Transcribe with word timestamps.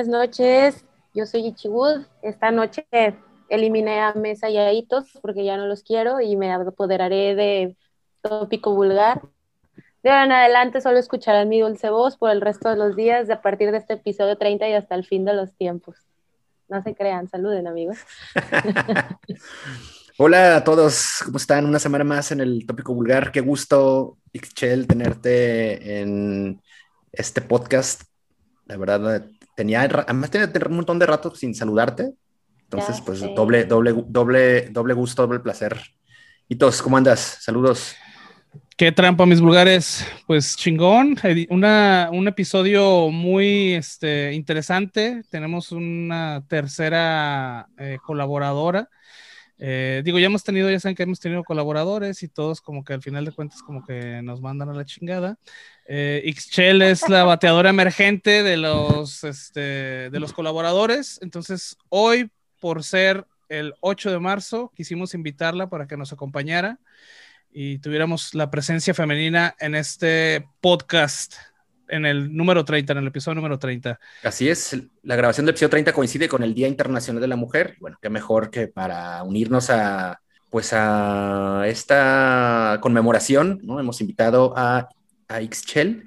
Buenas 0.00 0.18
noches. 0.18 0.84
Yo 1.12 1.26
soy 1.26 1.48
Ichiwood. 1.48 2.06
Esta 2.22 2.50
noche 2.50 2.86
eliminé 3.50 4.00
a 4.00 4.14
Mesa 4.14 4.48
y 4.48 4.56
a 4.56 4.72
Hitos 4.72 5.04
porque 5.20 5.44
ya 5.44 5.58
no 5.58 5.66
los 5.66 5.82
quiero 5.82 6.22
y 6.22 6.36
me 6.36 6.50
apoderaré 6.54 7.34
de 7.34 7.76
tópico 8.22 8.74
vulgar. 8.74 9.20
De 10.02 10.08
ahora 10.08 10.24
en 10.24 10.32
adelante 10.32 10.80
solo 10.80 10.98
escucharán 10.98 11.50
mi 11.50 11.60
dulce 11.60 11.90
voz 11.90 12.16
por 12.16 12.30
el 12.30 12.40
resto 12.40 12.70
de 12.70 12.76
los 12.76 12.96
días, 12.96 13.28
a 13.28 13.42
partir 13.42 13.72
de 13.72 13.76
este 13.76 13.92
episodio 13.92 14.38
30 14.38 14.70
y 14.70 14.72
hasta 14.72 14.94
el 14.94 15.04
fin 15.04 15.26
de 15.26 15.34
los 15.34 15.52
tiempos. 15.52 15.98
No 16.70 16.82
se 16.82 16.94
crean, 16.94 17.28
saluden 17.28 17.66
amigos. 17.66 17.98
Hola 20.16 20.56
a 20.56 20.64
todos, 20.64 21.20
¿cómo 21.26 21.36
están? 21.36 21.66
Una 21.66 21.78
semana 21.78 22.04
más 22.04 22.32
en 22.32 22.40
el 22.40 22.64
tópico 22.64 22.94
vulgar. 22.94 23.32
Qué 23.32 23.42
gusto, 23.42 24.16
Ixchel, 24.32 24.86
tenerte 24.86 26.00
en 26.00 26.62
este 27.12 27.42
podcast. 27.42 28.04
La 28.64 28.78
verdad, 28.78 29.26
tenía, 29.60 29.82
además 29.82 30.30
tenía 30.30 30.50
un 30.70 30.76
montón 30.76 30.98
de 30.98 31.04
rato 31.04 31.34
sin 31.34 31.54
saludarte. 31.54 32.14
Entonces, 32.62 33.02
pues 33.04 33.20
doble, 33.20 33.64
doble, 33.64 33.92
doble, 34.06 34.68
doble 34.70 34.94
gusto, 34.94 35.20
doble 35.26 35.40
placer. 35.40 35.78
Y 36.48 36.56
todos, 36.56 36.80
¿cómo 36.80 36.96
andas? 36.96 37.36
Saludos. 37.42 37.94
Qué 38.74 38.90
trampa, 38.90 39.26
mis 39.26 39.42
vulgares. 39.42 40.06
Pues 40.26 40.56
chingón. 40.56 41.14
un 42.10 42.28
episodio 42.28 43.10
muy 43.10 43.74
este, 43.74 44.32
interesante. 44.32 45.24
Tenemos 45.30 45.72
una 45.72 46.42
tercera 46.48 47.68
eh, 47.76 47.98
colaboradora. 48.02 48.88
Eh, 49.58 50.00
digo, 50.02 50.18
ya 50.18 50.26
hemos 50.26 50.42
tenido, 50.42 50.70
ya 50.70 50.80
saben 50.80 50.96
que 50.96 51.02
hemos 51.02 51.20
tenido 51.20 51.44
colaboradores 51.44 52.22
y 52.22 52.28
todos 52.28 52.62
como 52.62 52.82
que 52.82 52.94
al 52.94 53.02
final 53.02 53.26
de 53.26 53.32
cuentas 53.32 53.60
como 53.60 53.84
que 53.84 54.22
nos 54.22 54.40
mandan 54.40 54.70
a 54.70 54.72
la 54.72 54.86
chingada. 54.86 55.36
Eh, 55.92 56.22
es 56.56 57.08
la 57.08 57.24
bateadora 57.24 57.70
emergente 57.70 58.44
de 58.44 58.56
los, 58.56 59.24
este, 59.24 60.08
de 60.08 60.20
los 60.20 60.32
colaboradores. 60.32 61.18
Entonces, 61.20 61.76
hoy, 61.88 62.30
por 62.60 62.84
ser 62.84 63.26
el 63.48 63.74
8 63.80 64.12
de 64.12 64.20
marzo, 64.20 64.70
quisimos 64.76 65.14
invitarla 65.14 65.68
para 65.68 65.88
que 65.88 65.96
nos 65.96 66.12
acompañara 66.12 66.78
y 67.52 67.78
tuviéramos 67.78 68.36
la 68.36 68.52
presencia 68.52 68.94
femenina 68.94 69.56
en 69.58 69.74
este 69.74 70.46
podcast, 70.60 71.34
en 71.88 72.06
el 72.06 72.36
número 72.36 72.64
30, 72.64 72.92
en 72.92 72.98
el 73.00 73.08
episodio 73.08 73.34
número 73.34 73.58
30. 73.58 73.98
Así 74.22 74.48
es, 74.48 74.80
la 75.02 75.16
grabación 75.16 75.44
del 75.44 75.54
episodio 75.54 75.70
30 75.70 75.92
coincide 75.92 76.28
con 76.28 76.44
el 76.44 76.54
Día 76.54 76.68
Internacional 76.68 77.20
de 77.20 77.26
la 77.26 77.34
Mujer. 77.34 77.76
Bueno, 77.80 77.98
qué 78.00 78.10
mejor 78.10 78.50
que 78.50 78.68
para 78.68 79.24
unirnos 79.24 79.70
a 79.70 80.20
pues 80.50 80.72
a 80.72 81.62
esta 81.66 82.78
conmemoración, 82.80 83.60
¿no? 83.62 83.78
Hemos 83.78 84.00
invitado 84.00 84.52
a 84.56 84.88
a 85.30 85.40
Ixchel 85.40 86.04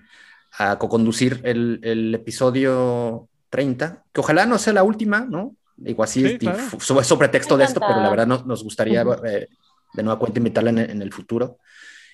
a 0.57 0.77
co-conducir 0.77 1.41
el, 1.43 1.79
el, 1.81 2.13
episodio 2.13 3.27
30, 3.49 4.03
que 4.13 4.21
ojalá 4.21 4.45
no 4.45 4.59
sea 4.59 4.73
la 4.73 4.83
última, 4.83 5.21
¿no? 5.21 5.55
Digo 5.75 6.03
así, 6.03 6.37
sobre, 6.79 7.29
texto 7.29 7.57
de 7.57 7.63
esto, 7.63 7.79
pero 7.79 7.99
la 7.99 8.09
verdad 8.09 8.27
nos, 8.27 8.45
nos 8.45 8.63
gustaría 8.63 9.01
eh, 9.25 9.47
de 9.93 10.03
nueva 10.03 10.19
cuenta 10.19 10.39
invitarla 10.39 10.69
en, 10.69 10.77
en, 10.77 11.01
el 11.01 11.11
futuro. 11.11 11.57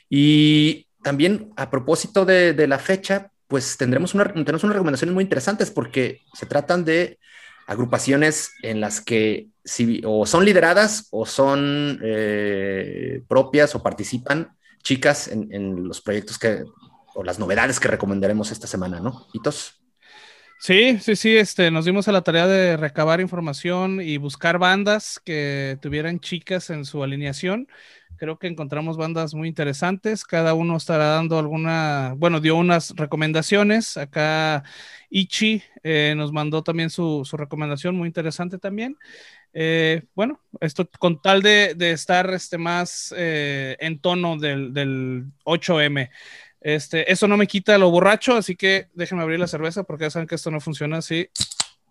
Y 0.09 0.87
también 1.03 1.51
a 1.57 1.69
propósito 1.69 2.23
de, 2.23 2.53
de 2.53 2.67
la 2.67 2.79
fecha, 2.79 3.31
pues 3.47 3.75
tendremos 3.77 4.13
una, 4.13 4.31
tenemos 4.31 4.63
unas 4.63 4.75
recomendaciones 4.75 5.13
muy 5.13 5.23
interesantes 5.23 5.71
porque 5.71 6.21
se 6.33 6.45
tratan 6.45 6.85
de 6.85 7.19
agrupaciones 7.69 8.53
en 8.63 8.81
las 8.81 9.01
que 9.01 9.49
si, 9.63 10.01
o 10.05 10.25
son 10.25 10.43
lideradas 10.43 11.07
o 11.11 11.25
son 11.25 11.99
eh, 12.01 13.21
propias 13.27 13.75
o 13.75 13.83
participan 13.83 14.57
chicas 14.81 15.27
en, 15.27 15.53
en, 15.53 15.87
los 15.87 16.01
proyectos 16.01 16.39
que 16.39 16.63
o 17.19 17.23
las 17.23 17.37
novedades 17.37 17.81
que 17.81 17.89
recomendaremos 17.89 18.49
esta 18.49 18.65
semana, 18.65 19.01
¿no? 19.01 19.27
Hitos. 19.33 19.81
Sí, 20.57 20.99
sí, 20.99 21.17
sí, 21.17 21.35
este, 21.35 21.69
nos 21.69 21.83
dimos 21.83 22.07
a 22.07 22.13
la 22.13 22.21
tarea 22.21 22.47
de 22.47 22.77
recabar 22.77 23.19
información 23.19 23.99
y 24.01 24.15
buscar 24.15 24.57
bandas 24.57 25.19
que 25.25 25.77
tuvieran 25.81 26.21
chicas 26.21 26.69
en 26.69 26.85
su 26.85 27.03
alineación. 27.03 27.67
Creo 28.15 28.39
que 28.39 28.47
encontramos 28.47 28.95
bandas 28.95 29.33
muy 29.33 29.49
interesantes. 29.49 30.23
Cada 30.23 30.53
uno 30.53 30.77
estará 30.77 31.07
dando 31.07 31.37
alguna, 31.37 32.13
bueno, 32.15 32.39
dio 32.39 32.55
unas 32.55 32.91
recomendaciones. 32.95 33.97
Acá 33.97 34.63
Ichi 35.09 35.61
eh, 35.83 36.13
nos 36.15 36.31
mandó 36.31 36.63
también 36.63 36.89
su, 36.89 37.23
su, 37.25 37.35
recomendación 37.35 37.95
muy 37.95 38.07
interesante 38.07 38.57
también. 38.57 38.97
Eh, 39.53 40.03
bueno, 40.15 40.39
esto 40.61 40.89
con 40.99 41.21
tal 41.21 41.41
de, 41.41 41.75
estar 41.79 42.29
este, 42.33 42.57
más 42.57 43.13
eh, 43.17 43.75
en 43.79 43.99
tono 43.99 44.37
del, 44.37 44.73
del 44.73 45.25
8M. 45.43 46.09
Este, 46.61 47.11
eso 47.11 47.27
no 47.27 47.37
me 47.37 47.47
quita 47.47 47.77
lo 47.77 47.89
borracho, 47.89 48.35
así 48.35 48.55
que 48.55 48.87
déjenme 48.93 49.23
abrir 49.23 49.39
la 49.39 49.47
cerveza 49.47 49.83
porque 49.83 50.05
ya 50.05 50.09
saben 50.09 50.27
que 50.27 50.35
esto 50.35 50.51
no 50.51 50.59
funciona 50.59 50.97
así. 50.97 51.29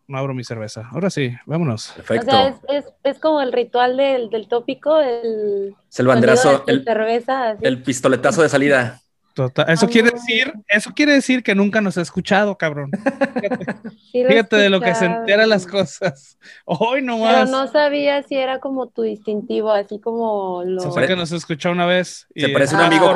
No 0.07 0.17
abro 0.17 0.33
mi 0.33 0.43
cerveza. 0.43 0.89
Ahora 0.91 1.11
sí, 1.11 1.35
vámonos. 1.45 1.93
Perfecto. 1.97 2.29
O 2.29 2.31
sea, 2.31 2.59
es, 2.69 2.87
es, 3.05 3.19
como 3.19 3.43
el 3.43 3.53
ritual 3.53 3.97
del, 3.99 4.31
del 4.31 4.49
tópico, 4.49 4.99
el, 5.01 5.75
es 5.91 6.01
el 6.01 6.07
banderazo, 6.07 6.65
el, 6.67 6.83
cerveza, 6.83 7.57
el 7.61 7.83
pistoletazo 7.83 8.43
de 8.43 8.49
salida. 8.49 9.03
Total. 9.35 9.67
Eso 9.69 9.87
quiere 9.87 10.11
decir, 10.11 10.53
eso 10.67 10.91
quiere 10.97 11.13
decir 11.13 11.45
que 11.45 11.55
nunca 11.55 11.81
nos 11.81 11.97
ha 11.97 12.01
escuchado, 12.01 12.59
cabrón. 12.59 12.91
Fíjate, 14.13 14.57
de 14.57 14.69
lo 14.69 14.81
que 14.81 14.95
se 14.97 15.05
entera 15.05 15.47
las 15.47 15.65
cosas. 15.65 16.39
Hoy 16.65 17.03
nomás. 17.03 17.45
Pero 17.45 17.47
no 17.47 17.69
sabía 17.69 18.21
si 18.25 18.35
era 18.35 18.59
como 18.59 18.89
tu 18.89 19.03
distintivo, 19.03 19.71
así 19.71 20.01
como 20.01 20.65
lo. 20.65 20.81
Se 20.81 21.07
que 21.07 21.15
nos 21.15 21.31
escuchó 21.31 21.71
una 21.71 21.87
vez. 21.87 22.27
Se 22.35 22.49
parece 22.49 22.75
un 22.75 22.81
amigo, 22.81 23.15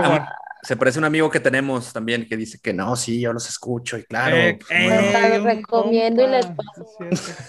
se 0.62 0.76
parece 0.76 1.00
un 1.00 1.04
amigo 1.04 1.28
que 1.28 1.40
tenemos 1.40 1.92
también 1.92 2.28
que 2.28 2.36
dice 2.36 2.60
que 2.62 2.72
no, 2.72 2.94
sí, 2.94 3.20
yo 3.20 3.32
los 3.32 3.48
escucho 3.48 3.98
y 3.98 4.04
claro. 4.04 4.36
Eh, 4.36 4.58
pues, 4.60 4.70
eh, 4.70 5.40
recomiendo 5.40 6.22
y 6.22 6.28
les 6.28 6.46
paso. 6.46 6.86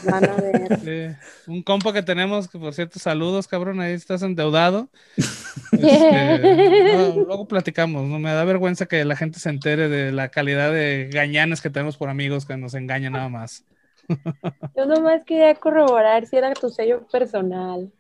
Van 0.09 0.25
a 0.25 0.33
ver. 0.33 1.17
Un 1.47 1.61
compa 1.61 1.93
que 1.93 2.01
tenemos, 2.01 2.47
que 2.47 2.57
por 2.57 2.73
cierto, 2.73 2.97
saludos, 2.97 3.47
cabrón, 3.47 3.79
ahí 3.81 3.93
estás 3.93 4.23
endeudado. 4.23 4.89
Este, 5.73 7.15
luego 7.15 7.47
platicamos, 7.47 8.07
no 8.07 8.19
me 8.19 8.31
da 8.31 8.43
vergüenza 8.45 8.85
que 8.85 9.03
la 9.05 9.15
gente 9.15 9.39
se 9.39 9.49
entere 9.49 9.89
de 9.89 10.11
la 10.11 10.29
calidad 10.29 10.71
de 10.71 11.09
gañanes 11.11 11.61
que 11.61 11.71
tenemos 11.71 11.97
por 11.97 12.09
amigos 12.09 12.45
que 12.45 12.55
nos 12.57 12.75
engañan 12.75 13.13
nada 13.13 13.27
más. 13.27 13.65
Yo 14.77 14.85
nomás 14.85 15.23
quería 15.25 15.55
corroborar 15.55 16.27
si 16.27 16.37
era 16.37 16.53
tu 16.53 16.69
sello 16.69 17.07
personal. 17.07 17.91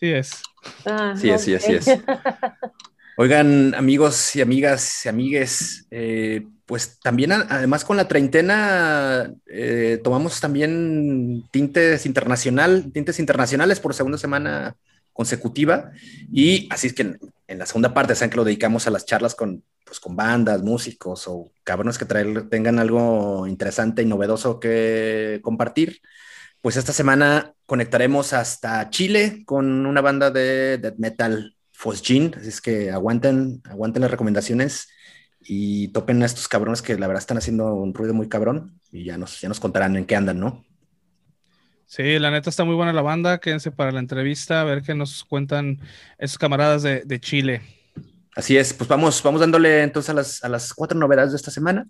Sí 0.00 0.10
es. 0.10 0.42
Ah, 0.86 1.14
sí 1.16 1.30
es, 1.30 1.42
sí 1.42 1.54
es, 1.54 1.64
sí 1.64 1.74
es. 1.74 1.86
Oigan, 3.20 3.74
amigos 3.74 4.36
y 4.36 4.42
amigas 4.42 5.04
y 5.04 5.08
amigues, 5.08 5.88
eh, 5.90 6.46
pues 6.66 7.00
también 7.00 7.32
además 7.32 7.84
con 7.84 7.96
la 7.96 8.06
treintena 8.06 9.34
eh, 9.48 10.00
tomamos 10.04 10.40
también 10.40 11.42
tintes 11.50 12.06
internacional, 12.06 12.92
tintes 12.92 13.18
internacionales 13.18 13.80
por 13.80 13.92
segunda 13.92 14.18
semana 14.18 14.76
consecutiva 15.12 15.90
y 16.32 16.68
así 16.70 16.86
es 16.86 16.92
que 16.92 17.18
en, 17.48 17.58
la 17.58 17.66
segunda 17.66 17.92
parte 17.92 18.14
saben 18.14 18.30
que 18.30 18.36
lo 18.36 18.44
dedicamos 18.44 18.86
a 18.86 18.90
las 18.90 19.04
charlas 19.04 19.34
con, 19.34 19.64
pues, 19.84 19.98
con 19.98 20.14
bandas, 20.14 20.62
músicos 20.62 21.26
o 21.26 21.50
cabrones 21.64 21.98
que 21.98 22.04
tengan 22.04 22.78
algo 22.78 23.48
interesante 23.48 24.02
y 24.02 24.06
novedoso 24.06 24.60
que 24.60 25.40
compartir. 25.42 26.02
Pues 26.60 26.76
esta 26.76 26.92
semana 26.92 27.52
conectaremos 27.66 28.32
hasta 28.32 28.90
Chile 28.90 29.42
con 29.44 29.86
una 29.86 30.02
banda 30.02 30.30
de 30.30 30.78
death 30.78 30.98
metal 30.98 31.57
Fosgin, 31.78 32.34
así 32.36 32.48
es 32.48 32.60
que 32.60 32.90
aguanten, 32.90 33.62
aguanten 33.70 34.02
las 34.02 34.10
recomendaciones 34.10 34.88
y 35.40 35.86
topen 35.92 36.20
a 36.24 36.26
estos 36.26 36.48
cabrones 36.48 36.82
que 36.82 36.98
la 36.98 37.06
verdad 37.06 37.20
están 37.20 37.38
haciendo 37.38 37.72
un 37.72 37.94
ruido 37.94 38.14
muy 38.14 38.28
cabrón 38.28 38.80
y 38.90 39.04
ya 39.04 39.16
nos, 39.16 39.40
ya 39.40 39.48
nos 39.48 39.60
contarán 39.60 39.96
en 39.96 40.04
qué 40.04 40.16
andan, 40.16 40.40
¿no? 40.40 40.64
Sí, 41.86 42.18
la 42.18 42.32
neta 42.32 42.50
está 42.50 42.64
muy 42.64 42.74
buena 42.74 42.92
la 42.92 43.02
banda, 43.02 43.38
quédense 43.38 43.70
para 43.70 43.92
la 43.92 44.00
entrevista, 44.00 44.60
a 44.60 44.64
ver 44.64 44.82
qué 44.82 44.92
nos 44.96 45.22
cuentan 45.22 45.78
esos 46.18 46.36
camaradas 46.36 46.82
de, 46.82 47.02
de 47.04 47.20
Chile. 47.20 47.62
Así 48.34 48.56
es, 48.56 48.72
pues 48.74 48.88
vamos, 48.88 49.22
vamos 49.22 49.40
dándole 49.40 49.84
entonces 49.84 50.10
a 50.10 50.14
las, 50.14 50.42
a 50.42 50.48
las 50.48 50.74
cuatro 50.74 50.98
novedades 50.98 51.30
de 51.30 51.36
esta 51.36 51.52
semana. 51.52 51.86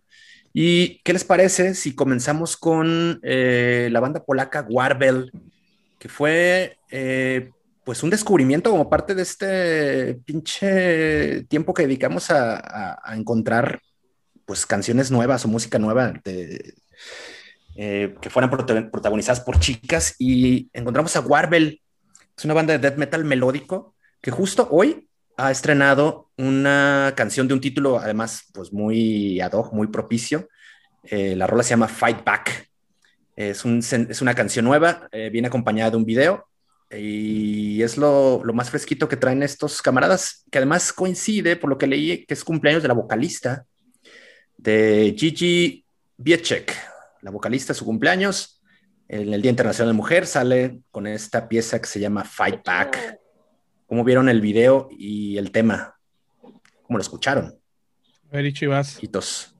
¿Y 0.52 0.99
qué 0.99 1.14
les 1.14 1.25
parece 1.25 1.75
si 1.75 1.94
comenzamos 1.94 2.58
con 2.58 3.20
eh, 3.23 3.88
la 3.91 4.00
banda 4.00 4.23
polaca 4.23 4.67
Warbel, 4.69 5.32
que 5.99 6.11
fue 6.11 6.76
eh, 6.91 7.52
pues 7.88 8.02
un 8.02 8.11
descubrimiento 8.11 8.70
como 8.70 8.90
parte 8.90 9.14
de 9.14 9.23
este 9.23 10.14
pinche 10.26 11.44
tiempo 11.44 11.73
que 11.73 11.85
dedicamos 11.85 12.31
a, 12.31 13.00
encontrar 13.17 13.81
pues 14.44 14.67
canciones 14.67 15.11
nuevas 15.11 15.46
o 15.46 15.49
música 15.49 15.79
nueva 15.79 16.12
eh, 16.26 18.14
que 18.20 18.29
fueran 18.29 18.50
protagonizadas 18.50 19.40
por 19.40 19.58
chicas 19.58 20.14
y 20.19 20.69
encontramos 20.75 21.17
a 21.17 21.20
Warbel, 21.20 21.81
es 22.37 22.44
una 22.44 22.52
banda 22.52 22.75
de 22.75 22.79
death 22.79 22.99
metal 22.99 23.25
melódico 23.25 23.94
que 24.20 24.32
justo 24.32 24.69
hoy 24.70 25.08
ha 25.38 25.50
estrenado 25.50 26.29
una 26.37 27.14
canción 27.17 27.49
de 27.49 27.55
un 27.55 27.61
título 27.62 27.99
además 27.99 28.50
pues 28.52 28.70
muy 28.70 29.41
ad 29.41 29.52
hoc, 29.52 29.73
muy 29.73 29.87
propicio. 29.87 30.50
Eh, 31.05 31.34
la 31.37 31.46
rola 31.46 31.62
se 31.62 31.70
llama 31.70 31.88
Fight 31.88 32.23
Back. 32.23 32.69
Es, 33.34 33.64
un, 33.64 33.79
es 33.79 34.20
una 34.20 34.34
canción 34.34 34.67
nueva, 34.67 35.08
eh, 35.11 35.31
viene 35.31 35.49
acompañada 35.49 35.93
de 35.93 35.96
un 35.96 36.05
video 36.05 36.48
y 36.90 37.82
es 37.82 37.99
lo, 37.99 38.43
lo, 38.44 38.55
más 38.55 38.70
fresquito 38.70 39.08
que 39.08 39.17
traen 39.17 39.43
estos 39.43 39.82
camaradas, 39.82 40.44
que 40.50 40.58
además 40.58 40.93
coincide, 40.93 41.56
por 41.56 41.69
lo 41.69 41.76
que 41.76 41.87
leí, 41.87 42.25
que 42.25 42.35
es 42.35 42.44
cumpleaños 42.44 42.82
de 42.82 42.88
la 42.88 42.94
vocalista 42.94 43.67
de 44.58 45.14
Gigi 45.17 45.85
Biechek. 46.17 46.75
la 47.23 47.31
vocalista, 47.31 47.73
su 47.73 47.85
cumpleaños. 47.85 48.61
En 49.08 49.32
el 49.32 49.40
Día 49.40 49.50
Internacional 49.50 49.88
de 49.88 49.94
la 49.94 49.96
Mujer 49.96 50.26
sale 50.26 50.81
con 50.90 51.06
esta 51.06 51.49
pieza 51.49 51.81
que 51.81 51.87
se 51.87 52.00
llama 52.00 52.25
Fight 52.25 52.62
Back. 52.64 53.19
¿Cómo 53.87 54.05
vieron 54.05 54.29
el 54.29 54.43
video 54.43 54.88
y 54.91 55.38
el 55.38 55.50
tema? 55.50 55.96
¿Cómo 56.82 56.99
lo 56.99 57.00
escucharon? 57.00 57.58
A 58.31 58.37
ver, 58.37 58.44
Ichi, 58.44 58.67
vas. 58.67 59.02
Hitos. 59.02 59.57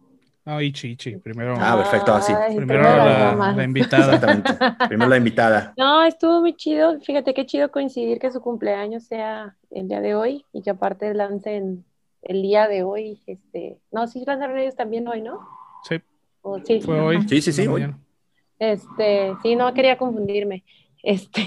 No, 0.49 0.63
Ichi, 0.63 0.93
Ichi, 0.93 1.17
primero. 1.19 1.57
Ah, 1.59 1.77
perfecto, 1.77 2.15
así. 2.15 2.33
Ay, 2.33 2.57
primero 2.57 2.83
la, 2.83 3.63
invitada. 3.63 4.15
Exactamente. 4.15 4.55
Primero 4.89 5.11
la 5.11 5.19
invitada. 5.19 5.75
No, 5.77 6.03
estuvo 6.05 6.41
muy 6.41 6.55
chido. 6.55 6.99
Fíjate 7.01 7.35
qué 7.35 7.45
chido 7.45 7.71
coincidir 7.71 8.19
que 8.19 8.31
su 8.31 8.41
cumpleaños 8.41 9.05
sea 9.05 9.57
el 9.71 9.89
día 9.89 10.01
de 10.01 10.15
hoy 10.15 10.47
y 10.55 10.63
que 10.63 10.71
aparte 10.71 11.13
lancen 11.13 11.85
el 12.23 12.41
día 12.41 12.67
de 12.67 12.83
hoy. 12.83 13.21
Este, 13.27 13.77
no, 13.93 14.07
sí 14.07 14.25
lanzaron 14.27 14.57
ellos 14.57 14.75
también 14.75 15.07
hoy, 15.07 15.21
¿no? 15.21 15.39
Sí, 15.87 16.01
O- 16.41 16.61
sí. 16.61 16.81
fue 16.81 16.99
hoy. 16.99 17.21
Sí, 17.29 17.43
sí, 17.43 17.53
sí, 17.53 17.67
hoy. 17.67 17.83
mañana. 17.83 17.99
Este, 18.59 19.35
sí, 19.43 19.55
no 19.55 19.75
quería 19.75 19.99
confundirme. 19.99 20.65
Este, 21.03 21.43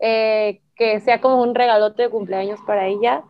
eh, 0.00 0.60
que 0.74 1.00
sea 1.00 1.20
como 1.20 1.42
un 1.42 1.54
regalote 1.54 2.04
de 2.04 2.08
cumpleaños 2.08 2.60
para 2.66 2.86
ella. 2.86 3.24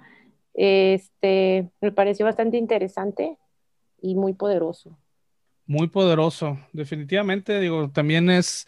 Este, 0.55 1.69
me 1.81 1.90
pareció 1.90 2.25
bastante 2.25 2.56
interesante 2.56 3.37
y 4.00 4.15
muy 4.15 4.33
poderoso. 4.33 4.99
Muy 5.67 5.89
poderoso, 5.89 6.59
definitivamente. 6.73 7.61
Digo, 7.61 7.91
también 7.91 8.31
es, 8.31 8.67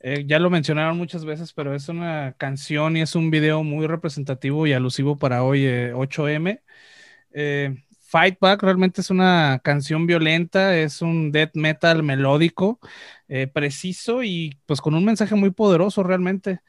eh, 0.00 0.24
ya 0.26 0.38
lo 0.38 0.50
mencionaron 0.50 0.96
muchas 0.96 1.24
veces, 1.24 1.52
pero 1.52 1.74
es 1.74 1.88
una 1.88 2.34
canción 2.38 2.96
y 2.96 3.02
es 3.02 3.14
un 3.14 3.30
video 3.30 3.62
muy 3.62 3.86
representativo 3.86 4.66
y 4.66 4.72
alusivo 4.72 5.18
para 5.18 5.44
hoy, 5.44 5.64
eh, 5.64 5.92
8M. 5.94 6.62
Eh, 7.32 7.76
Fight 8.10 8.38
Back 8.40 8.62
realmente 8.64 9.00
es 9.02 9.10
una 9.10 9.60
canción 9.62 10.06
violenta, 10.06 10.76
es 10.76 11.00
un 11.00 11.30
death 11.30 11.52
metal 11.54 12.02
melódico, 12.02 12.80
eh, 13.28 13.46
preciso 13.46 14.24
y 14.24 14.58
pues 14.66 14.80
con 14.80 14.94
un 14.94 15.04
mensaje 15.04 15.36
muy 15.36 15.50
poderoso 15.50 16.02
realmente. 16.02 16.60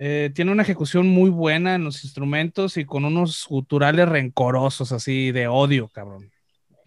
Eh, 0.00 0.30
tiene 0.34 0.50
una 0.52 0.62
ejecución 0.62 1.08
muy 1.08 1.30
buena 1.30 1.76
en 1.76 1.84
los 1.84 2.02
instrumentos 2.04 2.76
y 2.76 2.84
con 2.84 3.04
unos 3.04 3.46
guturales 3.48 4.08
rencorosos, 4.08 4.90
así 4.92 5.30
de 5.32 5.46
odio, 5.48 5.88
cabrón. 5.88 6.32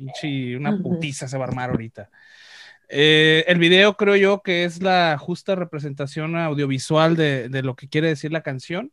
Pinche, 0.05 0.57
una 0.57 0.73
putiza 0.81 1.27
se 1.27 1.37
va 1.37 1.45
a 1.45 1.47
armar 1.47 1.69
ahorita. 1.71 2.09
Eh, 2.89 3.45
el 3.47 3.59
video 3.59 3.95
creo 3.97 4.15
yo 4.17 4.41
que 4.43 4.65
es 4.65 4.81
la 4.81 5.17
justa 5.19 5.55
representación 5.55 6.35
audiovisual 6.37 7.15
de, 7.15 7.49
de 7.49 7.63
lo 7.63 7.75
que 7.75 7.89
quiere 7.89 8.07
decir 8.09 8.31
la 8.31 8.41
canción. 8.43 8.91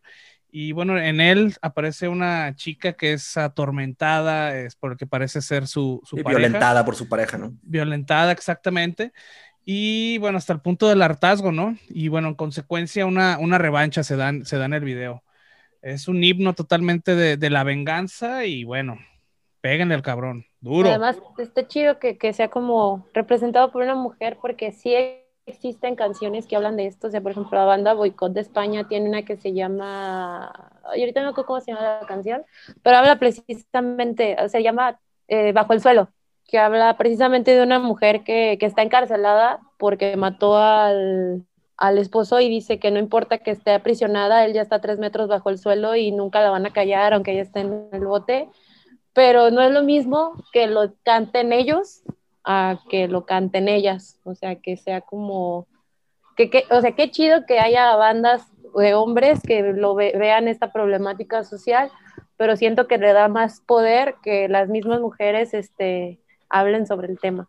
Y 0.51 0.73
bueno, 0.73 0.99
en 0.99 1.21
él 1.21 1.55
aparece 1.63 2.09
una 2.09 2.55
chica 2.55 2.95
que 2.95 3.13
es 3.15 3.37
atormentada, 3.37 4.57
es 4.59 4.77
porque 4.77 5.07
parece 5.07 5.43
ser 5.43 5.67
su, 5.67 6.01
su 6.05 6.19
Y 6.19 6.23
pareja. 6.23 6.39
violentada 6.41 6.85
por 6.85 6.97
su 6.97 7.09
pareja, 7.09 7.39
¿no? 7.39 7.55
Violentada, 7.63 8.33
exactamente. 8.33 9.13
Y 9.65 10.19
bueno, 10.19 10.39
hasta 10.39 10.53
el 10.55 10.61
punto 10.61 10.89
del 10.89 11.03
hartazgo, 11.03 11.53
¿no? 11.53 11.77
Y 11.89 12.09
bueno, 12.09 12.29
en 12.29 12.35
consecuencia, 12.35 13.07
una, 13.07 13.39
una 13.39 13.59
revancha 13.59 14.03
se 14.03 14.17
dan, 14.17 14.45
se 14.47 14.57
da 14.59 14.67
en 14.67 14.75
el 14.75 14.85
video. 14.85 15.25
Es 15.83 16.09
un 16.09 16.25
himno 16.25 16.55
totalmente 16.55 17.17
de, 17.17 17.37
de 17.39 17.51
la 17.51 17.65
venganza 17.65 18.47
y 18.47 18.65
bueno, 18.65 18.99
péguenle 19.63 19.95
al 19.97 20.03
cabrón, 20.03 20.47
duro. 20.61 20.89
Además, 20.89 21.21
está 21.39 21.67
chido 21.67 21.99
que, 21.99 22.19
que 22.19 22.33
sea 22.33 22.49
como 22.49 23.07
representado 23.15 23.71
por 23.71 23.83
una 23.83 23.95
mujer, 23.95 24.39
porque 24.41 24.73
sí 24.73 24.95
existen 25.49 25.97
canciones 25.97 26.47
que 26.47 26.57
hablan 26.57 26.77
de 26.77 26.87
esto. 26.87 27.09
O 27.09 27.11
sea, 27.11 27.21
por 27.21 27.33
ejemplo, 27.33 27.59
la 27.59 27.65
banda 27.65 27.95
Boicot 27.95 28.33
de 28.33 28.41
España 28.41 28.87
tiene 28.87 29.09
una 29.09 29.25
que 29.25 29.37
se 29.37 29.53
llama. 29.53 30.73
Ahorita 30.85 31.23
no 31.23 31.31
acuerdo 31.31 31.47
cómo 31.47 31.61
se 31.61 31.73
llama 31.73 31.99
la 32.01 32.07
canción, 32.07 32.45
pero 32.83 32.99
habla 32.99 33.19
precisamente, 33.19 34.37
se 34.49 34.63
llama 34.63 35.01
eh, 35.27 35.53
Bajo 35.53 35.73
el 35.73 35.81
suelo, 35.81 36.09
que 36.47 36.59
habla 36.59 36.97
precisamente 36.97 37.55
de 37.55 37.63
una 37.63 37.79
mujer 37.79 38.25
que, 38.25 38.57
que 38.59 38.67
está 38.67 38.83
encarcelada 38.83 39.61
porque 39.79 40.17
mató 40.17 40.57
al, 40.57 41.47
al 41.77 41.99
esposo 41.99 42.41
y 42.41 42.49
dice 42.49 42.79
que 42.79 42.91
no 42.91 42.99
importa 42.99 43.39
que 43.39 43.51
esté 43.51 43.73
aprisionada, 43.73 44.45
él 44.45 44.53
ya 44.53 44.63
está 44.63 44.81
tres 44.81 44.99
metros 44.99 45.29
bajo 45.29 45.51
el 45.51 45.59
suelo 45.59 45.95
y 45.95 46.11
nunca 46.13 46.41
la 46.41 46.51
van 46.51 46.67
a 46.67 46.73
callar, 46.73 47.15
aunque 47.15 47.33
ella 47.33 47.43
esté 47.43 47.61
en 47.61 47.89
el 47.93 48.05
bote 48.07 48.49
pero 49.19 49.51
no 49.51 49.61
es 49.63 49.73
lo 49.73 49.83
mismo 49.83 50.45
que 50.53 50.69
lo 50.69 50.95
canten 51.03 51.53
ellos 51.53 52.03
a 52.45 52.79
que 52.89 53.09
lo 53.09 53.27
canten 53.27 53.67
ellas, 53.69 54.21
o 54.23 54.37
sea, 54.37 54.55
que 54.61 54.77
sea 54.77 55.01
como, 55.01 55.67
que, 56.37 56.51
que- 56.51 56.63
o 56.71 56.81
sea, 56.81 56.93
qué 56.95 57.11
chido 57.11 57.45
que 57.45 57.59
haya 57.59 57.97
bandas 57.97 58.43
de 58.79 58.95
hombres 58.95 59.41
que 59.45 59.73
lo 59.73 59.97
ve- 59.97 60.15
vean 60.17 60.47
esta 60.47 60.73
problemática 60.73 61.43
social, 61.43 61.91
pero 62.37 62.55
siento 62.55 62.87
que 62.87 62.97
le 62.99 63.13
da 63.13 63.27
más 63.27 63.61
poder 63.67 64.15
que 64.23 64.47
las 64.49 64.69
mismas 64.69 65.01
mujeres 65.01 65.53
este, 65.53 66.21
hablen 66.49 66.87
sobre 66.87 67.09
el 67.09 67.19
tema. 67.19 67.49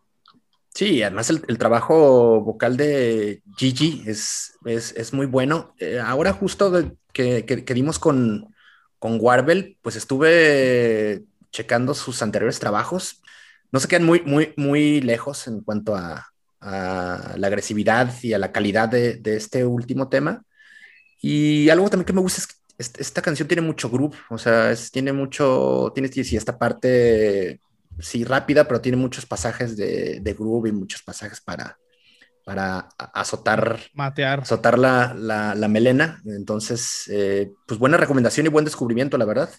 Sí, 0.74 1.04
además 1.04 1.30
el, 1.30 1.44
el 1.50 1.60
trabajo 1.60 2.42
vocal 2.42 2.78
de 2.78 3.44
Gigi 3.58 4.02
es, 4.08 4.58
es, 4.66 4.96
es 4.98 5.14
muy 5.14 5.28
bueno. 5.28 5.76
Eh, 5.78 6.00
ahora 6.04 6.34
justo 6.34 6.72
de- 6.72 6.98
que, 7.14 7.46
que, 7.46 7.64
que 7.64 7.74
dimos 7.76 8.00
con, 8.00 8.56
con 8.98 9.20
Warbel, 9.22 9.78
pues 9.84 9.96
estuve 9.96 11.26
checando 11.52 11.94
sus 11.94 12.22
anteriores 12.22 12.60
trabajos. 12.60 13.22
No 13.72 13.80
se 13.80 13.88
quedan 13.88 14.06
muy, 14.06 14.22
muy, 14.22 14.54
muy 14.58 15.02
lejos 15.02 15.48
en 15.48 15.62
cuanto 15.62 15.96
a, 15.96 16.28
a 16.62 17.36
la 17.38 17.48
agresividad 17.48 18.14
y 18.24 18.34
a 18.34 18.40
la 18.40 18.52
calidad 18.52 18.90
de, 18.90 19.16
de 19.18 19.36
este 19.38 19.66
último 19.66 20.10
tema. 20.10 20.44
Y 21.22 21.70
algo 21.70 21.90
también 21.90 22.06
que 22.06 22.14
me 22.14 22.22
gusta 22.22 22.42
es 22.42 22.48
que 22.48 22.56
est- 22.78 23.00
esta 23.02 23.22
canción 23.22 23.48
tiene 23.48 23.62
mucho 23.62 23.90
groove, 23.90 24.16
o 24.30 24.38
sea, 24.38 24.72
es- 24.72 24.92
tiene 24.92 25.14
mucho, 25.14 25.92
tiene 25.94 26.10
sí, 26.12 26.36
esta 26.38 26.58
parte 26.58 27.62
sí 28.00 28.24
rápida, 28.24 28.68
pero 28.68 28.82
tiene 28.82 28.98
muchos 28.98 29.26
pasajes 29.26 29.76
de, 29.78 30.20
de 30.22 30.34
groove 30.34 30.70
y 30.70 30.72
muchos 30.72 31.02
pasajes 31.04 31.42
para, 31.42 31.78
para 32.46 32.90
azotar, 33.14 33.80
Matear. 33.94 34.40
azotar 34.42 34.80
la, 34.80 35.14
la, 35.16 35.56
la 35.56 35.68
melena. 35.68 36.22
Entonces, 36.26 37.06
eh, 37.10 37.52
pues 37.68 37.80
buena 37.80 37.98
recomendación 37.98 38.46
y 38.48 38.50
buen 38.50 38.66
descubrimiento, 38.66 39.18
la 39.18 39.26
verdad. 39.26 39.50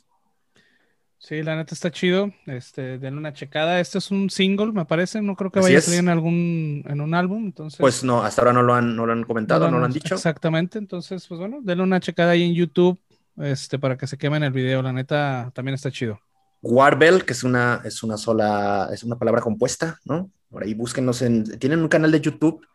Sí, 1.22 1.42
la 1.42 1.54
neta 1.54 1.74
está 1.74 1.90
chido. 1.90 2.32
Este, 2.46 2.98
denle 2.98 3.18
una 3.20 3.34
checada. 3.34 3.78
Este 3.78 3.98
es 3.98 4.10
un 4.10 4.30
single, 4.30 4.72
me 4.72 4.86
parece. 4.86 5.20
No 5.20 5.36
creo 5.36 5.50
que 5.50 5.58
Así 5.58 5.66
vaya 5.66 5.76
a 5.76 5.78
es. 5.80 5.84
salir 5.84 6.00
en 6.00 6.08
algún, 6.08 6.82
en 6.88 7.00
un 7.02 7.12
álbum. 7.14 7.44
Entonces, 7.44 7.78
Pues 7.78 8.02
no, 8.02 8.22
hasta 8.22 8.40
ahora 8.40 8.54
no 8.54 8.62
lo 8.62 8.74
han, 8.74 8.96
no 8.96 9.04
lo 9.04 9.12
han 9.12 9.24
comentado, 9.24 9.70
no 9.70 9.78
lo 9.78 9.84
han 9.84 9.92
dicho. 9.92 10.14
Exactamente. 10.14 10.78
Entonces, 10.78 11.26
pues 11.28 11.38
bueno, 11.38 11.58
denle 11.62 11.84
una 11.84 12.00
checada 12.00 12.30
ahí 12.32 12.42
en 12.42 12.54
YouTube. 12.54 12.98
Este, 13.36 13.78
para 13.78 13.96
que 13.98 14.06
se 14.06 14.16
quemen 14.16 14.42
el 14.42 14.52
video. 14.52 14.80
La 14.82 14.92
neta 14.94 15.50
también 15.54 15.74
está 15.74 15.90
chido. 15.90 16.18
Warbell, 16.62 17.24
que 17.24 17.34
es 17.34 17.44
una, 17.44 17.82
es 17.84 18.02
una 18.02 18.16
sola, 18.16 18.88
es 18.92 19.02
una 19.04 19.18
palabra 19.18 19.42
compuesta, 19.42 19.98
¿no? 20.04 20.30
Por 20.50 20.62
ahí 20.62 20.74
búsquenlos 20.74 21.22
en, 21.22 21.44
tienen 21.58 21.80
un 21.80 21.88
canal 21.88 22.10
de 22.10 22.20
YouTube. 22.20 22.66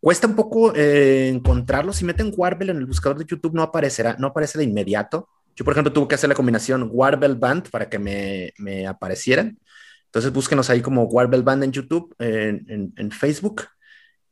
Cuesta 0.00 0.26
un 0.26 0.34
poco 0.34 0.74
eh, 0.76 1.28
encontrarlo. 1.28 1.92
Si 1.94 2.04
meten 2.04 2.32
Warbell 2.36 2.70
en 2.70 2.76
el 2.76 2.86
buscador 2.86 3.18
de 3.18 3.24
YouTube, 3.24 3.54
no 3.54 3.62
aparecerá, 3.62 4.16
no 4.18 4.28
aparece 4.28 4.58
de 4.58 4.64
inmediato. 4.64 5.28
Yo, 5.56 5.64
por 5.64 5.72
ejemplo, 5.72 5.92
tuve 5.92 6.08
que 6.08 6.14
hacer 6.16 6.28
la 6.28 6.34
combinación 6.34 6.88
Warbell 6.92 7.36
Band 7.36 7.70
para 7.70 7.88
que 7.88 7.98
me, 7.98 8.52
me 8.58 8.86
aparecieran. 8.86 9.58
Entonces, 10.06 10.32
búsquenos 10.32 10.70
ahí 10.70 10.80
como 10.80 11.04
Warbell 11.04 11.42
Band 11.42 11.64
en 11.64 11.72
YouTube, 11.72 12.14
en, 12.18 12.92
en- 12.96 13.10
Facebook. 13.10 13.64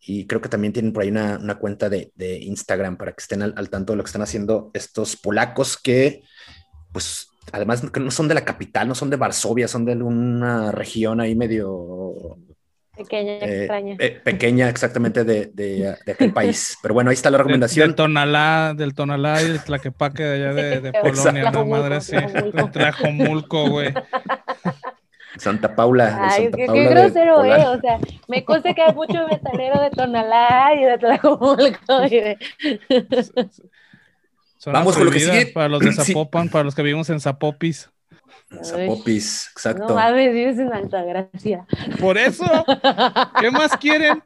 Y 0.00 0.26
creo 0.26 0.40
que 0.40 0.48
también 0.48 0.72
tienen 0.72 0.92
por 0.92 1.02
ahí 1.04 1.10
una, 1.10 1.38
una 1.38 1.58
cuenta 1.58 1.88
de, 1.88 2.12
de 2.16 2.38
Instagram 2.38 2.96
para 2.96 3.12
que 3.12 3.22
estén 3.22 3.42
al, 3.42 3.54
al 3.56 3.70
tanto 3.70 3.92
de 3.92 3.98
lo 3.98 4.02
que 4.02 4.08
están 4.08 4.22
haciendo 4.22 4.70
estos 4.74 5.16
polacos 5.16 5.76
que, 5.76 6.22
pues, 6.92 7.28
además 7.52 7.84
no 7.84 8.10
son 8.10 8.26
de 8.28 8.34
la 8.34 8.44
capital, 8.44 8.88
no 8.88 8.94
son 8.96 9.10
de 9.10 9.16
Varsovia, 9.16 9.68
son 9.68 9.84
de 9.84 9.94
una 9.96 10.72
región 10.72 11.20
ahí 11.20 11.34
medio 11.36 12.36
Pequeña, 12.96 13.32
eh, 13.38 13.58
extraña. 13.60 13.96
pe- 13.96 14.20
pequeña 14.22 14.68
exactamente 14.68 15.24
de, 15.24 15.46
de, 15.46 15.96
de 16.04 16.12
aquel 16.12 16.32
país. 16.34 16.76
Pero 16.82 16.92
bueno, 16.94 17.10
ahí 17.10 17.14
está 17.14 17.30
la 17.30 17.38
Del, 17.38 17.44
recomendación. 17.46 17.88
del 17.88 17.94
Tonalá, 17.96 18.74
del 18.76 18.94
Tonalá 18.94 19.40
y 19.42 19.48
del 19.48 19.64
Tlaquepaque 19.64 20.22
de 20.22 20.34
allá 20.34 20.54
de, 20.54 20.80
de 20.80 20.90
Sí, 20.92 20.98
Polonia, 21.02 21.42
Tlajomulco, 21.50 21.66
madre 21.82 21.96
así. 21.96 22.12
Tlajomulco. 22.12 22.70
Tlajomulco, 22.72 23.70
güey. 23.70 23.94
Santa 25.38 25.74
Paula. 25.74 26.18
Ay, 26.30 26.42
Santa 26.42 26.56
qué, 26.58 26.66
Paula 26.66 26.82
qué 26.82 26.88
de 26.88 26.94
grosero, 27.02 27.44
eh. 27.46 27.66
O 27.68 27.80
sea, 27.80 27.98
me 28.28 28.44
consta 28.44 28.74
que 28.74 28.82
hay 28.82 28.92
mucho 28.94 29.26
metalero 29.26 29.80
de 29.80 29.90
Tonalá 29.90 30.74
y 30.78 30.84
de 30.84 30.98
Tlajomulco. 30.98 32.04
y 32.10 32.20
de- 32.20 32.38
Vamos 34.66 34.96
con 34.96 35.06
lo 35.06 35.10
que 35.10 35.20
sigue. 35.20 35.46
Para 35.46 35.68
los 35.68 35.80
de 35.80 35.92
Sí. 35.92 36.12
Zapopan, 36.12 36.48
para 36.50 36.64
los 36.64 36.74
que 36.74 36.82
vivimos 36.82 37.08
en 37.10 37.20
Zapopis. 37.20 37.90
Zapopis, 38.62 39.48
exacto. 39.52 39.88
No 39.88 39.94
mames, 39.94 40.32
vives 40.32 40.58
en 40.58 40.72
Altagracia. 40.72 41.66
Por 42.00 42.18
eso, 42.18 42.44
¿qué 43.40 43.50
más 43.50 43.76
quieren? 43.76 44.22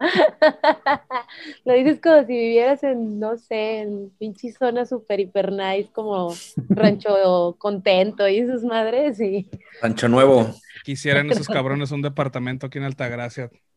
Lo 1.64 1.74
dices 1.74 2.00
como 2.00 2.20
si 2.26 2.32
vivieras 2.32 2.82
en, 2.82 3.18
no 3.18 3.36
sé, 3.36 3.80
en 3.80 4.10
pinche 4.18 4.52
zona 4.52 4.86
super 4.86 5.20
hiper 5.20 5.52
nice, 5.52 5.90
como 5.92 6.34
rancho 6.68 7.56
contento 7.58 8.28
y 8.28 8.46
sus 8.46 8.62
madres. 8.62 9.20
Y 9.20 9.48
Rancho 9.80 10.08
Nuevo. 10.08 10.54
Quisieran 10.84 11.30
esos 11.30 11.46
cabrones 11.46 11.90
un 11.90 12.02
departamento 12.02 12.66
aquí 12.66 12.78
en 12.78 12.84
Altagracia. 12.84 13.50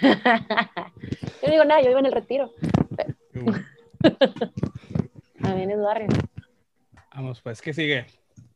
yo 0.00 0.08
no 1.42 1.50
digo 1.50 1.64
nada, 1.64 1.80
yo 1.80 1.88
vivo 1.88 2.00
en 2.00 2.06
el 2.06 2.12
retiro. 2.12 2.52
También 5.40 5.70
es 5.70 5.80
barrio. 5.80 6.08
Vamos, 7.14 7.40
pues, 7.42 7.60
¿qué 7.60 7.72
sigue? 7.72 8.06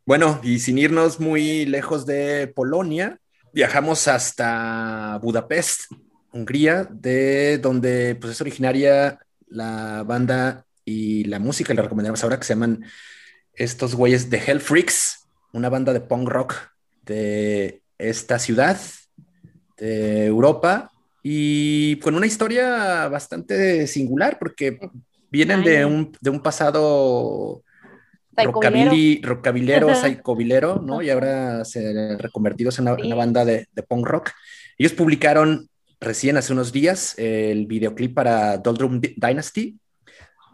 Bueno, 0.07 0.39
y 0.43 0.59
sin 0.59 0.77
irnos 0.77 1.19
muy 1.19 1.65
lejos 1.65 2.05
de 2.05 2.47
Polonia, 2.47 3.19
viajamos 3.55 4.07
hasta 4.07 5.19
Budapest, 5.23 5.91
Hungría, 6.31 6.87
de 6.91 7.57
donde 7.57 8.15
pues, 8.17 8.35
es 8.35 8.41
originaria 8.43 9.19
la 9.49 10.03
banda 10.03 10.67
y 10.85 11.25
la 11.25 11.39
música, 11.39 11.73
le 11.73 11.81
recomendamos 11.81 12.23
ahora 12.23 12.39
que 12.39 12.45
se 12.45 12.53
llaman 12.53 12.85
estos 13.55 13.95
güeyes 13.95 14.29
de 14.29 14.43
Hell 14.47 14.61
Freaks, 14.61 15.27
una 15.55 15.71
banda 15.71 15.95
de 15.95 16.01
punk 16.01 16.29
rock 16.29 16.55
de 17.07 17.81
esta 17.97 18.39
ciudad 18.39 18.79
de 19.79 20.27
Europa 20.27 20.91
y 21.23 21.97
con 22.01 22.15
una 22.15 22.27
historia 22.27 23.09
bastante 23.09 23.87
singular 23.87 24.39
porque 24.39 24.79
vienen 25.31 25.65
de 25.65 25.87
un, 25.87 26.13
de 26.21 26.29
un 26.29 26.43
pasado 26.43 27.64
rockabilly, 28.37 29.21
rockabilero, 29.23 29.95
psicobilero, 29.95 30.81
¿no? 30.83 31.03
Y 31.03 31.11
ahora 31.11 31.65
se 31.65 32.17
reconvertidos 32.19 32.79
en 32.79 32.89
una, 32.89 33.15
banda 33.15 33.45
de, 33.45 33.69
de, 33.73 33.83
punk 33.83 34.07
rock. 34.07 34.31
Ellos 34.79 34.93
publicaron 34.93 35.69
recién 36.01 36.37
hace 36.37 36.53
unos 36.53 36.73
días 36.73 37.15
el 37.19 37.67
videoclip 37.67 38.15
para 38.15 38.59
Doldrum 38.59 39.01
Dynasty 39.01 39.79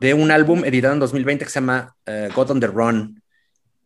de 0.00 0.14
un 0.14 0.30
álbum 0.30 0.64
editado 0.64 0.94
en 0.94 1.00
2020 1.00 1.44
que 1.44 1.50
se 1.50 1.60
llama 1.60 1.94
eh, 2.06 2.30
God 2.34 2.52
on 2.52 2.60
the 2.60 2.66
Run. 2.66 3.22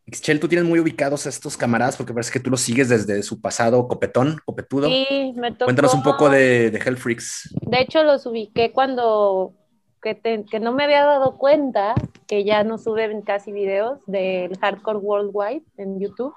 Ixchel, 0.07 0.39
tú 0.39 0.49
tienes 0.49 0.69
muy 0.69 0.79
ubicados 0.79 1.27
a 1.27 1.31
estos 1.31 1.57
camaradas 1.57 1.97
porque 1.97 2.13
parece 2.13 2.31
que 2.31 2.41
tú 2.41 2.51
los 2.51 2.61
sigues 2.61 2.89
desde 2.89 3.23
su 3.23 3.41
pasado 3.41 3.89
copetón, 3.89 4.39
copetudo. 4.45 4.87
Sí, 4.87 5.33
me 5.35 5.51
tocó... 5.53 5.65
Cuéntanos 5.65 5.95
un 5.95 6.03
poco 6.03 6.29
de, 6.29 6.71
de 6.71 6.79
Hell 6.79 6.99
Freaks. 6.99 7.55
De 7.63 7.81
hecho, 7.81 8.03
los 8.05 8.27
ubiqué 8.27 8.71
cuando 8.71 9.55
que, 10.05 10.45
que, 10.45 10.61
no 10.61 10.73
me 10.73 10.85
había 10.85 11.05
dado 11.05 11.39
cuenta 11.39 11.95
que 12.27 12.45
ya 12.45 12.63
no 12.63 12.77
suben 12.77 13.23
casi 13.23 13.53
videos 13.53 14.01
del 14.07 14.57
Hardcore 14.59 14.99
Worldwide 14.99 15.63
en 15.79 15.99
YouTube. 15.99 16.35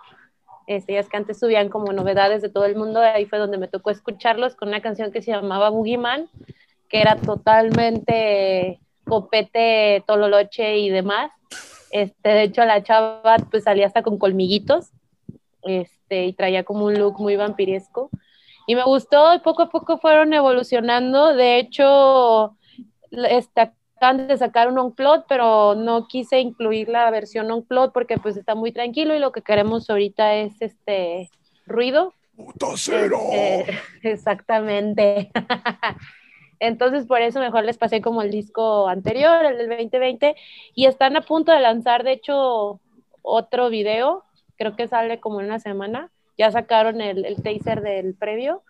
Este, 0.67 0.93
ya 0.93 1.01
es 1.01 1.09
que 1.09 1.17
antes 1.17 1.39
subían 1.39 1.67
como 1.67 1.91
novedades 1.91 2.41
de 2.41 2.50
todo 2.50 2.65
el 2.65 2.77
mundo, 2.77 3.01
ahí 3.01 3.25
fue 3.25 3.39
donde 3.39 3.57
me 3.57 3.67
tocó 3.67 3.89
escucharlos 3.89 4.55
con 4.55 4.69
una 4.69 4.81
canción 4.81 5.12
que 5.12 5.21
se 5.21 5.31
llamaba 5.31 5.69
Boogeyman, 5.69 6.29
que 6.88 7.01
era 7.01 7.17
totalmente 7.17 8.79
copete, 9.05 10.03
tololoche 10.07 10.77
y 10.77 10.89
demás. 10.89 11.31
Este, 11.91 12.29
de 12.29 12.43
hecho, 12.43 12.63
la 12.63 12.83
chava 12.83 13.36
pues 13.51 13.65
salía 13.65 13.86
hasta 13.86 14.01
con 14.01 14.17
colmiguitos 14.17 14.91
este, 15.63 16.25
y 16.25 16.33
traía 16.33 16.63
como 16.63 16.86
un 16.86 16.97
look 16.97 17.19
muy 17.19 17.36
vampiresco. 17.36 18.09
Y 18.65 18.75
me 18.75 18.83
gustó 18.83 19.33
y 19.33 19.39
poco 19.39 19.63
a 19.63 19.69
poco 19.69 19.97
fueron 19.97 20.33
evolucionando. 20.33 21.33
De 21.33 21.59
hecho, 21.59 22.57
está 23.12 23.74
acaban 23.98 24.28
de 24.28 24.38
sacar 24.38 24.68
un 24.68 24.78
on-plot, 24.78 25.26
pero 25.28 25.76
no 25.76 26.08
quise 26.08 26.40
incluir 26.40 26.88
la 26.88 27.10
versión 27.10 27.50
on-plot 27.52 27.94
porque 27.94 28.18
pues 28.18 28.38
está 28.38 28.56
muy 28.56 28.72
tranquilo 28.72 29.16
y 29.16 29.20
lo 29.20 29.32
que 29.32 29.42
queremos 29.42 29.90
ahorita 29.90 30.36
es 30.36 30.62
este 30.62 31.30
ruido. 31.66 32.14
cero! 32.76 33.20
Este, 33.34 33.80
exactamente. 34.04 35.32
Entonces 36.60 37.06
por 37.06 37.22
eso 37.22 37.40
mejor 37.40 37.66
les 37.66 37.78
pasé 37.78 38.02
como 38.02 38.22
el 38.22 38.32
disco 38.32 38.88
anterior, 38.88 39.46
el 39.46 39.58
del 39.58 39.70
2020, 39.70 40.36
y 40.74 40.86
están 40.86 41.16
a 41.16 41.22
punto 41.22 41.52
de 41.52 41.60
lanzar, 41.60 42.04
de 42.04 42.14
hecho, 42.14 42.80
otro 43.22 43.70
video, 43.70 44.24
creo 44.58 44.76
que 44.76 44.88
sale 44.88 45.20
como 45.20 45.40
en 45.40 45.48
una 45.48 45.60
semana, 45.60 46.12
ya 46.36 46.50
sacaron 46.52 47.02
el, 47.02 47.26
el 47.26 47.44
taser 47.44 47.82
del 47.82 48.16
previo, 48.16 48.64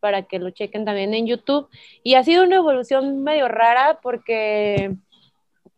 para 0.00 0.22
que 0.22 0.38
lo 0.38 0.50
chequen 0.50 0.84
también 0.84 1.14
en 1.14 1.26
YouTube. 1.26 1.68
Y 2.02 2.14
ha 2.14 2.24
sido 2.24 2.44
una 2.44 2.56
evolución 2.56 3.22
medio 3.22 3.48
rara 3.48 4.00
porque 4.02 4.96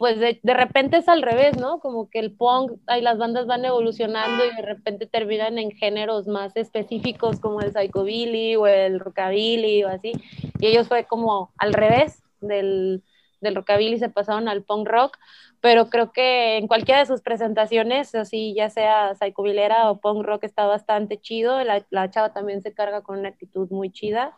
pues 0.00 0.18
de, 0.18 0.54
repente 0.54 0.96
es 0.96 1.10
al 1.10 1.20
revés, 1.20 1.58
¿no? 1.58 1.78
Como 1.78 2.08
que 2.08 2.20
el 2.20 2.32
punk, 2.32 2.72
ahí 2.86 3.02
las 3.02 3.18
bandas 3.18 3.46
van 3.46 3.66
evolucionando 3.66 4.46
y 4.46 4.56
de 4.56 4.62
repente 4.62 5.04
terminan 5.04 5.58
en 5.58 5.72
géneros 5.72 6.26
más 6.26 6.56
específicos 6.56 7.38
como 7.38 7.60
el 7.60 7.70
psychobilly 7.70 8.56
o 8.56 8.66
el 8.66 8.98
rockabilly 8.98 9.84
o 9.84 9.88
así. 9.88 10.12
Y 10.58 10.66
ellos 10.68 10.88
fue 10.88 11.04
como 11.04 11.52
al 11.58 11.74
revés 11.74 12.22
del, 12.40 13.02
del 13.40 13.54
rockabilly, 13.54 13.98
se 13.98 14.08
pasaron 14.08 14.48
al 14.48 14.62
punk 14.62 14.88
rock 14.88 15.18
pero 15.60 15.90
creo 15.90 16.12
que 16.12 16.56
en 16.56 16.66
cualquiera 16.66 17.00
de 17.00 17.06
sus 17.06 17.20
presentaciones, 17.20 18.14
así 18.14 18.54
ya 18.54 18.70
sea 18.70 19.14
psychobilera 19.14 19.90
o 19.90 20.00
punk 20.00 20.24
rock, 20.24 20.44
está 20.44 20.64
bastante 20.64 21.20
chido. 21.20 21.62
La, 21.62 22.10
chava 22.10 22.32
también 22.32 22.62
se 22.62 22.72
carga 22.72 23.02
con 23.02 23.18
una 23.18 23.28
actitud 23.28 23.68
muy 23.70 23.90
chida. 23.92 24.34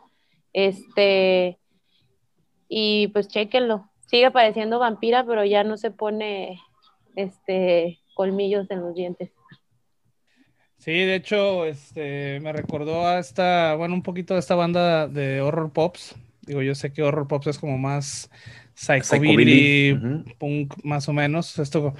Este, 0.51 1.59
y 2.67 3.07
pues 3.09 3.29
chequenlo. 3.29 3.89
Sigue 4.01 4.31
pareciendo 4.31 4.79
vampira, 4.79 5.25
pero 5.25 5.45
ya 5.45 5.63
no 5.63 5.77
se 5.77 5.91
pone 5.91 6.59
este, 7.15 7.99
colmillos 8.15 8.69
en 8.69 8.81
los 8.81 8.93
dientes. 8.93 9.31
Sí, 10.77 10.91
de 10.91 11.15
hecho, 11.15 11.63
este, 11.65 12.41
me 12.41 12.51
recordó 12.51 13.07
a 13.07 13.19
esta, 13.19 13.75
bueno, 13.75 13.93
un 13.93 14.03
poquito 14.03 14.33
de 14.33 14.41
esta 14.41 14.55
banda 14.55 15.07
de 15.07 15.39
horror 15.39 15.71
pops. 15.71 16.15
Digo, 16.41 16.61
yo 16.61 16.75
sé 16.75 16.91
que 16.91 17.01
horror 17.01 17.29
pops 17.29 17.47
es 17.47 17.57
como 17.57 17.77
más 17.77 18.29
psychobilly, 18.75 19.97
punk 20.37 20.73
más 20.83 21.07
o 21.07 21.13
menos. 21.13 21.57
Esto, 21.59 21.93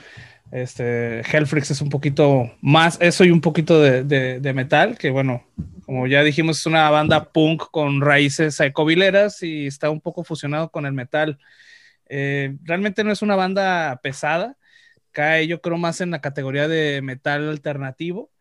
este, 0.52 1.22
Hellfreaks 1.22 1.72
es 1.72 1.82
un 1.82 1.90
poquito 1.90 2.52
más 2.62 2.98
eso 3.02 3.24
y 3.24 3.32
un 3.32 3.42
poquito 3.42 3.82
de, 3.82 4.04
de, 4.40 4.54
metal, 4.54 4.98
que 4.98 5.10
bueno, 5.10 5.44
como 5.86 6.08
ya 6.08 6.24
dijimos, 6.24 6.60
es 6.60 6.66
una 6.66 6.90
banda 6.90 7.32
punk 7.32 7.64
con 7.72 8.02
raíces 8.02 8.56
psychobileras 8.56 9.42
y 9.44 9.68
está 9.68 9.90
un 9.90 10.02
poco 10.02 10.24
fusionado 10.24 10.70
con 10.70 10.86
el 10.86 10.94
metal. 10.94 11.40
Eh, 12.08 12.56
realmente 12.64 13.04
no 13.04 13.12
es 13.12 13.22
una 13.22 13.36
banda 13.36 14.00
pesada, 14.04 14.58
cae 15.12 15.48
yo 15.48 15.62
creo 15.62 15.78
más 15.78 16.02
en 16.02 16.12
la 16.12 16.22
categoría 16.22 16.68
de 16.68 17.02
metal 17.02 17.50
alternativo 17.50 18.33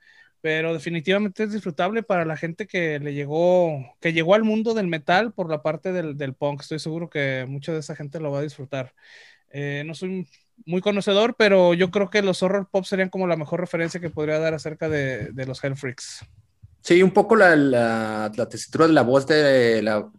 pero 0.43 0.75
definitivamente 0.75 1.45
es 1.45 1.53
disfrutable 1.53 2.03
para 2.03 2.25
la 2.25 2.37
gente 2.37 2.67
que 2.67 2.99
le 2.99 3.15
llegó, 3.15 3.97
que 4.01 4.13
llegó 4.13 4.35
al 4.35 4.43
mundo 4.43 4.75
del 4.75 4.89
metal 4.89 5.33
por 5.33 5.49
la 5.49 5.63
parte 5.63 5.93
del, 5.93 6.19
del 6.19 6.35
punk. 6.35 6.61
Estoy 6.61 6.81
seguro 6.81 7.09
que 7.09 7.47
mucha 7.49 7.73
de 7.73 7.79
esa 7.79 7.95
gente 7.95 8.21
lo 8.21 8.33
va 8.33 8.41
a 8.41 8.43
disfrutar. 8.43 8.93
Eh, 9.51 9.85
no 9.87 9.95
soy 9.95 10.29
muy 10.67 10.81
conocedor, 10.81 11.37
pero 11.39 11.75
yo 11.75 11.91
creo 11.91 12.11
que 12.11 12.23
los 12.23 12.43
horror 12.43 12.69
pop 12.71 12.85
serían 12.85 13.09
como 13.09 13.29
la 13.29 13.37
mejor 13.37 13.61
referencia 13.61 14.01
que 14.01 14.11
podría 14.11 14.41
dar 14.41 14.53
acerca 14.53 14.89
de, 14.89 15.31
de 15.33 15.47
los 15.47 15.63
Hellfreaks. 15.63 16.27
Sí, 16.81 17.01
un 17.03 17.13
poco 17.13 17.37
la, 17.37 17.55
la, 17.55 18.33
la 18.35 18.49
tesitura 18.49 18.89
de 18.89 18.93
la 18.93 19.03
voz 19.03 19.27
de 19.29 19.81
la, 19.81 20.11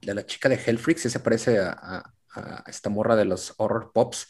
de 0.00 0.14
la 0.14 0.26
chica 0.26 0.48
de 0.48 0.54
Hellfreaks, 0.64 1.02
se 1.02 1.20
parece 1.20 1.58
a, 1.58 1.70
a, 1.70 2.14
a, 2.34 2.64
esta 2.66 2.88
morra 2.88 3.14
de 3.14 3.26
los 3.26 3.52
horror 3.58 3.92
pops 3.92 4.28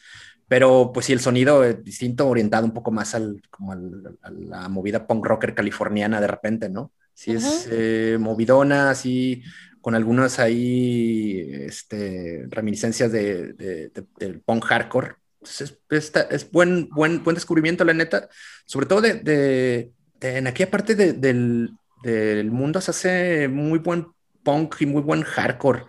pero 0.52 0.90
pues 0.92 1.06
sí, 1.06 1.14
el 1.14 1.20
sonido 1.20 1.64
es 1.64 1.82
distinto, 1.82 2.28
orientado 2.28 2.66
un 2.66 2.74
poco 2.74 2.90
más 2.90 3.14
al, 3.14 3.40
como 3.48 3.72
al, 3.72 4.18
a 4.20 4.30
la 4.30 4.68
movida 4.68 5.06
punk 5.06 5.24
rocker 5.24 5.54
californiana 5.54 6.20
de 6.20 6.26
repente, 6.26 6.68
¿no? 6.68 6.92
Sí 7.14 7.32
es 7.32 7.66
eh, 7.72 8.18
movidona, 8.20 8.90
así 8.90 9.42
con 9.80 9.94
algunas 9.94 10.38
ahí 10.38 11.40
este, 11.54 12.44
reminiscencias 12.50 13.10
de, 13.10 13.54
de, 13.54 13.90
del 14.18 14.42
punk 14.42 14.66
hardcore. 14.66 15.14
Entonces, 15.40 15.78
es, 15.88 16.12
es, 16.28 16.50
buen, 16.50 16.90
buen, 16.90 17.24
buen 17.24 17.32
descubrimiento, 17.32 17.82
la 17.86 17.94
neta, 17.94 18.28
sobre 18.66 18.84
todo 18.84 19.00
de, 19.00 19.14
de 19.14 19.90
en 20.20 20.48
aquella 20.48 20.70
parte 20.70 20.94
del, 20.94 21.70
del 22.02 22.50
mundo 22.50 22.78
se 22.82 22.90
hace 22.90 23.48
muy 23.48 23.78
buen 23.78 24.08
punk 24.42 24.74
y 24.80 24.84
muy 24.84 25.00
buen 25.00 25.22
hardcore 25.22 25.84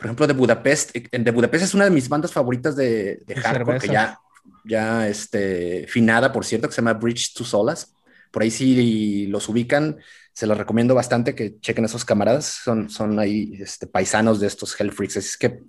por 0.00 0.06
ejemplo, 0.06 0.26
de 0.26 0.32
Budapest. 0.32 0.96
Eh, 0.96 1.08
de 1.12 1.30
Budapest 1.30 1.64
es 1.64 1.74
una 1.74 1.84
de 1.84 1.90
mis 1.90 2.08
bandas 2.08 2.32
favoritas 2.32 2.74
de, 2.74 3.22
de 3.26 3.34
hardcore, 3.34 3.78
que 3.78 3.88
ya, 3.88 4.18
ya 4.64 5.06
este, 5.06 5.86
finada, 5.88 6.32
por 6.32 6.46
cierto, 6.46 6.66
que 6.66 6.74
se 6.74 6.80
llama 6.80 6.94
Bridge 6.94 7.34
to 7.34 7.44
Solas. 7.44 7.94
Por 8.30 8.42
ahí 8.42 8.50
si 8.50 9.26
los 9.26 9.46
ubican, 9.50 9.98
se 10.32 10.46
los 10.46 10.56
recomiendo 10.56 10.94
bastante 10.94 11.34
que 11.34 11.60
chequen 11.60 11.84
a 11.84 11.86
esos 11.86 12.06
camaradas. 12.06 12.46
Son, 12.46 12.88
son 12.88 13.18
ahí 13.18 13.52
este, 13.60 13.86
paisanos 13.86 14.40
de 14.40 14.46
estos 14.46 14.80
Hellfreaks. 14.80 15.16
Es 15.16 15.36
que, 15.36 15.64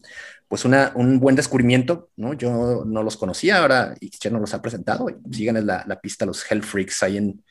pues, 0.47 0.63
una, 0.63 0.93
un 0.95 1.19
buen 1.19 1.35
descubrimiento, 1.35 2.09
¿no? 2.15 2.31
Yo 2.33 2.85
no 2.85 3.03
los 3.03 3.17
conocía, 3.17 3.57
ahora 3.57 3.95
ya 3.99 4.29
nos 4.29 4.39
los 4.39 4.53
ha 4.53 4.61
presentado. 4.61 5.07
Sigan 5.29 5.65
la, 5.67 5.83
la 5.85 5.99
pista 5.99 6.25
los 6.25 6.49
Hellfreaks 6.49 7.03
ahí 7.03 7.17
en, 7.17 7.43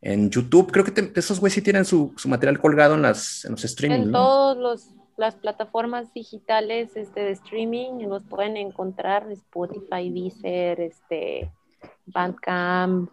en 0.00 0.28
YouTube. 0.28 0.72
Creo 0.72 0.84
que 0.84 1.12
esos 1.14 1.38
güeyes 1.38 1.54
sí 1.54 1.62
tienen 1.62 1.84
su, 1.84 2.14
su, 2.16 2.28
material 2.28 2.58
colgado 2.58 2.96
en, 2.96 3.02
las, 3.02 3.44
en 3.44 3.52
los 3.52 3.64
streaming. 3.64 4.06
En 4.06 4.12
todos 4.12 4.56
los 4.56 4.96
las 5.16 5.34
plataformas 5.34 6.12
digitales 6.12 6.96
este, 6.96 7.20
de 7.20 7.30
streaming 7.32 8.06
los 8.08 8.22
pueden 8.22 8.56
encontrar 8.56 9.30
Spotify, 9.32 10.10
Deezer, 10.10 10.80
este, 10.80 11.50
Bandcamp, 12.06 13.10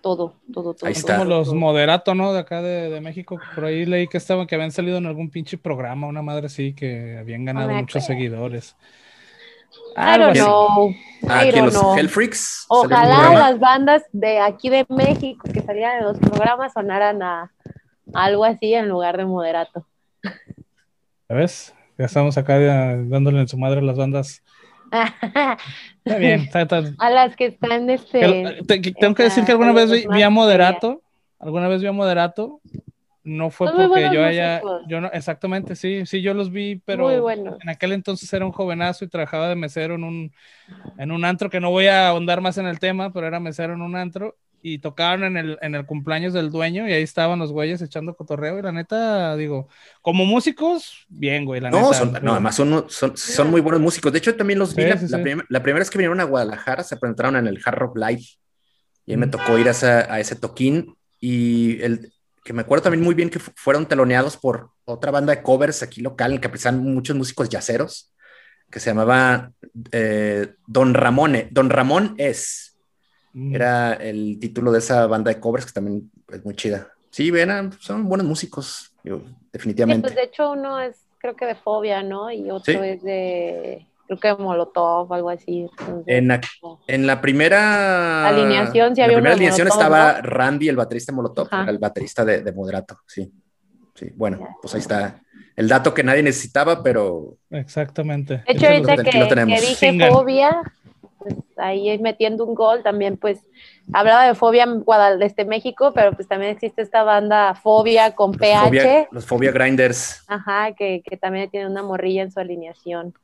todo, 0.00 0.34
todo, 0.52 0.74
todo. 0.74 0.86
Ahí 0.86 0.92
está. 0.92 1.18
Como 1.18 1.28
los 1.28 1.52
moderato, 1.52 2.14
¿no? 2.14 2.32
De 2.32 2.40
acá 2.40 2.62
de, 2.62 2.90
de, 2.90 3.00
México. 3.00 3.38
Por 3.54 3.64
ahí 3.64 3.84
leí 3.86 4.08
que 4.08 4.18
estaban, 4.18 4.46
que 4.46 4.54
habían 4.54 4.72
salido 4.72 4.98
en 4.98 5.06
algún 5.06 5.30
pinche 5.30 5.58
programa, 5.58 6.06
una 6.06 6.22
madre 6.22 6.48
sí, 6.48 6.74
que 6.74 7.18
habían 7.18 7.44
ganado 7.44 7.70
muchos 7.70 8.04
seguidores. 8.04 8.76
I 9.96 10.18
don't 10.18 10.34
know. 10.34 10.94
Ah, 11.28 11.44
I 11.44 11.50
don't 11.50 11.70
know. 11.70 11.96
Hellfreaks. 11.96 12.66
Ojalá 12.68 13.34
las 13.34 13.58
bandas 13.58 14.02
de 14.12 14.40
aquí 14.40 14.70
de 14.70 14.86
México 14.88 15.44
que 15.52 15.60
salían 15.60 15.98
de 15.98 16.04
los 16.04 16.18
programas 16.18 16.72
sonaran 16.72 17.22
a 17.22 17.52
algo 18.14 18.44
así 18.44 18.74
en 18.74 18.88
lugar 18.88 19.16
de 19.16 19.26
moderato. 19.26 19.86
¿Ves? 21.34 21.74
Ya 21.98 22.06
estamos 22.06 22.36
acá 22.38 22.58
dándole 22.58 23.40
en 23.40 23.48
su 23.48 23.58
madre 23.58 23.80
a 23.80 23.82
las 23.82 23.96
bandas. 23.96 24.42
Está 26.04 26.18
bien. 26.18 26.48
A 26.98 27.10
las 27.10 27.36
que 27.36 27.46
están 27.46 27.88
este. 27.88 28.62
tengo 28.98 29.14
que 29.14 29.22
decir 29.24 29.44
que 29.44 29.52
alguna 29.52 29.72
vez 29.72 29.90
vi, 29.90 30.22
a 30.22 30.30
Moderato. 30.30 31.02
Alguna 31.38 31.68
vez 31.68 31.80
vi 31.80 31.88
a 31.88 31.92
Moderato. 31.92 32.60
no 33.24 33.50
fue 33.50 33.68
Son 33.68 33.88
porque 33.88 34.10
yo 34.12 34.24
haya, 34.24 34.60
músicos. 34.62 34.82
yo 34.88 35.00
no, 35.00 35.10
exactamente, 35.12 35.76
sí, 35.76 36.04
sí, 36.06 36.22
yo 36.22 36.34
los 36.34 36.50
vi, 36.50 36.82
pero 36.84 37.30
en 37.30 37.68
aquel 37.68 37.92
entonces 37.92 38.32
era 38.32 38.44
un 38.44 38.52
jovenazo 38.52 39.04
y 39.04 39.08
trabajaba 39.08 39.48
de 39.48 39.54
mesero 39.54 39.94
en 39.94 40.04
un, 40.04 40.32
en 40.98 41.12
un 41.12 41.24
antro, 41.24 41.48
que 41.48 41.60
no 41.60 41.70
voy 41.70 41.86
a 41.86 42.08
ahondar 42.08 42.40
más 42.40 42.58
en 42.58 42.66
el 42.66 42.78
tema, 42.78 43.12
pero 43.12 43.26
era 43.26 43.40
mesero 43.40 43.74
en 43.74 43.82
un 43.82 43.96
antro, 43.96 44.36
y 44.62 44.78
tocaban 44.78 45.24
en 45.24 45.36
el, 45.36 45.58
en 45.60 45.74
el 45.74 45.84
cumpleaños 45.86 46.32
del 46.32 46.50
dueño, 46.50 46.88
y 46.88 46.92
ahí 46.92 47.02
estaban 47.02 47.38
los 47.40 47.50
güeyes 47.52 47.82
echando 47.82 48.14
cotorreo, 48.14 48.58
y 48.58 48.62
la 48.62 48.70
neta, 48.72 49.36
digo, 49.36 49.68
como 50.00 50.24
músicos, 50.24 51.04
bien, 51.08 51.44
güey, 51.44 51.60
la 51.60 51.70
No, 51.70 51.82
neta. 51.90 51.94
son, 51.94 52.12
no, 52.22 52.32
además 52.32 52.54
son, 52.54 52.86
son, 52.88 53.16
son 53.16 53.50
muy 53.50 53.60
buenos 53.60 53.80
músicos. 53.80 54.12
De 54.12 54.18
hecho, 54.18 54.34
también 54.36 54.58
los 54.60 54.74
vi 54.74 54.84
Sí, 54.84 54.88
la, 54.88 54.96
sí, 54.98 55.08
la 55.08 55.18
sí. 55.18 55.22
prim- 55.24 55.42
la 55.48 55.62
primera 55.62 55.80
vez 55.80 55.90
que 55.90 55.98
vinieron 55.98 56.20
a 56.20 56.24
Guadalajara, 56.24 56.84
se 56.84 56.96
presentaron 56.96 57.36
en 57.36 57.46
el 57.48 57.60
Hard 57.64 57.78
Rock 57.78 57.96
Live. 57.98 58.22
Y 59.04 59.10
ahí 59.12 59.16
me 59.16 59.26
tocó 59.26 59.58
ir 59.58 59.66
a, 59.66 59.72
esa- 59.72 60.12
a 60.12 60.20
ese 60.20 60.36
toquín. 60.36 60.94
Y 61.18 61.82
el 61.82 62.12
que 62.44 62.52
me 62.52 62.62
acuerdo 62.62 62.84
también 62.84 63.02
muy 63.04 63.14
bien 63.14 63.30
que 63.30 63.38
fu- 63.40 63.52
fueron 63.56 63.86
teloneados 63.86 64.36
por 64.36 64.70
otra 64.84 65.10
banda 65.10 65.34
de 65.34 65.42
covers 65.42 65.82
aquí 65.82 66.00
local, 66.00 66.32
en 66.34 66.40
que 66.40 66.48
precisan 66.48 66.78
muchos 66.78 67.16
músicos 67.16 67.48
yaceros, 67.48 68.12
que 68.70 68.78
se 68.80 68.90
llamaba 68.90 69.50
eh, 69.90 70.54
Don 70.68 70.94
Ramón. 70.94 71.36
Don 71.50 71.68
Ramón 71.68 72.14
es. 72.18 72.71
Mm. 73.34 73.54
Era 73.54 73.94
el 73.94 74.38
título 74.38 74.72
de 74.72 74.78
esa 74.78 75.06
banda 75.06 75.32
de 75.32 75.40
covers, 75.40 75.66
que 75.66 75.72
también 75.72 76.10
es 76.28 76.44
muy 76.44 76.54
chida. 76.54 76.88
Sí, 77.10 77.30
ven, 77.30 77.72
son 77.80 78.08
buenos 78.08 78.26
músicos, 78.26 78.94
Sí, 79.02 79.10
definitivamente. 79.52 80.02
pues 80.02 80.14
de 80.14 80.22
hecho 80.24 80.50
uno 80.52 80.78
es 80.80 80.96
creo 81.18 81.36
que 81.36 81.46
de 81.46 81.54
fobia, 81.54 82.02
¿no? 82.02 82.30
Y 82.30 82.50
otro 82.50 82.72
Sí. 82.72 82.78
es 82.82 83.02
de 83.02 83.86
creo 84.06 84.18
que 84.18 84.28
de 84.28 84.36
Molotov 84.36 85.12
algo 85.14 85.30
así. 85.30 85.60
Entonces, 85.70 86.04
En, 86.06 86.28
la- 86.28 86.40
en 86.86 87.06
la 87.06 87.20
primera 87.20 88.28
Alineación, 88.28 88.94
sí 88.94 89.00
en 89.00 89.04
había 89.04 89.16
la 89.16 89.22
uno 89.22 89.30
primera 89.30 89.32
alineación 89.34 89.68
Molotov, 89.68 89.82
estaba 89.86 90.20
¿no? 90.20 90.28
Randy, 90.28 90.68
el 90.68 90.76
baterista 90.76 91.12
de 91.12 91.16
Molotov, 91.16 91.46
Ajá. 91.50 91.62
era 91.62 91.70
el 91.72 91.78
baterista 91.78 92.24
de, 92.24 92.42
de 92.42 92.52
Moderato, 92.52 92.98
sí. 93.06 93.32
Sí, 93.94 94.10
bueno, 94.16 94.56
pues 94.60 94.74
ahí 94.74 94.80
está 94.80 95.20
el 95.54 95.68
dato 95.68 95.92
que 95.94 96.02
nadie 96.02 96.22
necesitaba, 96.22 96.82
pero 96.82 97.36
Exactamente. 97.50 98.38
De 98.38 98.44
hecho, 98.48 98.66
ahorita 98.66 98.96
que, 98.96 99.10
que 99.10 99.60
dije 99.60 100.08
fobia, 100.08 100.62
ahí 101.62 101.98
metiendo 101.98 102.44
un 102.44 102.54
gol 102.54 102.82
también, 102.82 103.16
pues 103.16 103.40
hablaba 103.92 104.26
de 104.26 104.34
fobia 104.34 104.64
en 104.64 104.80
Guadalajara, 104.80 105.26
este 105.26 105.44
México, 105.44 105.92
pero 105.94 106.12
pues 106.12 106.28
también 106.28 106.52
existe 106.52 106.82
esta 106.82 107.02
banda 107.02 107.54
Fobia 107.54 108.14
con 108.14 108.32
los 108.32 108.38
PH, 108.40 108.64
Fobia, 108.64 109.08
los 109.10 109.26
Fobia 109.26 109.52
Grinders, 109.52 110.24
ajá, 110.26 110.72
que, 110.74 111.02
que 111.04 111.16
también 111.16 111.50
tiene 111.50 111.66
una 111.66 111.82
morrilla 111.82 112.22
en 112.22 112.32
su 112.32 112.40
alineación. 112.40 113.14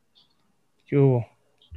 ¿Qué 0.87 0.97
hubo? 0.97 1.27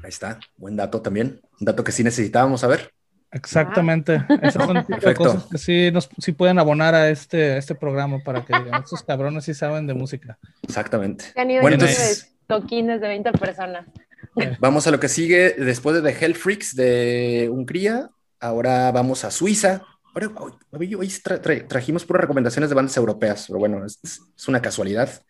ahí 0.04 0.10
está, 0.10 0.40
buen 0.58 0.76
dato 0.76 1.02
también, 1.02 1.42
un 1.60 1.66
dato 1.66 1.84
que 1.84 1.92
sí 1.92 2.04
necesitábamos 2.04 2.62
saber. 2.62 2.92
Exactamente. 3.34 4.26
Esas 4.42 4.66
son 4.66 4.84
cosas 5.16 5.46
que 5.46 5.58
sí, 5.58 5.90
nos, 5.92 6.10
sí 6.18 6.34
pueden 6.34 6.60
abonar 6.60 6.96
a 6.96 7.10
este, 7.10 7.54
a 7.54 7.58
este 7.58 7.76
programa 7.76 8.20
para 8.26 8.44
que 8.44 8.54
digan, 8.58 8.84
estos 8.84 9.04
cabrones 9.04 9.46
sí 9.46 9.54
saben 9.54 9.88
de 9.88 9.94
música. 9.94 10.38
Exactamente. 10.64 11.26
Se 11.34 11.40
han 11.40 11.50
ido 11.50 11.62
Bueno, 11.62 11.76
entonces- 11.76 12.34
toquines 12.48 13.00
de 13.00 13.08
20 13.08 13.32
personas. 13.34 13.86
Vamos 14.60 14.88
a 14.88 14.92
lo 14.92 15.00
que 15.00 15.08
sigue 15.10 15.52
después 15.58 15.96
de 15.96 16.02
The 16.12 16.26
Hell 16.26 16.36
Freaks 16.36 16.76
de 16.76 17.50
Hungría. 17.52 18.10
Ahora 18.40 18.92
vamos 18.92 19.24
a 19.24 19.30
Suiza. 19.32 19.84
Ahora, 20.14 20.32
hoy, 20.72 20.96
hoy- 20.96 21.08
tra- 21.08 21.40
tra- 21.42 21.68
trajimos 21.68 22.06
puras 22.06 22.22
recomendaciones 22.22 22.70
de 22.70 22.76
bandas 22.76 22.98
europeas, 22.98 23.46
pero 23.48 23.60
bueno, 23.60 23.86
es, 23.86 24.00
es 24.04 24.48
una 24.48 24.62
casualidad. 24.62 25.22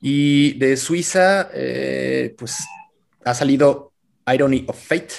Y 0.00 0.58
de 0.58 0.76
Suiza, 0.76 1.50
eh, 1.54 2.34
pues 2.36 2.58
ha 3.24 3.34
salido 3.34 3.92
Irony 4.32 4.64
of 4.66 4.76
Fate, 4.76 5.14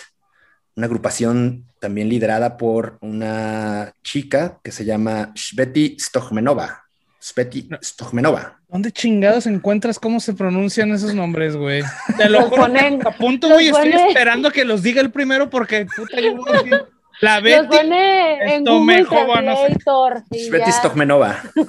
una 0.76 0.86
agrupación 0.88 1.66
también 1.80 2.10
liderada 2.10 2.58
por 2.58 2.98
una 3.02 3.94
chica 4.04 4.60
que 4.64 4.72
se 4.72 4.84
llama 4.86 5.32
Sveti 5.36 5.98
Stochmenova. 6.00 6.89
Sveti 7.20 7.68
Stochmenova. 7.82 8.60
¿Dónde 8.70 8.92
chingados 8.92 9.46
encuentras 9.48 10.00
cómo 10.00 10.20
se 10.20 10.34
pronuncian 10.34 10.92
esos 10.92 11.14
nombres, 11.14 11.56
güey? 11.56 11.82
Te 12.18 12.30
lo 12.30 12.40
Los 12.42 12.50
juro, 12.50 12.64
ponen- 12.64 13.06
a 13.06 13.12
punto, 13.12 13.48
los 13.50 13.58
güey, 13.58 13.68
estoy 13.68 13.92
esperando 13.94 14.52
que 14.52 14.64
los 14.66 14.82
diga 14.84 15.02
el 15.02 15.12
primero 15.12 15.50
porque 15.50 15.86
puta, 15.86 16.22
yo 16.22 16.36
voy 16.36 16.50
a 16.50 16.54
decir, 16.62 16.86
la 17.22 17.36
Los 17.36 17.44
Betty. 17.44 17.68
pone 17.78 18.56
en 18.56 18.64
Google 18.80 18.96
mejor, 18.96 19.44
no. 19.44 19.56
Translator. 19.56 20.24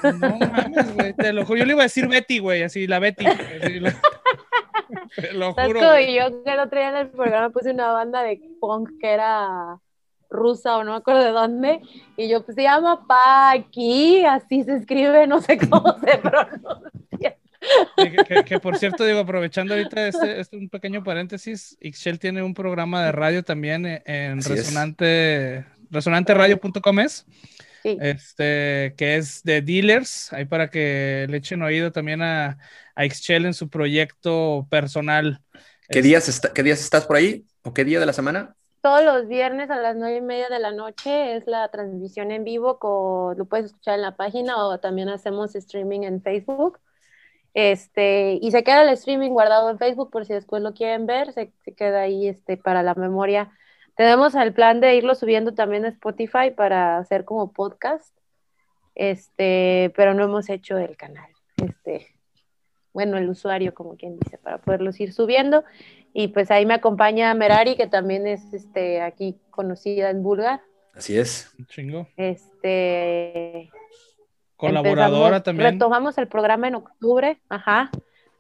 mames, 0.07 0.95
güey, 0.95 1.13
te 1.15 1.33
lo 1.33 1.45
juro. 1.45 1.59
Yo 1.59 1.65
le 1.65 1.73
iba 1.73 1.83
a 1.83 1.85
decir 1.85 2.07
Betty, 2.07 2.39
güey, 2.39 2.63
así, 2.63 2.87
la 2.87 2.99
Betty. 3.01 3.27
así, 3.27 3.81
la- 3.81 3.95
Te 5.17 5.33
lo 5.33 5.55
¿Sabes 5.55 5.73
juro. 5.75 5.81
güey. 5.91 6.15
yo 6.15 6.45
que 6.45 6.53
el 6.53 6.61
otro 6.61 6.79
día 6.79 6.91
en 6.91 6.97
el 6.97 7.09
programa 7.11 7.51
puse 7.51 7.71
una 7.73 7.93
banda 7.93 8.23
de 8.23 8.41
punk 8.61 8.91
que 9.01 9.11
era 9.13 9.79
rusa 10.31 10.77
o 10.79 10.85
no 10.85 10.93
me 10.93 10.99
acuerdo 10.99 11.25
de 11.25 11.31
dónde, 11.31 11.81
y 12.17 12.29
yo 12.29 12.45
pues 12.45 12.55
se 12.55 12.63
llama 12.63 13.07
Paki, 13.07 14.25
así 14.25 14.63
se 14.65 14.77
escribe, 14.77 15.27
no 15.27 15.41
sé 15.41 15.59
cómo 15.59 15.97
se 15.99 16.19
pronuncia. 16.23 17.37
Que, 17.97 18.17
que- 18.27 18.45
que, 18.45 18.59
por 18.59 18.79
cierto, 18.79 19.05
digo, 19.05 19.19
aprovechando 19.19 19.75
ahorita 19.75 20.09
este, 20.09 20.41
este 20.41 20.57
un 20.57 20.71
pequeño 20.71 21.05
paréntesis, 21.05 21.77
Ixchel 21.81 22.19
tiene 22.19 22.43
un 22.43 22.55
programa 22.55 23.05
de 23.05 23.13
radio 23.13 23.43
también 23.43 23.85
en, 23.85 24.03
en 24.07 24.39
es. 24.39 24.49
Resonante, 24.49 25.67
resonanteradio.com 25.91 27.01
es, 27.01 27.27
Sí. 27.83 27.97
este, 28.01 28.95
que 28.97 29.17
es 29.17 29.43
de 29.43 29.63
dealers, 29.63 30.33
ahí 30.35 30.45
para 30.45 30.69
que 30.69 31.27
le 31.31 31.39
echen 31.39 31.63
oído 31.63 31.93
también 31.93 32.21
a, 32.23 32.59
a 32.95 33.05
Ixchel 33.07 33.47
en 33.47 33.55
su 33.55 33.69
proyecto 33.71 34.67
personal. 34.71 35.41
¿Qué 35.89 36.03
días, 36.03 36.29
está- 36.29 36.53
¿Qué 36.53 36.63
días 36.63 36.81
estás 36.81 37.07
por 37.07 37.17
ahí? 37.17 37.47
¿O 37.63 37.73
qué 37.75 37.85
día 37.85 37.99
de 37.99 38.07
la 38.07 38.13
semana? 38.13 38.55
Todos 38.81 39.05
los 39.05 39.29
viernes 39.29 39.71
a 39.71 39.77
las 39.77 39.95
nueve 39.95 40.17
y 40.17 40.21
media 40.23 40.49
de 40.49 40.59
la 40.59 40.73
noche 40.73 41.37
es 41.37 41.47
la 41.47 41.69
transmisión 41.69 42.31
en 42.31 42.45
vivo, 42.45 42.79
con, 42.79 43.37
lo 43.37 43.45
puedes 43.45 43.67
escuchar 43.67 43.97
en 43.97 44.03
la 44.03 44.17
página 44.17 44.57
o 44.57 44.79
también 44.79 45.11
hacemos 45.11 45.55
streaming 45.55 46.01
en 46.03 46.23
Facebook. 46.23 46.79
Este, 47.53 48.39
y 48.41 48.51
se 48.53 48.65
queda 48.65 48.83
el 48.83 48.89
streaming 48.91 49.31
guardado 49.31 49.69
en 49.71 49.79
Facebook 49.79 50.11
por 50.11 50.25
si 50.25 50.33
después 50.33 50.63
lo 50.63 50.73
quieren 50.73 51.05
ver, 51.07 51.33
se, 51.33 51.53
se 51.65 51.75
queda 51.75 52.03
ahí 52.03 52.27
este, 52.29 52.57
para 52.57 52.83
la 52.83 52.95
memoria. 52.95 53.51
Tenemos 53.97 54.35
el 54.35 54.55
plan 54.55 54.81
de 54.81 54.95
irlo 54.97 55.15
subiendo 55.15 55.53
también 55.53 55.85
a 55.85 55.89
Spotify 55.89 56.51
para 56.57 56.97
hacer 56.97 57.27
como 57.27 57.53
podcast, 57.53 58.17
este, 58.95 59.93
pero 59.95 60.15
no 60.15 60.25
hemos 60.25 60.49
hecho 60.49 60.79
el 60.79 60.97
canal, 60.97 61.29
este, 61.63 62.07
bueno, 62.95 63.19
el 63.19 63.29
usuario, 63.29 63.75
como 63.75 63.97
quien 63.97 64.19
dice, 64.19 64.39
para 64.39 64.59
poderlos 64.59 64.99
ir 65.01 65.13
subiendo. 65.13 65.65
Y 66.13 66.29
pues 66.29 66.51
ahí 66.51 66.67
me 66.67 66.75
acompaña 66.75 67.33
Merari, 67.35 67.77
que 67.77 67.87
también 67.87 68.27
es 68.27 68.53
este, 68.53 69.01
aquí 69.01 69.39
conocida 69.51 70.11
en 70.11 70.23
Bulgar. 70.23 70.61
Así 70.95 71.17
es. 71.17 71.55
Chingo. 71.69 72.09
Este, 72.17 73.71
Colaboradora 74.57 75.43
también. 75.43 75.73
Retomamos 75.73 76.19
el 76.19 76.29
programa 76.29 76.69
en 76.69 76.75
octubre, 76.75 77.41
ajá. 77.49 77.91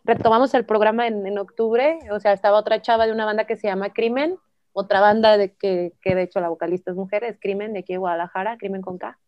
Retomamos 0.04 0.52
el 0.54 0.64
programa 0.64 1.06
en, 1.06 1.26
en 1.26 1.38
octubre, 1.38 1.98
o 2.10 2.20
sea, 2.20 2.32
estaba 2.32 2.58
otra 2.58 2.82
chava 2.82 3.06
de 3.06 3.12
una 3.12 3.24
banda 3.24 3.46
que 3.46 3.56
se 3.56 3.68
llama 3.68 3.92
Crimen, 3.92 4.36
otra 4.72 5.00
banda 5.00 5.36
de 5.36 5.54
que, 5.54 5.92
que 6.02 6.14
de 6.14 6.22
hecho 6.22 6.40
la 6.40 6.48
vocalista 6.48 6.90
es 6.90 6.96
mujer, 6.96 7.24
es 7.24 7.38
Crimen 7.40 7.72
de 7.72 7.80
aquí 7.80 7.92
de 7.92 7.98
Guadalajara, 7.98 8.56
Crimen 8.56 8.82
con 8.82 8.98
K. 8.98 9.18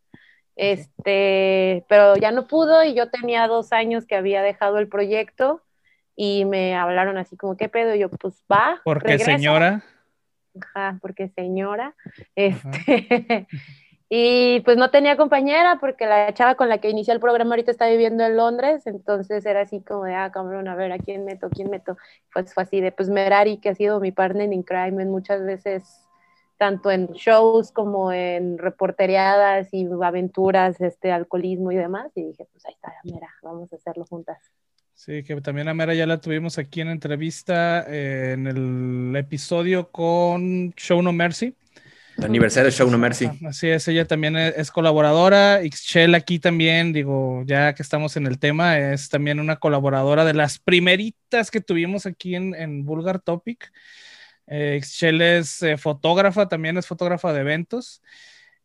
Este, 0.57 1.85
pero 1.88 2.16
ya 2.16 2.31
no 2.31 2.46
pudo 2.46 2.85
y 2.85 2.94
yo 2.94 3.11
tenía 3.11 3.46
dos 3.46 3.72
años 3.72 4.07
que 4.07 4.16
había 4.16 4.42
dejado 4.42 4.78
el 4.78 4.88
proyecto 4.88 5.62
y 6.16 6.44
me 6.44 6.75
hablaron 6.75 7.16
así 7.18 7.37
como, 7.37 7.57
¿qué 7.57 7.68
pedo? 7.68 7.94
Y 7.94 8.01
yo, 8.01 8.09
pues 8.09 8.42
va. 8.51 8.81
Porque 8.85 9.09
regresa. 9.09 9.33
señora, 9.33 9.83
Ajá, 10.61 10.98
porque 11.01 11.29
señora. 11.29 11.94
Este, 12.35 13.46
y 14.09 14.61
pues 14.61 14.77
no 14.77 14.90
tenía 14.90 15.16
compañera 15.16 15.79
porque 15.81 16.07
la 16.07 16.33
chava 16.35 16.55
con 16.55 16.68
la 16.68 16.79
que 16.79 16.90
inicié 16.90 17.14
el 17.14 17.20
programa 17.20 17.51
ahorita 17.53 17.70
está 17.70 17.88
viviendo 17.88 18.25
en 18.25 18.37
Londres, 18.37 18.87
entonces 18.87 19.44
era 19.46 19.62
así 19.62 19.81
como 19.81 20.05
de, 20.05 20.14
ah, 20.14 20.31
cabrón, 20.33 20.68
a 20.68 20.75
ver, 20.75 20.92
¿a 20.92 20.98
quién 20.98 21.25
meto? 21.25 21.48
¿Quién 21.48 21.70
meto? 21.70 21.96
Pues 22.33 22.53
fue 22.53 22.64
así 22.64 22.81
de, 22.81 22.92
pues 22.92 23.09
Merari, 23.09 23.59
que 23.59 23.70
ha 23.70 23.75
sido 23.75 24.01
mi 24.01 24.12
partner 24.12 24.53
in 24.53 24.62
crime 24.62 25.03
en 25.03 25.11
muchas 25.11 25.42
veces, 25.44 26.07
tanto 26.59 26.90
en 26.90 27.09
shows 27.09 27.72
como 27.72 28.12
en 28.12 28.59
reporteriadas 28.59 29.72
y 29.72 29.88
aventuras, 30.03 30.81
este, 30.81 31.11
alcoholismo 31.11 31.72
y 31.72 31.77
demás, 31.77 32.12
y 32.14 32.25
dije, 32.25 32.46
pues 32.53 32.66
ahí 32.66 32.75
está, 32.75 32.92
mira, 33.05 33.29
vamos 33.42 33.72
a 33.72 33.77
hacerlo 33.77 34.05
juntas. 34.05 34.38
Sí, 35.04 35.24
que 35.24 35.40
también 35.40 35.66
a 35.66 35.74
Mera 35.74 35.94
ya 35.94 36.06
la 36.06 36.20
tuvimos 36.20 36.58
aquí 36.58 36.80
en 36.80 36.86
entrevista 36.86 37.84
eh, 37.88 38.34
en 38.34 38.46
el 38.46 39.16
episodio 39.16 39.90
con 39.90 40.72
Show 40.76 41.02
No 41.02 41.12
Mercy. 41.12 41.56
El 42.18 42.24
aniversario 42.26 42.66
de 42.66 42.70
Show 42.70 42.88
No 42.88 42.98
Mercy. 42.98 43.28
Así 43.44 43.66
es, 43.66 43.88
ella 43.88 44.06
también 44.06 44.36
es, 44.36 44.54
es 44.56 44.70
colaboradora. 44.70 45.58
Xchel 45.60 46.14
aquí 46.14 46.38
también, 46.38 46.92
digo, 46.92 47.42
ya 47.46 47.74
que 47.74 47.82
estamos 47.82 48.16
en 48.16 48.28
el 48.28 48.38
tema, 48.38 48.78
es 48.78 49.08
también 49.08 49.40
una 49.40 49.56
colaboradora 49.56 50.24
de 50.24 50.34
las 50.34 50.60
primeritas 50.60 51.50
que 51.50 51.60
tuvimos 51.60 52.06
aquí 52.06 52.36
en, 52.36 52.54
en 52.54 52.84
Vulgar 52.84 53.18
Topic. 53.18 53.72
Eh, 54.46 54.80
es 54.80 55.62
eh, 55.64 55.78
fotógrafa, 55.78 56.46
también 56.46 56.78
es 56.78 56.86
fotógrafa 56.86 57.32
de 57.32 57.40
eventos. 57.40 58.02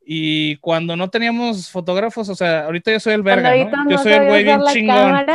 Y 0.10 0.56
cuando 0.60 0.96
no 0.96 1.10
teníamos 1.10 1.70
fotógrafos, 1.70 2.30
o 2.30 2.36
sea, 2.36 2.63
ahorita 2.63 2.93
yo 2.93 3.00
soy 3.02 3.13
el 3.13 3.24
verga, 3.24 3.54
¿no? 3.54 3.89
Yo 3.89 3.98
soy 3.98 4.13
el 4.13 4.26
güey 4.26 4.46
bien 4.46 4.62
chingón. 4.72 5.26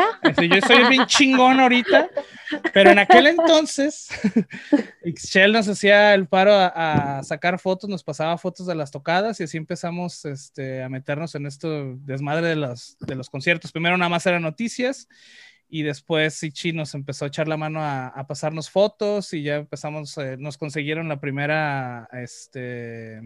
yo 0.50 0.60
soy 0.66 0.88
bien 0.88 1.04
chingón 1.04 1.60
ahorita, 1.60 2.08
pero 2.72 2.90
en 2.92 2.98
aquel 2.98 3.26
entonces, 3.26 4.08
Shell 5.04 5.52
nos 5.52 5.68
hacía 5.68 6.14
el 6.14 6.26
paro 6.26 6.52
a, 6.54 7.20
sacar 7.22 7.58
fotos, 7.58 7.90
nos 7.90 8.02
pasaba 8.02 8.38
fotos 8.38 8.66
de 8.66 8.74
las 8.74 8.90
tocadas 8.90 9.38
y 9.40 9.42
así 9.42 9.58
empezamos 9.58 10.24
este, 10.24 10.82
a 10.82 10.88
meternos 10.88 11.34
en 11.34 11.44
esto 11.44 11.94
desmadre 11.96 12.46
de 12.46 12.56
los, 12.56 12.96
de 13.00 13.14
los 13.14 13.28
conciertos. 13.28 13.72
Primero 13.72 13.98
nada 13.98 14.08
más 14.08 14.24
eran 14.24 14.40
noticias 14.40 15.06
y 15.68 15.82
después 15.82 16.42
Ichi 16.42 16.72
nos 16.72 16.94
empezó 16.94 17.26
a 17.26 17.28
echar 17.28 17.46
la 17.46 17.58
mano 17.58 17.80
a, 17.82 18.24
pasarnos 18.26 18.70
fotos 18.70 19.34
y 19.34 19.42
ya 19.42 19.56
empezamos, 19.56 20.16
eh, 20.16 20.36
nos 20.38 20.56
consiguieron 20.56 21.10
la 21.10 21.20
primera, 21.20 22.08
este, 22.12 23.20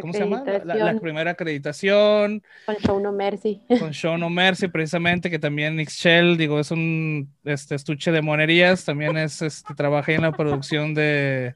¿cómo 0.00 0.12
se 0.12 0.20
llama? 0.20 0.42
La, 0.64 0.98
primera 1.00 1.32
acreditación. 1.32 2.42
Con 2.66 2.76
Show 2.76 3.00
No 3.00 3.12
Mercy. 3.12 3.62
Con 3.78 3.92
Show 3.92 4.16
No 4.18 4.30
Mercy, 4.30 4.68
precisamente, 4.68 5.30
que 5.30 5.38
también 5.38 5.76
Shell, 5.76 6.36
digo, 6.36 6.60
es 6.60 6.70
un 6.70 7.30
este, 7.44 7.74
estuche 7.74 8.12
de 8.12 8.22
monerías, 8.22 8.84
también 8.84 9.16
es, 9.16 9.42
este, 9.42 9.74
trabajé 9.74 10.14
en 10.14 10.22
la 10.22 10.32
producción 10.32 10.94
de 10.94 11.54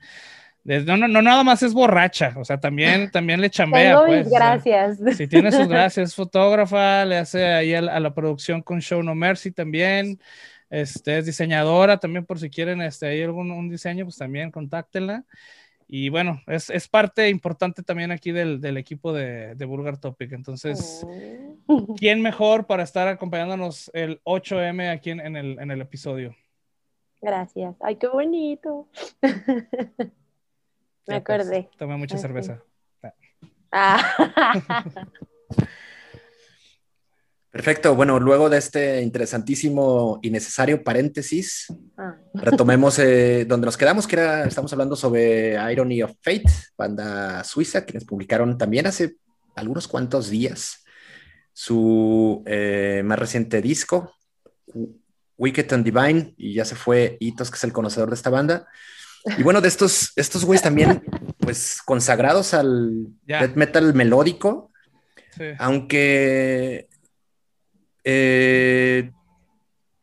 no, 0.64 0.96
no, 0.96 1.08
no, 1.08 1.22
nada 1.22 1.42
más 1.42 1.62
es 1.62 1.72
borracha, 1.72 2.34
o 2.36 2.44
sea, 2.44 2.60
también, 2.60 3.10
también 3.10 3.40
le 3.40 3.50
chambea. 3.50 4.04
pues, 4.06 4.30
gracias. 4.30 4.98
si 5.16 5.26
tiene 5.26 5.50
sus 5.50 5.66
gracias, 5.68 6.10
es 6.10 6.14
fotógrafa, 6.14 7.04
le 7.04 7.18
hace 7.18 7.44
ahí 7.46 7.74
a, 7.74 7.80
la 7.80 8.14
producción 8.14 8.62
con 8.62 8.80
Show 8.80 9.02
No 9.02 9.14
Mercy 9.14 9.50
también. 9.50 10.20
Este, 10.70 11.18
es 11.18 11.26
diseñadora 11.26 11.98
también, 11.98 12.24
por 12.24 12.38
si 12.38 12.48
quieren 12.48 12.80
este, 12.80 13.06
ahí 13.06 13.22
algún 13.22 13.50
un 13.50 13.68
diseño, 13.68 14.04
pues 14.04 14.16
también 14.16 14.50
contáctenla. 14.50 15.24
Y 15.94 16.08
bueno, 16.08 16.40
es, 16.46 16.70
es 16.70 16.88
parte 16.88 17.28
importante 17.28 17.82
también 17.82 18.12
aquí 18.12 18.32
del, 18.32 18.62
del 18.62 18.78
equipo 18.78 19.12
de, 19.12 19.54
de, 19.54 19.98
Topic. 20.00 20.32
Entonces, 20.32 21.06
oh. 21.66 21.94
¿quién 21.98 22.22
mejor 22.22 22.66
para 22.66 22.82
estar 22.82 23.08
acompañándonos 23.08 23.90
el 23.92 24.18
8M 24.24 24.90
aquí 24.90 25.10
en, 25.10 25.20
en, 25.20 25.36
el, 25.36 25.58
en 25.60 25.70
el 25.70 25.82
episodio? 25.82 26.34
Gracias. 27.20 27.76
Ay, 27.82 27.96
qué 27.96 28.08
bonito. 28.08 28.88
Me 29.20 30.10
pues, 31.04 31.18
acordé. 31.18 31.68
Toma 31.76 31.98
mucha 31.98 32.16
cerveza. 32.16 32.62
Ah. 33.70 34.16
Perfecto. 37.52 37.94
Bueno, 37.94 38.18
luego 38.18 38.48
de 38.48 38.56
este 38.56 39.02
interesantísimo 39.02 40.18
y 40.22 40.30
necesario 40.30 40.82
paréntesis, 40.82 41.66
ah. 41.98 42.16
retomemos 42.32 42.98
eh, 42.98 43.44
donde 43.44 43.66
nos 43.66 43.76
quedamos, 43.76 44.06
que 44.06 44.16
era, 44.16 44.44
estamos 44.44 44.72
hablando 44.72 44.96
sobre 44.96 45.58
Irony 45.70 46.00
of 46.02 46.12
Fate, 46.22 46.50
banda 46.78 47.44
suiza, 47.44 47.84
quienes 47.84 48.06
publicaron 48.06 48.56
también 48.56 48.86
hace 48.86 49.16
algunos 49.54 49.86
cuantos 49.86 50.30
días 50.30 50.82
su 51.52 52.42
eh, 52.46 53.02
más 53.04 53.18
reciente 53.18 53.60
disco, 53.60 54.14
Wicked 55.36 55.70
and 55.74 55.84
Divine, 55.84 56.34
y 56.38 56.54
ya 56.54 56.64
se 56.64 56.74
fue 56.74 57.18
Hitos, 57.20 57.50
que 57.50 57.56
es 57.56 57.64
el 57.64 57.72
conocedor 57.74 58.08
de 58.08 58.14
esta 58.14 58.30
banda. 58.30 58.66
Y 59.36 59.42
bueno, 59.42 59.60
de 59.60 59.68
estos, 59.68 60.12
estos 60.16 60.46
güeyes 60.46 60.62
también, 60.62 61.04
pues 61.38 61.82
consagrados 61.84 62.54
al 62.54 63.08
death 63.26 63.56
metal 63.56 63.92
melódico, 63.92 64.72
aunque 65.58 66.88
eh, 68.04 69.10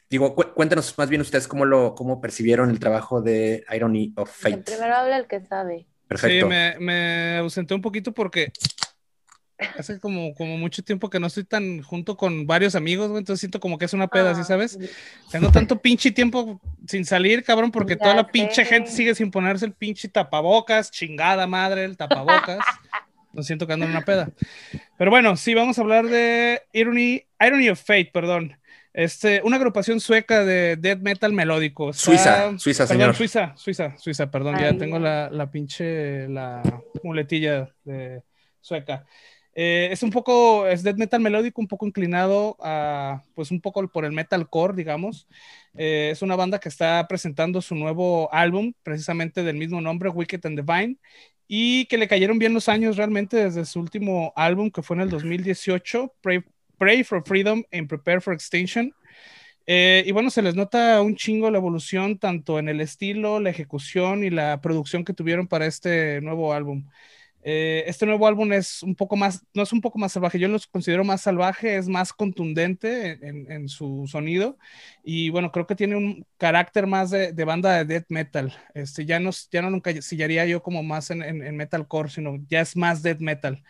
digo, 0.10 0.36
cuéntanos 0.36 0.98
más 0.98 1.10
bien 1.10 1.22
ustedes 1.22 1.48
cómo 1.48 1.66
lo 1.66 1.96
cómo 1.96 2.22
percibieron 2.22 2.70
el 2.70 2.80
trabajo 2.80 3.22
de 3.22 3.64
Irony 3.74 4.14
of 4.16 4.32
Fate. 4.32 4.56
El 4.56 4.64
primero 4.64 4.96
habla 4.96 5.18
el 5.18 5.28
que 5.28 5.42
sabe. 5.42 5.88
Perfecto. 6.08 6.46
Sí, 6.46 6.50
me, 6.50 6.80
me 6.80 7.38
ausenté 7.38 7.76
un 7.76 7.82
poquito 7.82 8.12
porque 8.14 8.52
hace 9.78 10.00
como, 10.00 10.34
como 10.34 10.58
mucho 10.58 10.84
tiempo 10.84 11.10
que 11.10 11.20
no 11.20 11.28
estoy 11.28 11.44
tan 11.44 11.82
junto 11.82 12.16
con 12.16 12.48
varios 12.48 12.76
amigos, 12.76 13.10
güey, 13.10 13.20
entonces 13.20 13.42
siento 13.42 13.60
como 13.60 13.78
que 13.78 13.86
es 13.86 13.94
una 13.94 14.08
peda, 14.08 14.34
¿sí 14.34 14.42
ah, 14.42 14.46
sabes? 14.46 14.80
Tengo 15.32 15.52
tanto 15.52 15.82
pinche 15.82 16.12
tiempo 16.12 16.62
sin 16.88 17.06
salir, 17.06 17.44
cabrón, 17.44 17.72
porque 17.72 17.96
toda 17.96 18.16
la 18.16 18.28
pinche 18.28 18.66
gente 18.66 18.90
sigue 18.90 19.16
sin 19.16 19.32
ponerse 19.32 19.66
el 19.66 19.74
pinche 19.74 20.08
tapabocas, 20.08 20.92
chingada 20.92 21.46
madre, 21.48 21.84
el 21.84 21.98
tapabocas. 21.98 22.60
no 23.34 23.44
siento 23.44 23.68
que 23.68 23.74
ando 23.74 23.86
en 23.86 23.92
una 23.92 24.06
peda. 24.06 24.30
Pero 24.98 25.12
bueno, 25.12 25.36
sí, 25.36 25.54
vamos 25.54 25.78
a 25.78 25.82
hablar 25.82 26.06
de 26.06 26.62
Irony, 26.74 27.24
Irony 27.40 27.70
of 27.70 27.80
Fate, 27.80 28.12
perdón. 28.14 28.58
Este, 28.94 29.42
una 29.44 29.58
agrupación 29.58 30.00
sueca 30.00 30.44
de 30.44 30.76
death 30.76 31.00
metal 31.00 31.32
melódico. 31.32 31.94
Suiza, 31.94 32.58
Suiza, 32.58 32.86
perdón, 32.86 33.02
señor. 33.02 33.16
Suiza, 33.16 33.54
Suiza, 33.56 33.98
Suiza, 33.98 34.32
perdón, 34.32 34.58
ya 34.60 34.76
tengo 34.78 35.00
la, 35.00 35.30
la 35.30 35.50
pinche, 35.50 36.28
la 36.28 36.62
muletilla 37.04 37.74
de 37.84 38.24
sueca. 38.62 39.06
Eh, 39.62 39.90
es 39.92 40.04
un 40.04 40.10
poco, 40.10 40.68
es 40.68 40.84
death 40.84 40.98
metal 40.98 41.22
melódico, 41.22 41.60
un 41.60 41.68
poco 41.68 41.86
inclinado 41.86 42.56
a, 42.62 43.24
pues 43.36 43.52
un 43.52 43.60
poco 43.62 43.86
por 43.90 44.06
el 44.06 44.12
metalcore, 44.12 44.76
digamos. 44.76 45.28
Eh, 45.76 46.10
es 46.12 46.22
una 46.22 46.36
banda 46.36 46.60
que 46.60 46.70
está 46.70 47.06
presentando 47.10 47.62
su 47.62 47.76
nuevo 47.76 48.34
álbum, 48.34 48.74
precisamente 48.84 49.44
del 49.44 49.58
mismo 49.58 49.82
nombre, 49.82 50.10
Wicked 50.10 50.46
and 50.46 50.60
Divine, 50.60 50.98
y 51.48 51.86
que 51.86 51.98
le 51.98 52.08
cayeron 52.08 52.40
bien 52.40 52.54
los 52.54 52.70
años 52.70 52.96
realmente 52.96 53.38
desde 53.38 53.66
su 53.66 53.80
último 53.80 54.32
álbum, 54.36 54.72
que 54.72 54.84
fue 54.84 54.96
en 54.96 55.02
el 55.02 55.10
2018, 55.10 56.16
Pray, 56.22 56.44
for 57.04 57.24
Freedom 57.26 57.64
and 57.72 57.88
Prepare 57.88 58.22
for 58.22 58.34
Extinction. 58.34 58.94
Eh, 59.68 60.04
y 60.08 60.12
bueno, 60.12 60.32
se 60.32 60.42
les 60.42 60.56
nota 60.56 61.02
un 61.02 61.16
chingo 61.16 61.52
la 61.52 61.60
evolución 61.60 62.18
tanto 62.18 62.58
en 62.58 62.70
el 62.70 62.82
estilo, 62.82 63.40
la 63.40 63.52
ejecución 63.52 64.24
y 64.24 64.32
la 64.32 64.62
producción 64.62 65.06
que 65.06 65.14
tuvieron 65.14 65.48
para 65.48 65.68
este 65.68 66.22
nuevo 66.22 66.54
álbum. 66.54 66.86
Eh, 67.42 67.84
este 67.88 68.06
nuevo 68.06 68.28
álbum 68.28 68.52
es 68.52 68.84
un 68.84 68.96
poco 68.96 69.16
más, 69.16 69.46
no 69.54 69.64
es 69.64 69.72
un 69.72 69.80
poco 69.80 69.98
más 69.98 70.12
salvaje, 70.12 70.40
yo 70.40 70.50
lo 70.50 70.58
considero 70.72 71.06
más 71.06 71.22
salvaje, 71.22 71.78
es 71.78 71.88
más 71.88 72.12
contundente 72.12 73.18
en, 73.22 73.70
su 73.70 74.06
sonido 74.08 74.58
y 75.04 75.30
bueno, 75.30 75.52
creo 75.52 75.66
que 75.66 75.76
tiene 75.76 75.96
un 75.96 76.26
carácter 76.38 76.86
más 76.86 77.12
de, 77.12 77.32
banda 77.46 77.78
de 77.78 77.86
death 77.86 78.08
metal. 78.10 78.54
Este, 78.74 79.06
ya, 79.06 79.20
no, 79.20 79.30
ya 79.52 79.62
no 79.62 79.70
nunca 79.70 79.92
sillaría 80.02 80.46
yo 80.46 80.62
como 80.62 80.84
más 80.84 81.12
en, 81.12 81.22
en, 81.24 81.56
metalcore, 81.56 82.10
sino 82.10 82.38
ya 82.50 82.62
es 82.62 82.76
más 82.76 83.04
death 83.04 83.20
metal. 83.20 83.64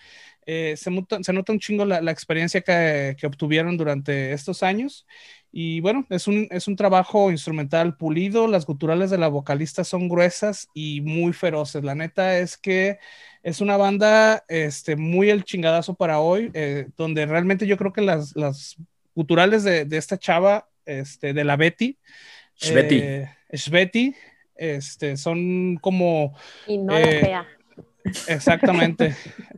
Eh, 0.51 0.75
se, 0.77 0.89
se, 1.21 1.31
nota 1.31 1.53
un 1.53 1.59
chingo 1.59 1.85
la, 1.85 2.09
experiencia 2.09 2.61
que, 2.61 3.15
que, 3.19 3.27
obtuvieron 3.27 3.77
durante 3.77 4.33
estos 4.33 4.63
años. 4.63 5.05
Y 5.51 5.79
bueno, 5.81 6.07
es 6.09 6.27
un, 6.27 6.47
es 6.49 6.67
un 6.67 6.75
trabajo 6.75 7.29
instrumental 7.29 7.95
pulido, 7.97 8.47
las 8.47 8.65
guturales 8.65 9.11
de 9.11 9.19
la 9.19 9.27
vocalista 9.27 9.83
son 9.83 10.09
gruesas 10.09 10.67
y 10.73 11.01
muy 11.01 11.33
feroces. 11.33 11.83
La 11.83 11.93
neta 11.93 12.39
es 12.39 12.57
que 12.57 12.97
es 13.43 13.61
una 13.61 13.77
banda 13.77 14.43
este, 14.47 14.95
muy 14.95 15.29
el 15.29 15.43
chingadazo 15.43 15.93
para 15.93 16.19
hoy, 16.19 16.49
eh, 16.55 16.87
donde 16.97 17.27
realmente 17.27 17.67
yo 17.67 17.77
creo 17.77 17.93
que 17.93 18.01
las, 18.01 18.35
las 18.35 18.75
guturales 19.13 19.63
de, 19.63 19.85
de, 19.85 19.97
esta 19.97 20.17
chava, 20.17 20.67
este, 20.83 21.33
de 21.33 21.43
la 21.43 21.57
Betty, 21.57 21.95
Sveti, 22.55 22.97
eh, 22.97 24.15
este, 24.55 25.15
son 25.15 25.77
como... 25.77 26.35
Y 26.65 26.79
no 26.79 26.93
la 26.93 27.01
eh, 27.01 27.19
fea. 27.21 27.47
Exactamente. 28.27 29.15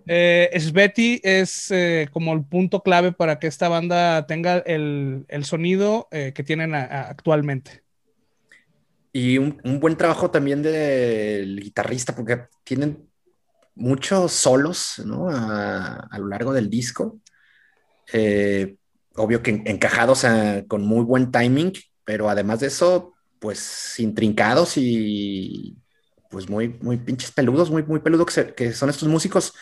eh, 0.07 0.49
Sveti 0.59 1.19
es 1.23 1.71
eh, 1.71 2.07
como 2.11 2.33
el 2.33 2.43
punto 2.43 2.81
clave 2.81 3.11
para 3.11 3.39
que 3.39 3.47
esta 3.47 3.69
banda 3.69 4.25
tenga 4.27 4.57
el, 4.57 5.25
el 5.27 5.45
sonido 5.45 6.07
eh, 6.11 6.31
que 6.33 6.43
tienen 6.43 6.73
actualmente. 6.75 7.83
Y 9.13 9.37
un, 9.37 9.59
un, 9.63 9.79
buen 9.79 9.97
trabajo 9.97 10.31
también 10.31 10.61
del 10.61 11.59
guitarrista, 11.61 12.15
porque 12.15 12.45
tienen 12.63 13.09
muchos 13.75 14.31
solos 14.31 15.01
¿no? 15.05 15.29
a, 15.29 16.07
a, 16.09 16.19
lo 16.19 16.27
largo 16.27 16.53
del 16.53 16.69
disco. 16.69 17.19
Eh, 18.13 18.75
obvio 19.15 19.41
que 19.41 19.61
encajados 19.65 20.23
a, 20.25 20.63
con 20.67 20.83
muy 20.83 21.03
buen 21.03 21.31
timing, 21.31 21.73
pero 22.05 22.29
además 22.29 22.61
de 22.61 22.67
eso, 22.67 23.13
pues 23.39 23.99
intrincados 23.99 24.77
y 24.77 25.77
pues 26.31 26.49
muy, 26.49 26.69
muy 26.81 26.97
pinches 26.97 27.31
peludos, 27.31 27.69
muy, 27.69 27.83
muy 27.83 27.99
peludos 27.99 28.33
que, 28.33 28.53
que, 28.53 28.71
son 28.71 28.89
estos 28.89 29.07
músicos 29.07 29.53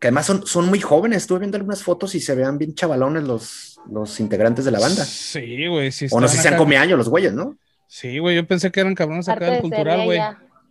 que 0.00 0.08
además 0.08 0.26
son, 0.26 0.46
son 0.46 0.66
muy 0.66 0.80
jóvenes. 0.80 1.18
Estuve 1.18 1.40
viendo 1.40 1.56
algunas 1.56 1.82
fotos 1.82 2.14
y 2.14 2.20
se 2.20 2.34
vean 2.34 2.58
bien 2.58 2.74
chavalones 2.74 3.24
los, 3.24 3.80
los 3.90 4.18
integrantes 4.20 4.64
de 4.64 4.70
la 4.70 4.80
banda. 4.80 5.04
Sí, 5.04 5.66
güey. 5.66 5.92
Sí 5.92 6.06
o 6.10 6.20
no 6.20 6.28
sé 6.28 6.36
si 6.36 6.42
sean 6.42 6.56
come 6.56 6.76
años 6.76 6.98
los 6.98 7.08
güeyes, 7.08 7.32
¿no? 7.32 7.56
Sí, 7.86 8.18
güey. 8.18 8.36
Yo 8.36 8.46
pensé 8.46 8.72
que 8.72 8.80
eran 8.80 8.94
cabrones 8.94 9.28
acá 9.28 9.50
del 9.50 9.60
cultural, 9.60 10.04
güey. 10.04 10.20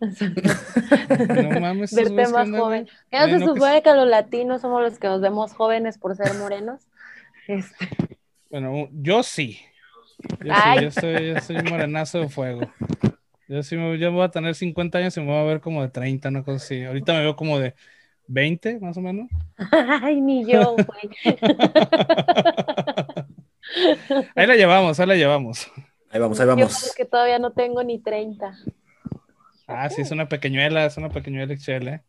no 0.00 1.60
mames. 1.60 1.94
Verte 1.94 2.28
más 2.28 2.50
joven. 2.50 2.88
Ya 3.10 3.26
no 3.26 3.38
se 3.38 3.44
supone 3.44 3.82
que 3.82 3.92
los 3.94 4.08
latinos 4.08 4.60
somos 4.60 4.82
los 4.82 4.98
que 4.98 5.06
nos 5.06 5.20
vemos 5.20 5.52
jóvenes 5.52 5.98
por 5.98 6.16
ser 6.16 6.34
morenos. 6.34 6.82
Este. 7.46 7.90
Bueno, 8.48 8.88
yo 8.90 9.22
sí. 9.22 9.60
Yo, 10.42 10.54
sí, 10.54 10.82
yo 10.82 10.90
soy, 10.90 11.34
yo 11.34 11.40
soy 11.42 11.56
morenazo 11.56 12.20
de 12.20 12.28
fuego. 12.30 12.62
Yo 13.48 13.62
sí 13.62 13.76
me, 13.76 13.98
yo 13.98 14.12
voy 14.12 14.24
a 14.24 14.30
tener 14.30 14.54
50 14.54 14.98
años 14.98 15.16
y 15.16 15.20
me 15.20 15.26
voy 15.26 15.36
a 15.36 15.44
ver 15.44 15.60
como 15.60 15.82
de 15.82 15.88
30, 15.88 16.28
una 16.28 16.42
cosa 16.42 16.56
así. 16.56 16.84
Ahorita 16.84 17.12
me 17.12 17.20
veo 17.20 17.36
como 17.36 17.58
de 17.58 17.74
20, 18.26 18.80
más 18.80 18.96
o 18.96 19.00
menos. 19.00 19.28
Ay, 20.02 20.20
ni 20.20 20.50
yo, 20.50 20.74
güey. 20.74 21.10
ahí 24.34 24.46
la 24.46 24.56
llevamos, 24.56 24.98
ahí 24.98 25.06
la 25.06 25.16
llevamos. 25.16 25.70
Ahí 26.10 26.20
vamos, 26.20 26.40
ahí 26.40 26.46
vamos. 26.46 26.86
Yo 26.86 26.92
que 26.96 27.04
todavía 27.04 27.38
no 27.38 27.52
tengo 27.52 27.82
ni 27.82 27.98
30. 27.98 28.56
Ah, 29.66 29.88
sí, 29.90 30.02
es 30.02 30.10
una 30.10 30.28
pequeñuela, 30.28 30.84
es 30.84 30.96
una 30.96 31.08
pequeñuela 31.08 31.52
Excel, 31.52 31.88
¿eh? 31.88 32.02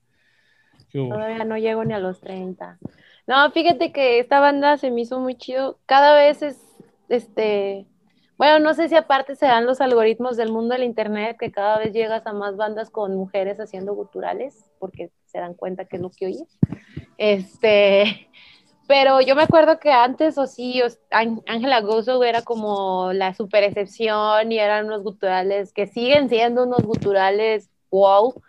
Todavía 0.92 1.44
no 1.44 1.58
llego 1.58 1.84
ni 1.84 1.94
a 1.94 2.00
los 2.00 2.22
30. 2.22 2.78
No, 3.28 3.52
fíjate 3.52 3.92
que 3.92 4.20
esta 4.20 4.40
banda 4.40 4.78
se 4.78 4.92
me 4.92 5.02
hizo 5.02 5.20
muy 5.20 5.36
chido. 5.36 5.80
Cada 5.86 6.16
vez 6.16 6.42
es, 6.42 6.58
este, 7.10 7.86
bueno, 8.38 8.60
no 8.60 8.74
sé 8.74 8.90
si 8.90 8.96
aparte 8.96 9.36
se 9.36 9.46
dan 9.46 9.66
los 9.66 9.80
algoritmos 9.80 10.36
del 10.36 10.52
mundo 10.52 10.74
del 10.74 10.84
internet, 10.84 11.38
que 11.40 11.52
cada 11.52 11.78
vez 11.78 11.94
llegas 11.94 12.28
a 12.28 12.34
más 12.34 12.58
bandas 12.58 12.90
con 12.90 13.16
mujeres 13.16 13.60
haciendo 13.60 13.94
guturales, 13.94 14.70
porque 14.78 15.10
se 15.26 15.38
dan 15.38 15.54
cuenta 15.54 15.86
que 15.86 15.96
es 15.96 16.02
lo 16.02 16.12
que 16.12 16.26
oyes. 16.26 16.58
Este, 17.18 18.28
pero 18.88 19.22
yo 19.22 19.36
me 19.36 19.44
acuerdo 19.44 19.80
que 19.80 19.92
antes, 19.92 20.38
o 20.38 20.48
sí, 20.48 20.82
Ángela 21.12 21.80
Gozo 21.80 22.22
era 22.24 22.42
como 22.42 23.14
la 23.14 23.34
super 23.34 23.64
excepción 23.64 24.52
y 24.52 24.60
eran 24.60 24.88
unos 24.88 25.04
guturales 25.04 25.72
que 25.72 25.88
siguen 25.88 26.28
siendo 26.28 26.64
unos 26.64 26.84
guturales 26.84 27.70
wow. 27.90 28.42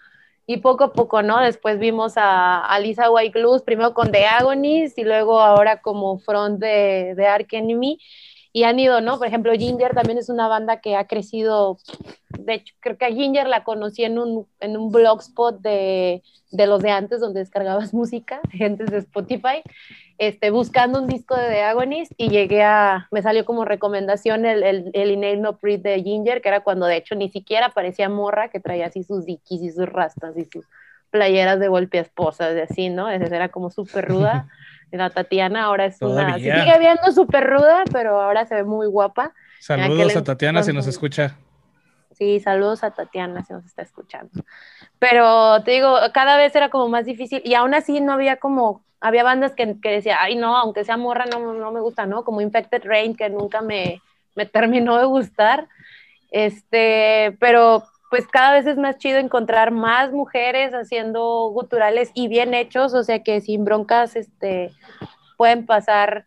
Y 0.49 0.59
poco 0.59 0.85
a 0.85 0.93
poco, 0.93 1.23
¿no? 1.23 1.41
Después 1.41 1.81
vimos 1.81 2.13
a, 2.17 2.79
Lisa 2.81 3.11
White 3.11 3.41
Luz, 3.41 3.63
primero 3.63 3.95
con 3.95 4.13
The 4.13 4.27
Agonies 4.27 4.97
y 4.97 5.03
luego 5.03 5.41
ahora 5.41 5.81
como 5.81 6.19
front 6.21 6.61
de, 6.61 7.15
de 7.17 7.27
Ark 7.27 7.49
Enemy 7.51 7.99
y 8.57 8.65
han 8.65 8.79
ido, 8.79 9.03
¿no? 9.03 9.19
Por 9.19 9.27
ejemplo, 9.27 9.53
Ginger 9.53 9.93
también 9.93 10.17
es 10.17 10.31
una 10.31 10.49
banda 10.49 10.81
que 10.81 10.97
ha 10.97 11.07
crecido, 11.07 11.77
de 12.39 12.55
hecho, 12.55 12.75
creo 12.81 12.97
que 12.97 13.05
a 13.05 13.11
Ginger 13.11 13.47
la 13.47 13.65
conocí 13.65 14.03
en 14.03 14.19
un, 14.19 14.47
en 14.61 14.79
un 14.79 14.91
blogspot 14.91 15.61
de, 15.61 16.23
de 16.53 16.67
los 16.67 16.81
de 16.81 16.91
antes, 16.91 17.21
donde 17.21 17.41
descargabas 17.41 17.93
música, 17.93 18.41
antes 18.59 18.91
de 18.91 18.97
Spotify, 18.97 19.63
este, 20.17 20.49
buscando 20.49 21.03
un 21.03 21.07
disco 21.07 21.37
de 21.37 21.51
The 21.51 21.63
Agonist 21.65 22.13
y 22.17 22.31
llegué 22.31 22.63
a, 22.63 23.09
me 23.11 23.21
salió 23.21 23.45
como 23.45 23.67
recomendación 23.67 24.47
el, 24.47 24.63
el, 24.63 24.91
el 24.95 25.11
Inane 25.11 25.37
No 25.37 25.59
Breed 25.61 25.81
de 25.81 26.03
Ginger, 26.03 26.41
que 26.41 26.49
era 26.49 26.61
cuando 26.61 26.87
de 26.87 26.97
hecho 26.97 27.15
ni 27.15 27.29
siquiera 27.29 27.73
parecía 27.75 28.09
morra, 28.09 28.49
que 28.49 28.59
traía 28.59 28.87
así 28.87 29.03
sus 29.03 29.27
dikis 29.27 29.61
y 29.61 29.71
sus 29.71 29.87
rastas 29.87 30.35
y 30.35 30.47
sus 30.47 30.65
playeras 31.11 31.61
de 31.61 31.69
golpe 31.69 31.99
esposas, 31.99 32.55
de 32.55 32.63
así, 32.63 32.89
¿no? 32.89 33.11
Esa 33.11 33.27
era 33.27 33.51
como 33.51 33.69
súper 33.69 34.09
ruda. 34.09 34.49
La 34.97 35.11
Tatiana 35.11 35.65
ahora 35.65 35.87
es 35.87 36.01
una. 36.01 36.37
sigue 36.37 36.79
viendo 36.79 37.13
súper 37.13 37.49
ruda, 37.49 37.85
pero 37.93 38.21
ahora 38.21 38.47
se 38.47 38.55
ve 38.57 38.65
muy 38.65 38.87
guapa. 38.87 39.33
Saludos 39.61 40.17
a 40.17 40.25
Tatiana 40.25 40.63
si 40.63 40.73
nos 40.73 40.87
escucha. 40.87 41.37
Sí, 42.13 42.41
saludos 42.41 42.83
a 42.83 42.93
Tatiana 42.93 43.43
si 43.45 43.53
nos 43.53 43.67
está 43.67 43.83
escuchando. 43.83 44.31
Pero 44.99 45.63
te 45.65 45.73
digo, 45.73 45.99
cada 46.15 46.37
vez 46.37 46.55
era 46.57 46.71
como 46.71 46.89
más 46.89 47.05
difícil 47.05 47.43
y 47.45 47.55
aún 47.55 47.75
así 47.75 48.01
no 48.01 48.15
había 48.15 48.37
como, 48.37 48.85
había 49.01 49.23
bandas 49.23 49.53
que, 49.53 49.79
que 49.81 49.91
decía, 49.91 50.19
ay 50.21 50.37
no, 50.37 50.57
aunque 50.57 50.85
sea 50.85 50.97
morra 50.97 51.27
no, 51.27 51.53
no 51.53 51.73
me 51.73 51.81
gusta, 51.81 52.07
¿no? 52.07 52.25
Como 52.25 52.41
Infected 52.41 52.83
Rain 52.85 53.15
que 53.15 53.29
nunca 53.29 53.61
me, 53.61 54.01
me 54.35 54.47
terminó 54.47 54.99
de 54.99 55.05
gustar. 55.05 55.69
Este, 56.31 57.37
pero 57.39 57.85
pues 58.17 58.29
cada 58.29 58.55
vez 58.55 58.67
es 58.67 58.79
más 58.79 58.97
chido 58.97 59.19
encontrar 59.19 59.73
más 59.73 60.11
mujeres 60.11 60.73
haciendo 60.73 61.51
guturales 61.51 62.13
y 62.15 62.29
bien 62.29 62.55
hechos, 62.55 62.95
o 62.95 63.05
sea 63.05 63.23
que 63.23 63.43
sin 63.43 63.67
broncas 63.67 64.17
este, 64.17 64.73
pueden 65.37 65.67
pasar 65.67 66.25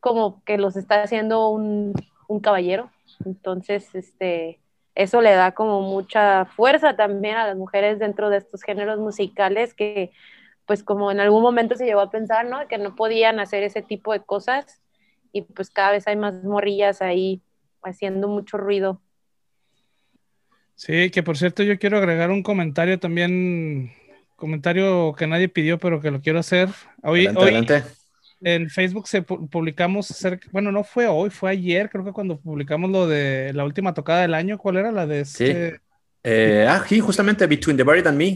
como 0.00 0.44
que 0.44 0.58
los 0.58 0.76
está 0.76 1.02
haciendo 1.02 1.48
un, 1.48 1.94
un 2.28 2.40
caballero. 2.40 2.90
Entonces, 3.24 3.94
este, 3.94 4.60
eso 4.94 5.22
le 5.22 5.32
da 5.32 5.52
como 5.52 5.80
mucha 5.80 6.44
fuerza 6.44 6.94
también 6.94 7.36
a 7.36 7.46
las 7.46 7.56
mujeres 7.56 7.98
dentro 7.98 8.28
de 8.28 8.36
estos 8.36 8.62
géneros 8.62 8.98
musicales 8.98 9.72
que 9.72 10.12
pues 10.66 10.84
como 10.84 11.10
en 11.10 11.20
algún 11.20 11.40
momento 11.40 11.74
se 11.74 11.86
llegó 11.86 12.00
a 12.00 12.10
pensar, 12.10 12.44
¿no? 12.44 12.68
Que 12.68 12.76
no 12.76 12.94
podían 12.96 13.40
hacer 13.40 13.62
ese 13.62 13.80
tipo 13.80 14.12
de 14.12 14.20
cosas 14.20 14.82
y 15.32 15.40
pues 15.40 15.70
cada 15.70 15.92
vez 15.92 16.06
hay 16.06 16.16
más 16.16 16.44
morrillas 16.44 17.00
ahí 17.00 17.40
haciendo 17.82 18.28
mucho 18.28 18.58
ruido 18.58 19.00
Sí, 20.78 21.10
que 21.10 21.24
por 21.24 21.36
cierto 21.36 21.64
yo 21.64 21.76
quiero 21.76 21.98
agregar 21.98 22.30
un 22.30 22.44
comentario 22.44 23.00
también, 23.00 23.90
comentario 24.36 25.12
que 25.18 25.26
nadie 25.26 25.48
pidió, 25.48 25.76
pero 25.76 26.00
que 26.00 26.12
lo 26.12 26.20
quiero 26.20 26.38
hacer. 26.38 26.68
Hoy, 27.02 27.26
hoy 27.26 27.66
en 28.42 28.70
Facebook 28.70 29.08
se 29.08 29.22
publicamos, 29.22 30.14
bueno, 30.52 30.70
no 30.70 30.84
fue 30.84 31.08
hoy, 31.08 31.30
fue 31.30 31.50
ayer, 31.50 31.90
creo 31.90 32.04
que 32.04 32.12
cuando 32.12 32.38
publicamos 32.38 32.92
lo 32.92 33.08
de 33.08 33.52
la 33.54 33.64
última 33.64 33.92
tocada 33.92 34.22
del 34.22 34.34
año, 34.34 34.56
¿cuál 34.56 34.76
era 34.76 34.92
la 34.92 35.04
de 35.04 35.22
este? 35.22 35.72
Sí. 35.72 35.76
Eh, 36.22 36.64
ah, 36.68 36.84
sí, 36.88 37.00
justamente 37.00 37.48
Between 37.48 37.76
the 37.76 37.82
Buried 37.82 38.06
and 38.06 38.16
Me, 38.16 38.28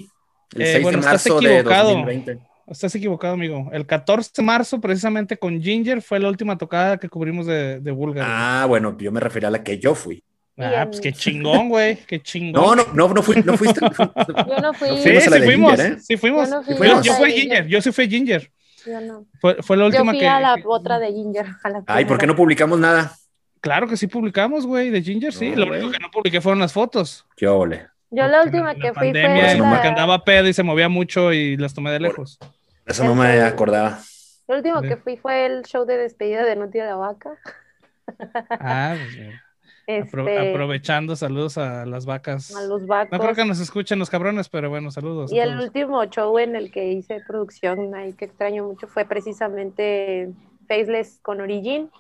el 0.57 0.67
6 0.67 0.87
eh, 0.87 0.91
de 0.91 0.97
marzo 0.97 1.41
de 1.41 1.63
2020. 1.63 2.39
Estás 2.67 2.93
equivocado, 2.97 3.35
amigo. 3.35 3.71
El 3.73 3.87
14 3.87 4.33
de 4.37 4.43
marzo, 4.43 4.81
precisamente 4.81 5.37
con 5.37 5.63
Ginger, 5.63 6.03
fue 6.03 6.19
la 6.19 6.29
última 6.29 6.59
tocada 6.59 6.99
que 6.99 7.09
cubrimos 7.09 7.47
de, 7.47 7.79
de 7.79 7.91
Bulgar. 7.93 8.27
Ah, 8.29 8.67
bueno, 8.67 8.99
yo 8.99 9.13
me 9.13 9.21
refería 9.21 9.47
a 9.47 9.53
la 9.53 9.63
que 9.63 9.79
yo 9.79 9.95
fui. 9.95 10.25
Ah, 10.59 10.87
pues 10.87 11.01
qué 11.01 11.13
chingón, 11.13 11.69
güey, 11.69 11.97
qué 12.07 12.21
chingón. 12.21 12.77
No, 12.77 12.85
no, 12.85 12.93
no, 12.93 13.15
no, 13.15 13.23
fui, 13.23 13.43
no 13.43 13.57
fuiste. 13.57 13.81
Yo 14.49 14.59
no 14.61 14.75
fui. 14.75 14.89
Sí, 14.99 15.21
sí 15.21 15.41
fuimos, 15.43 15.79
¿eh? 15.79 15.97
sí 16.01 16.17
fuimos. 16.17 16.51
Yo, 16.51 16.63
no 16.63 17.03
yo, 17.03 17.15
fui 17.15 17.33
Ginger, 17.33 17.67
yo 17.67 17.81
sí 17.81 17.93
fui 17.93 18.09
Ginger. 18.09 18.51
Yo 18.87 19.01
no. 19.01 19.27
Fue, 19.41 19.63
fue 19.63 19.77
la 19.77 19.87
última 19.87 20.05
yo 20.05 20.11
fui 20.11 20.19
que. 20.19 20.29
a 20.29 20.41
la 20.41 20.57
otra 20.65 20.99
de 20.99 21.13
Ginger. 21.13 21.47
Ay, 21.87 22.05
¿por 22.05 22.19
qué 22.19 22.27
no 22.27 22.37
publicamos 22.37 22.79
nada? 22.79 23.17
Claro 23.61 23.87
que 23.87 23.97
sí 23.97 24.09
publicamos, 24.09 24.67
güey, 24.67 24.91
de 24.91 25.03
Ginger, 25.03 25.33
sí. 25.33 25.55
Lo 25.55 25.67
único 25.67 25.91
que 25.91 25.99
no 25.99 26.11
publiqué 26.11 26.41
fueron 26.41 26.59
las 26.59 26.73
fotos. 26.73 27.25
Qué 27.37 27.47
ole. 27.47 27.87
Yo 28.11 28.27
la 28.27 28.43
última 28.43 28.75
que 28.75 28.93
fui 28.93 29.11
fue. 29.13 29.23
La... 29.23 29.81
que 29.81 29.89
andaba 29.89 30.25
pedo 30.25 30.49
y 30.49 30.53
se 30.53 30.63
movía 30.63 30.89
mucho 30.89 31.33
y 31.33 31.57
las 31.57 31.73
tomé 31.73 31.93
de 31.93 32.01
lejos. 32.01 32.39
Eso 32.85 33.05
no 33.05 33.15
me 33.15 33.41
acordaba. 33.41 34.01
Lo 34.49 34.57
último 34.57 34.83
que 34.83 34.97
fui 34.97 35.17
fue 35.17 35.47
el 35.47 35.63
show 35.63 35.87
de 35.87 35.97
despedida 35.97 36.45
de 36.45 36.57
Noti 36.57 36.79
de 36.79 36.87
la 36.87 36.97
Vaca. 36.97 37.31
Ah, 38.51 38.97
pues, 38.99 39.17
este, 39.87 40.51
aprovechando, 40.51 41.17
saludos 41.17 41.59
a 41.59 41.85
las 41.87 42.07
vacas. 42.07 42.55
A 42.55 42.63
los 42.63 42.87
vacos. 42.87 43.13
No 43.13 43.19
creo 43.19 43.35
que 43.35 43.45
nos 43.45 43.61
escuchen 43.61 43.99
los 43.99 44.11
cabrones, 44.11 44.49
pero 44.49 44.71
bueno, 44.71 44.91
saludos. 44.91 45.33
Y 45.33 45.39
el 45.39 45.59
último 45.59 46.05
show 46.07 46.39
en 46.39 46.57
el 46.57 46.71
que 46.71 46.93
hice 46.93 47.21
producción, 47.27 47.95
ahí 47.95 48.13
que 48.13 48.27
extraño 48.27 48.65
mucho, 48.65 48.87
fue 48.87 49.05
precisamente 49.05 50.31
Faceless 50.69 51.19
con 51.23 51.41
Origin. 51.41 51.91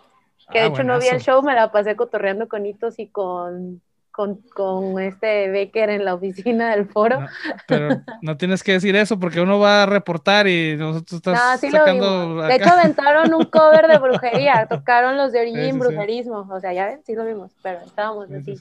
Que 0.50 0.58
de 0.58 0.64
ah, 0.64 0.68
hecho 0.68 0.84
no 0.84 0.98
vi 0.98 1.06
el 1.06 1.20
show, 1.20 1.42
me 1.42 1.54
la 1.54 1.70
pasé 1.70 1.96
cotorreando 1.96 2.48
con 2.48 2.66
hitos 2.66 2.98
y 2.98 3.06
con 3.06 3.80
con, 4.12 4.36
con, 4.54 5.00
este 5.00 5.48
Becker 5.48 5.90
en 5.90 6.04
la 6.04 6.14
oficina 6.14 6.76
del 6.76 6.86
foro. 6.86 7.26
pero 7.66 8.02
no 8.20 8.36
tienes 8.36 8.62
que 8.62 8.72
decir 8.72 8.94
eso 8.94 9.18
porque 9.18 9.40
uno 9.40 9.58
va 9.58 9.82
a 9.82 9.86
reportar 9.86 10.46
y 10.46 10.76
nosotros 10.76 11.14
estás 11.14 11.60
sacando. 11.60 12.42
De 12.42 12.54
hecho, 12.54 12.70
aventaron 12.70 13.34
un 13.34 13.44
cover 13.46 13.88
de 13.88 13.98
brujería, 13.98 14.66
tocaron 14.70 15.16
los 15.16 15.32
de 15.32 15.40
Origin 15.40 15.78
Brujerismo. 15.78 16.46
O 16.50 16.60
sea, 16.60 16.72
ya 16.72 16.86
ven, 16.86 17.00
sí 17.04 17.14
lo 17.14 17.24
vimos, 17.24 17.52
pero 17.62 17.80
estábamos 17.80 18.30
así. 18.30 18.56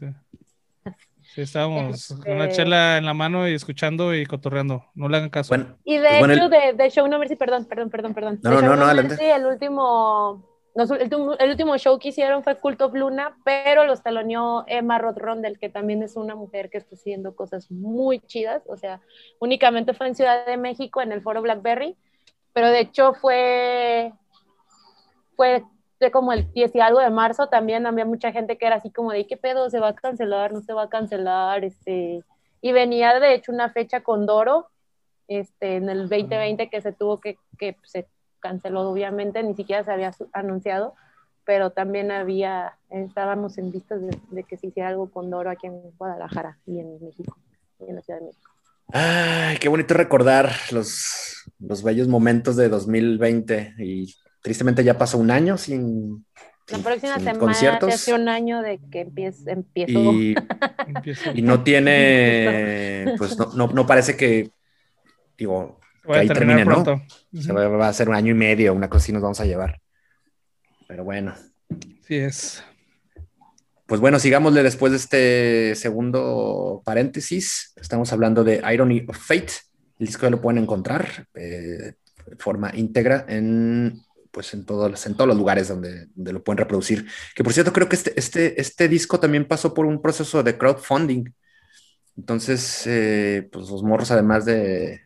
Sí, 1.33 1.41
estábamos 1.41 2.07
con 2.23 2.33
una 2.33 2.45
este 2.45 2.63
chela 2.63 2.97
en 2.97 3.05
la 3.05 3.13
mano 3.13 3.47
y 3.47 3.53
escuchando 3.53 4.15
y 4.15 4.25
cotorreando. 4.25 4.85
No 4.95 5.09
le 5.09 5.17
hagan 5.17 5.29
caso. 5.29 5.55
y 5.83 5.97
de 5.97 6.19
hecho, 6.19 6.49
de, 6.49 6.73
de, 6.73 6.89
Show 6.89 7.07
No 7.07 7.19
Mercy, 7.19 7.35
perdón, 7.35 7.65
perdón, 7.65 7.89
perdón, 7.89 8.13
perdón. 8.13 8.39
No, 8.41 8.51
no, 8.51 8.61
no, 8.61 8.75
no, 8.75 8.85
adelante. 8.85 9.31
el 9.31 9.45
último 9.45 10.50
el, 10.75 11.49
último 11.49 11.77
show 11.77 11.99
que 11.99 12.09
hicieron 12.09 12.43
fue 12.43 12.57
Cult 12.57 12.81
of 12.81 12.93
Luna, 12.93 13.37
pero 13.43 13.85
los 13.85 14.01
taloneó 14.01 14.63
Emma 14.67 14.97
Roth 14.97 15.17
que 15.59 15.69
también 15.69 16.01
es 16.01 16.15
una 16.15 16.35
mujer 16.35 16.69
que 16.69 16.77
está 16.77 16.95
haciendo 16.95 17.35
cosas 17.35 17.69
muy 17.69 18.19
chidas. 18.19 18.63
O 18.67 18.77
sea, 18.77 19.01
únicamente 19.39 19.93
fue 19.93 20.07
en 20.07 20.15
Ciudad 20.15 20.45
de 20.45 20.57
México, 20.57 21.01
en 21.01 21.11
el 21.11 21.21
foro 21.21 21.41
Blackberry, 21.41 21.97
pero 22.53 22.69
de 22.69 22.79
hecho 22.79 23.13
fue, 23.13 24.13
fue 25.35 25.63
como 26.11 26.31
el 26.33 26.51
10 26.53 26.75
y 26.75 26.79
algo 26.79 26.99
de 26.99 27.09
marzo. 27.09 27.47
También 27.47 27.85
había 27.85 28.05
mucha 28.05 28.31
gente 28.31 28.57
que 28.57 28.65
era 28.65 28.77
así 28.77 28.91
como 28.91 29.11
de: 29.11 29.27
¿qué 29.27 29.37
pedo? 29.37 29.69
¿Se 29.69 29.79
va 29.79 29.89
a 29.89 29.95
cancelar? 29.95 30.53
¿No 30.53 30.61
se 30.61 30.73
va 30.73 30.83
a 30.83 30.89
cancelar? 30.89 31.65
Este, 31.65 32.23
y 32.61 32.71
venía 32.71 33.19
de 33.19 33.33
hecho 33.33 33.51
una 33.51 33.69
fecha 33.69 34.01
con 34.01 34.25
Doro 34.25 34.67
este, 35.27 35.75
en 35.75 35.89
el 35.89 36.09
2020 36.09 36.69
que 36.69 36.81
se 36.81 36.93
tuvo 36.93 37.19
que, 37.19 37.37
que 37.57 37.75
se 37.83 38.07
canceló 38.41 38.89
obviamente, 38.89 39.41
ni 39.43 39.55
siquiera 39.55 39.83
se 39.83 39.91
había 39.91 40.11
anunciado, 40.33 40.95
pero 41.45 41.71
también 41.71 42.11
había, 42.11 42.77
estábamos 42.89 43.57
en 43.57 43.71
vistas 43.71 44.01
de, 44.01 44.43
que 44.43 44.57
se 44.57 44.67
hiciera 44.67 44.89
algo 44.89 45.09
con 45.09 45.29
Doro 45.29 45.49
aquí 45.49 45.67
en 45.67 45.79
Guadalajara 45.97 46.57
y 46.65 46.79
en 46.79 47.01
México, 47.01 47.37
y 47.79 47.89
en 47.89 47.95
la 47.95 48.01
Ciudad 48.01 48.19
de 48.19 48.25
México. 48.27 48.51
Ay, 48.93 49.57
qué 49.57 49.69
bonito 49.69 49.93
recordar 49.93 50.51
los, 50.71 51.45
los 51.59 51.81
bellos 51.81 52.09
momentos 52.09 52.57
de 52.57 52.67
2020 52.67 53.75
y 53.79 54.13
tristemente 54.41 54.83
ya 54.83 54.97
pasó 54.97 55.17
un 55.17 55.31
año 55.31 55.57
sin, 55.57 56.25
la 56.71 56.77
próxima 56.77 57.19
semana 57.19 57.53
se 57.53 57.67
hace 57.67 58.13
un 58.13 58.29
año 58.29 58.61
de 58.61 58.79
que 58.91 59.01
empiezo. 59.01 59.51
Y, 59.87 60.35
y, 61.35 61.41
no 61.41 61.63
tiene, 61.63 63.15
pues 63.17 63.37
no, 63.37 63.51
no, 63.53 63.67
no, 63.67 63.85
parece 63.85 64.15
que, 64.15 64.51
digo, 65.37 65.80
que 66.03 66.19
ahí 66.19 66.27
termine, 66.27 66.65
¿no? 66.65 66.83
Se 67.39 67.51
va, 67.51 67.87
a 67.87 67.93
ser 67.93 68.09
un 68.09 68.15
año 68.15 68.31
y 68.31 68.35
medio, 68.35 68.73
una 68.73 68.89
cosa 68.89 69.03
así 69.03 69.11
nos 69.11 69.21
vamos 69.21 69.39
a 69.39 69.45
llevar. 69.45 69.79
Pero 70.87 71.03
bueno. 71.03 71.33
Sí 72.05 72.15
es. 72.15 72.63
Pues 73.85 73.99
bueno, 73.99 74.19
sigámosle 74.19 74.63
después 74.63 74.91
de 74.91 74.97
este 74.97 75.75
segundo 75.75 76.81
paréntesis. 76.85 77.73
Estamos 77.75 78.11
hablando 78.13 78.43
de 78.43 78.61
Irony 78.73 79.05
of 79.07 79.17
Fate. 79.17 79.53
El 79.99 80.07
disco 80.07 80.23
ya 80.23 80.29
lo 80.29 80.41
pueden 80.41 80.63
encontrar 80.63 81.27
eh, 81.33 81.93
de 82.25 82.35
forma 82.39 82.71
íntegra 82.73 83.25
en, 83.27 84.01
pues 84.31 84.53
en, 84.53 84.65
todos, 84.65 85.05
en 85.05 85.15
todos 85.15 85.27
los 85.27 85.37
lugares 85.37 85.67
donde, 85.67 86.07
donde, 86.15 86.33
lo 86.33 86.43
pueden 86.43 86.57
reproducir. 86.57 87.05
Que 87.35 87.43
por 87.43 87.53
cierto, 87.53 87.73
creo 87.73 87.89
que 87.89 87.97
este, 87.97 88.13
este, 88.17 88.59
este 88.59 88.87
disco 88.87 89.19
también 89.19 89.45
pasó 89.45 89.73
por 89.73 89.85
un 89.85 90.01
proceso 90.01 90.41
de 90.41 90.57
crowdfunding. 90.57 91.25
Entonces, 92.17 92.83
eh, 92.87 93.49
pues 93.51 93.69
los 93.69 93.83
morros, 93.83 94.11
además 94.11 94.45
de, 94.45 95.01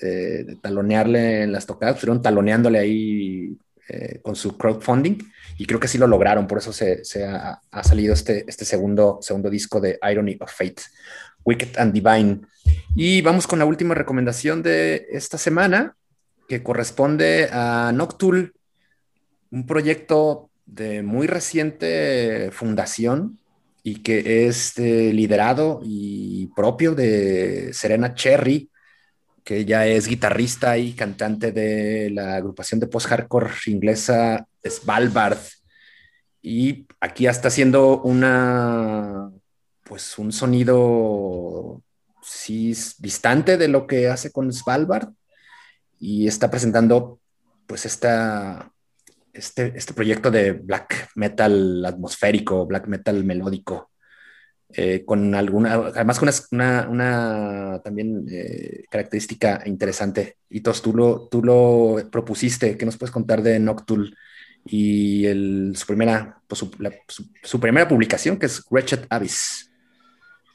de, 0.00 0.56
talonearle 0.60 1.42
en 1.42 1.52
las 1.52 1.66
tocadas, 1.66 1.96
estuvieron 1.96 2.22
taloneándole 2.22 2.78
ahí 2.78 3.56
eh, 3.88 4.20
con 4.22 4.36
su 4.36 4.56
crowdfunding 4.56 5.18
y 5.58 5.66
creo 5.66 5.78
que 5.78 5.88
sí 5.88 5.98
lo 5.98 6.06
lograron, 6.06 6.46
por 6.46 6.58
eso 6.58 6.72
se, 6.72 7.02
ha, 7.24 7.60
salido 7.82 8.14
este, 8.14 8.44
este 8.48 8.64
segundo, 8.64 9.18
segundo 9.20 9.50
disco 9.50 9.80
de 9.80 9.98
Irony 10.10 10.36
of 10.40 10.52
Fate, 10.52 10.82
Wicked 11.44 11.78
and 11.78 11.92
Divine. 11.92 12.40
Y 12.96 13.22
vamos 13.22 13.46
con 13.46 13.58
la 13.58 13.64
última 13.64 13.94
recomendación 13.94 14.62
de 14.62 15.06
esta 15.10 15.38
semana, 15.38 15.96
que 16.48 16.62
corresponde 16.62 17.48
a 17.52 17.92
Noctul, 17.94 18.54
un 19.50 19.66
proyecto 19.66 20.50
de 20.66 21.02
muy 21.02 21.26
reciente 21.26 22.50
fundación 22.52 23.38
y 23.82 23.96
que 23.96 24.46
es 24.46 24.76
eh, 24.78 25.12
liderado 25.12 25.80
y 25.84 26.50
propio 26.56 26.94
de 26.94 27.70
Serena 27.72 28.14
Cherry, 28.14 28.70
que 29.44 29.58
ella 29.58 29.86
es 29.86 30.08
guitarrista 30.08 30.78
y 30.78 30.94
cantante 30.94 31.52
de 31.52 32.10
la 32.10 32.36
agrupación 32.36 32.80
de 32.80 32.86
post-hardcore 32.86 33.50
inglesa 33.66 34.46
Svalbard. 34.64 35.38
Y 36.40 36.86
aquí 36.98 37.26
está 37.26 37.48
haciendo 37.48 38.00
una, 38.02 39.30
pues 39.84 40.18
un 40.18 40.32
sonido, 40.32 41.82
sí, 42.22 42.74
distante 42.98 43.58
de 43.58 43.68
lo 43.68 43.86
que 43.86 44.08
hace 44.08 44.32
con 44.32 44.50
Svalbard. 44.52 45.10
Y 46.00 46.26
está 46.26 46.50
presentando, 46.50 47.20
pues, 47.66 47.86
esta, 47.86 48.70
este, 49.32 49.72
este 49.76 49.92
proyecto 49.92 50.30
de 50.30 50.52
black 50.52 51.10
metal 51.14 51.84
atmosférico, 51.84 52.66
black 52.66 52.88
metal 52.88 53.24
melódico. 53.24 53.90
Eh, 54.76 55.04
con 55.04 55.36
alguna, 55.36 55.74
además 55.74 56.18
con 56.18 56.28
una, 56.50 56.88
una, 56.88 57.80
también 57.84 58.26
eh, 58.28 58.84
característica 58.90 59.62
interesante. 59.66 60.38
Y 60.50 60.62
tú 60.62 60.72
lo, 60.92 61.28
tú 61.28 61.44
lo 61.44 62.10
propusiste, 62.10 62.76
¿qué 62.76 62.84
nos 62.84 62.96
puedes 62.96 63.12
contar 63.12 63.40
de 63.42 63.60
Noctul 63.60 64.16
y 64.64 65.26
el, 65.26 65.74
su, 65.76 65.86
primera, 65.86 66.40
pues, 66.48 66.58
su, 66.58 66.70
su, 67.44 67.60
primera 67.60 67.86
publicación, 67.86 68.36
que 68.36 68.46
es 68.46 68.64
Wretched 68.68 69.06
Abyss? 69.10 69.70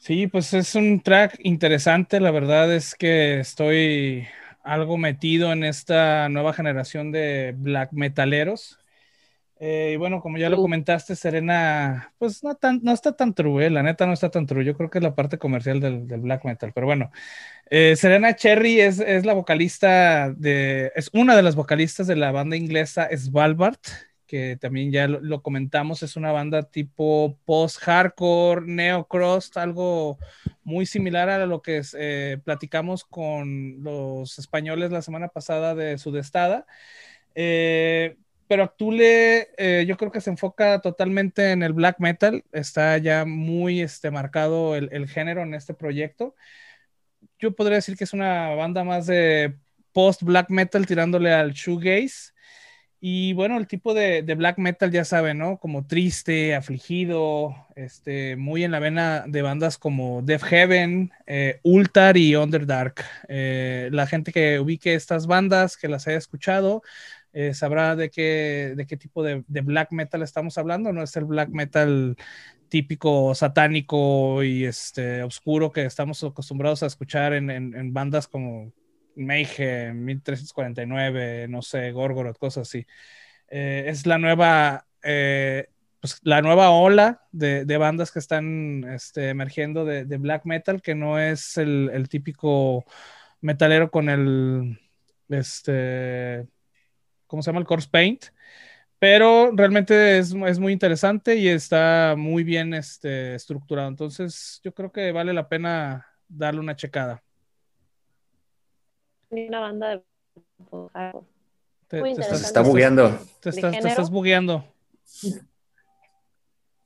Sí, 0.01 0.27
pues 0.27 0.53
es 0.53 0.75
un 0.75 0.99
track 0.99 1.39
interesante, 1.39 2.19
la 2.19 2.31
verdad 2.31 2.73
es 2.73 2.95
que 2.95 3.39
estoy 3.39 4.27
algo 4.63 4.97
metido 4.97 5.53
en 5.53 5.63
esta 5.63 6.27
nueva 6.27 6.51
generación 6.51 7.13
de 7.13 7.55
black 7.57 7.93
metaleros. 7.93 8.79
Eh, 9.61 9.91
y 9.93 9.97
bueno, 9.97 10.21
como 10.21 10.37
ya 10.37 10.49
lo 10.49 10.55
comentaste, 10.55 11.17
Serena, 11.17 12.13
pues 12.17 12.43
no, 12.45 12.55
tan, 12.55 12.79
no 12.81 12.93
está 12.93 13.11
tan 13.11 13.33
true, 13.33 13.65
eh, 13.65 13.69
la 13.69 13.83
neta 13.83 14.05
no 14.05 14.13
está 14.13 14.29
tan 14.31 14.45
true. 14.45 14.63
Yo 14.63 14.75
creo 14.77 14.89
que 14.89 14.99
es 14.99 15.03
la 15.03 15.15
parte 15.15 15.37
comercial 15.37 15.81
del, 15.81 16.05
black 16.05 16.45
metal, 16.45 16.71
pero 16.73 16.87
bueno. 16.87 17.11
Eh, 17.69 17.95
Serena 17.97 18.35
Cherry 18.35 18.79
es, 18.79 18.99
es, 18.99 19.25
la 19.25 19.33
vocalista 19.33 20.31
de, 20.31 20.91
es 20.95 21.09
una 21.13 21.35
de 21.35 21.43
las 21.43 21.55
vocalistas 21.55 22.07
de 22.07 22.15
la 22.15 22.31
banda 22.31 22.55
inglesa 22.55 23.09
Svalbard, 23.15 23.77
que 24.25 24.57
también 24.57 24.91
ya 24.91 25.07
lo, 25.07 25.41
comentamos, 25.41 26.03
es 26.03 26.15
una 26.15 26.31
banda 26.31 26.63
tipo 26.63 27.37
post-hardcore, 27.45 28.65
neo-cross, 28.65 29.57
algo 29.57 30.19
muy 30.63 30.85
similar 30.85 31.29
a 31.29 31.45
lo 31.45 31.61
que 31.61 31.81
platicamos 32.45 33.03
con 33.03 33.83
los 33.83 34.39
españoles 34.39 34.91
la 34.91 35.01
semana 35.01 35.27
pasada 35.27 35.75
de 35.75 35.97
Sudestada. 35.97 36.65
Eh, 37.35 38.17
pero 38.49 38.63
Actule 38.63 39.49
eh, 39.57 39.85
yo 39.87 39.95
creo 39.95 40.11
que 40.11 40.21
se 40.21 40.31
enfoca 40.31 40.81
totalmente 40.81 41.51
en 41.51 41.61
el 41.61 41.71
black 41.73 41.99
metal, 41.99 42.43
está 42.51 42.97
ya 42.97 43.23
muy 43.23 43.79
este, 43.79 44.09
marcado 44.09 44.75
el, 44.75 45.07
género 45.07 45.43
en 45.43 45.53
este 45.53 45.75
proyecto. 45.75 46.33
Yo 47.37 47.53
podría 47.55 47.75
decir 47.75 47.95
que 47.95 48.05
es 48.05 48.13
una 48.13 48.55
banda 48.55 48.83
más 48.83 49.05
de 49.05 49.55
post 49.93 50.23
black 50.23 50.49
metal 50.49 50.87
tirándole 50.87 51.31
al 51.31 51.53
shoegaze. 51.53 52.33
Y 52.99 53.33
bueno, 53.33 53.57
el 53.57 53.67
tipo 53.67 53.93
de, 53.93 54.23
black 54.23 54.57
metal 54.57 54.91
ya 54.91 55.05
saben, 55.05 55.37
¿no? 55.37 55.59
Como 55.59 55.85
triste, 55.85 56.55
afligido, 56.55 57.55
este, 57.75 58.35
muy 58.35 58.63
en 58.63 58.71
la 58.71 58.79
vena 58.79 59.25
de 59.27 59.43
bandas 59.43 59.77
como 59.77 60.21
Death 60.23 60.43
Heaven, 60.43 61.11
eh, 61.27 61.59
Ultar 61.63 62.17
y 62.17 62.35
Underdark. 62.35 63.05
Eh, 63.27 63.89
la 63.93 64.07
gente 64.07 64.31
que 64.33 64.59
ubique 64.59 64.95
estas 64.95 65.27
bandas, 65.27 65.77
que 65.77 65.87
las 65.87 66.07
haya 66.07 66.17
escuchado, 66.17 66.81
eh, 67.33 67.53
sabrá 67.53 67.95
de 67.95 68.09
qué, 68.09 68.73
de 68.75 68.85
qué 68.87 68.97
tipo 68.97 69.23
de, 69.23 69.43
black 69.47 69.91
metal 69.91 70.23
estamos 70.23 70.57
hablando, 70.57 70.91
no 70.91 71.03
es 71.03 71.15
el 71.15 71.25
black 71.25 71.49
metal 71.49 72.15
típico 72.69 73.35
satánico 73.35 74.43
y 74.43 74.65
este 74.65 75.23
oscuro 75.23 75.71
que 75.71 75.85
estamos 75.85 76.23
acostumbrados 76.23 76.83
a 76.83 76.87
escuchar 76.87 77.33
en, 77.33 77.93
bandas 77.93 78.27
como 78.27 78.71
Mayhem, 79.15 80.05
1349, 80.05 81.47
no 81.49 81.61
sé, 81.61 81.91
Gorgoroth, 81.91 82.37
cosas 82.37 82.67
así. 82.67 82.85
Eh, 83.49 83.85
es 83.87 84.05
la 84.05 84.17
nueva, 84.17 84.85
eh, 85.03 85.67
pues, 85.99 86.19
la 86.23 86.41
nueva 86.41 86.71
ola 86.71 87.23
de, 87.31 87.77
bandas 87.77 88.11
que 88.11 88.19
están 88.19 88.85
este, 88.85 89.29
emergiendo 89.29 89.85
de, 89.85 90.03
black 90.17 90.45
metal, 90.45 90.81
que 90.81 90.95
no 90.95 91.19
es 91.19 91.57
el, 91.57 91.91
el 91.93 92.09
típico 92.09 92.85
metalero 93.41 93.91
con 93.91 94.09
el, 94.09 94.79
este, 95.29 96.47
¿cómo 97.29 97.43
se 97.43 97.49
llama? 97.49 97.61
El 97.61 97.67
Corpse 97.67 97.87
Paint. 97.89 98.25
Pero 98.97 99.51
realmente 99.53 100.17
es, 100.17 100.33
muy 100.33 100.73
interesante 100.73 101.37
y 101.37 101.47
está 101.47 102.15
muy 102.17 102.43
bien 102.43 102.73
este, 102.73 103.35
estructurado. 103.35 103.87
Entonces, 103.87 104.59
yo 104.61 104.73
creo 104.73 104.91
que 104.91 105.13
vale 105.13 105.31
la 105.33 105.47
pena 105.47 106.05
darle 106.27 106.59
una 106.59 106.75
checada. 106.75 107.23
Una 109.29 109.59
banda 109.61 109.89
de. 109.89 110.03
Te, 111.87 112.01
te 112.01 112.11
estás, 112.11 112.43
está 112.43 112.61
bugueando. 112.61 113.17
Te 113.39 113.51
estás, 113.51 113.79
te 113.79 113.87
estás 113.87 114.09
bugueando. 114.09 114.65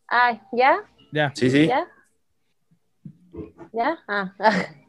Ah, 0.07 0.39
¿ya? 0.51 0.83
Ya. 1.11 1.31
Sí, 1.33 1.49
sí. 1.49 1.67
¿Ya? 1.67 1.87
¿Ya? 3.71 3.97
Ah. 4.07 4.35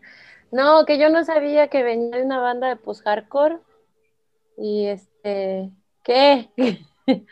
No, 0.52 0.84
que 0.86 1.00
yo 1.00 1.10
no 1.10 1.24
sabía 1.24 1.66
que 1.66 1.82
venía 1.82 2.16
de 2.16 2.22
una 2.22 2.38
banda 2.38 2.68
de 2.68 2.76
post-hardcore 2.76 3.58
y 4.56 4.86
este, 4.86 5.70
¿qué? 6.02 6.48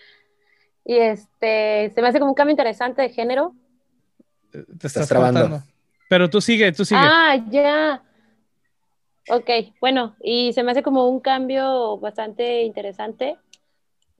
y 0.85 0.97
este, 0.97 1.93
se 1.95 2.03
me 2.03 2.09
hace 2.09 2.19
como 2.19 2.31
un 2.31 2.35
cambio 2.35 2.53
interesante 2.53 3.03
de 3.03 3.11
género. 3.11 3.55
Te 4.51 4.87
estás, 4.87 5.09
trabando. 5.09 5.63
Pero 6.09 6.29
tú 6.29 6.41
sigue, 6.41 6.73
tú 6.73 6.85
sigue. 6.85 7.01
Ah, 7.03 7.37
ya. 7.49 8.03
Ok, 9.31 9.49
bueno, 9.81 10.17
y 10.21 10.53
se 10.53 10.63
me 10.63 10.73
hace 10.73 10.83
como 10.83 11.09
un 11.09 11.21
cambio 11.21 11.99
bastante 11.99 12.63
interesante. 12.63 13.39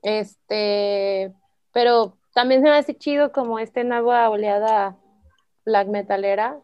Este, 0.03 1.33
pero 1.73 2.17
también 2.35 2.63
se 2.63 2.69
me 2.69 2.77
hace 2.77 2.95
chido 2.95 3.33
como 3.33 3.59
esta 3.59 3.85
nueva 3.85 4.31
oleada 4.31 4.97
black 5.65 5.89
metalera, 5.89 6.59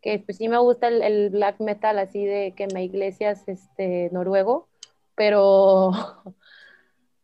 que 0.00 0.18
pues 0.18 0.38
sí 0.38 0.48
me 0.48 0.58
gusta 0.58 0.88
el, 0.88 1.02
el 1.02 1.30
black 1.30 1.60
metal 1.60 1.98
así 1.98 2.24
de 2.24 2.52
que 2.56 2.66
me 2.74 2.84
Iglesias 2.84 3.44
este, 3.46 4.08
noruego 4.12 4.68
pero, 5.14 5.92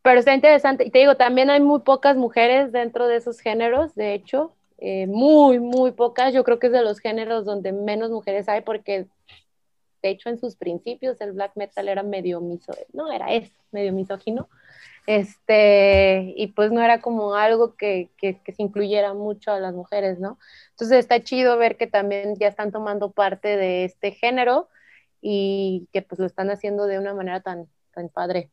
pero 0.02 0.20
está 0.20 0.34
interesante. 0.34 0.86
Y 0.86 0.90
te 0.90 1.00
digo, 1.00 1.16
también 1.16 1.50
hay 1.50 1.60
muy 1.60 1.80
pocas 1.80 2.16
mujeres 2.16 2.72
dentro 2.72 3.06
de 3.08 3.16
esos 3.16 3.40
géneros, 3.40 3.94
de 3.94 4.14
hecho, 4.14 4.54
eh, 4.78 5.06
muy, 5.06 5.58
muy 5.60 5.92
pocas. 5.92 6.32
Yo 6.32 6.44
creo 6.44 6.58
que 6.58 6.68
es 6.68 6.72
de 6.72 6.82
los 6.82 7.00
géneros 7.00 7.44
donde 7.44 7.72
menos 7.72 8.10
mujeres 8.10 8.48
hay 8.48 8.62
porque, 8.62 9.06
de 10.02 10.08
hecho, 10.10 10.28
en 10.28 10.38
sus 10.38 10.56
principios 10.56 11.20
el 11.20 11.32
black 11.32 11.52
metal 11.56 11.88
era 11.88 12.02
medio 12.02 12.40
miso, 12.40 12.72
no, 12.92 13.12
era 13.12 13.32
eso, 13.32 13.52
medio 13.72 13.92
misógino. 13.92 14.48
Este, 15.06 16.34
y 16.36 16.48
pues 16.48 16.70
no 16.70 16.82
era 16.82 17.00
como 17.00 17.34
algo 17.34 17.76
que, 17.76 18.10
que, 18.18 18.42
que, 18.42 18.52
se 18.52 18.62
incluyera 18.62 19.14
mucho 19.14 19.52
a 19.52 19.58
las 19.58 19.72
mujeres, 19.74 20.18
¿no? 20.18 20.38
Entonces 20.72 20.98
está 20.98 21.22
chido 21.22 21.56
ver 21.56 21.78
que 21.78 21.86
también 21.86 22.36
ya 22.36 22.48
están 22.48 22.72
tomando 22.72 23.10
parte 23.10 23.56
de 23.56 23.84
este 23.84 24.10
género 24.12 24.68
y 25.22 25.88
que 25.92 26.02
pues 26.02 26.18
lo 26.18 26.26
están 26.26 26.50
haciendo 26.50 26.86
de 26.86 26.98
una 26.98 27.14
manera 27.14 27.40
tan, 27.40 27.68
padre. 28.06 28.50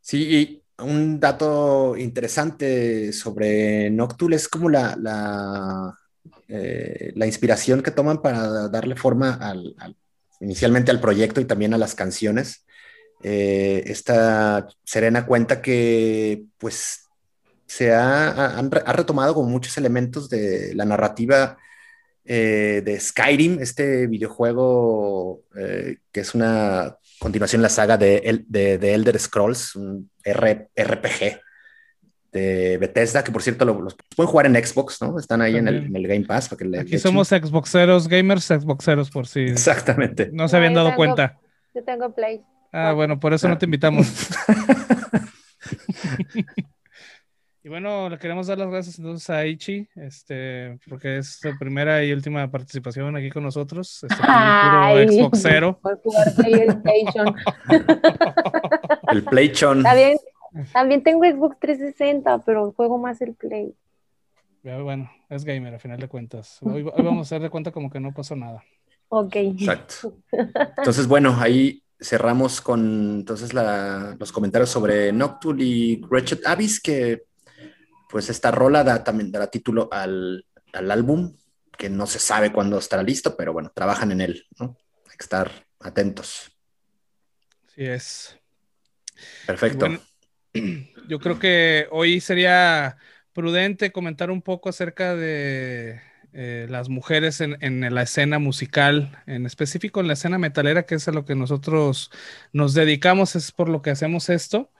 Sí, 0.00 0.62
un 0.82 1.20
dato 1.20 1.96
interesante 1.96 3.12
sobre 3.12 3.90
Noctul 3.90 4.34
es 4.34 4.48
como 4.48 4.68
la, 4.68 4.96
la, 4.96 5.94
eh, 6.48 7.12
la 7.14 7.26
inspiración 7.26 7.82
que 7.82 7.90
toman 7.90 8.22
para 8.22 8.68
darle 8.68 8.96
forma 8.96 9.34
al, 9.34 9.74
inicialmente 10.40 10.90
al 10.90 11.00
proyecto 11.00 11.40
y 11.40 11.44
también 11.44 11.74
a 11.74 11.78
las 11.78 11.94
canciones. 11.94 12.64
Eh, 13.22 13.82
esta 13.86 14.66
Serena 14.84 15.26
cuenta 15.26 15.60
que 15.60 16.44
pues 16.58 17.06
se 17.66 17.92
ha, 17.92 18.58
ha, 18.58 18.92
retomado 18.92 19.34
con 19.34 19.50
muchos 19.50 19.76
elementos 19.78 20.28
de 20.28 20.74
la 20.74 20.84
narrativa 20.84 21.58
eh, 22.24 22.82
de 22.84 22.98
Skyrim, 22.98 23.60
este 23.60 24.06
videojuego 24.06 25.44
que 25.54 26.20
es 26.20 26.34
una 26.34 26.96
continuación 27.20 27.62
la 27.62 27.68
saga 27.68 27.96
de, 27.96 28.44
de, 28.48 28.94
Elder 28.94 29.18
Scrolls, 29.18 29.76
un 29.76 30.10
RPG 30.24 31.40
de 32.32 32.78
Bethesda, 32.78 33.22
que 33.22 33.30
por 33.30 33.42
cierto 33.42 33.64
los 33.64 33.96
pueden 34.16 34.30
jugar 34.30 34.46
en 34.46 34.54
Xbox, 34.54 35.02
¿no? 35.02 35.18
Están 35.18 35.42
ahí 35.42 35.56
en 35.56 35.68
el, 35.68 36.06
Game 36.08 36.24
Pass. 36.24 36.48
Para 36.48 36.58
que 36.58 36.78
Aquí 36.78 36.98
somos 36.98 37.28
Xboxeros, 37.28 38.08
gamers 38.08 38.44
Xboxeros 38.44 39.10
por 39.10 39.26
si 39.26 39.40
Exactamente. 39.40 40.30
no 40.32 40.48
se 40.48 40.56
habían 40.56 40.74
dado 40.74 40.94
cuenta. 40.96 41.38
yo 41.74 41.84
tengo 41.84 42.14
Play. 42.14 42.40
Ah, 42.72 42.92
bueno, 42.92 43.20
por 43.20 43.34
eso 43.34 43.48
no 43.48 43.58
te 43.58 43.66
invitamos. 43.66 44.06
y 47.62 47.68
bueno, 47.68 48.08
le 48.08 48.18
queremos 48.18 48.46
dar 48.46 48.58
las 48.58 48.70
gracias 48.70 48.98
entonces 48.98 49.28
a 49.30 49.44
Ichi, 49.46 49.86
este, 49.96 50.78
porque 50.88 51.18
es 51.18 51.38
su 51.40 51.50
primera 51.58 52.02
y 52.04 52.12
última 52.12 52.50
participación 52.50 53.14
aquí 53.16 53.30
con 53.30 53.42
nosotros. 53.42 54.02
Este, 54.02 54.22
Ay, 54.26 55.06
puro 55.06 55.18
Xboxero. 55.28 55.78
por 55.80 56.00
jugar 56.02 56.34
PlayStation. 56.34 57.34
El 59.08 59.24
PlayStation. 59.24 59.78
Está 59.86 59.94
bien. 59.94 60.18
También 60.72 61.02
tengo 61.02 61.24
Xbox 61.24 61.58
360, 61.60 62.38
pero 62.44 62.72
juego 62.72 62.98
más 62.98 63.20
el 63.20 63.34
Play. 63.34 63.74
Ya, 64.62 64.78
Bueno, 64.80 65.10
es 65.28 65.44
gamer 65.44 65.74
a 65.74 65.78
final 65.78 65.98
de 66.00 66.08
cuentas. 66.08 66.58
Hoy, 66.62 66.82
hoy 66.82 67.02
vamos 67.04 67.18
a 67.18 67.22
hacer 67.22 67.40
de 67.42 67.50
cuenta 67.50 67.70
como 67.70 67.88
que 67.90 68.00
no 68.00 68.12
pasó 68.12 68.34
nada. 68.36 68.62
Ok. 69.08 69.36
Exacto. 69.36 70.16
Entonces, 70.78 71.06
bueno, 71.06 71.36
ahí 71.38 71.82
cerramos 72.00 72.60
con 72.60 72.80
entonces 73.20 73.52
la- 73.54 74.16
los 74.18 74.32
comentarios 74.32 74.70
sobre 74.70 75.12
Noctul 75.12 75.60
y 75.62 76.00
Wretched 76.10 76.40
Abyss, 76.46 76.80
que 76.80 77.22
pues 78.10 78.28
esta 78.28 78.50
rola 78.50 78.84
da, 78.84 79.04
también 79.04 79.30
dará 79.30 79.46
título 79.48 79.88
al, 79.92 80.44
al 80.72 80.90
álbum, 80.90 81.36
que 81.78 81.88
no 81.88 82.06
se 82.06 82.18
sabe 82.18 82.52
cuándo 82.52 82.78
estará 82.78 83.02
listo, 83.02 83.36
pero 83.36 83.52
bueno, 83.52 83.72
trabajan 83.74 84.12
en 84.12 84.20
él, 84.20 84.46
¿no? 84.58 84.76
Hay 85.10 85.16
que 85.16 85.24
estar 85.24 85.50
atentos. 85.80 86.50
Así 87.68 87.84
es. 87.84 88.38
Perfecto. 89.46 89.86
Bueno, 89.86 90.00
yo 91.08 91.18
creo 91.20 91.38
que 91.38 91.86
hoy 91.90 92.20
sería 92.20 92.98
prudente 93.32 93.92
comentar 93.92 94.30
un 94.30 94.42
poco 94.42 94.68
acerca 94.68 95.14
de 95.14 96.00
eh, 96.32 96.66
las 96.68 96.88
mujeres 96.88 97.40
en, 97.40 97.56
en 97.60 97.94
la 97.94 98.02
escena 98.02 98.38
musical, 98.38 99.22
en 99.26 99.46
específico 99.46 100.00
en 100.00 100.06
la 100.06 100.12
escena 100.12 100.38
metalera, 100.38 100.84
que 100.84 100.96
es 100.96 101.08
a 101.08 101.12
lo 101.12 101.24
que 101.24 101.34
nosotros 101.34 102.10
nos 102.52 102.74
dedicamos, 102.74 103.36
es 103.36 103.52
por 103.52 103.68
lo 103.68 103.82
que 103.82 103.90
hacemos 103.90 104.28
esto. 104.28 104.70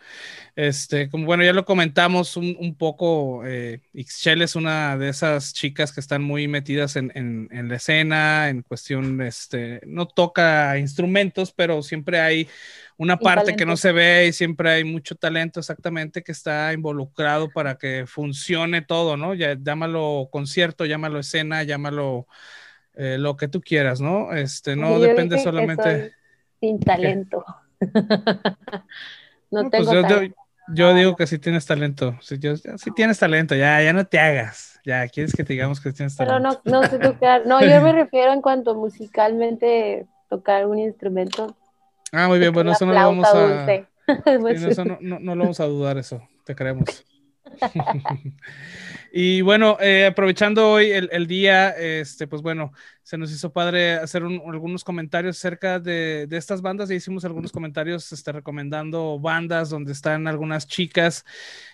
Este, 0.56 1.08
como 1.10 1.26
bueno, 1.26 1.44
ya 1.44 1.52
lo 1.52 1.64
comentamos 1.64 2.36
un, 2.36 2.56
un 2.60 2.74
poco, 2.76 3.42
eh, 3.46 3.80
Ixchel 3.92 4.42
es 4.42 4.56
una 4.56 4.96
de 4.98 5.08
esas 5.08 5.52
chicas 5.54 5.92
que 5.92 6.00
están 6.00 6.22
muy 6.22 6.48
metidas 6.48 6.96
en, 6.96 7.12
en- 7.14 7.48
en 7.52 7.68
la 7.68 7.76
escena, 7.76 8.48
en 8.48 8.62
cuestión, 8.62 9.20
este, 9.22 9.80
no 9.86 10.06
toca 10.06 10.78
instrumentos, 10.78 11.52
pero 11.52 11.82
siempre 11.82 12.20
hay 12.20 12.48
una 12.96 13.22
parte 13.22 13.54
que 13.56 13.64
no 13.66 13.76
se 13.76 13.92
ve 13.92 14.26
y 14.28 14.32
siempre 14.32 14.70
hay 14.70 14.84
mucho 14.84 15.14
talento 15.14 15.60
exactamente 15.60 16.22
que 16.22 16.32
está 16.32 16.72
involucrado 16.72 17.48
para 17.50 17.76
que 17.78 18.04
funcione 18.06 18.82
todo, 18.82 19.16
¿no? 19.16 19.34
Ya, 19.34 19.56
llámalo 19.58 20.28
concierto, 20.30 20.84
llámalo 20.84 21.18
escena, 21.20 21.62
llámalo 21.62 22.26
eh, 22.94 23.16
lo 23.18 23.36
que 23.36 23.48
tú 23.48 23.60
quieras, 23.60 24.00
¿no? 24.00 24.32
Este, 24.34 24.76
no 24.76 24.90
Yo 24.90 25.00
depende 25.00 25.38
solamente... 25.38 26.12
sin 26.60 26.78
talento. 26.80 27.44
no 29.50 29.62
No, 29.64 29.70
pues 29.70 29.82
tengo 29.88 29.92
yo, 29.94 30.00
yo- 30.02 30.08
talento. 30.08 30.36
yo 30.74 30.94
digo 30.94 31.16
que 31.16 31.26
sí 31.26 31.38
tienes 31.38 31.66
talento. 31.66 32.16
Sí, 32.20 32.38
yo- 32.38 32.56
sí 32.56 32.90
tienes 32.94 33.18
talento, 33.18 33.54
ya, 33.54 33.82
ya 33.82 33.92
no 33.92 34.04
te 34.06 34.18
hagas. 34.18 34.80
Ya, 34.84 35.06
quieres 35.08 35.34
que 35.34 35.44
te 35.44 35.52
digamos 35.52 35.80
que 35.80 35.92
tienes 35.92 36.16
Pero 36.16 36.30
talento. 36.40 36.62
no, 36.64 36.80
no 36.82 36.88
sé 36.88 36.98
tocar. 36.98 37.46
No, 37.46 37.60
yo 37.60 37.80
me 37.82 37.92
refiero 37.92 38.32
en 38.32 38.40
cuanto 38.42 38.74
musicalmente 38.74 40.06
tocar 40.28 40.66
un 40.66 40.78
instrumento. 40.78 41.56
Ah, 42.12 42.28
muy 42.28 42.38
bien, 42.38 42.52
bueno, 42.52 42.72
eso 42.72 42.86
no 42.86 42.92
lo 42.92 42.98
vamos 42.98 43.28
a. 43.28 43.66
sí, 43.66 43.84
no, 44.38 44.48
eso 44.48 44.84
no, 44.84 44.98
no- 45.00 45.18
no 45.20 45.34
lo 45.34 45.42
vamos 45.42 45.60
a 45.60 45.66
dudar, 45.66 45.98
eso. 45.98 46.22
Te 46.44 46.54
creemos. 46.54 47.04
Y 49.12 49.40
bueno, 49.42 49.76
eh, 49.80 50.06
aprovechando 50.06 50.70
hoy 50.70 50.90
el, 50.90 51.26
día, 51.26 51.70
este, 51.70 52.26
pues 52.28 52.42
bueno, 52.42 52.72
se 53.02 53.18
nos 53.18 53.32
hizo 53.32 53.52
padre 53.52 53.94
hacer 53.94 54.24
un- 54.24 54.42
algunos 54.52 54.84
comentarios 54.84 55.36
acerca 55.38 55.80
de, 55.80 56.26
de 56.28 56.36
estas 56.36 56.62
bandas. 56.62 56.88
Ya 56.88 56.94
hicimos 56.94 57.24
algunos 57.24 57.52
comentarios 57.52 58.12
este, 58.12 58.32
recomendando 58.32 59.18
bandas 59.18 59.70
donde 59.70 59.92
están 59.92 60.28
algunas 60.28 60.66
chicas, 60.68 61.24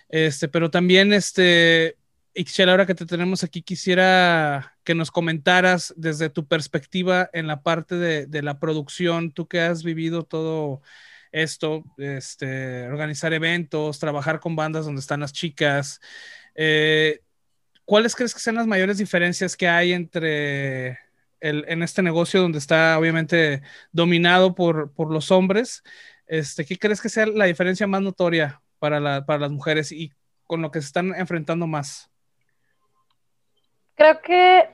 este, 0.09 0.47
pero 0.47 0.71
también, 0.71 1.13
este, 1.13 1.97
Ixchel, 2.33 2.69
ahora 2.69 2.85
que 2.85 2.95
te 2.95 3.05
tenemos 3.05 3.43
aquí, 3.43 3.61
quisiera 3.61 4.75
que 4.83 4.95
nos 4.95 5.11
comentaras 5.11 5.93
desde 5.97 6.29
tu 6.29 6.47
perspectiva 6.47 7.29
en 7.33 7.47
la 7.47 7.61
parte 7.61 7.95
de, 7.95 8.25
de 8.27 8.41
la 8.41 8.59
producción, 8.59 9.31
tú 9.31 9.47
que 9.47 9.61
has 9.61 9.83
vivido 9.83 10.23
todo 10.23 10.81
esto, 11.31 11.83
este, 11.97 12.87
organizar 12.87 13.33
eventos, 13.33 13.99
trabajar 13.99 14.39
con 14.39 14.55
bandas 14.55 14.85
donde 14.85 15.01
están 15.01 15.19
las 15.19 15.33
chicas. 15.33 15.99
eh, 16.55 17.21
¿Cuáles 17.85 18.15
crees 18.15 18.33
que 18.33 18.41
sean 18.41 18.57
las 18.57 18.67
mayores 18.67 18.97
diferencias 18.97 19.55
que 19.55 19.67
hay 19.69 19.93
entre 19.93 20.99
el, 21.39 21.63
en 21.69 21.83
este 21.83 22.01
negocio 22.01 22.41
donde 22.41 22.57
está 22.57 22.99
obviamente 22.99 23.61
dominado 23.93 24.55
por, 24.55 24.91
por 24.91 25.11
los 25.11 25.31
hombres? 25.31 25.83
Este, 26.25 26.65
¿Qué 26.65 26.77
crees 26.77 26.99
que 27.01 27.07
sea 27.07 27.25
la 27.27 27.45
diferencia 27.45 27.87
más 27.87 28.01
notoria 28.01 28.61
para, 28.79 28.99
la- 28.99 29.25
para 29.25 29.39
las 29.39 29.51
mujeres 29.51 29.93
y 29.93 30.11
con 30.45 30.61
lo 30.61 30.69
que 30.71 30.81
se 30.81 30.87
están 30.87 31.15
enfrentando 31.15 31.65
más? 31.65 32.09
Creo 33.95 34.21
que 34.21 34.69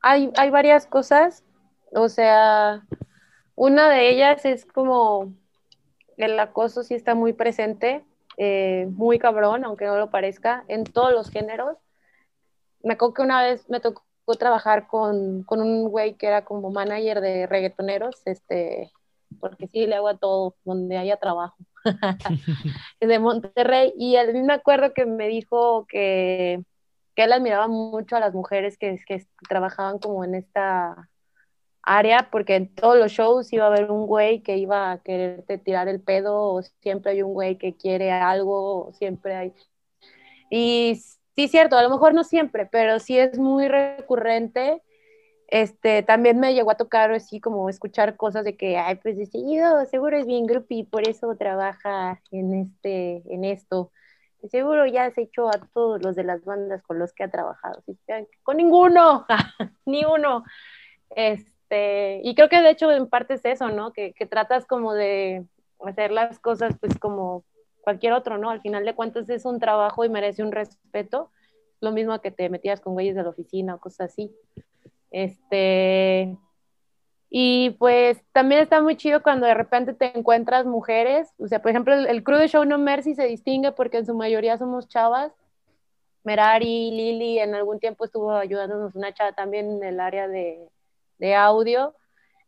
hay, 0.00 0.30
hay 0.36 0.50
varias 0.50 0.86
cosas. 0.86 1.42
O 1.92 2.08
sea, 2.08 2.86
una 3.56 3.88
de 3.90 4.10
ellas 4.10 4.44
es 4.44 4.64
como 4.64 5.34
el 6.24 6.38
acoso 6.38 6.82
sí 6.82 6.94
está 6.94 7.14
muy 7.14 7.32
presente, 7.32 8.04
eh, 8.36 8.86
muy 8.90 9.18
cabrón, 9.18 9.64
aunque 9.64 9.86
no 9.86 9.96
lo 9.96 10.10
parezca, 10.10 10.64
en 10.68 10.84
todos 10.84 11.12
los 11.12 11.30
géneros. 11.30 11.76
Me 12.82 12.94
acuerdo 12.94 13.14
que 13.14 13.22
una 13.22 13.42
vez 13.42 13.68
me 13.68 13.80
tocó 13.80 14.04
trabajar 14.38 14.86
con, 14.86 15.44
un 15.48 15.88
güey 15.88 16.14
que 16.14 16.26
era 16.26 16.44
como 16.44 16.70
manager 16.70 17.20
de 17.20 17.46
reggaetoneros, 17.46 18.22
este, 18.26 18.92
porque 19.40 19.66
sí 19.68 19.86
le 19.86 19.96
hago 19.96 20.08
a 20.08 20.16
todo 20.16 20.56
donde 20.64 20.96
haya 20.96 21.16
trabajo. 21.16 21.56
de 23.00 23.18
Monterrey. 23.18 23.92
Y 23.96 24.16
a 24.16 24.24
mí 24.26 24.42
me 24.42 24.54
acuerdo 24.54 24.92
que 24.94 25.06
me 25.06 25.28
dijo 25.28 25.86
que, 25.86 26.62
él 27.16 27.32
admiraba 27.34 27.68
mucho 27.68 28.16
a 28.16 28.20
las 28.20 28.32
mujeres 28.32 28.78
que 28.78 28.96
trabajaban 29.46 29.98
como 29.98 30.24
en 30.24 30.34
esta 30.34 31.09
área, 31.82 32.28
porque 32.30 32.56
en 32.56 32.74
todos 32.74 32.98
los 32.98 33.12
shows 33.12 33.52
iba 33.52 33.64
a 33.64 33.68
haber 33.68 33.90
un 33.90 34.06
güey 34.06 34.42
que 34.42 34.56
iba 34.56 34.92
a 34.92 34.98
quererte 35.02 35.58
tirar 35.58 35.88
el 35.88 36.00
pedo, 36.00 36.54
o 36.54 36.62
siempre 36.62 37.12
hay 37.12 37.22
un 37.22 37.32
güey 37.34 37.56
que 37.56 37.76
quiere 37.76 38.10
algo, 38.12 38.92
siempre 38.94 39.34
hay. 39.34 39.54
Y 40.50 41.00
sí, 41.36 41.48
cierto, 41.48 41.76
a 41.78 41.82
lo 41.82 41.90
mejor 41.90 42.14
no 42.14 42.24
siempre, 42.24 42.66
pero 42.66 42.98
sí 42.98 43.18
es 43.18 43.38
muy 43.38 43.68
recurrente. 43.68 44.82
Este, 45.48 46.02
también 46.02 46.38
me 46.38 46.54
llegó 46.54 46.70
a 46.70 46.76
tocar 46.76 47.10
así 47.12 47.40
como 47.40 47.68
escuchar 47.68 48.16
cosas 48.16 48.44
de 48.44 48.56
que, 48.56 48.78
ay, 48.78 48.96
pues 48.96 49.16
de 49.16 49.26
seguido, 49.26 49.84
seguro 49.86 50.16
es 50.16 50.26
bien 50.26 50.46
groupie, 50.46 50.84
por 50.84 51.08
eso 51.08 51.34
trabaja 51.36 52.20
en, 52.30 52.54
este, 52.54 53.22
en 53.32 53.44
esto. 53.44 53.90
Seguro 54.50 54.86
ya 54.86 55.04
has 55.06 55.18
hecho 55.18 55.48
a 55.48 55.58
todos 55.74 56.02
los 56.02 56.16
de 56.16 56.24
las 56.24 56.44
bandas 56.44 56.82
con 56.82 56.98
los 56.98 57.12
que 57.12 57.24
ha 57.24 57.30
trabajado. 57.30 57.82
Con 58.42 58.56
ninguno, 58.58 59.26
ni 59.86 60.04
uno. 60.04 60.44
Este, 61.10 61.50
y 61.70 62.34
creo 62.34 62.48
que 62.48 62.60
de 62.60 62.70
hecho 62.70 62.90
en 62.90 63.08
parte 63.08 63.34
es 63.34 63.44
eso, 63.44 63.68
¿no? 63.68 63.92
Que, 63.92 64.12
que 64.12 64.26
tratas 64.26 64.66
como 64.66 64.94
de 64.94 65.44
hacer 65.86 66.10
las 66.10 66.38
cosas 66.38 66.74
pues 66.80 66.98
como 66.98 67.44
cualquier 67.82 68.12
otro, 68.12 68.38
¿no? 68.38 68.50
Al 68.50 68.60
final 68.60 68.84
de 68.84 68.94
cuentas 68.94 69.28
es 69.28 69.44
un 69.44 69.58
trabajo 69.58 70.04
y 70.04 70.08
merece 70.08 70.42
un 70.42 70.52
respeto. 70.52 71.30
Lo 71.80 71.92
mismo 71.92 72.20
que 72.20 72.30
te 72.30 72.48
metías 72.50 72.80
con 72.80 72.94
güeyes 72.94 73.14
de 73.14 73.22
la 73.22 73.30
oficina 73.30 73.74
o 73.74 73.80
cosas 73.80 74.12
así. 74.12 74.34
Este, 75.10 76.36
y 77.30 77.70
pues 77.78 78.22
también 78.32 78.60
está 78.60 78.82
muy 78.82 78.96
chido 78.96 79.22
cuando 79.22 79.46
de 79.46 79.54
repente 79.54 79.94
te 79.94 80.16
encuentras 80.18 80.66
mujeres. 80.66 81.32
O 81.38 81.48
sea, 81.48 81.62
por 81.62 81.70
ejemplo, 81.70 81.94
el, 81.94 82.06
el 82.06 82.22
crew 82.22 82.38
de 82.38 82.48
Show 82.48 82.64
No 82.64 82.78
Mercy 82.78 83.14
se 83.14 83.26
distingue 83.26 83.72
porque 83.72 83.98
en 83.98 84.06
su 84.06 84.14
mayoría 84.14 84.58
somos 84.58 84.88
chavas. 84.88 85.32
Merari, 86.22 86.90
Lili, 86.90 87.38
en 87.38 87.54
algún 87.54 87.80
tiempo 87.80 88.04
estuvo 88.04 88.32
ayudándonos 88.32 88.94
una 88.94 89.14
chava 89.14 89.32
también 89.32 89.70
en 89.70 89.84
el 89.84 90.00
área 90.00 90.28
de, 90.28 90.68
de 91.20 91.36
audio. 91.36 91.94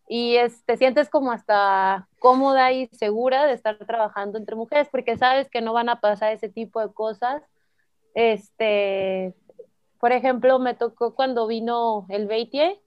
Y 0.08 0.36
es, 0.36 0.64
te 0.64 0.76
sientes 0.76 1.08
como 1.08 1.30
hasta 1.30 2.08
cómoda 2.18 2.72
y 2.72 2.88
segura 2.88 3.46
de 3.46 3.52
estar 3.52 3.78
trabajando 3.78 4.38
entre 4.38 4.56
mujeres 4.56 4.88
porque 4.90 5.16
sabes 5.16 5.48
que 5.48 5.60
no 5.60 5.72
van 5.72 5.88
a 5.88 6.00
pasar 6.00 6.32
ese 6.32 6.48
tipo 6.48 6.80
de 6.80 6.92
cosas. 6.92 7.42
Este, 8.14 9.34
por 10.00 10.12
ejemplo, 10.12 10.58
me 10.58 10.74
tocó 10.74 11.14
cuando 11.14 11.46
vino 11.46 12.06
el 12.08 12.26
Beitie, 12.26 12.80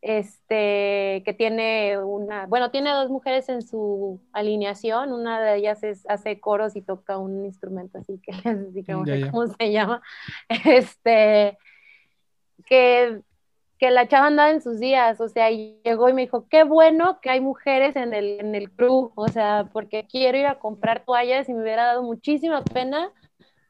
este, 0.00 1.22
que 1.24 1.34
tiene 1.36 1.98
una, 1.98 2.46
bueno, 2.46 2.70
tiene 2.70 2.90
dos 2.90 3.10
mujeres 3.10 3.48
en 3.48 3.62
su 3.62 4.20
alineación, 4.32 5.12
una 5.12 5.40
de 5.40 5.56
ellas 5.56 5.82
es, 5.82 6.08
hace 6.08 6.38
coros 6.38 6.76
y 6.76 6.82
toca 6.82 7.18
un 7.18 7.44
instrumento 7.44 7.98
así 7.98 8.20
que 8.20 8.30
así 8.48 8.84
que 8.84 8.92
no 8.92 9.04
sé 9.04 9.30
cómo 9.30 9.48
se 9.48 9.72
llama, 9.72 10.00
este, 10.48 11.58
que, 12.64 13.22
que 13.78 13.90
la 13.90 14.08
chava 14.08 14.26
andaba 14.26 14.50
en 14.50 14.60
sus 14.60 14.80
días, 14.80 15.20
o 15.20 15.28
sea, 15.28 15.50
y 15.50 15.80
llegó 15.84 16.08
y 16.08 16.12
me 16.12 16.22
dijo, 16.22 16.48
qué 16.48 16.64
bueno 16.64 17.20
que 17.20 17.30
hay 17.30 17.40
mujeres 17.40 17.94
en 17.94 18.12
el, 18.12 18.40
en 18.40 18.54
el 18.54 18.72
crew, 18.72 19.12
o 19.14 19.28
sea, 19.28 19.70
porque 19.72 20.06
quiero 20.06 20.36
ir 20.36 20.46
a 20.46 20.58
comprar 20.58 21.04
toallas 21.04 21.48
y 21.48 21.54
me 21.54 21.62
hubiera 21.62 21.86
dado 21.86 22.02
muchísima 22.02 22.64
pena 22.64 23.12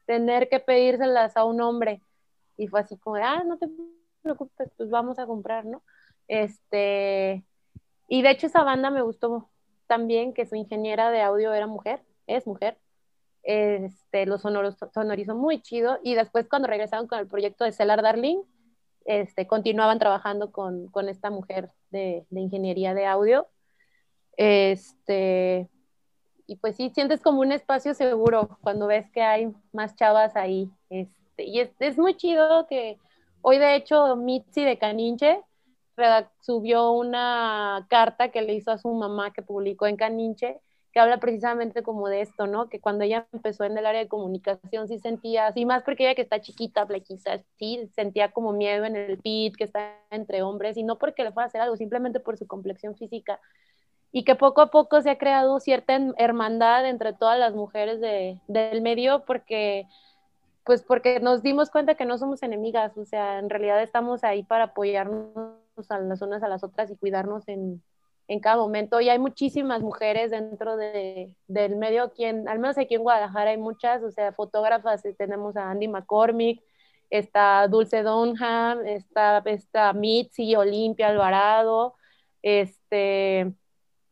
tener 0.05 0.49
que 0.49 0.59
pedírselas 0.59 1.37
a 1.37 1.45
un 1.45 1.61
hombre. 1.61 2.01
Y 2.57 2.67
fue 2.67 2.79
así 2.79 2.97
como, 2.97 3.17
ah, 3.17 3.43
no 3.45 3.57
te 3.57 3.67
preocupes, 4.23 4.71
pues 4.75 4.89
vamos 4.89 5.19
a 5.19 5.27
comprar, 5.27 5.65
¿no? 5.65 5.83
Este, 6.27 7.45
y 8.07 8.21
de 8.23 8.31
hecho 8.31 8.47
esa 8.47 8.63
banda 8.63 8.89
me 8.89 9.03
gustó 9.03 9.49
también, 9.87 10.33
que 10.33 10.45
su 10.45 10.55
ingeniera 10.55 11.11
de 11.11 11.21
audio 11.21 11.53
era 11.53 11.67
mujer, 11.67 12.01
es 12.27 12.47
mujer. 12.47 12.77
Este, 13.43 14.25
los 14.25 14.41
sonoros, 14.41 14.75
sonorizó 14.93 15.35
muy 15.35 15.61
chido. 15.61 15.99
Y 16.03 16.15
después 16.15 16.47
cuando 16.47 16.67
regresaron 16.67 17.07
con 17.07 17.19
el 17.19 17.27
proyecto 17.27 17.63
de 17.63 17.71
Cellar 17.71 18.01
Darling, 18.01 18.41
este, 19.09 19.47
continuaban 19.47 19.97
trabajando 19.97 20.51
con, 20.51 20.87
con 20.89 21.09
esta 21.09 21.31
mujer 21.31 21.71
de, 21.89 22.27
de, 22.29 22.41
ingeniería 22.41 22.93
de 22.93 23.07
audio. 23.07 23.47
Este, 24.37 25.67
y 26.45 26.57
pues 26.57 26.75
sí, 26.75 26.91
sientes 26.93 27.19
como 27.19 27.41
un 27.41 27.51
espacio 27.51 27.95
seguro 27.95 28.59
cuando 28.61 28.85
ves 28.85 29.09
que 29.09 29.23
hay 29.23 29.51
más 29.73 29.95
chavas 29.95 30.35
ahí. 30.35 30.69
Este, 30.91 31.43
y 31.43 31.59
es, 31.59 31.71
es 31.79 31.97
muy 31.97 32.17
chido 32.17 32.67
que 32.67 32.99
hoy 33.41 33.57
de 33.57 33.73
hecho 33.73 34.15
Mitzi 34.15 34.63
de 34.63 34.77
Caninche 34.77 35.41
subió 36.41 36.91
una 36.91 37.87
carta 37.89 38.29
que 38.29 38.43
le 38.43 38.53
hizo 38.53 38.69
a 38.69 38.77
su 38.77 38.93
mamá 38.93 39.33
que 39.33 39.41
publicó 39.41 39.87
en 39.87 39.97
Caninche 39.97 40.61
habla 40.99 41.19
precisamente 41.19 41.83
como 41.83 42.07
de 42.07 42.21
esto, 42.21 42.47
¿no? 42.47 42.69
Que 42.69 42.79
cuando 42.79 43.03
ella 43.03 43.27
empezó 43.33 43.63
en 43.63 43.77
el 43.77 43.85
área 43.85 44.01
de 44.01 44.07
comunicación 44.07 44.87
sí 44.87 44.99
sentía, 44.99 45.47
así 45.47 45.65
más 45.65 45.83
porque 45.83 46.03
ella 46.03 46.15
que 46.15 46.21
está 46.21 46.41
chiquita, 46.41 46.85
flequita, 46.85 47.41
sí 47.57 47.89
sentía 47.95 48.31
como 48.31 48.53
miedo 48.53 48.85
en 48.85 48.95
el 48.95 49.17
pit, 49.17 49.55
que 49.55 49.63
está 49.65 49.95
entre 50.11 50.41
hombres, 50.43 50.77
y 50.77 50.83
no 50.83 50.97
porque 50.97 51.23
le 51.23 51.31
fuera 51.31 51.45
a 51.45 51.47
hacer 51.47 51.61
algo, 51.61 51.75
simplemente 51.77 52.19
por 52.19 52.37
su 52.37 52.47
complexión 52.47 52.95
física. 52.95 53.39
Y 54.11 54.23
que 54.23 54.35
poco 54.35 54.61
a 54.61 54.71
poco 54.71 55.01
se 55.01 55.11
ha 55.11 55.17
creado 55.17 55.59
cierta 55.59 55.99
hermandad 56.17 56.87
entre 56.87 57.13
todas 57.13 57.37
las 57.39 57.53
mujeres 57.53 58.01
de, 58.01 58.41
del 58.47 58.81
medio, 58.81 59.23
porque 59.25 59.87
pues 60.65 60.83
porque 60.83 61.19
nos 61.19 61.41
dimos 61.41 61.71
cuenta 61.71 61.95
que 61.95 62.05
no 62.05 62.17
somos 62.17 62.43
enemigas, 62.43 62.95
o 62.97 63.05
sea, 63.05 63.39
en 63.39 63.49
realidad 63.49 63.81
estamos 63.81 64.23
ahí 64.23 64.43
para 64.43 64.65
apoyarnos 64.65 65.55
a 65.89 65.99
las 65.99 66.21
unas 66.21 66.43
a 66.43 66.47
las 66.47 66.63
otras 66.63 66.91
y 66.91 66.95
cuidarnos 66.95 67.47
en, 67.47 67.81
en 68.29 68.39
cada 68.39 68.57
momento. 68.57 69.01
Y 69.01 69.09
hay 69.09 69.19
muchísimas 69.19 69.81
mujeres 69.81 70.31
dentro 70.31 70.77
de, 70.77 71.35
del 71.47 71.75
medio, 71.75 72.03
aquí 72.03 72.25
al 72.25 72.59
menos 72.59 72.77
aquí 72.77 72.95
en 72.95 73.01
Guadalajara 73.01 73.49
hay 73.49 73.57
muchas, 73.57 74.03
o 74.03 74.11
sea, 74.11 74.31
fotógrafas, 74.33 75.03
eh, 75.03 75.15
tenemos 75.17 75.57
a 75.57 75.71
Andy 75.71 75.87
McCormick, 75.87 76.61
está 77.09 77.67
Dulce 77.67 78.03
Donham, 78.03 78.85
está, 78.85 79.41
está 79.45 79.93
Mitzi, 79.93 80.55
Olimpia 80.55 81.07
Alvarado, 81.07 81.95
este, 82.43 83.51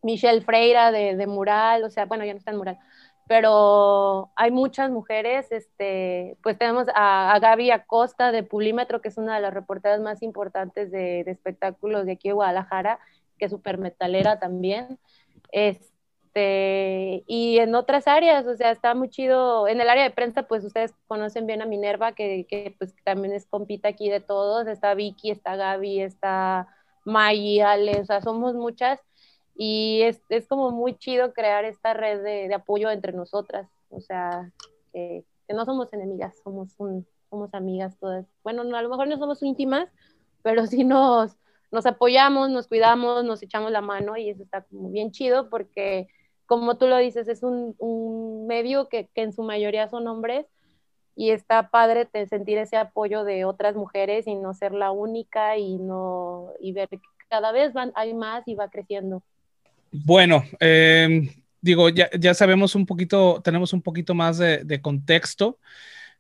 Michelle 0.02 0.42
Freira 0.42 0.92
de, 0.92 1.16
de, 1.16 1.28
Mural, 1.28 1.84
o 1.84 1.90
sea, 1.92 2.06
bueno, 2.06 2.26
ya 2.26 2.34
no 2.34 2.40
está 2.40 2.52
en 2.52 2.58
Mural, 2.58 2.80
pero 3.28 4.32
hay 4.36 4.50
muchas 4.50 4.90
mujeres, 4.90 5.52
este, 5.52 6.38
pues 6.42 6.58
tenemos 6.58 6.88
a, 6.96 7.34
a, 7.36 7.40
Gaby 7.40 7.70
Acosta 7.70 8.32
de 8.32 8.42
Pulímetro, 8.42 9.00
que 9.00 9.10
es 9.10 9.18
una 9.20 9.36
de 9.36 9.42
las 9.42 9.54
reporteras 9.54 10.02
más 10.02 10.24
importantes 10.24 10.90
de, 10.90 11.24
de 11.24 11.32
espectáculos 11.32 12.08
de 12.08 12.14
aquí 12.14 12.30
de 12.30 12.34
Guadalajara, 12.34 13.00
que 13.38 13.46
es 13.46 13.52
súper 13.52 13.78
metalera 13.78 14.40
también. 14.40 15.00
Este, 15.52 17.24
y 17.28 17.58
en 17.60 17.76
otras 17.76 18.08
áreas, 18.08 18.46
o 18.48 18.56
sea, 18.56 18.72
está 18.72 18.94
muy 18.96 19.10
chido. 19.10 19.68
En 19.68 19.82
el 19.82 19.90
área 19.90 20.04
de 20.04 20.12
prensa, 20.12 20.44
pues 20.44 20.64
ustedes 20.64 20.94
conocen 21.08 21.48
bien 21.48 21.62
a 21.62 21.66
Minerva, 21.66 22.14
que, 22.14 22.46
que 22.48 22.76
pues 22.78 22.94
también 23.04 23.34
es 23.34 23.46
compita 23.48 23.90
aquí 23.90 24.10
de 24.10 24.20
todos. 24.20 24.68
Está 24.68 24.94
Vicky, 24.94 25.32
está 25.32 25.56
Gaby, 25.56 26.02
está 26.02 26.68
Maggie, 27.06 27.64
Ale, 27.64 28.02
o 28.02 28.06
sea, 28.06 28.22
somos 28.22 28.56
muchas. 28.56 29.00
Y 29.56 30.02
es, 30.04 30.22
es 30.30 30.48
como 30.48 30.72
muy 30.72 30.96
chido 30.96 31.34
crear 31.34 31.66
esta 31.66 31.94
red 31.94 32.22
de, 32.22 32.54
apoyo 32.54 32.92
entre 32.92 33.14
nosotras. 33.14 33.68
O 33.90 34.02
sea, 34.02 34.52
que, 34.94 35.24
que 35.48 35.54
no 35.54 35.66
somos 35.66 35.92
enemigas, 35.94 36.36
somos, 36.44 36.76
un, 36.78 37.08
somos 37.30 37.54
amigas 37.54 37.98
todas. 37.98 38.26
Bueno, 38.44 38.64
no, 38.64 38.78
a 38.78 38.82
lo 38.82 38.90
mejor 38.90 39.08
no 39.08 39.18
somos 39.18 39.42
íntimas, 39.42 39.90
pero 40.44 40.68
sí 40.68 40.84
nos, 40.84 41.36
nos 41.72 41.86
apoyamos, 41.86 42.50
nos 42.50 42.68
cuidamos, 42.68 43.24
nos 43.24 43.42
echamos 43.44 43.72
la 43.72 43.82
mano 43.82 44.18
y 44.18 44.30
eso 44.30 44.44
está 44.44 44.62
como 44.62 44.90
bien 44.90 45.12
chido 45.12 45.50
porque, 45.50 46.08
como 46.46 46.78
tú 46.78 46.88
lo 46.88 46.98
dices, 46.98 47.28
es 47.28 47.44
un, 47.44 48.46
medio 48.48 48.88
que, 48.90 49.10
en 49.16 49.34
su 49.34 49.44
mayoría 49.44 49.90
son 49.90 50.08
hombres 50.08 50.46
y 51.16 51.32
está 51.32 51.70
padre 51.70 52.08
sentir 52.30 52.58
ese 52.58 52.78
apoyo 52.78 53.24
de 53.24 53.44
otras 53.44 53.76
mujeres 53.76 54.28
y 54.28 54.36
no 54.36 54.54
ser 54.54 54.72
la 54.72 54.92
única 54.92 55.58
y, 55.58 55.78
no, 55.78 56.52
y 56.60 56.72
ver 56.72 56.88
que 56.90 57.00
cada 57.28 57.52
vez 57.52 57.74
van, 57.74 57.92
hay 57.96 58.14
más 58.14 58.48
y 58.48 58.56
va 58.56 58.70
creciendo. 58.70 59.24
Bueno, 59.92 60.44
eh, 60.60 61.30
digo, 61.60 61.90
ya, 61.90 62.10
ya, 62.18 62.34
sabemos 62.34 62.76
un 62.76 62.86
poquito, 62.86 63.42
tenemos 63.44 63.74
un 63.74 63.82
poquito 63.82 64.14
más 64.14 64.38
de, 64.38 64.80
contexto. 64.82 65.58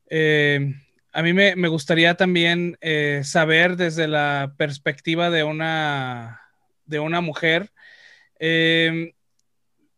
Eh, 0.10 0.74
a 1.14 1.22
mí 1.22 1.34
me, 1.34 1.56
me 1.56 1.68
gustaría 1.68 2.16
también 2.16 2.78
eh, 2.82 3.22
saber 3.24 3.76
desde 3.76 4.08
la 4.08 4.54
perspectiva 4.58 5.30
de 5.30 5.44
una, 5.44 6.42
de 6.86 7.00
una 7.00 7.22
mujer, 7.22 7.72
eh, 8.40 9.14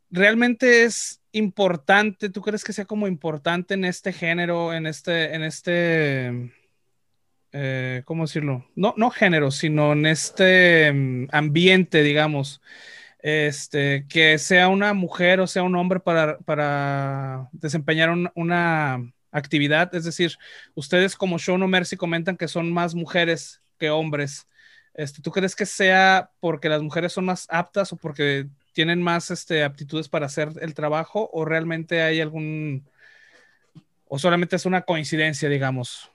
¿realmente 0.10 0.84
es 0.84 1.22
importante, 1.32 2.30
tú 2.30 2.42
crees 2.42 2.64
que 2.64 2.74
sea 2.74 2.86
como 2.86 3.08
importante 3.08 3.74
en 3.74 3.86
este 3.86 4.14
género, 4.14 4.74
en 4.74 4.88
este, 4.88 5.36
en 5.36 5.44
este, 5.44 6.54
eh, 7.52 8.02
¿cómo 8.06 8.24
decirlo? 8.24 8.66
No, 8.76 8.94
no 8.98 9.10
género, 9.10 9.52
sino 9.52 9.94
en 9.94 10.06
este 10.06 10.92
mm, 10.92 11.28
ambiente, 11.32 12.02
digamos, 12.02 12.62
este, 13.20 14.06
que 14.08 14.38
sea 14.38 14.70
una 14.70 14.94
mujer 14.94 15.42
o 15.42 15.48
sea 15.48 15.64
un 15.64 15.76
hombre 15.76 16.00
para, 16.00 16.40
para 16.40 17.50
desempeñar 17.52 18.10
un, 18.10 18.32
una 18.34 19.12
actividad. 19.32 19.94
Es 19.94 20.04
decir, 20.04 20.38
ustedes 20.76 21.16
como 21.16 21.40
Show 21.40 21.58
No 21.58 21.68
Mercy 21.68 21.98
comentan 21.98 22.38
que 22.38 22.48
son 22.48 22.72
más 22.72 22.96
mujeres 22.96 23.62
que 23.78 23.90
hombres. 23.90 24.48
Este, 24.94 25.22
¿Tú 25.22 25.32
crees 25.32 25.56
que 25.56 25.66
sea 25.66 26.32
porque 26.40 26.70
las 26.70 26.82
mujeres 26.82 27.14
son 27.14 27.26
más 27.26 27.48
aptas 27.50 27.94
o 27.94 27.96
porque 27.96 28.48
tienen 28.74 29.02
más 29.02 29.32
este, 29.32 29.64
aptitudes 29.64 30.10
para 30.10 30.26
hacer 30.26 30.50
el 30.62 30.74
trabajo 30.74 31.30
o 31.34 31.46
realmente 31.46 32.02
hay 32.02 32.22
algún... 32.22 32.86
o 34.08 34.20
solamente 34.20 34.56
es 34.56 34.66
una 34.66 34.82
coincidencia, 34.82 35.50
digamos? 35.50 36.12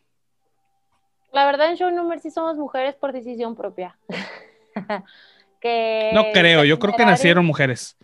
La 1.32 1.46
verdad 1.46 1.70
en 1.70 1.76
Show 1.76 1.90
No 1.90 2.04
Mercy 2.04 2.30
somos 2.30 2.56
mujeres 2.56 2.94
por 2.94 3.12
decisión 3.12 3.56
propia. 3.56 3.98
que 5.60 6.10
no 6.12 6.26
creo, 6.32 6.64
yo 6.64 6.78
creo 6.78 6.94
que 6.94 7.04
nacieron 7.04 7.44
mujeres. 7.44 7.96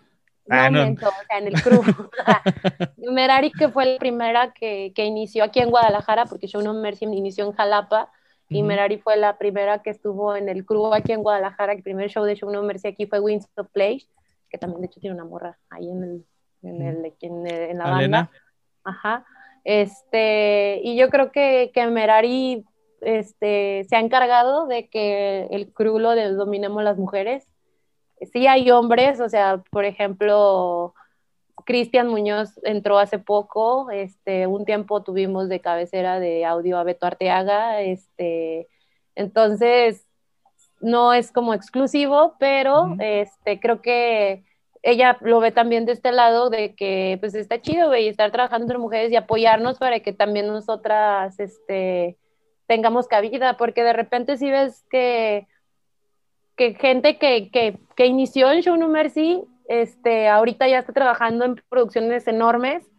Ah, 0.50 0.68
no. 0.68 0.82
o 0.82 0.96
sea, 0.96 1.38
en 1.38 1.46
el 1.46 1.54
crew. 1.62 1.80
Merari, 3.12 3.50
que 3.52 3.68
fue 3.68 3.86
la 3.86 3.98
primera 3.98 4.52
que, 4.52 4.92
que, 4.94 5.04
inició 5.04 5.44
aquí 5.44 5.60
en 5.60 5.70
Guadalajara, 5.70 6.26
porque 6.26 6.48
Show 6.48 6.62
No 6.62 6.74
Mercy 6.74 7.04
inició 7.04 7.46
en 7.46 7.52
Jalapa, 7.52 8.10
y 8.48 8.64
Merari 8.64 8.98
fue 8.98 9.16
la 9.16 9.38
primera 9.38 9.80
que 9.80 9.90
estuvo 9.90 10.34
en 10.34 10.48
el 10.48 10.66
crew 10.66 10.92
aquí 10.92 11.12
en 11.12 11.22
Guadalajara. 11.22 11.72
El 11.72 11.84
primer 11.84 12.10
show 12.10 12.24
de 12.24 12.34
Show 12.34 12.50
No 12.50 12.64
Mercy 12.64 12.88
aquí 12.88 13.06
fue 13.06 13.20
Winds 13.20 13.48
of 13.56 13.68
Play, 13.70 14.04
que 14.48 14.58
también 14.58 14.80
de 14.80 14.86
hecho 14.88 14.98
tiene 15.00 15.14
una 15.14 15.24
morra 15.24 15.56
ahí 15.70 15.88
en, 15.88 16.02
el, 16.02 16.26
en, 16.62 16.82
el, 16.82 17.14
en, 17.20 17.46
en 17.46 17.78
la 17.78 17.84
banda. 17.88 18.30
Ajá. 18.82 19.24
Este, 19.62 20.80
y 20.82 20.96
yo 20.96 21.10
creo 21.10 21.30
que, 21.30 21.70
que 21.72 21.86
Merari 21.86 22.64
este, 23.02 23.84
se 23.88 23.96
ha 23.96 24.00
encargado 24.00 24.66
de 24.66 24.88
que 24.88 25.46
el 25.50 25.72
crew 25.72 26.00
lo 26.00 26.14
dominemos 26.34 26.82
las 26.82 26.98
mujeres 26.98 27.46
sí 28.32 28.46
hay 28.46 28.70
hombres, 28.70 29.20
o 29.20 29.28
sea, 29.28 29.62
por 29.70 29.84
ejemplo, 29.84 30.94
Cristian 31.64 32.08
Muñoz 32.08 32.58
entró 32.64 32.98
hace 32.98 33.18
poco, 33.18 33.90
este, 33.90 34.46
un 34.46 34.64
tiempo 34.64 35.02
tuvimos 35.02 35.48
de 35.48 35.60
cabecera 35.60 36.20
de 36.20 36.44
audio 36.44 36.78
a 36.78 36.84
Beto 36.84 37.06
Arteaga, 37.06 37.80
este, 37.82 38.68
entonces 39.14 40.06
no 40.80 41.12
es 41.12 41.30
como 41.32 41.54
exclusivo, 41.54 42.34
pero 42.38 42.96
este, 42.98 43.60
creo 43.60 43.82
que 43.82 44.44
ella 44.82 45.18
lo 45.20 45.40
ve 45.40 45.52
también 45.52 45.84
de 45.84 45.92
este 45.92 46.10
lado 46.10 46.48
de 46.48 46.74
que 46.74 47.18
pues 47.20 47.34
está 47.34 47.60
chido 47.60 47.94
y 47.94 48.08
estar 48.08 48.30
trabajando 48.30 48.64
entre 48.64 48.78
mujeres 48.78 49.12
y 49.12 49.16
apoyarnos 49.16 49.78
para 49.78 50.00
que 50.00 50.12
también 50.12 50.46
nosotras 50.46 51.38
este, 51.38 52.16
tengamos 52.66 53.06
cabida, 53.06 53.56
porque 53.56 53.82
de 53.82 53.92
repente 53.92 54.38
si 54.38 54.50
ves 54.50 54.84
que 54.90 55.46
que 56.56 56.74
gente 56.74 57.18
que, 57.18 57.50
que, 57.50 57.78
que, 57.96 58.06
inició 58.06 58.50
en 58.50 58.60
Show 58.60 58.76
No 58.76 58.88
Mercy, 58.88 59.42
este, 59.68 60.28
ahorita 60.28 60.68
ya 60.68 60.80
está 60.80 60.92
trabajando 60.92 61.44
en 61.44 61.56
producciones 61.68 62.26
enormes 62.26 62.90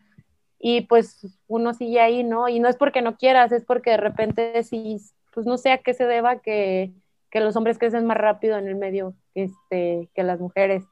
y 0.57 0.81
pues 0.81 1.25
uno 1.47 1.73
sigue 1.73 1.99
ahí, 1.99 2.23
¿no? 2.23 2.47
Y 2.47 2.59
no 2.59 2.69
es 2.69 2.75
porque 2.75 3.01
no 3.01 3.17
quieras, 3.17 3.51
es 3.51 3.65
porque 3.65 3.91
de 3.91 3.97
repente 3.97 4.63
sí, 4.63 4.97
pues 5.33 5.45
no 5.45 5.57
sé 5.57 5.71
a 5.71 5.79
qué 5.79 5.93
se 5.93 6.05
deba 6.05 6.39
que, 6.39 6.93
que 7.29 7.39
los 7.39 7.55
hombres 7.55 7.79
crecen 7.79 8.05
más 8.05 8.17
rápido 8.17 8.57
en 8.57 8.67
el 8.67 8.75
medio 8.75 9.15
este, 9.33 10.09
que 10.13 10.23
las 10.23 10.39
mujeres. 10.39 10.83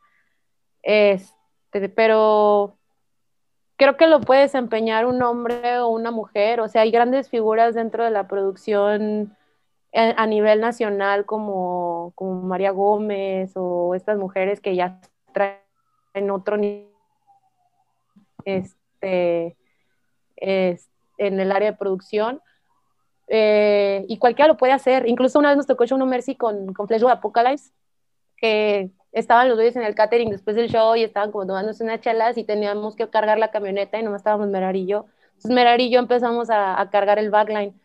Este, 0.81 1.89
pero 1.89 2.77
creo 3.79 3.95
que 3.95 4.07
lo 4.07 4.21
puede 4.21 4.41
desempeñar 4.41 5.05
un 5.05 5.21
hombre 5.21 5.79
o 5.79 5.87
una 5.87 6.11
mujer, 6.11 6.59
o 6.59 6.67
sea, 6.67 6.81
hay 6.81 6.91
grandes 6.91 7.29
figuras 7.29 7.75
dentro 7.75 8.03
de 8.03 8.11
la 8.11 8.27
producción 8.27 9.37
a 9.91 10.27
nivel 10.27 10.61
nacional 10.61 11.25
como, 11.25 12.11
como 12.15 12.41
María 12.43 12.71
Gómez 12.71 13.53
o 13.55 13.95
estas 13.95 14.17
mujeres 14.17 14.61
que 14.61 14.75
ya 14.75 15.01
traen 15.33 16.29
otro 16.31 16.57
nivel 16.57 16.89
este, 18.45 19.57
es, 20.35 20.89
en 21.17 21.39
el 21.39 21.51
área 21.51 21.71
de 21.71 21.77
producción. 21.77 22.41
Eh, 23.27 24.05
y 24.07 24.17
cualquiera 24.17 24.47
lo 24.47 24.57
puede 24.57 24.73
hacer. 24.73 25.07
Incluso 25.07 25.39
una 25.39 25.49
vez 25.49 25.57
nos 25.57 25.67
tocó 25.67 25.85
Show 25.85 26.03
Mercy 26.05 26.35
con, 26.35 26.73
con 26.73 26.87
Flash 26.87 27.03
of 27.03 27.11
Apocalypse, 27.11 27.71
que 28.37 28.91
estaban 29.11 29.49
los 29.49 29.57
güeyes 29.57 29.75
en 29.75 29.83
el 29.83 29.95
catering 29.95 30.29
después 30.29 30.55
del 30.55 30.69
show 30.69 30.95
y 30.95 31.03
estaban 31.03 31.31
como 31.31 31.45
tomándose 31.45 31.83
unas 31.83 31.99
chelas 31.99 32.37
y 32.37 32.43
teníamos 32.43 32.95
que 32.95 33.07
cargar 33.09 33.37
la 33.37 33.51
camioneta 33.51 33.99
y 33.99 34.03
nomás 34.03 34.21
estábamos 34.21 34.47
Merari 34.47 34.81
y 34.81 34.87
yo. 34.87 35.05
Entonces 35.29 35.51
Merari 35.51 35.85
y 35.85 35.89
yo 35.91 35.99
empezamos 35.99 36.49
a, 36.49 36.79
a 36.79 36.89
cargar 36.89 37.19
el 37.19 37.29
backline. 37.29 37.79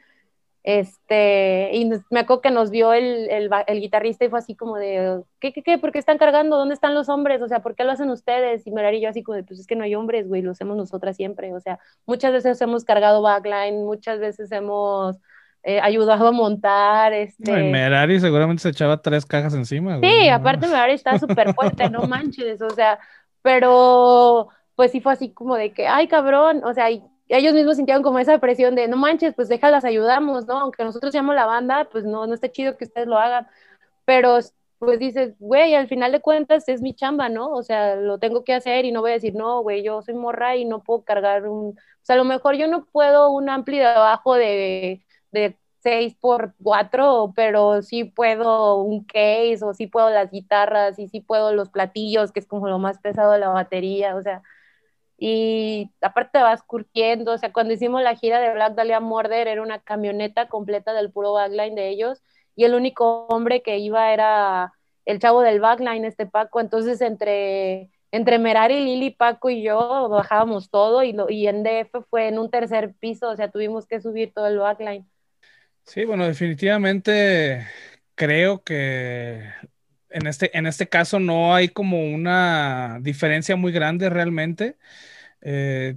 Este, 0.65 1.69
y 1.75 1.91
me 2.09 2.21
acuerdo 2.21 2.41
que 2.41 2.51
nos 2.51 2.71
vio 2.71 2.95
el, 2.95 3.29
el, 3.29 3.51
el, 3.67 3.81
guitarrista 3.83 4.25
y 4.25 4.31
fue 4.31 4.39
así 4.39 4.57
como 4.57 4.79
de, 4.79 5.21
¿qué, 5.39 5.53
qué, 5.53 5.63
qué? 5.63 5.77
¿Por 5.77 5.93
qué 5.93 5.99
están 5.99 6.17
cargando? 6.17 6.57
¿Dónde 6.57 6.73
están 6.73 6.95
los 6.95 7.11
hombres? 7.11 7.43
O 7.43 7.49
sea, 7.49 7.61
¿por 7.61 7.75
qué 7.75 7.85
lo 7.85 7.93
hacen 7.93 8.09
ustedes? 8.09 8.67
Y 8.67 8.71
Merari 8.71 8.97
y 8.97 9.03
yo 9.03 9.11
así 9.11 9.23
como 9.23 9.37
de, 9.37 9.45
pues 9.45 9.61
es 9.61 9.67
que 9.67 9.77
no 9.77 9.85
hay 9.85 9.95
hombres, 9.95 10.27
güey, 10.27 10.41
lo 10.41 10.53
hacemos 10.53 10.75
nosotras 10.79 11.17
siempre. 11.17 11.53
O 11.53 11.61
sea, 11.61 11.79
muchas 12.07 12.33
veces 12.33 12.59
hemos 12.63 12.83
cargado 12.85 13.21
backline, 13.21 13.85
muchas 13.85 14.19
veces 14.21 14.51
hemos 14.53 15.19
eh, 15.65 15.81
ayudado 15.83 16.29
a 16.29 16.33
montar. 16.33 17.13
Este... 17.13 17.53
No, 17.53 17.61
y 17.61 17.71
Merari 17.71 18.19
seguramente 18.19 18.63
se 18.63 18.71
echaba 18.71 19.03
tres 19.03 19.27
cajas 19.27 19.53
encima. 19.53 19.99
Güey, 19.99 20.11
sí, 20.11 20.29
aparte 20.31 20.67
Merari 20.67 20.95
está 20.95 21.19
súper 21.19 21.53
fuerte, 21.53 21.91
no 21.91 22.03
manches, 22.09 22.63
o 22.63 22.71
sea, 22.71 22.99
pero 23.43 24.49
pues 24.77 24.93
sí 24.93 25.03
fue 25.03 25.13
así 25.13 25.31
como 25.31 25.57
de 25.57 25.73
que, 25.73 25.87
ay, 25.87 26.09
cabrón, 26.09 26.63
o 26.65 26.73
sea, 26.73 26.87
ellos 27.29 27.55
mismos 27.55 27.77
sintieron 27.77 28.03
como 28.03 28.19
esa 28.19 28.39
presión 28.39 28.75
de, 28.75 28.89
no 28.89 28.97
manches, 28.97 29.35
pues 29.35 29.49
déjalas, 29.49 29.85
ayudamos, 29.85 30.47
¿no? 30.47 30.59
Aunque 30.61 30.85
nosotros 30.85 31.13
seamos 31.13 31.35
la 31.35 31.47
banda, 31.47 31.89
pues 31.91 32.05
no, 32.05 32.27
no 32.27 32.35
está 32.35 32.51
chido 32.51 32.77
que 32.77 32.85
ustedes 32.85 33.07
lo 33.07 33.19
hagan, 33.19 33.47
pero 34.05 34.39
pues 34.79 34.99
dices, 34.99 35.35
güey, 35.39 35.75
al 35.75 35.89
final 35.89 36.13
de 36.13 36.21
cuentas 36.21 36.69
es 36.69 36.83
mi 36.83 36.95
chamba, 36.95 37.29
¿no? 37.29 37.51
O 37.51 37.63
sea, 37.63 37.97
lo 37.97 38.19
tengo 38.19 38.45
que 38.45 38.55
hacer 38.55 38.85
y 38.85 38.93
no 38.93 39.01
voy 39.01 39.13
a 39.13 39.15
decir, 39.15 39.35
no, 39.35 39.63
güey, 39.63 39.83
yo 39.83 40.03
soy 40.03 40.15
morra 40.15 40.57
y 40.57 40.65
no 40.65 40.83
puedo 40.83 41.05
cargar 41.05 41.49
un, 41.49 41.71
o 41.71 41.75
sea, 42.03 42.15
a 42.15 42.19
lo 42.19 42.25
mejor 42.25 42.57
yo 42.57 42.69
no 42.69 42.85
puedo 42.87 43.31
un 43.31 43.49
ampli 43.49 43.79
de 43.79 43.87
abajo 43.87 44.35
de, 44.35 45.05
de 45.33 45.57
6 45.81 46.17
por 46.21 46.55
4, 46.63 47.33
pero 47.37 47.83
sí 47.83 48.05
puedo 48.05 48.77
un 48.83 49.05
case 49.05 49.61
o 49.63 49.75
sí 49.75 49.87
puedo 49.87 50.11
las 50.11 50.31
guitarras 50.31 50.99
y 50.99 51.09
sí 51.09 51.21
puedo 51.21 51.53
los 51.55 51.71
platillos, 51.71 52.33
que 52.33 52.41
es 52.41 52.47
como 52.47 52.69
lo 52.69 52.79
más 52.79 52.99
pesado 52.99 53.33
de 53.33 53.39
la 53.39 53.49
batería, 53.49 54.17
o 54.17 54.23
sea, 54.23 54.43
y 55.17 55.91
aparte 56.01 56.39
vas 56.39 56.63
curtiendo, 56.63 57.33
o 57.33 57.39
sea, 57.39 57.53
cuando 57.53 57.73
hicimos 57.75 58.03
la 58.03 58.17
gira 58.17 58.41
de 58.41 58.53
Black 58.53 58.75
Dahlia 58.75 59.01
Murder 59.01 59.49
era 59.49 59.63
una 59.63 59.81
camioneta 59.81 60.49
completa 60.49 60.93
del 60.93 61.13
puro 61.13 61.33
backline 61.33 61.75
de 61.75 61.89
ellos 61.89 62.23
y 62.57 62.65
el 62.65 62.75
único 62.75 63.27
hombre 63.29 63.63
que 63.63 63.79
iba 63.79 64.13
era 64.13 64.73
el 65.05 65.19
chavo 65.19 65.43
del 65.43 65.61
backline, 65.61 66.05
este 66.05 66.27
Paco, 66.27 66.61
entonces 66.61 67.01
entre, 67.01 67.91
entre 68.11 68.39
Merari, 68.39 68.85
Lili, 68.85 69.11
Paco 69.11 69.51
y 69.51 69.63
yo 69.63 70.09
bajábamos 70.09 70.71
todo 70.71 71.03
y, 71.03 71.13
lo, 71.13 71.31
y 71.31 71.47
en 71.47 71.63
DF 71.63 72.05
fue 72.11 72.29
en 72.29 72.39
un 72.39 72.51
tercer 72.51 72.95
piso, 72.99 73.29
o 73.31 73.37
sea, 73.37 73.51
tuvimos 73.51 73.87
que 73.87 74.01
subir 74.01 74.33
todo 74.33 74.47
el 74.47 74.59
backline. 74.59 75.07
Sí, 75.85 76.05
bueno, 76.05 76.27
definitivamente 76.27 77.67
creo 78.15 78.63
que 78.63 79.45
en 80.15 80.27
este, 80.27 80.57
en 80.57 80.67
este 80.67 80.89
caso 80.89 81.19
no 81.21 81.55
hay 81.55 81.69
como 81.69 82.03
una 82.07 82.99
diferencia 83.03 83.57
muy 83.57 83.73
grande 83.73 84.09
realmente. 84.11 84.77
Eh, 85.43 85.97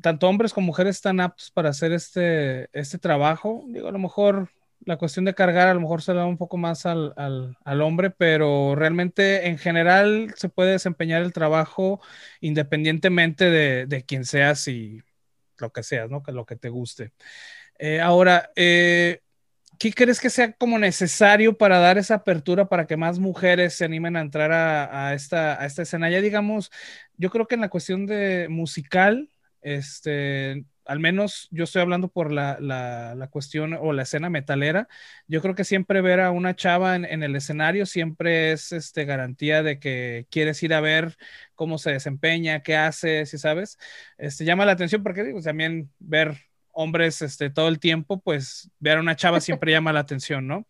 tanto 0.00 0.28
hombres 0.28 0.52
como 0.52 0.68
mujeres 0.68 0.96
están 0.96 1.20
aptos 1.20 1.50
para 1.50 1.70
hacer 1.70 1.92
este, 1.92 2.68
este 2.72 2.98
trabajo. 2.98 3.64
Digo, 3.68 3.88
a 3.88 3.92
lo 3.92 3.98
mejor 3.98 4.50
la 4.84 4.98
cuestión 4.98 5.24
de 5.24 5.34
cargar 5.34 5.68
a 5.68 5.74
lo 5.74 5.80
mejor 5.80 6.02
se 6.02 6.14
da 6.14 6.26
un 6.26 6.36
poco 6.36 6.56
más 6.56 6.86
al, 6.86 7.12
al, 7.16 7.82
hombre, 7.82 8.10
pero 8.10 8.76
realmente 8.76 9.48
en 9.48 9.58
general 9.58 10.32
se 10.36 10.48
puede 10.48 10.72
desempeñar 10.72 11.22
el 11.22 11.32
trabajo 11.32 12.00
independientemente 12.40 13.50
de, 13.50 13.86
de 13.86 14.04
quien 14.04 14.24
seas 14.24 14.68
y 14.68 15.02
lo 15.58 15.72
que 15.72 15.82
seas, 15.82 16.08
¿no? 16.08 16.22
Que 16.22 16.32
lo 16.32 16.46
que 16.46 16.56
te 16.56 16.68
guste. 16.68 17.12
Eh, 17.78 18.00
ahora, 18.00 18.50
eh, 18.56 19.22
¿qué 19.78 19.92
crees 19.92 20.20
que 20.20 20.30
sea 20.30 20.52
como 20.52 20.78
necesario 20.78 21.56
para 21.56 21.78
dar 21.78 21.98
esa 21.98 22.16
apertura 22.16 22.68
para 22.68 22.86
que 22.86 22.96
más 22.96 23.18
mujeres 23.18 23.74
se 23.74 23.84
animen 23.84 24.16
a 24.16 24.20
entrar 24.20 24.52
a, 24.52 25.08
a, 25.08 25.14
esta, 25.14 25.60
a 25.60 25.66
esta 25.66 25.82
escena? 25.82 26.10
Ya 26.10 26.20
digamos, 26.20 26.70
yo 27.16 27.30
creo 27.30 27.46
que 27.46 27.54
en 27.56 27.60
la 27.62 27.68
cuestión 27.70 28.06
de 28.06 28.48
musical, 28.48 29.30
este, 29.62 30.64
al 30.84 31.00
menos 31.00 31.48
yo 31.50 31.64
estoy 31.64 31.82
hablando 31.82 32.08
por 32.08 32.32
la, 32.32 32.58
la, 32.60 33.14
la, 33.14 33.28
cuestión 33.28 33.74
o 33.74 33.92
la 33.92 34.02
escena 34.02 34.30
metalera, 34.30 34.88
yo 35.26 35.42
creo 35.42 35.54
que 35.54 35.64
siempre 35.64 36.00
ver 36.00 36.20
a 36.20 36.30
una 36.30 36.54
chava 36.56 36.94
en, 36.96 37.04
en, 37.04 37.22
el 37.22 37.34
escenario 37.36 37.86
siempre 37.86 38.52
es 38.52 38.72
este, 38.72 39.04
garantía 39.04 39.62
de 39.62 39.78
que 39.80 40.26
quieres 40.30 40.62
ir 40.62 40.74
a 40.74 40.80
ver 40.80 41.16
cómo 41.54 41.78
se 41.78 41.90
desempeña, 41.92 42.62
qué 42.62 42.76
hace, 42.76 43.26
si 43.26 43.38
sabes, 43.38 43.78
este, 44.18 44.44
llama 44.44 44.64
la 44.66 44.72
atención 44.72 45.02
porque 45.02 45.24
digo, 45.24 45.40
también 45.42 45.90
ver 45.98 46.36
hombres 46.76 47.22
este, 47.22 47.48
todo 47.48 47.68
el 47.68 47.80
tiempo, 47.80 48.20
pues 48.20 48.70
ver 48.78 48.98
a 48.98 49.00
una 49.00 49.16
chava 49.16 49.40
siempre 49.40 49.72
llama 49.72 49.94
la 49.94 50.00
atención, 50.00 50.46
¿no? 50.46 50.66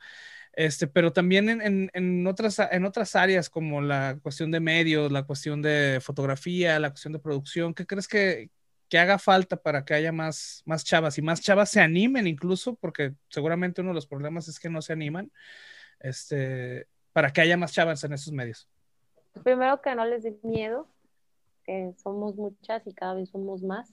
Este, 0.52 0.86
pero 0.86 1.12
también 1.12 1.50
en, 1.50 1.60
en, 1.60 1.90
en, 1.92 2.26
otras, 2.26 2.58
en 2.70 2.84
otras 2.86 3.16
áreas 3.16 3.50
como 3.50 3.82
la 3.82 4.18
cuestión 4.22 4.50
de 4.52 4.60
medios, 4.60 5.12
la 5.12 5.24
cuestión 5.24 5.60
de 5.60 5.98
fotografía, 6.00 6.78
la 6.78 6.90
cuestión 6.90 7.12
de 7.12 7.18
producción, 7.18 7.74
¿qué 7.74 7.86
crees 7.86 8.06
que, 8.08 8.50
que 8.88 8.98
haga 8.98 9.18
falta 9.18 9.56
para 9.56 9.84
que 9.84 9.94
haya 9.94 10.12
más, 10.12 10.62
más 10.64 10.84
chavas 10.84 11.18
y 11.18 11.22
más 11.22 11.40
chavas 11.40 11.70
se 11.70 11.80
animen 11.80 12.26
incluso, 12.28 12.76
porque 12.76 13.12
seguramente 13.28 13.80
uno 13.80 13.90
de 13.90 13.96
los 13.96 14.06
problemas 14.06 14.46
es 14.48 14.60
que 14.60 14.70
no 14.70 14.80
se 14.80 14.92
animan, 14.92 15.30
este, 15.98 16.86
para 17.12 17.32
que 17.32 17.40
haya 17.40 17.56
más 17.56 17.72
chavas 17.72 18.02
en 18.04 18.12
esos 18.12 18.32
medios? 18.32 18.68
Primero 19.42 19.82
que 19.82 19.94
no 19.96 20.06
les 20.06 20.22
dé 20.22 20.38
miedo, 20.44 20.88
que 21.64 21.92
somos 22.00 22.36
muchas 22.36 22.86
y 22.86 22.94
cada 22.94 23.14
vez 23.14 23.28
somos 23.28 23.62
más 23.62 23.92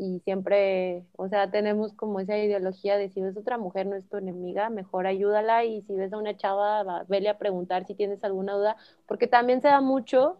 y 0.00 0.20
siempre, 0.20 1.04
o 1.16 1.28
sea, 1.28 1.50
tenemos 1.50 1.92
como 1.92 2.20
esa 2.20 2.38
ideología 2.38 2.96
de 2.96 3.10
si 3.10 3.20
ves 3.20 3.36
otra 3.36 3.58
mujer 3.58 3.86
no 3.86 3.96
es 3.96 4.08
tu 4.08 4.16
enemiga, 4.16 4.70
mejor 4.70 5.06
ayúdala 5.06 5.64
y 5.64 5.82
si 5.82 5.94
ves 5.94 6.14
a 6.14 6.16
una 6.16 6.34
chava, 6.38 6.82
va, 6.84 7.04
vele 7.06 7.28
a 7.28 7.36
preguntar 7.36 7.84
si 7.86 7.94
tienes 7.94 8.24
alguna 8.24 8.54
duda, 8.54 8.78
porque 9.04 9.26
también 9.26 9.60
se 9.60 9.68
da 9.68 9.82
mucho 9.82 10.38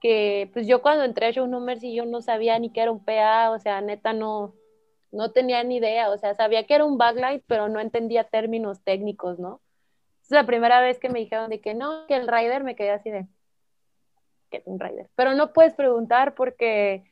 que, 0.00 0.48
pues 0.54 0.66
yo 0.66 0.80
cuando 0.80 1.04
entré 1.04 1.26
a 1.26 1.32
Show 1.32 1.46
Numbers 1.46 1.84
y 1.84 1.94
yo 1.94 2.06
no 2.06 2.22
sabía 2.22 2.58
ni 2.58 2.70
qué 2.70 2.80
era 2.80 2.92
un 2.92 3.04
PA, 3.04 3.50
o 3.50 3.58
sea, 3.58 3.82
neta 3.82 4.14
no, 4.14 4.54
no 5.10 5.32
tenía 5.32 5.62
ni 5.64 5.76
idea, 5.76 6.10
o 6.10 6.16
sea, 6.16 6.34
sabía 6.34 6.64
que 6.64 6.74
era 6.74 6.86
un 6.86 6.96
backlight, 6.96 7.44
pero 7.46 7.68
no 7.68 7.78
entendía 7.78 8.24
términos 8.24 8.82
técnicos, 8.82 9.38
¿no? 9.38 9.60
Es 10.22 10.30
la 10.30 10.46
primera 10.46 10.80
vez 10.80 10.98
que 10.98 11.10
me 11.10 11.18
dijeron 11.18 11.50
de 11.50 11.60
que 11.60 11.74
no, 11.74 12.06
que 12.06 12.16
el 12.16 12.26
rider, 12.26 12.64
me 12.64 12.74
quedé 12.74 12.92
así 12.92 13.10
de, 13.10 13.26
que 14.50 14.56
es 14.56 14.66
un 14.66 14.80
rider, 14.80 15.10
pero 15.14 15.34
no 15.34 15.52
puedes 15.52 15.74
preguntar 15.74 16.34
porque 16.34 17.04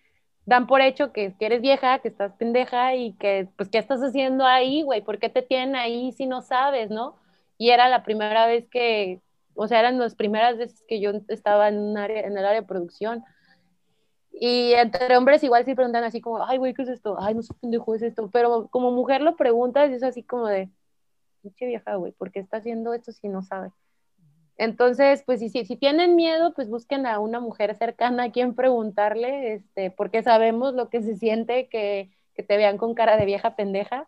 dan 0.50 0.66
por 0.66 0.80
hecho 0.80 1.12
que, 1.12 1.32
eres 1.38 1.60
vieja, 1.60 2.00
que 2.00 2.08
estás 2.08 2.32
pendeja 2.34 2.96
y 2.96 3.12
que, 3.12 3.48
pues, 3.56 3.68
¿qué 3.68 3.78
estás 3.78 4.00
haciendo 4.00 4.44
ahí, 4.44 4.82
güey? 4.82 5.00
¿Por 5.00 5.20
qué 5.20 5.28
te 5.28 5.42
tienen 5.42 5.76
ahí 5.76 6.10
si 6.10 6.26
no 6.26 6.42
sabes, 6.42 6.90
no? 6.90 7.14
Y 7.56 7.70
era 7.70 7.88
la 7.88 8.02
primera 8.02 8.46
vez 8.46 8.66
que, 8.68 9.20
o 9.54 9.68
sea, 9.68 9.78
eran 9.78 9.96
las 10.00 10.16
primeras 10.16 10.58
veces 10.58 10.82
que 10.88 11.00
yo 11.00 11.12
estaba 11.28 11.68
en, 11.68 11.78
un 11.78 11.96
área, 11.96 12.22
en 12.22 12.36
el 12.36 12.44
área 12.44 12.62
de 12.62 12.66
producción. 12.66 13.22
Y 14.32 14.72
entre 14.72 15.16
hombres 15.16 15.44
igual 15.44 15.64
sí 15.64 15.76
preguntan 15.76 16.02
así 16.02 16.20
como, 16.20 16.44
ay, 16.44 16.58
güey, 16.58 16.74
¿qué 16.74 16.82
es 16.82 16.88
esto? 16.88 17.16
Ay, 17.20 17.34
no 17.34 17.42
sé 17.42 17.54
pendejo 17.54 17.94
es 17.94 18.02
esto. 18.02 18.28
Pero 18.32 18.66
como 18.72 18.90
mujer 18.90 19.20
lo 19.20 19.36
preguntas 19.36 19.88
y 19.90 19.94
es 19.94 20.02
así 20.02 20.24
como 20.24 20.48
de, 20.48 20.68
pinche 21.42 21.66
vieja, 21.66 21.94
güey, 21.94 22.10
¿por 22.10 22.32
qué 22.32 22.40
está 22.40 22.56
haciendo 22.56 22.92
esto 22.92 23.12
si 23.12 23.28
no 23.28 23.42
sabe? 23.42 23.70
Entonces, 24.60 25.22
pues 25.24 25.40
si, 25.40 25.48
si, 25.48 25.76
tienen 25.76 26.16
miedo, 26.16 26.52
pues 26.52 26.68
busquen 26.68 27.06
a 27.06 27.18
una 27.18 27.40
mujer 27.40 27.74
cercana 27.76 28.24
a 28.24 28.30
quien 28.30 28.54
preguntarle, 28.54 29.54
este, 29.54 29.90
porque 29.90 30.22
sabemos 30.22 30.74
lo 30.74 30.90
que 30.90 31.00
se 31.02 31.16
siente 31.16 31.68
que, 31.68 32.10
que, 32.34 32.42
te 32.42 32.58
vean 32.58 32.76
con 32.76 32.92
cara 32.94 33.16
de 33.16 33.24
vieja 33.24 33.56
pendeja. 33.56 34.06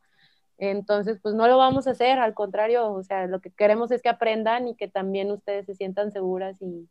Entonces, 0.59 1.19
pues 1.23 1.35
no 1.35 1.49
lo 1.49 1.57
vamos 1.57 1.87
a 1.87 1.93
hacer, 1.93 2.19
al 2.19 2.35
contrario, 2.35 2.93
o 2.93 3.03
sea, 3.03 3.27
lo 3.29 3.41
que 3.41 3.51
queremos 3.51 3.91
es 3.93 4.03
que 4.03 4.11
aprendan 4.11 4.69
y 4.69 4.75
que 4.77 4.89
también 4.89 5.31
ustedes 5.31 5.65
se 5.65 5.75
sientan 5.75 6.13
seguras 6.13 6.61
y, 6.61 6.87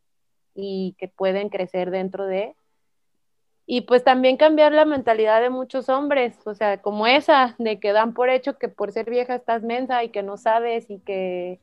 y 0.56 0.96
que 0.98 1.06
pueden 1.06 1.48
crecer 1.48 1.92
dentro 1.92 2.26
de. 2.26 2.56
Y 3.64 3.82
pues 3.82 4.02
también 4.02 4.38
cambiar 4.38 4.72
la 4.72 4.86
mentalidad 4.86 5.40
de 5.40 5.50
muchos 5.50 5.88
hombres, 5.88 6.36
o 6.46 6.54
sea, 6.56 6.82
como 6.82 7.06
esa, 7.06 7.54
de 7.58 7.78
que 7.78 7.92
dan 7.92 8.12
por 8.12 8.28
hecho 8.28 8.58
que 8.58 8.68
por 8.68 8.90
ser 8.90 9.08
vieja 9.08 9.36
estás 9.36 9.62
mensa 9.62 10.02
y 10.02 10.08
que 10.08 10.24
no 10.24 10.36
sabes 10.36 10.90
y 10.90 10.98
que 10.98 11.60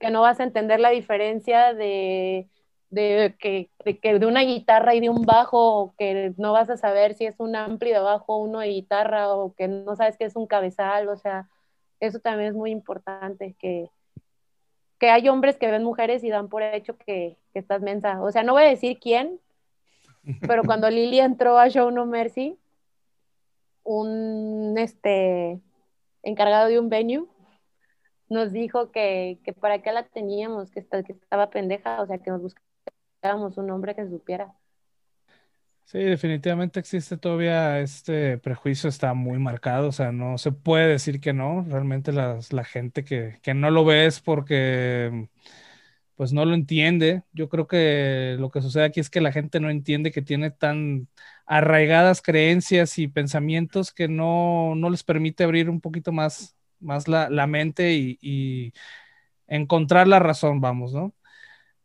que 0.00 0.10
no 0.10 0.22
vas 0.22 0.40
a 0.40 0.44
entender 0.44 0.80
la 0.80 0.90
diferencia 0.90 1.74
de, 1.74 2.48
de, 2.88 3.36
que, 3.38 3.70
de, 3.84 3.98
que, 3.98 4.18
de 4.18 4.26
una 4.26 4.40
guitarra 4.40 4.94
y 4.94 5.00
de 5.00 5.10
un 5.10 5.22
bajo, 5.22 5.76
o 5.76 5.94
que 5.96 6.32
no 6.38 6.52
vas 6.52 6.70
a 6.70 6.78
saber 6.78 7.14
si 7.14 7.26
es 7.26 7.38
un 7.38 7.54
amplio 7.54 7.94
de 7.94 8.00
bajo, 8.00 8.38
uno 8.38 8.60
de 8.60 8.68
guitarra, 8.68 9.32
o 9.32 9.54
que 9.54 9.68
no 9.68 9.94
sabes 9.94 10.16
qué 10.16 10.24
es 10.24 10.36
un 10.36 10.46
cabezal, 10.46 11.08
o 11.08 11.16
sea, 11.16 11.48
eso 12.00 12.18
también 12.18 12.48
es 12.48 12.54
muy 12.54 12.70
importante, 12.70 13.54
que, 13.58 13.90
que 14.98 15.10
hay 15.10 15.28
hombres 15.28 15.58
que 15.58 15.70
ven 15.70 15.84
mujeres 15.84 16.24
y 16.24 16.30
dan 16.30 16.48
por 16.48 16.62
hecho 16.62 16.96
que, 16.96 17.36
que 17.52 17.58
estás 17.58 17.82
mensa. 17.82 18.22
O 18.22 18.32
sea, 18.32 18.42
no 18.42 18.54
voy 18.54 18.62
a 18.62 18.70
decir 18.70 18.98
quién, 18.98 19.38
pero 20.48 20.64
cuando 20.64 20.88
Lili 20.88 21.20
entró 21.20 21.58
a 21.58 21.68
Show 21.68 21.90
No 21.90 22.06
Mercy, 22.06 22.58
un 23.84 24.76
este, 24.78 25.60
encargado 26.22 26.68
de 26.68 26.78
un 26.78 26.88
venue 26.88 27.26
nos 28.30 28.52
dijo 28.52 28.90
que, 28.92 29.40
que 29.44 29.52
para 29.52 29.82
qué 29.82 29.92
la 29.92 30.08
teníamos, 30.08 30.70
que, 30.70 30.86
que 30.86 31.12
estaba 31.12 31.50
pendeja, 31.50 32.02
o 32.02 32.06
sea, 32.06 32.18
que 32.18 32.30
nos 32.30 32.42
buscáramos 32.42 33.58
un 33.58 33.70
hombre 33.70 33.94
que 33.94 34.08
supiera. 34.08 34.54
Sí, 35.84 35.98
definitivamente 35.98 36.78
existe 36.78 37.16
todavía 37.16 37.80
este 37.80 38.38
prejuicio, 38.38 38.88
está 38.88 39.12
muy 39.12 39.38
marcado, 39.40 39.88
o 39.88 39.92
sea, 39.92 40.12
no 40.12 40.38
se 40.38 40.52
puede 40.52 40.86
decir 40.86 41.20
que 41.20 41.32
no, 41.32 41.64
realmente 41.68 42.12
las, 42.12 42.52
la 42.52 42.62
gente 42.64 43.04
que, 43.04 43.40
que 43.42 43.54
no 43.54 43.70
lo 43.72 43.84
ve 43.84 44.06
es 44.06 44.20
porque 44.20 45.28
pues 46.16 46.32
no 46.32 46.44
lo 46.44 46.54
entiende. 46.54 47.22
Yo 47.32 47.48
creo 47.48 47.66
que 47.66 48.36
lo 48.38 48.50
que 48.50 48.62
sucede 48.62 48.84
aquí 48.84 49.00
es 49.00 49.10
que 49.10 49.22
la 49.22 49.32
gente 49.32 49.58
no 49.60 49.70
entiende 49.70 50.12
que 50.12 50.22
tiene 50.22 50.50
tan 50.50 51.08
arraigadas 51.46 52.22
creencias 52.22 52.98
y 52.98 53.08
pensamientos 53.08 53.92
que 53.92 54.06
no, 54.08 54.74
no 54.76 54.90
les 54.90 55.02
permite 55.02 55.44
abrir 55.44 55.70
un 55.70 55.80
poquito 55.80 56.12
más, 56.12 56.56
más 56.80 57.08
la, 57.08 57.30
la 57.30 57.46
mente 57.46 57.92
y, 57.92 58.18
y, 58.20 58.72
encontrar 59.46 60.06
la 60.06 60.18
razón, 60.18 60.60
vamos, 60.60 60.92
¿no? 60.92 61.12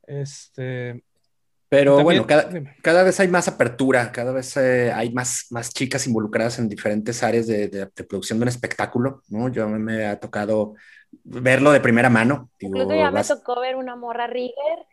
Este, 0.08 1.04
pero 1.68 2.04
bueno, 2.04 2.28
cada, 2.28 2.50
cada, 2.82 3.04
vez 3.04 3.20
hay 3.20 3.28
más 3.28 3.48
apertura, 3.48 4.12
cada 4.12 4.32
vez 4.32 4.56
eh, 4.58 4.92
hay 4.94 5.12
más, 5.12 5.48
más 5.50 5.74
chicas 5.74 6.06
involucradas 6.06 6.60
en 6.60 6.70
diferentes 6.70 7.24
áreas 7.24 7.48
de, 7.48 7.68
de, 7.68 7.90
de, 7.94 8.04
producción 8.04 8.38
de 8.40 8.44
un 8.44 8.50
espectáculo, 8.50 9.24
¿no? 9.30 9.50
Yo 9.50 9.68
me 9.68 10.06
ha 10.06 10.20
tocado 10.20 10.76
verlo 11.24 11.72
de 11.72 11.80
primera 11.80 12.10
mano. 12.10 12.50
Incluso 12.60 12.94
ya 12.94 13.10
vas... 13.10 13.30
me 13.30 13.36
tocó 13.36 13.60
ver 13.60 13.76
una 13.76 13.96
morra 13.96 14.28
Rigger, 14.28 14.86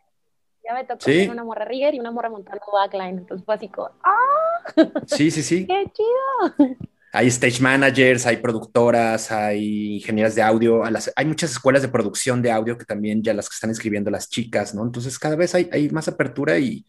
ya 0.65 0.73
me 0.73 0.83
tocó 0.83 1.01
¿Sí? 1.01 1.19
ver 1.19 1.29
una 1.29 1.43
morra 1.43 1.65
Rigger 1.65 1.93
y 1.93 1.99
una 1.99 2.11
morra 2.11 2.29
montando 2.29 2.63
backline, 2.71 3.19
entonces 3.19 3.45
fue 3.45 3.55
así 3.55 3.69
como, 3.69 3.91
¡ah! 4.03 4.73
Sí, 5.05 5.29
sí, 5.31 5.43
sí. 5.43 5.67
¡Qué 5.67 5.91
chido! 5.93 6.75
Hay 7.15 7.27
stage 7.27 7.61
managers, 7.61 8.25
hay 8.25 8.37
productoras, 8.37 9.31
hay 9.31 9.97
ingenieras 9.97 10.33
de 10.33 10.41
audio, 10.41 10.83
las, 10.89 11.13
hay 11.15 11.25
muchas 11.25 11.51
escuelas 11.51 11.83
de 11.83 11.87
producción 11.87 12.41
de 12.41 12.51
audio 12.51 12.75
que 12.75 12.85
también 12.85 13.21
ya 13.21 13.35
las 13.35 13.47
que 13.47 13.53
están 13.53 13.69
escribiendo 13.69 14.09
las 14.09 14.29
chicas, 14.29 14.73
¿no? 14.73 14.83
Entonces 14.83 15.19
cada 15.19 15.35
vez 15.35 15.53
hay, 15.53 15.69
hay 15.71 15.89
más 15.89 16.07
apertura 16.07 16.57
y, 16.57 16.85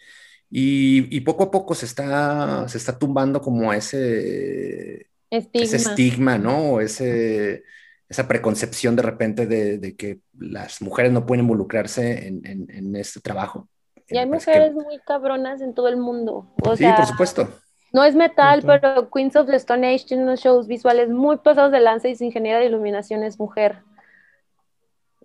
y, 0.51 1.14
y, 1.14 1.20
poco 1.20 1.45
a 1.45 1.51
poco 1.51 1.75
se 1.75 1.85
está, 1.85 2.66
se 2.68 2.79
está 2.79 2.99
tumbando 2.99 3.43
como 3.43 3.70
ese 3.75 5.11
estigma, 5.29 5.64
ese 5.64 5.77
estigma 5.77 6.39
¿no? 6.39 6.81
Ese, 6.81 7.62
esa 8.09 8.27
preconcepción 8.27 8.97
de 8.97 9.03
repente 9.03 9.47
de, 9.47 9.77
de, 9.77 9.95
que 9.95 10.20
las 10.39 10.81
mujeres 10.81 11.12
no 11.12 11.27
pueden 11.27 11.45
involucrarse 11.45 12.29
en, 12.29 12.47
en, 12.47 12.66
en 12.70 12.97
este 12.97 13.20
trabajo. 13.20 13.68
Y 14.09 14.18
hay 14.18 14.27
mujeres 14.27 14.68
que... 14.68 14.75
muy 14.75 14.99
cabronas 15.07 15.61
en 15.61 15.75
todo 15.75 15.89
el 15.89 15.97
mundo. 15.97 16.55
O 16.62 16.77
sí, 16.77 16.85
sea, 16.85 16.97
por 16.97 17.07
supuesto. 17.07 17.49
No 17.95 18.03
es 18.03 18.16
metal, 18.16 18.62
pero 18.66 19.09
Queens 19.09 19.36
of 19.36 19.47
the 19.47 19.55
Stone 19.55 19.86
Age 19.86 20.07
tiene 20.07 20.24
unos 20.24 20.40
shows 20.40 20.66
visuales 20.66 21.11
muy 21.11 21.36
pasados 21.36 21.70
de 21.70 21.78
lanza 21.78 22.09
y 22.09 22.16
su 22.16 22.24
ingeniera 22.24 22.59
de 22.59 22.66
iluminación 22.66 23.22
es 23.22 23.38
mujer. 23.38 23.84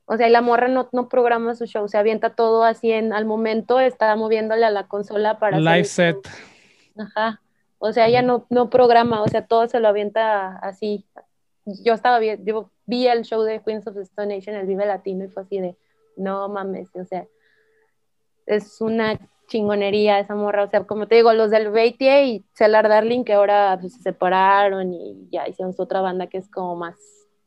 O 0.05 0.15
sea, 0.17 0.27
y 0.27 0.31
la 0.31 0.41
morra 0.41 0.67
no, 0.67 0.87
no 0.91 1.09
programa 1.09 1.55
su 1.55 1.65
show, 1.65 1.87
se 1.87 1.97
avienta 1.97 2.35
todo 2.35 2.63
así 2.63 2.91
en, 2.91 3.11
al 3.11 3.25
momento, 3.25 3.79
está 3.79 4.15
moviéndole 4.15 4.65
a 4.65 4.69
la 4.69 4.87
consola 4.87 5.39
para... 5.39 5.59
Live 5.59 5.85
set. 5.85 6.17
Ajá. 6.95 7.41
O 7.79 7.91
sea, 7.91 8.07
ella 8.07 8.21
no, 8.21 8.45
no 8.51 8.69
programa, 8.69 9.23
o 9.23 9.27
sea, 9.27 9.47
todo 9.47 9.67
se 9.67 9.79
lo 9.79 9.87
avienta 9.87 10.57
así. 10.57 11.07
Yo 11.65 11.95
estaba 11.95 12.19
bien, 12.19 12.45
yo 12.45 12.69
vi 12.85 13.07
el 13.07 13.23
show 13.23 13.41
de 13.41 13.63
Queens 13.63 13.87
of 13.87 13.95
the 13.95 14.03
Stone 14.03 14.35
Age 14.35 14.51
en 14.51 14.57
el 14.57 14.67
Vive 14.67 14.85
Latino 14.85 15.25
y 15.25 15.29
fue 15.29 15.41
así 15.41 15.59
de, 15.59 15.75
no 16.17 16.47
mames, 16.49 16.95
o 16.95 17.03
sea, 17.03 17.25
es 18.45 18.79
una 18.79 19.19
chingonería 19.49 20.19
esa 20.19 20.35
morra, 20.35 20.63
o 20.63 20.69
sea, 20.69 20.83
como 20.83 21.07
te 21.07 21.15
digo, 21.15 21.33
los 21.33 21.51
del 21.51 21.69
BTA 21.69 22.21
y 22.21 22.45
Cellar 22.53 22.87
Darling 22.87 23.25
que 23.25 23.33
ahora 23.33 23.77
pues, 23.81 23.93
se 23.95 24.01
separaron 24.01 24.93
y 24.93 25.27
ya 25.29 25.47
hicieron 25.47 25.73
su 25.73 25.81
otra 25.81 25.99
banda 25.99 26.27
que 26.27 26.37
es 26.37 26.49
como 26.49 26.77
más 26.77 26.95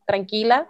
tranquila, 0.06 0.68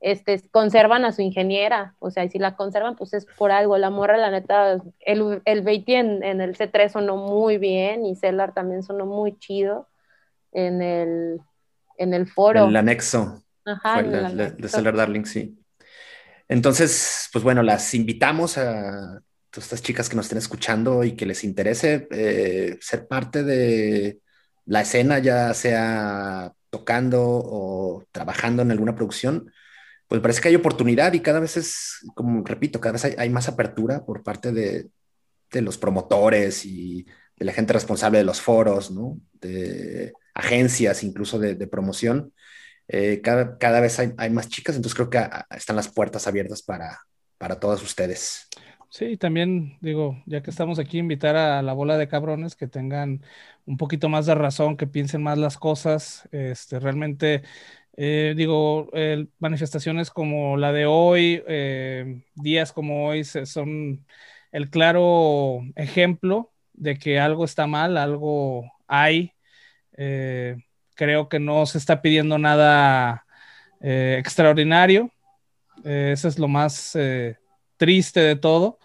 este, 0.00 0.42
conservan 0.50 1.04
a 1.04 1.12
su 1.12 1.22
ingeniera, 1.22 1.94
o 1.98 2.10
sea, 2.10 2.24
y 2.24 2.30
si 2.30 2.38
la 2.38 2.56
conservan, 2.56 2.96
pues 2.96 3.12
es 3.12 3.26
por 3.26 3.52
algo, 3.52 3.76
la 3.78 3.90
morra, 3.90 4.16
la 4.16 4.30
neta, 4.30 4.78
el, 5.00 5.42
el 5.44 5.60
BTA 5.60 5.98
en, 5.98 6.22
en, 6.24 6.40
el 6.40 6.56
C3 6.56 6.88
sonó 6.88 7.16
muy 7.16 7.58
bien 7.58 8.06
y 8.06 8.16
Cellar 8.16 8.54
también 8.54 8.82
sonó 8.82 9.04
muy 9.04 9.38
chido 9.38 9.88
en 10.52 10.80
el, 10.80 11.40
en 11.98 12.14
el 12.14 12.26
foro. 12.26 12.66
El 12.66 12.76
anexo. 12.76 13.42
Ajá, 13.66 14.00
la, 14.02 14.30
la, 14.30 14.50
de 14.50 14.68
Cellar 14.68 14.96
Darling, 14.96 15.24
sí. 15.24 15.56
Entonces, 16.48 17.28
pues 17.32 17.44
bueno, 17.44 17.62
las 17.62 17.94
invitamos 17.94 18.58
a 18.58 19.22
todas 19.50 19.64
estas 19.64 19.82
chicas 19.82 20.08
que 20.08 20.16
nos 20.16 20.26
estén 20.26 20.38
escuchando 20.38 21.04
y 21.04 21.12
que 21.12 21.26
les 21.26 21.44
interese 21.44 22.08
eh, 22.10 22.78
ser 22.80 23.06
parte 23.08 23.42
de 23.42 24.20
la 24.66 24.82
escena, 24.82 25.18
ya 25.18 25.52
sea 25.54 26.52
tocando 26.70 27.22
o 27.22 28.04
trabajando 28.12 28.62
en 28.62 28.70
alguna 28.70 28.94
producción, 28.94 29.52
pues 30.06 30.20
parece 30.20 30.40
que 30.40 30.48
hay 30.48 30.56
oportunidad 30.56 31.12
y 31.12 31.20
cada 31.20 31.40
vez 31.40 31.56
es, 31.56 31.98
como 32.14 32.44
repito, 32.44 32.80
cada 32.80 32.92
vez 32.92 33.04
hay, 33.04 33.30
más 33.30 33.48
apertura 33.48 34.04
por 34.04 34.22
parte 34.22 34.52
de, 34.52 34.88
de, 35.52 35.62
los 35.62 35.78
promotores 35.78 36.64
y 36.64 37.06
de 37.36 37.44
la 37.44 37.52
gente 37.52 37.72
responsable 37.72 38.18
de 38.18 38.24
los 38.24 38.40
foros, 38.40 38.90
¿no? 38.90 39.20
De 39.40 40.12
agencias 40.34 41.02
incluso 41.02 41.38
de, 41.38 41.54
promoción. 41.66 42.32
Eh, 42.88 43.20
cada, 43.22 43.58
cada, 43.58 43.80
vez 43.80 43.98
hay, 43.98 44.12
hay, 44.16 44.30
más 44.30 44.48
chicas, 44.48 44.76
entonces 44.76 44.96
creo 44.96 45.10
que 45.10 45.28
están 45.56 45.76
las 45.76 45.88
puertas 45.88 46.26
abiertas 46.26 46.62
para, 46.62 47.00
para 47.38 47.58
todas 47.58 47.82
ustedes. 47.82 48.48
Sí, 48.92 49.16
también 49.16 49.78
digo, 49.80 50.20
ya 50.26 50.42
que 50.42 50.50
estamos 50.50 50.80
aquí, 50.80 50.98
invitar 50.98 51.36
a 51.36 51.62
la 51.62 51.72
bola 51.74 51.96
de 51.96 52.08
cabrones 52.08 52.56
que 52.56 52.66
tengan 52.66 53.22
un 53.64 53.76
poquito 53.76 54.08
más 54.08 54.26
de 54.26 54.34
razón, 54.34 54.76
que 54.76 54.88
piensen 54.88 55.22
más 55.22 55.38
las 55.38 55.58
cosas. 55.58 56.28
Este, 56.32 56.80
realmente, 56.80 57.42
eh, 57.96 58.34
digo, 58.36 58.88
eh, 58.92 59.28
manifestaciones 59.38 60.10
como 60.10 60.56
la 60.56 60.72
de 60.72 60.86
hoy, 60.86 61.40
eh, 61.46 62.24
días 62.34 62.72
como 62.72 63.06
hoy, 63.06 63.22
son 63.24 64.04
el 64.50 64.70
claro 64.70 65.60
ejemplo 65.76 66.52
de 66.72 66.98
que 66.98 67.20
algo 67.20 67.44
está 67.44 67.68
mal, 67.68 67.96
algo 67.96 68.64
hay. 68.88 69.34
Eh, 69.96 70.56
creo 70.96 71.28
que 71.28 71.40
no 71.40 71.66
se 71.66 71.78
está 71.78 72.02
pidiendo 72.02 72.38
nada 72.38 73.26
extraordinario. 73.82 75.10
eso 75.84 76.28
es 76.28 76.38
lo 76.38 76.48
más 76.48 76.96
triste 77.78 78.20
de 78.20 78.36
todo. 78.36 78.79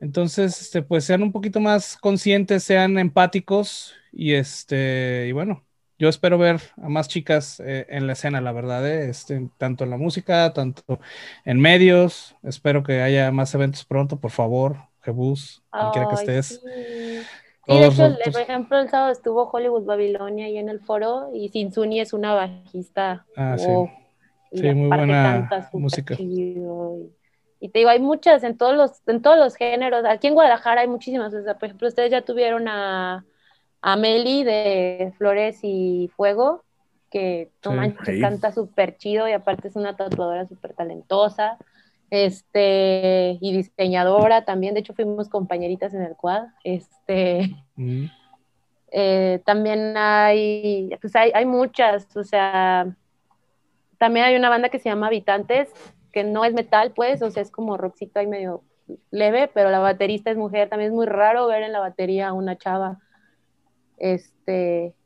Entonces, 0.00 0.60
este, 0.60 0.82
pues 0.82 1.04
sean 1.04 1.22
un 1.22 1.32
poquito 1.32 1.60
más 1.60 1.96
conscientes, 1.96 2.62
sean 2.62 2.98
empáticos 2.98 3.94
y 4.12 4.34
este, 4.34 5.26
y 5.28 5.32
bueno, 5.32 5.64
yo 5.98 6.08
espero 6.08 6.38
ver 6.38 6.60
a 6.76 6.88
más 6.88 7.08
chicas 7.08 7.60
eh, 7.60 7.86
en 7.88 8.06
la 8.06 8.12
escena, 8.12 8.40
la 8.40 8.52
verdad, 8.52 8.86
eh, 8.86 9.10
este, 9.10 9.50
tanto 9.58 9.84
en 9.84 9.90
la 9.90 9.96
música, 9.96 10.52
tanto 10.52 11.00
en 11.44 11.60
medios. 11.60 12.36
Espero 12.44 12.82
que 12.84 13.02
haya 13.02 13.32
más 13.32 13.54
eventos 13.54 13.84
pronto, 13.84 14.20
por 14.20 14.30
favor, 14.30 14.76
Jebus, 15.02 15.62
quiera 15.92 16.06
que 16.08 16.14
estés. 16.14 16.60
Sí. 16.62 17.28
Sí, 17.66 17.74
de 17.74 17.86
hecho, 17.86 18.32
por 18.32 18.40
ejemplo, 18.40 18.78
el 18.78 18.88
sábado 18.88 19.12
estuvo 19.12 19.50
Hollywood 19.50 19.84
Babilonia 19.84 20.46
ahí 20.46 20.56
en 20.56 20.70
el 20.70 20.80
foro 20.80 21.30
y 21.34 21.50
Sinsuni 21.50 22.00
es 22.00 22.14
una 22.14 22.32
bajista. 22.32 23.26
Ah, 23.36 23.58
sí. 23.58 23.66
Sí, 24.54 24.72
muy 24.72 24.88
buena 24.88 25.50
música. 25.74 26.14
Chido 26.16 27.10
y 27.60 27.70
te 27.70 27.80
digo, 27.80 27.90
hay 27.90 28.00
muchas 28.00 28.44
en 28.44 28.56
todos 28.56 28.76
los, 28.76 29.02
en 29.06 29.22
todos 29.22 29.38
los 29.38 29.56
géneros. 29.56 30.04
Aquí 30.04 30.28
en 30.28 30.34
Guadalajara 30.34 30.82
hay 30.82 30.88
muchísimas. 30.88 31.34
O 31.34 31.42
sea, 31.42 31.54
por 31.58 31.66
ejemplo, 31.66 31.88
ustedes 31.88 32.10
ya 32.10 32.22
tuvieron 32.22 32.68
a, 32.68 33.24
a 33.82 33.96
Meli 33.96 34.44
de 34.44 35.12
Flores 35.18 35.60
y 35.62 36.10
Fuego, 36.16 36.64
que 37.10 37.50
no 37.64 37.82
sí, 38.04 38.20
canta 38.20 38.52
súper 38.52 38.96
chido 38.96 39.28
y 39.28 39.32
aparte 39.32 39.68
es 39.68 39.76
una 39.76 39.96
tatuadora 39.96 40.46
súper 40.46 40.74
talentosa. 40.74 41.58
Este, 42.10 43.38
y 43.40 43.52
diseñadora 43.52 44.44
también. 44.44 44.74
De 44.74 44.80
hecho, 44.80 44.94
fuimos 44.94 45.28
compañeritas 45.28 45.92
en 45.94 46.02
el 46.02 46.16
quad. 46.16 46.46
Este. 46.64 47.50
Mm. 47.76 48.06
Eh, 48.90 49.42
también 49.44 49.96
hay, 49.96 50.90
pues 51.00 51.14
hay, 51.14 51.30
hay 51.34 51.44
muchas, 51.44 52.16
o 52.16 52.24
sea, 52.24 52.86
también 53.98 54.24
hay 54.24 54.36
una 54.36 54.48
banda 54.48 54.70
que 54.70 54.78
se 54.78 54.88
llama 54.88 55.08
Habitantes, 55.08 55.68
que 56.18 56.24
no 56.24 56.44
es 56.44 56.52
metal, 56.52 56.90
pues, 56.96 57.22
o 57.22 57.30
sea, 57.30 57.44
es 57.44 57.52
como 57.52 57.76
rockcito 57.76 58.18
ahí 58.18 58.26
medio 58.26 58.64
leve, 59.12 59.48
pero 59.54 59.70
la 59.70 59.78
baterista 59.78 60.32
es 60.32 60.36
mujer, 60.36 60.68
también 60.68 60.90
es 60.90 60.94
muy 60.96 61.06
raro 61.06 61.46
ver 61.46 61.62
en 61.62 61.70
la 61.70 61.78
batería 61.78 62.26
a 62.26 62.32
una 62.32 62.58
chava. 62.58 62.98
Este, 63.98 64.96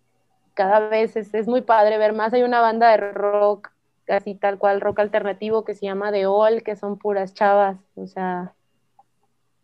cada 0.55 0.89
vez 0.89 1.15
es, 1.17 1.35
es, 1.35 1.49
muy 1.49 1.61
padre 1.61 1.99
ver 1.99 2.15
más. 2.15 2.33
Hay 2.33 2.45
una 2.45 2.63
banda 2.63 2.91
de 2.93 2.97
rock, 2.97 3.73
así 4.09 4.35
tal 4.37 4.57
cual, 4.57 4.81
rock 4.81 5.01
alternativo 5.01 5.67
que 5.67 5.75
se 5.75 5.85
llama 5.85 6.13
The 6.13 6.25
All, 6.25 6.63
que 6.63 6.77
son 6.77 6.97
puras 6.97 7.35
chavas, 7.35 7.77
o 7.95 8.07
sea, 8.07 8.55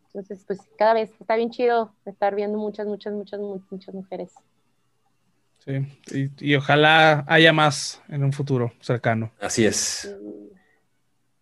entonces, 0.08 0.44
pues 0.46 0.60
cada 0.76 0.92
vez 0.92 1.10
está 1.18 1.34
bien 1.36 1.50
chido 1.50 1.94
estar 2.04 2.34
viendo 2.34 2.58
muchas, 2.58 2.86
muchas, 2.86 3.14
muchas, 3.14 3.40
muchas 3.40 3.94
mujeres. 3.94 4.34
Sí, 5.64 5.86
y, 6.12 6.50
y 6.50 6.56
ojalá 6.56 7.24
haya 7.26 7.54
más 7.54 8.02
en 8.08 8.22
un 8.22 8.34
futuro 8.34 8.70
cercano. 8.80 9.30
Así 9.40 9.64
es. 9.64 9.76
Sí. 9.76 10.47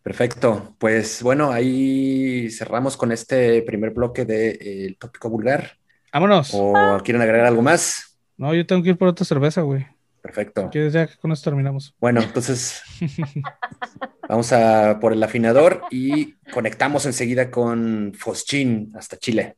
Perfecto. 0.07 0.76
Pues 0.78 1.20
bueno, 1.20 1.50
ahí 1.50 2.48
cerramos 2.52 2.96
con 2.96 3.11
este 3.11 3.61
primer 3.62 3.90
bloque 3.90 4.24
del 4.24 4.57
de, 4.57 4.86
eh, 4.86 4.96
tópico 5.00 5.28
vulgar. 5.28 5.78
Vámonos. 6.12 6.50
¿O 6.52 7.00
quieren 7.02 7.22
agregar 7.22 7.44
algo 7.44 7.61
más? 7.61 8.16
No, 8.36 8.54
yo 8.54 8.64
tengo 8.64 8.84
que 8.84 8.90
ir 8.90 8.98
por 8.98 9.09
otra 9.09 9.24
cerveza, 9.24 9.62
güey. 9.62 9.84
Perfecto. 10.22 10.68
¿Quieres 10.70 10.92
ya 10.92 11.09
que 11.09 11.16
con 11.16 11.32
esto 11.32 11.50
terminamos? 11.50 11.92
Bueno, 11.98 12.22
entonces 12.22 12.82
vamos 14.28 14.52
a 14.52 15.00
por 15.00 15.12
el 15.12 15.20
afinador 15.24 15.82
y 15.90 16.34
conectamos 16.52 17.04
enseguida 17.04 17.50
con 17.50 18.12
Foschin 18.16 18.92
hasta 18.94 19.16
Chile. 19.16 19.57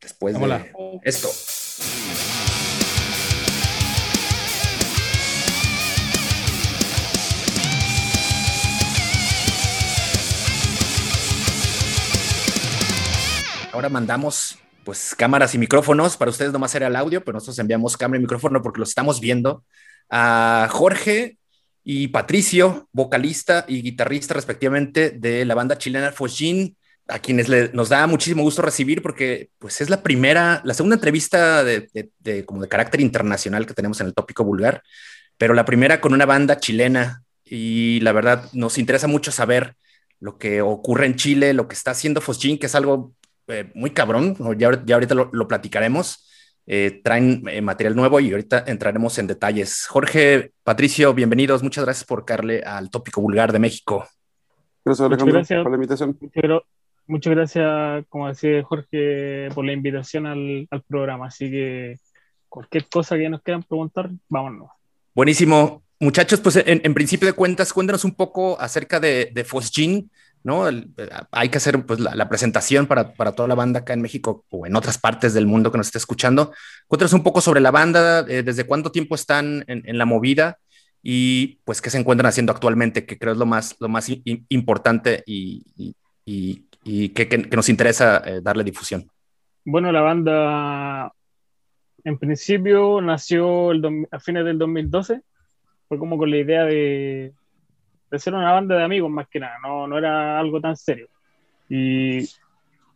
Después 0.00 0.34
Vámonos. 0.34 0.62
de 0.62 1.00
esto. 1.02 1.28
Ahora 13.78 13.88
mandamos 13.88 14.58
pues 14.84 15.14
cámaras 15.16 15.54
y 15.54 15.58
micrófonos. 15.58 16.16
Para 16.16 16.30
ustedes 16.30 16.52
nomás 16.52 16.74
era 16.74 16.88
el 16.88 16.96
audio, 16.96 17.24
pero 17.24 17.36
nosotros 17.36 17.58
enviamos 17.58 17.96
cámara 17.96 18.18
y 18.18 18.22
micrófono 18.22 18.60
porque 18.60 18.80
los 18.80 18.88
estamos 18.88 19.20
viendo. 19.20 19.64
A 20.10 20.68
Jorge 20.70 21.38
y 21.84 22.08
Patricio, 22.08 22.88
vocalista 22.92 23.64
y 23.68 23.82
guitarrista 23.82 24.34
respectivamente 24.34 25.10
de 25.10 25.44
la 25.44 25.54
banda 25.54 25.78
chilena 25.78 26.12
Fojin, 26.12 26.76
a 27.06 27.20
quienes 27.20 27.48
nos 27.72 27.88
da 27.88 28.06
muchísimo 28.06 28.42
gusto 28.42 28.62
recibir 28.62 29.00
porque 29.00 29.50
pues 29.58 29.80
es 29.80 29.88
la 29.88 30.02
primera, 30.02 30.60
la 30.64 30.74
segunda 30.74 30.96
entrevista 30.96 31.62
de, 31.64 31.88
como 32.44 32.60
de 32.60 32.68
carácter 32.68 33.00
internacional 33.00 33.64
que 33.64 33.74
tenemos 33.74 34.00
en 34.00 34.08
el 34.08 34.14
tópico 34.14 34.44
vulgar, 34.44 34.82
pero 35.38 35.54
la 35.54 35.64
primera 35.64 36.00
con 36.00 36.12
una 36.12 36.26
banda 36.26 36.58
chilena 36.58 37.22
y 37.44 38.00
la 38.00 38.12
verdad 38.12 38.50
nos 38.52 38.76
interesa 38.76 39.06
mucho 39.06 39.30
saber 39.30 39.76
lo 40.20 40.36
que 40.36 40.62
ocurre 40.62 41.06
en 41.06 41.16
Chile, 41.16 41.54
lo 41.54 41.68
que 41.68 41.74
está 41.74 41.92
haciendo 41.92 42.20
Fosjin, 42.20 42.58
que 42.58 42.66
es 42.66 42.74
algo 42.74 43.14
eh, 43.48 43.70
muy 43.74 43.90
cabrón, 43.90 44.36
ya, 44.58 44.82
ya 44.84 44.94
ahorita 44.94 45.14
lo, 45.14 45.48
platicaremos. 45.48 46.24
Eh, 46.66 47.00
traen 47.02 47.42
eh, 47.48 47.62
material 47.62 47.96
nuevo 47.96 48.20
y 48.20 48.30
ahorita 48.30 48.64
entraremos 48.66 49.18
en 49.18 49.26
detalles. 49.26 49.86
Jorge, 49.86 50.52
Patricio, 50.62 51.14
bienvenidos. 51.14 51.62
Muchas 51.62 51.84
gracias 51.84 52.04
por 52.04 52.26
carle 52.26 52.62
al 52.62 52.90
tópico 52.90 53.22
vulgar 53.22 53.52
de 53.52 53.58
México. 53.58 54.06
Gracias, 54.84 55.06
Alejandro, 55.06 55.42
por 55.62 55.70
la 55.70 55.76
invitación. 55.76 56.18
muchas 57.06 57.34
gracias, 57.34 58.04
como 58.10 58.28
decía 58.28 58.62
Jorge, 58.62 59.48
por 59.54 59.64
la 59.64 59.72
invitación 59.72 60.26
al, 60.26 60.68
al 60.70 60.82
programa. 60.82 61.28
Así 61.28 61.50
que 61.50 61.96
cualquier 62.50 62.86
cosa 62.88 63.16
que 63.16 63.30
nos 63.30 63.40
quieran 63.40 63.62
preguntar, 63.62 64.10
vámonos. 64.28 64.68
Buenísimo. 65.14 65.82
Muchachos, 66.00 66.40
pues 66.40 66.62
en, 66.64 66.94
principio 66.94 67.26
de 67.26 67.32
cuentas, 67.32 67.72
cuéntanos 67.72 68.04
un 68.04 68.14
poco 68.14 68.60
acerca 68.60 69.00
de, 69.00 69.30
de 69.32 69.42
Fosgin, 69.42 70.10
¿no? 70.42 70.64
hay 71.32 71.48
que 71.48 71.58
hacer 71.58 71.84
pues, 71.84 72.00
la, 72.00 72.28
presentación 72.28 72.86
para, 72.86 73.12
para, 73.14 73.32
toda 73.32 73.48
la 73.48 73.54
banda 73.54 73.80
acá 73.80 73.92
en 73.92 74.02
México 74.02 74.44
o 74.50 74.66
en 74.66 74.76
otras 74.76 74.98
partes 74.98 75.34
del 75.34 75.46
mundo 75.46 75.70
que 75.70 75.78
nos 75.78 75.88
esté 75.88 75.98
escuchando. 75.98 76.52
Cuéntanos 76.86 77.12
un 77.12 77.22
poco 77.22 77.40
sobre 77.40 77.60
la 77.60 77.70
banda, 77.70 78.24
eh, 78.28 78.42
desde 78.42 78.64
cuánto 78.64 78.92
tiempo 78.92 79.14
están 79.14 79.64
en, 79.66 79.98
la 79.98 80.04
movida 80.04 80.58
y 81.02 81.60
pues 81.64 81.80
qué 81.80 81.90
se 81.90 81.98
encuentran 81.98 82.28
haciendo 82.28 82.52
actualmente, 82.52 83.06
que 83.06 83.18
creo 83.18 83.32
es 83.32 83.38
lo 83.38 83.46
más, 83.46 83.76
lo 83.80 83.88
más 83.88 84.08
importante 84.48 85.22
y, 85.26 85.64
y, 86.24 86.66
y 86.84 87.08
que, 87.10 87.28
que, 87.28 87.38
nos 87.38 87.68
interesa 87.68 88.22
eh, 88.24 88.40
darle 88.42 88.64
difusión. 88.64 89.10
Bueno, 89.64 89.92
la 89.92 90.00
banda 90.00 91.12
en 92.04 92.18
principio 92.18 93.00
nació 93.00 93.72
el 93.72 94.06
a 94.10 94.18
fines 94.20 94.44
del 94.44 94.58
2012 94.58 95.22
fue 95.88 95.98
como 95.98 96.18
con 96.18 96.30
la 96.30 96.36
idea 96.36 96.64
de, 96.64 97.32
de 98.10 98.18
ser 98.18 98.34
una 98.34 98.52
banda 98.52 98.76
de 98.76 98.84
amigos 98.84 99.10
más 99.10 99.28
que 99.28 99.40
nada, 99.40 99.56
no, 99.62 99.86
no 99.86 99.98
era 99.98 100.38
algo 100.38 100.60
tan 100.60 100.76
serio. 100.76 101.08
Y 101.68 102.20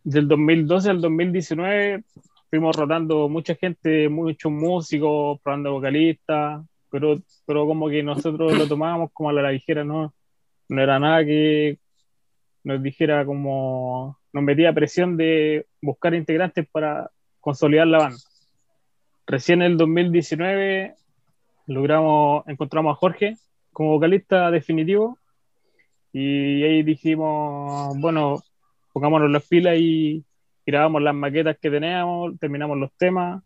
del 0.03 0.27
2012 0.27 0.89
al 0.89 1.01
2019 1.01 2.03
fuimos 2.49 2.75
rotando 2.75 3.29
mucha 3.29 3.55
gente, 3.55 4.09
muchos 4.09 4.51
músicos, 4.51 5.39
probando 5.41 5.73
vocalistas, 5.73 6.63
pero, 6.89 7.19
pero 7.45 7.65
como 7.65 7.89
que 7.89 8.03
nosotros 8.03 8.57
lo 8.57 8.67
tomábamos 8.67 9.11
como 9.13 9.29
a 9.29 9.33
la 9.33 9.51
ligera, 9.51 9.83
¿no? 9.83 10.13
No 10.69 10.81
era 10.81 10.99
nada 10.99 11.25
que 11.25 11.79
nos 12.63 12.81
dijera 12.81 13.25
como, 13.25 14.19
nos 14.31 14.43
metía 14.43 14.73
presión 14.73 15.17
de 15.17 15.65
buscar 15.81 16.13
integrantes 16.13 16.67
para 16.71 17.09
consolidar 17.39 17.87
la 17.87 17.99
banda. 17.99 18.19
Recién 19.25 19.61
en 19.61 19.71
el 19.73 19.77
2019 19.77 20.95
logramos, 21.67 22.43
encontramos 22.47 22.93
a 22.93 22.95
Jorge 22.95 23.37
como 23.73 23.91
vocalista 23.91 24.49
definitivo 24.51 25.19
y 26.13 26.63
ahí 26.63 26.83
dijimos, 26.83 27.97
bueno, 27.99 28.43
pongámonos 28.93 29.31
las 29.31 29.47
pilas 29.47 29.77
y 29.79 30.23
grabamos 30.65 31.01
las 31.01 31.15
maquetas 31.15 31.57
que 31.59 31.71
teníamos, 31.71 32.39
terminamos 32.39 32.77
los 32.77 32.93
temas 32.93 33.43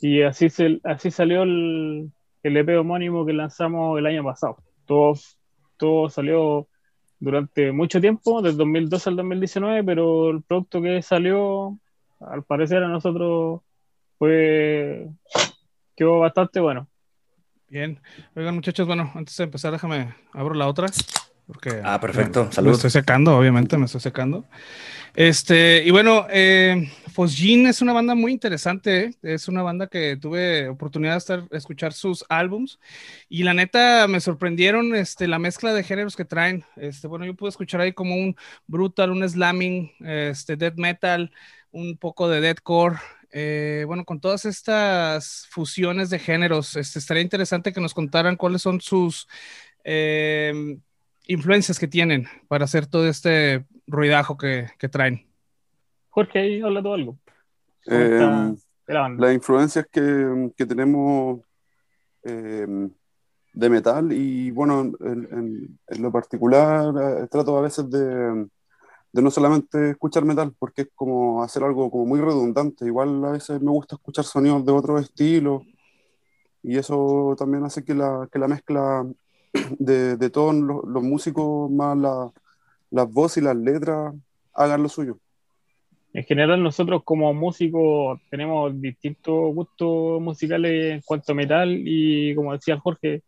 y 0.00 0.22
así, 0.22 0.50
se, 0.50 0.80
así 0.84 1.10
salió 1.10 1.44
el, 1.44 2.10
EP 2.42 2.78
homónimo 2.78 3.24
que 3.24 3.32
lanzamos 3.32 3.98
el 3.98 4.06
año 4.06 4.24
pasado. 4.24 4.58
Todo, 4.84 5.14
todo 5.78 6.10
salió 6.10 6.68
durante 7.18 7.72
mucho 7.72 8.00
tiempo, 8.00 8.42
del 8.42 8.56
2012 8.56 9.08
al 9.08 9.16
2019, 9.16 9.84
pero 9.84 10.30
el 10.30 10.42
producto 10.42 10.82
que 10.82 11.00
salió, 11.00 11.78
al 12.20 12.42
parecer 12.44 12.82
a 12.82 12.88
nosotros, 12.88 13.62
fue 14.18 15.08
quedó 15.96 16.18
bastante 16.18 16.60
bueno. 16.60 16.88
Bien. 17.74 18.00
Oigan, 18.36 18.54
muchachos, 18.54 18.86
bueno, 18.86 19.10
antes 19.16 19.36
de 19.36 19.42
empezar, 19.42 19.72
déjame, 19.72 20.14
abro 20.32 20.54
la 20.54 20.68
otra. 20.68 20.86
Porque, 21.44 21.80
ah, 21.82 22.00
perfecto. 22.00 22.48
Saludos. 22.52 22.76
Me 22.76 22.86
estoy 22.86 23.02
secando, 23.02 23.36
obviamente, 23.36 23.76
me 23.76 23.86
estoy 23.86 24.00
secando. 24.00 24.44
Este, 25.12 25.82
y 25.84 25.90
bueno, 25.90 26.28
eh, 26.30 26.88
Fosgin 27.12 27.66
es 27.66 27.82
una 27.82 27.92
banda 27.92 28.14
muy 28.14 28.30
interesante. 28.30 29.06
¿eh? 29.06 29.14
Es 29.24 29.48
una 29.48 29.62
banda 29.62 29.88
que 29.88 30.16
tuve 30.16 30.68
oportunidad 30.68 31.14
de 31.14 31.18
estar, 31.18 31.48
escuchar 31.50 31.92
sus 31.94 32.24
álbums. 32.28 32.78
Y 33.28 33.42
la 33.42 33.54
neta, 33.54 34.06
me 34.06 34.20
sorprendieron 34.20 34.94
este, 34.94 35.26
la 35.26 35.40
mezcla 35.40 35.74
de 35.74 35.82
géneros 35.82 36.14
que 36.14 36.24
traen. 36.24 36.64
Este, 36.76 37.08
bueno, 37.08 37.24
yo 37.24 37.34
pude 37.34 37.50
escuchar 37.50 37.80
ahí 37.80 37.92
como 37.92 38.14
un 38.14 38.36
brutal, 38.68 39.10
un 39.10 39.28
slamming, 39.28 39.90
este, 39.98 40.54
death 40.54 40.76
metal, 40.76 41.32
un 41.72 41.96
poco 41.96 42.28
de 42.28 42.40
deathcore, 42.40 43.00
eh, 43.36 43.82
bueno, 43.88 44.04
con 44.04 44.20
todas 44.20 44.44
estas 44.44 45.48
fusiones 45.50 46.08
de 46.08 46.20
géneros, 46.20 46.76
este, 46.76 47.00
estaría 47.00 47.20
interesante 47.20 47.72
que 47.72 47.80
nos 47.80 47.92
contaran 47.92 48.36
cuáles 48.36 48.62
son 48.62 48.80
sus 48.80 49.26
em, 49.82 50.80
influencias 51.26 51.80
que 51.80 51.88
tienen 51.88 52.28
para 52.46 52.64
hacer 52.64 52.86
todo 52.86 53.08
este 53.08 53.66
ruidajo 53.88 54.38
que, 54.38 54.68
traen. 54.88 55.26
Jorge, 56.10 56.38
ahí 56.38 56.62
habla 56.62 56.80
todo 56.80 56.94
algo. 56.94 57.18
Em, 57.86 58.56
las 58.86 59.34
influencias 59.34 59.84
que, 59.90 60.52
tenemos 60.56 61.40
em, 62.22 62.88
de 63.52 63.68
metal 63.68 64.12
y 64.12 64.52
bueno, 64.52 64.92
en 65.00 65.76
lo 65.98 66.12
particular 66.12 66.94
eh, 67.02 67.26
trato 67.28 67.58
a 67.58 67.62
veces 67.62 67.90
de 67.90 68.46
de 69.14 69.22
no 69.22 69.30
solamente 69.30 69.90
escuchar 69.90 70.24
metal, 70.24 70.52
porque 70.58 70.82
es 70.82 70.88
como 70.92 71.44
hacer 71.44 71.62
algo 71.62 71.88
como 71.88 72.04
muy 72.04 72.20
redundante. 72.20 72.84
Igual 72.84 73.24
a 73.24 73.30
veces 73.30 73.62
me 73.62 73.70
gusta 73.70 73.94
escuchar 73.94 74.24
sonidos 74.24 74.66
de 74.66 74.72
otro 74.72 74.98
estilo 74.98 75.62
y 76.64 76.78
eso 76.78 77.36
también 77.38 77.62
hace 77.64 77.84
que 77.84 77.94
la, 77.94 78.28
que 78.32 78.40
la 78.40 78.48
mezcla 78.48 79.06
de, 79.78 80.16
de 80.16 80.30
todos 80.30 80.52
los, 80.56 81.02
músicos 81.04 81.70
más 81.70 81.96
la, 81.96 82.32
las 82.90 83.08
voces 83.08 83.40
y 83.40 83.46
las 83.46 83.54
letras 83.54 84.14
hagan 84.52 84.82
lo 84.82 84.88
suyo. 84.88 85.16
En 86.12 86.24
general 86.24 86.60
nosotros 86.60 87.02
como 87.04 87.32
músicos 87.32 88.20
tenemos 88.30 88.80
distintos 88.80 89.54
gustos 89.54 90.20
musicales 90.20 90.92
en 90.92 91.02
cuanto 91.02 91.30
a 91.30 91.34
metal 91.36 91.70
y 91.70 92.34
como 92.34 92.52
decía 92.52 92.80
Jorge, 92.80 93.22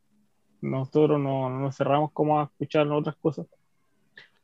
nosotros 0.63 1.21
no, 1.21 1.49
no 1.49 1.61
nos 1.61 1.77
cerramos 1.77 2.11
como 2.11 2.41
a 2.41 2.45
escuchar 2.45 2.89
otras 2.89 3.15
cosas. 3.15 3.47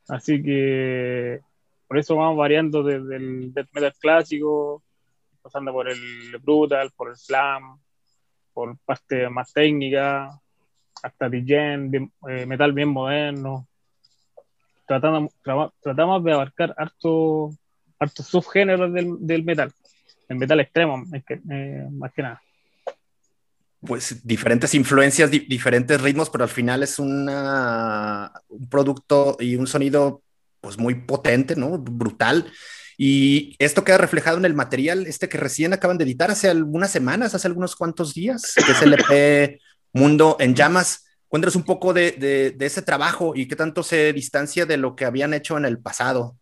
Así 0.07 0.41
que 0.43 1.39
por 1.87 1.97
eso 1.97 2.15
vamos 2.15 2.37
variando 2.37 2.83
desde 2.83 3.15
el 3.15 3.53
death 3.53 3.69
metal 3.73 3.93
clásico, 3.99 4.83
pasando 5.41 5.71
por 5.71 5.89
el 5.89 6.37
brutal, 6.41 6.91
por 6.95 7.09
el 7.09 7.15
slam, 7.15 7.79
por 8.53 8.77
parte 8.79 9.29
más 9.29 9.53
técnica, 9.53 10.39
hasta 11.01 11.29
DJ, 11.29 11.73
eh, 12.29 12.45
metal 12.45 12.73
bien 12.73 12.89
moderno. 12.89 13.67
Tratando, 14.85 15.31
tratamos 15.81 16.23
de 16.23 16.33
abarcar 16.33 16.73
hartos 16.77 17.55
harto 17.99 18.21
subgéneros 18.21 18.91
del, 18.91 19.15
del, 19.19 19.43
metal, 19.45 19.71
el 20.27 20.35
metal 20.35 20.59
extremo, 20.59 21.03
eh, 21.13 21.87
más 21.89 22.11
que 22.11 22.21
nada 22.21 22.42
pues 23.85 24.25
diferentes 24.25 24.73
influencias, 24.75 25.29
diferentes 25.29 25.99
ritmos, 26.01 26.29
pero 26.29 26.43
al 26.43 26.49
final 26.49 26.83
es 26.83 26.99
una, 26.99 28.31
un 28.49 28.69
producto 28.69 29.35
y 29.39 29.55
un 29.55 29.67
sonido 29.67 30.21
pues 30.61 30.77
muy 30.77 30.95
potente, 30.95 31.55
¿no? 31.55 31.77
Brutal. 31.77 32.51
Y 32.97 33.55
esto 33.59 33.83
queda 33.83 33.97
reflejado 33.97 34.37
en 34.37 34.45
el 34.45 34.53
material 34.53 35.05
este 35.07 35.27
que 35.27 35.37
recién 35.37 35.73
acaban 35.73 35.97
de 35.97 36.05
editar 36.05 36.31
hace 36.31 36.49
algunas 36.49 36.91
semanas, 36.91 37.35
hace 37.35 37.47
algunos 37.47 37.75
cuantos 37.75 38.13
días, 38.13 38.53
que 38.55 38.71
es 38.71 38.81
el 38.81 38.93
EP 38.93 39.59
Mundo 39.91 40.37
en 40.39 40.55
Llamas. 40.55 41.05
Cuéntanos 41.27 41.55
un 41.55 41.63
poco 41.63 41.93
de, 41.93 42.11
de, 42.11 42.51
de 42.51 42.65
ese 42.65 42.83
trabajo 42.83 43.33
y 43.35 43.47
qué 43.47 43.55
tanto 43.55 43.83
se 43.83 44.13
distancia 44.13 44.65
de 44.65 44.77
lo 44.77 44.95
que 44.95 45.05
habían 45.05 45.33
hecho 45.33 45.57
en 45.57 45.65
el 45.65 45.79
pasado. 45.79 46.37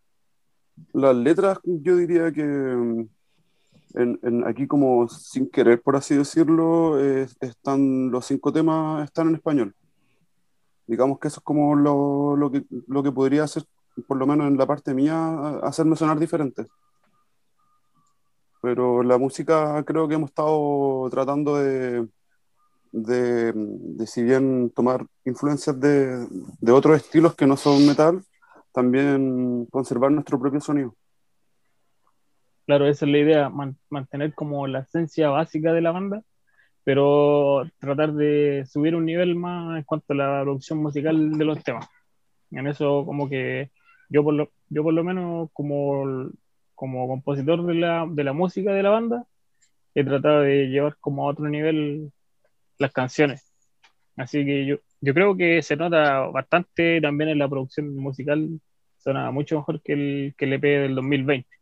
Las 0.93 1.15
letras, 1.15 1.57
yo 1.63 1.95
diría 1.95 2.31
que 2.31 3.07
en, 3.95 4.43
aquí 4.47 4.67
como 4.67 5.07
sin 5.07 5.49
querer, 5.49 5.81
por 5.81 5.95
así 5.95 6.15
decirlo, 6.15 6.99
están 6.99 8.09
los 8.11 8.25
cinco 8.25 8.51
temas 8.51 9.03
están 9.03 9.29
en 9.29 9.35
español. 9.35 9.75
Digamos 10.87 11.19
que 11.19 11.27
eso 11.27 11.39
es 11.39 11.43
como 11.43 11.75
lo, 11.75 12.35
lo, 12.35 12.51
que, 12.51 12.65
lo 12.87 13.03
que 13.03 13.11
podría 13.11 13.43
hacer, 13.43 13.63
por 14.07 14.17
lo 14.17 14.27
menos 14.27 14.47
en 14.47 14.57
la 14.57 14.65
parte 14.65 14.93
mía, 14.93 15.59
hacerme 15.63 15.95
sonar 15.95 16.19
diferente. 16.19 16.65
Pero 18.61 19.01
la 19.01 19.17
música 19.17 19.83
creo 19.83 20.07
que 20.07 20.15
hemos 20.15 20.29
estado 20.29 21.09
tratando 21.09 21.57
de, 21.57 22.07
de, 22.91 23.53
de 23.55 24.07
si 24.07 24.21
bien 24.23 24.69
tomar 24.69 25.05
influencias 25.25 25.79
de, 25.79 26.27
de 26.59 26.71
otros 26.71 26.97
estilos 26.97 27.35
que 27.35 27.47
no 27.47 27.57
son 27.57 27.85
metal, 27.87 28.23
también 28.71 29.65
conservar 29.71 30.11
nuestro 30.11 30.39
propio 30.39 30.61
sonido. 30.61 30.95
Claro, 32.71 32.87
esa 32.87 33.05
es 33.05 33.11
la 33.11 33.17
idea, 33.17 33.51
mantener 33.89 34.33
como 34.33 34.65
la 34.65 34.79
esencia 34.79 35.29
básica 35.29 35.73
de 35.73 35.81
la 35.81 35.91
banda, 35.91 36.23
pero 36.85 37.63
tratar 37.79 38.13
de 38.13 38.65
subir 38.65 38.95
un 38.95 39.05
nivel 39.05 39.35
más 39.35 39.77
en 39.77 39.83
cuanto 39.83 40.13
a 40.13 40.15
la 40.15 40.41
producción 40.43 40.79
musical 40.79 41.33
de 41.37 41.43
los 41.43 41.61
temas. 41.65 41.89
En 42.49 42.67
eso 42.67 43.05
como 43.05 43.27
que 43.27 43.71
yo 44.09 44.23
por 44.23 44.35
lo, 44.35 44.51
yo 44.69 44.83
por 44.83 44.93
lo 44.93 45.03
menos 45.03 45.49
como, 45.51 46.29
como 46.73 47.09
compositor 47.09 47.65
de 47.65 47.73
la, 47.75 48.07
de 48.09 48.23
la 48.23 48.31
música 48.31 48.71
de 48.71 48.83
la 48.83 48.91
banda, 48.91 49.25
he 49.93 50.05
tratado 50.05 50.41
de 50.41 50.69
llevar 50.69 50.95
como 51.01 51.27
a 51.27 51.31
otro 51.31 51.49
nivel 51.49 52.13
las 52.79 52.93
canciones. 52.93 53.51
Así 54.15 54.45
que 54.45 54.65
yo, 54.65 54.77
yo 55.01 55.13
creo 55.13 55.35
que 55.35 55.61
se 55.61 55.75
nota 55.75 56.21
bastante 56.27 57.01
también 57.01 57.31
en 57.31 57.39
la 57.39 57.49
producción 57.49 57.93
musical, 57.97 58.61
suena 58.97 59.29
mucho 59.31 59.57
mejor 59.57 59.81
que 59.81 59.91
el, 59.93 60.35
que 60.37 60.45
el 60.45 60.53
EP 60.53 60.63
del 60.63 60.95
2020. 60.95 61.60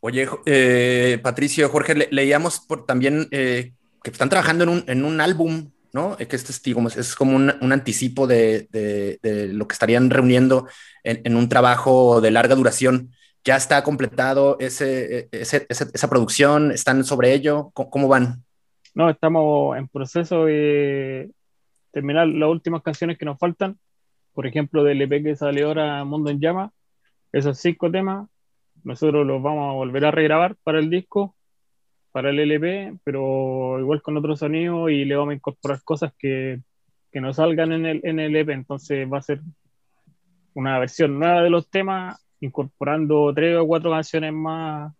Oye, 0.00 0.26
eh, 0.46 1.18
Patricio, 1.22 1.68
Jorge, 1.68 2.08
leíamos 2.10 2.66
también 2.86 3.28
eh, 3.30 3.72
que 4.02 4.10
están 4.10 4.30
trabajando 4.30 4.64
en 4.64 4.70
un, 4.70 4.84
en 4.86 5.04
un 5.04 5.20
álbum, 5.20 5.70
¿no? 5.92 6.16
Que 6.16 6.36
este 6.36 6.52
es, 6.52 6.96
es 6.96 7.14
como 7.14 7.36
un, 7.36 7.52
un 7.60 7.72
anticipo 7.72 8.26
de, 8.26 8.68
de, 8.70 9.48
lo 9.52 9.68
que 9.68 9.74
estarían 9.74 10.08
reuniendo 10.08 10.66
en, 11.04 11.20
en, 11.24 11.36
un 11.36 11.50
trabajo 11.50 12.22
de 12.22 12.30
larga 12.30 12.54
duración. 12.54 13.10
¿Ya 13.44 13.56
está 13.56 13.82
completado 13.84 14.56
ese, 14.58 15.28
ese, 15.32 15.66
esa 15.68 16.10
producción? 16.10 16.72
¿Están 16.72 17.04
sobre 17.04 17.34
ello? 17.34 17.70
¿Cómo, 17.74 17.90
¿Cómo, 17.90 18.08
van? 18.08 18.42
No, 18.94 19.10
estamos 19.10 19.76
en 19.76 19.88
proceso 19.88 20.46
de 20.46 21.30
terminar 21.92 22.26
las 22.26 22.48
últimas 22.48 22.82
canciones 22.82 23.18
que 23.18 23.24
nos 23.24 23.38
faltan. 23.38 23.78
Por 24.32 24.46
ejemplo, 24.46 24.82
del 24.84 25.02
EP 25.02 25.22
que 25.22 25.36
sale 25.36 25.62
ahora 25.62 26.04
Mundo 26.04 26.30
en 26.30 26.40
Llama. 26.40 26.72
Esos 27.32 27.58
cinco 27.58 27.90
temas, 27.90 28.28
nosotros 28.84 29.26
los 29.26 29.42
vamos 29.42 29.70
a 29.70 29.74
volver 29.74 30.04
a 30.04 30.10
regrabar 30.10 30.56
para 30.62 30.78
el 30.78 30.90
disco 30.90 31.36
para 32.12 32.30
el 32.30 32.38
LP, 32.40 32.98
pero 33.04 33.78
igual 33.78 34.02
con 34.02 34.16
otro 34.16 34.36
sonido 34.36 34.88
y 34.88 35.04
le 35.04 35.16
vamos 35.16 35.32
a 35.32 35.36
incorporar 35.36 35.82
cosas 35.84 36.12
que, 36.18 36.60
que 37.12 37.20
no 37.20 37.32
salgan 37.32 37.72
en 37.72 37.86
el, 37.86 38.00
en 38.04 38.20
el 38.20 38.34
EP, 38.36 38.50
entonces 38.50 39.08
va 39.10 39.18
a 39.18 39.22
ser 39.22 39.40
una 40.54 40.78
versión 40.78 41.18
nueva 41.18 41.42
de 41.42 41.50
los 41.50 41.70
temas, 41.70 42.20
incorporando 42.40 43.32
tres 43.34 43.56
o 43.56 43.66
cuatro 43.66 43.90
canciones 43.90 44.32
más, 44.32 44.92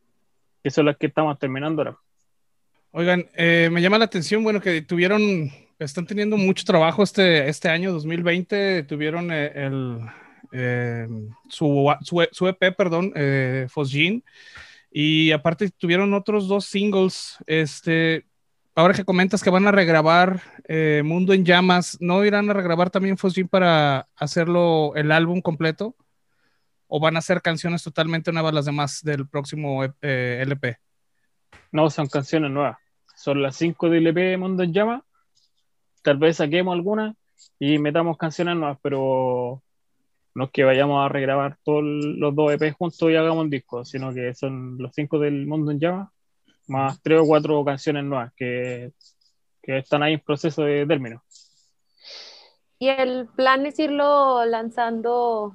que 0.62 0.70
son 0.70 0.86
las 0.86 0.96
que 0.96 1.06
estamos 1.06 1.38
terminando 1.38 1.82
ahora. 1.82 1.98
Oigan, 2.92 3.26
eh, 3.34 3.68
me 3.70 3.82
llama 3.82 3.98
la 3.98 4.04
atención, 4.04 4.42
bueno, 4.42 4.60
que 4.60 4.82
tuvieron, 4.82 5.50
están 5.78 6.06
teniendo 6.06 6.36
mucho 6.36 6.64
trabajo 6.64 7.02
este, 7.02 7.48
este 7.48 7.68
año 7.68 7.92
2020, 7.92 8.84
tuvieron 8.84 9.32
eh, 9.32 9.52
el, 9.54 10.00
eh, 10.52 11.06
su, 11.48 11.92
su, 12.02 12.26
su, 12.32 12.48
EP, 12.48 12.76
perdón, 12.76 13.12
eh, 13.14 13.66
Fosgin, 13.68 14.24
y 14.90 15.30
aparte 15.32 15.70
tuvieron 15.70 16.14
otros 16.14 16.48
dos 16.48 16.64
singles. 16.64 17.36
Este, 17.46 18.26
ahora 18.74 18.94
que 18.94 19.04
comentas 19.04 19.42
que 19.42 19.50
van 19.50 19.66
a 19.66 19.72
regrabar 19.72 20.42
eh, 20.66 21.02
Mundo 21.04 21.32
en 21.32 21.44
Llamas, 21.44 21.96
¿no 22.00 22.24
irán 22.24 22.50
a 22.50 22.54
regrabar 22.54 22.90
también 22.90 23.18
Fosgin 23.18 23.48
para 23.48 24.08
hacerlo 24.16 24.92
el 24.96 25.12
álbum 25.12 25.40
completo? 25.40 25.94
¿O 26.88 26.98
van 26.98 27.16
a 27.16 27.20
ser 27.20 27.40
canciones 27.40 27.84
totalmente 27.84 28.32
nuevas 28.32 28.52
las 28.52 28.64
demás 28.64 29.00
del 29.04 29.28
próximo 29.28 29.84
eh, 29.84 30.40
LP? 30.42 30.78
No, 31.70 31.88
son 31.88 32.08
canciones 32.08 32.50
nuevas. 32.50 32.78
Son 33.14 33.40
las 33.42 33.54
cinco 33.54 33.88
del 33.88 34.06
LP 34.08 34.36
Mundo 34.38 34.64
en 34.64 34.72
Llamas. 34.72 35.02
Tal 36.02 36.16
vez 36.16 36.38
saquemos 36.38 36.72
algunas 36.72 37.14
y 37.60 37.78
metamos 37.78 38.16
canciones 38.16 38.56
nuevas, 38.56 38.78
pero 38.82 39.62
no 40.40 40.46
es 40.46 40.52
que 40.52 40.64
vayamos 40.64 41.04
a 41.04 41.08
regrabar 41.10 41.58
todos 41.62 41.84
los 41.84 42.34
dos 42.34 42.50
EP 42.50 42.72
juntos 42.72 43.10
y 43.10 43.14
hagamos 43.14 43.44
un 43.44 43.50
disco, 43.50 43.84
sino 43.84 44.10
que 44.14 44.32
son 44.32 44.78
los 44.78 44.90
cinco 44.94 45.18
del 45.18 45.46
Mundo 45.46 45.70
en 45.70 45.78
Llama, 45.78 46.12
más 46.66 46.98
tres 47.02 47.20
o 47.20 47.26
cuatro 47.26 47.62
canciones 47.62 48.04
nuevas 48.04 48.32
que, 48.34 48.92
que 49.62 49.76
están 49.76 50.02
ahí 50.02 50.14
en 50.14 50.20
proceso 50.20 50.62
de 50.62 50.86
término. 50.86 51.22
¿Y 52.78 52.88
el 52.88 53.28
plan 53.36 53.66
es 53.66 53.78
irlo 53.78 54.46
lanzando 54.46 55.54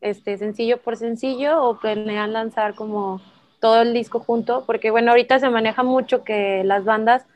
este, 0.00 0.38
sencillo 0.38 0.80
por 0.80 0.96
sencillo 0.96 1.62
o 1.62 1.78
planean 1.78 2.32
lanzar 2.32 2.74
como 2.74 3.20
todo 3.60 3.82
el 3.82 3.92
disco 3.92 4.20
junto? 4.20 4.64
Porque 4.64 4.90
bueno, 4.90 5.10
ahorita 5.10 5.40
se 5.40 5.50
maneja 5.50 5.82
mucho 5.82 6.24
que 6.24 6.64
las 6.64 6.86
bandas, 6.86 7.26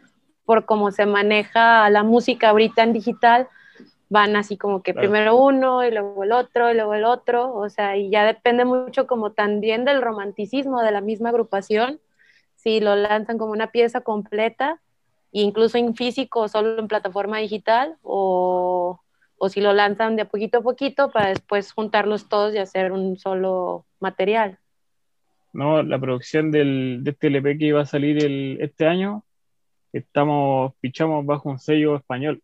por 0.47 0.65
cómo 0.65 0.93
se 0.93 1.05
maneja 1.05 1.91
la 1.91 2.05
música 2.05 2.49
ahorita 2.49 2.85
en 2.85 2.95
digital, 2.95 3.49
van 4.11 4.35
así 4.35 4.59
como 4.59 4.83
que 4.83 4.93
claro. 4.93 5.09
primero 5.09 5.37
uno 5.37 5.85
y 5.85 5.91
luego 5.93 6.25
el 6.25 6.33
otro 6.33 6.71
y 6.71 6.75
luego 6.75 6.95
el 6.95 7.05
otro, 7.05 7.55
o 7.55 7.71
sea, 7.71 7.97
y 7.97 8.11
ya 8.11 8.25
depende 8.25 8.65
mucho 8.65 9.07
como 9.07 9.33
también 9.33 9.85
del 9.85 10.03
romanticismo 10.03 10.83
de 10.83 10.91
la 10.91 11.01
misma 11.01 11.31
agrupación, 11.31 12.01
si 12.57 12.81
lo 12.81 12.97
lanzan 12.97 13.39
como 13.39 13.53
una 13.53 13.69
pieza 13.69 14.01
completa, 14.01 14.81
incluso 15.31 15.79
en 15.79 15.95
físico 15.95 16.41
o 16.41 16.49
solo 16.49 16.81
en 16.81 16.89
plataforma 16.89 17.39
digital, 17.39 17.97
o, 18.03 19.01
o 19.39 19.49
si 19.49 19.61
lo 19.61 19.73
lanzan 19.73 20.17
de 20.17 20.25
poquito 20.25 20.59
a 20.59 20.63
poquito 20.63 21.13
para 21.13 21.29
después 21.29 21.73
juntarlos 21.73 22.29
todos 22.29 22.53
y 22.53 22.59
hacer 22.59 22.91
un 22.91 23.17
solo 23.17 23.87
material. 24.01 24.59
No, 25.53 25.85
la 25.85 26.01
producción 26.01 26.51
del, 26.51 26.99
de 27.03 27.13
este 27.13 27.29
LP 27.29 27.59
que 27.59 27.67
iba 27.67 27.81
a 27.81 27.87
salir 27.87 28.25
el, 28.25 28.59
este 28.61 28.89
año, 28.89 29.23
estamos, 29.93 30.75
fichamos 30.81 31.25
bajo 31.25 31.49
un 31.49 31.61
sello 31.61 31.95
español 31.95 32.43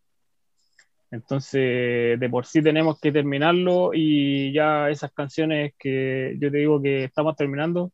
entonces, 1.09 2.19
de 2.19 2.29
por 2.29 2.45
sí 2.45 2.61
tenemos 2.61 2.99
que 2.99 3.11
terminarlo 3.11 3.91
y 3.93 4.51
ya 4.53 4.89
esas 4.89 5.11
canciones 5.13 5.73
que 5.79 6.35
yo 6.39 6.51
te 6.51 6.57
digo 6.57 6.81
que 6.81 7.05
estamos 7.05 7.35
terminando, 7.35 7.91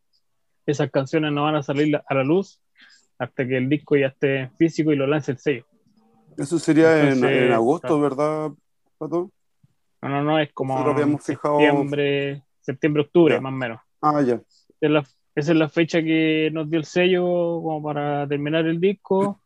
esas 0.66 0.90
canciones 0.90 1.32
no 1.32 1.44
van 1.44 1.54
a 1.54 1.62
salir 1.62 1.96
a 1.96 2.14
la 2.14 2.24
luz 2.24 2.60
hasta 3.18 3.46
que 3.46 3.56
el 3.56 3.68
disco 3.68 3.96
ya 3.96 4.08
esté 4.08 4.40
en 4.40 4.56
físico 4.56 4.92
y 4.92 4.96
lo 4.96 5.06
lance 5.06 5.32
el 5.32 5.38
sello. 5.38 5.64
Eso 6.36 6.58
sería 6.58 7.00
Entonces, 7.00 7.22
en, 7.22 7.44
en, 7.44 7.52
agosto, 7.52 7.86
claro. 7.86 8.00
¿verdad, 8.00 8.50
Pato? 8.98 9.30
No, 10.02 10.08
no, 10.08 10.22
no, 10.22 10.38
es 10.40 10.52
como 10.52 10.76
septiembre, 11.20 12.42
septiembre, 12.60 13.02
octubre, 13.02 13.34
ya. 13.34 13.40
más 13.40 13.52
o 13.52 13.56
menos. 13.56 13.80
Ah, 14.02 14.20
ya. 14.22 14.40
Es 14.80 14.90
la, 14.90 15.04
esa 15.34 15.52
es 15.52 15.56
la 15.56 15.68
fecha 15.68 16.02
que 16.02 16.50
nos 16.52 16.68
dio 16.68 16.80
el 16.80 16.84
sello 16.84 17.22
como 17.22 17.82
para 17.82 18.26
terminar 18.26 18.66
el 18.66 18.80
disco 18.80 19.40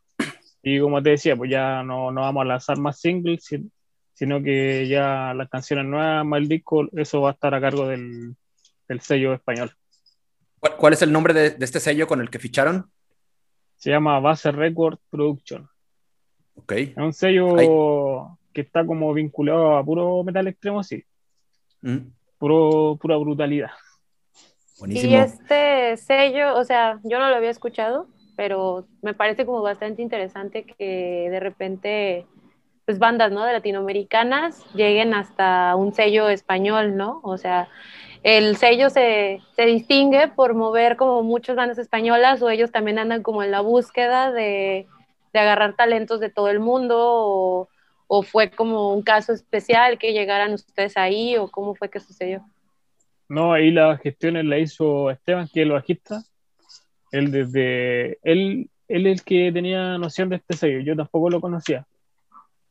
y 0.61 0.79
como 0.79 1.01
te 1.01 1.11
decía, 1.11 1.35
pues 1.35 1.49
ya 1.49 1.83
no, 1.83 2.11
no 2.11 2.21
vamos 2.21 2.41
a 2.41 2.45
lanzar 2.47 2.77
más 2.77 2.99
singles, 2.99 3.49
sino 4.13 4.43
que 4.43 4.87
ya 4.87 5.33
las 5.33 5.49
canciones 5.49 5.85
nuevas, 5.85 6.25
más 6.25 6.41
el 6.41 6.49
disco, 6.49 6.87
eso 6.93 7.21
va 7.21 7.29
a 7.29 7.33
estar 7.33 7.53
a 7.53 7.61
cargo 7.61 7.87
del, 7.87 8.35
del 8.87 9.01
sello 9.01 9.33
español. 9.33 9.71
¿Cuál, 10.59 10.75
¿Cuál, 10.75 10.93
es 10.93 11.01
el 11.01 11.11
nombre 11.11 11.33
de, 11.33 11.51
de, 11.51 11.65
este 11.65 11.79
sello 11.79 12.07
con 12.07 12.19
el 12.19 12.29
que 12.29 12.39
ficharon? 12.39 12.91
Se 13.77 13.91
llama 13.91 14.19
Base 14.19 14.51
Record 14.51 14.99
Production. 15.09 15.69
Ok. 16.55 16.71
Es 16.73 16.97
un 16.97 17.13
sello 17.13 17.57
Ahí. 17.57 17.67
que 18.53 18.61
está 18.61 18.85
como 18.85 19.13
vinculado 19.13 19.77
a 19.77 19.85
puro 19.85 20.21
metal 20.25 20.47
extremo, 20.47 20.83
sí. 20.83 21.01
Mm. 21.81 22.11
Puro, 22.37 22.97
pura 22.99 23.15
brutalidad. 23.15 23.71
Buenísimo. 24.79 25.11
Y 25.11 25.15
este 25.15 25.95
sello, 25.97 26.57
o 26.57 26.63
sea, 26.65 26.99
yo 27.03 27.19
no 27.19 27.29
lo 27.29 27.35
había 27.35 27.49
escuchado, 27.49 28.07
pero 28.39 28.87
me 29.01 29.13
parece 29.13 29.45
como 29.45 29.61
bastante 29.61 30.01
interesante 30.01 30.63
que 30.63 31.27
de 31.29 31.41
repente 31.41 32.25
pues 32.85 32.97
bandas, 32.97 33.33
¿no? 33.33 33.43
De 33.43 33.51
latinoamericanas 33.51 34.63
lleguen 34.73 35.13
hasta 35.13 35.75
un 35.75 35.93
sello 35.93 36.29
español, 36.29 36.95
¿no? 36.95 37.19
O 37.21 37.37
sea, 37.37 37.67
el 38.23 38.55
sello 38.55 38.89
se, 38.89 39.41
se, 39.57 39.65
distingue 39.65 40.29
por 40.29 40.53
mover 40.53 40.95
como 40.95 41.21
muchas 41.21 41.57
bandas 41.57 41.79
españolas 41.79 42.41
o 42.41 42.49
ellos 42.49 42.71
también 42.71 42.97
andan 42.97 43.23
como 43.23 43.43
en 43.43 43.51
la 43.51 43.59
búsqueda 43.59 44.31
de, 44.31 44.87
de 45.33 45.39
agarrar 45.39 45.75
talentos 45.75 46.21
de 46.21 46.29
todo 46.29 46.47
el 46.47 46.61
mundo 46.61 46.95
o, 46.97 47.67
o, 48.07 48.23
fue 48.23 48.51
como 48.51 48.93
un 48.93 49.01
caso 49.01 49.33
especial 49.33 49.99
que 49.99 50.13
llegaran 50.13 50.53
ustedes 50.53 50.95
ahí 50.95 51.35
o 51.35 51.49
cómo 51.49 51.75
fue 51.75 51.89
que 51.89 51.99
sucedió? 51.99 52.45
No, 53.27 53.51
ahí 53.51 53.69
la 53.69 53.97
gestión 53.97 54.49
la 54.49 54.57
hizo 54.59 55.11
Esteban, 55.11 55.49
que 55.53 55.59
es 55.59 55.65
el 55.65 55.73
bajista, 55.73 56.23
él 57.11 57.31
desde, 57.31 58.19
él, 58.23 58.69
él 58.87 59.07
es 59.07 59.19
el 59.19 59.23
que 59.23 59.51
tenía 59.51 59.97
noción 59.97 60.29
de 60.29 60.37
este 60.37 60.55
sello, 60.55 60.79
yo 60.79 60.95
tampoco 60.95 61.29
lo 61.29 61.41
conocía. 61.41 61.87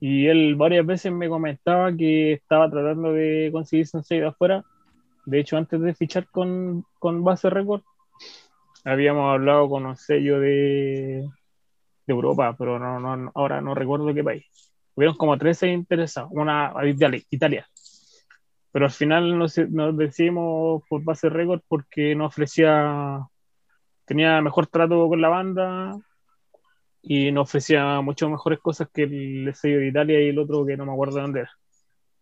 Y 0.00 0.26
él 0.26 0.54
varias 0.54 0.86
veces 0.86 1.12
me 1.12 1.28
comentaba 1.28 1.94
que 1.94 2.34
estaba 2.34 2.70
tratando 2.70 3.12
de 3.12 3.50
conseguirse 3.52 3.96
un 3.96 4.04
sello 4.04 4.22
de 4.22 4.28
afuera. 4.28 4.64
De 5.26 5.40
hecho, 5.40 5.56
antes 5.56 5.80
de 5.80 5.94
fichar 5.94 6.28
con, 6.28 6.84
con 6.98 7.24
Base 7.24 7.50
Record, 7.50 7.82
habíamos 8.84 9.32
hablado 9.32 9.68
con 9.68 9.86
un 9.86 9.96
sello 9.96 10.38
de, 10.38 11.28
de 12.06 12.12
Europa, 12.14 12.54
pero 12.56 12.78
no, 12.78 12.98
no, 13.00 13.32
ahora 13.34 13.60
no 13.60 13.74
recuerdo 13.74 14.14
qué 14.14 14.24
país. 14.24 14.46
Hubieron 14.94 15.16
como 15.16 15.36
13 15.36 15.68
interesados, 15.68 16.30
una 16.32 16.72
Italia, 16.86 17.22
Italia. 17.30 17.68
Pero 18.72 18.86
al 18.86 18.90
final 18.90 19.38
nos, 19.38 19.58
nos 19.58 19.96
decidimos 19.96 20.82
por 20.88 21.02
Base 21.02 21.28
Record 21.28 21.60
porque 21.68 22.14
nos 22.14 22.28
ofrecía 22.28 23.20
tenía 24.08 24.40
mejor 24.40 24.66
trato 24.66 25.06
con 25.06 25.20
la 25.20 25.28
banda 25.28 25.94
y 27.02 27.30
nos 27.30 27.48
ofrecía 27.48 28.00
mucho 28.00 28.28
mejores 28.30 28.58
cosas 28.58 28.88
que 28.92 29.02
el 29.02 29.54
sello 29.54 29.78
de 29.78 29.88
Italia 29.88 30.20
y 30.20 30.30
el 30.30 30.38
otro 30.38 30.64
que 30.64 30.76
no 30.76 30.86
me 30.86 30.92
acuerdo 30.92 31.16
de 31.16 31.22
dónde 31.22 31.40
era. 31.40 31.50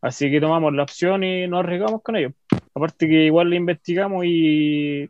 Así 0.03 0.31
que 0.31 0.41
tomamos 0.41 0.75
la 0.75 0.83
opción 0.83 1.23
y 1.25 1.47
nos 1.47 1.61
arriesgamos 1.61 2.03
con 2.03 2.17
ellos. 2.17 2.33
Aparte 2.75 3.09
que 3.09 3.25
igual 3.25 3.51
le 3.51 3.57
investigamos 3.57 4.25
y 4.27 5.09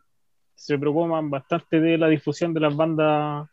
se 0.54 0.78
preocupan 0.78 1.30
bastante 1.30 1.80
de 1.80 1.98
la 1.98 2.08
difusión 2.08 2.52
de 2.54 2.60
las 2.60 2.76
bandas, 2.76 3.48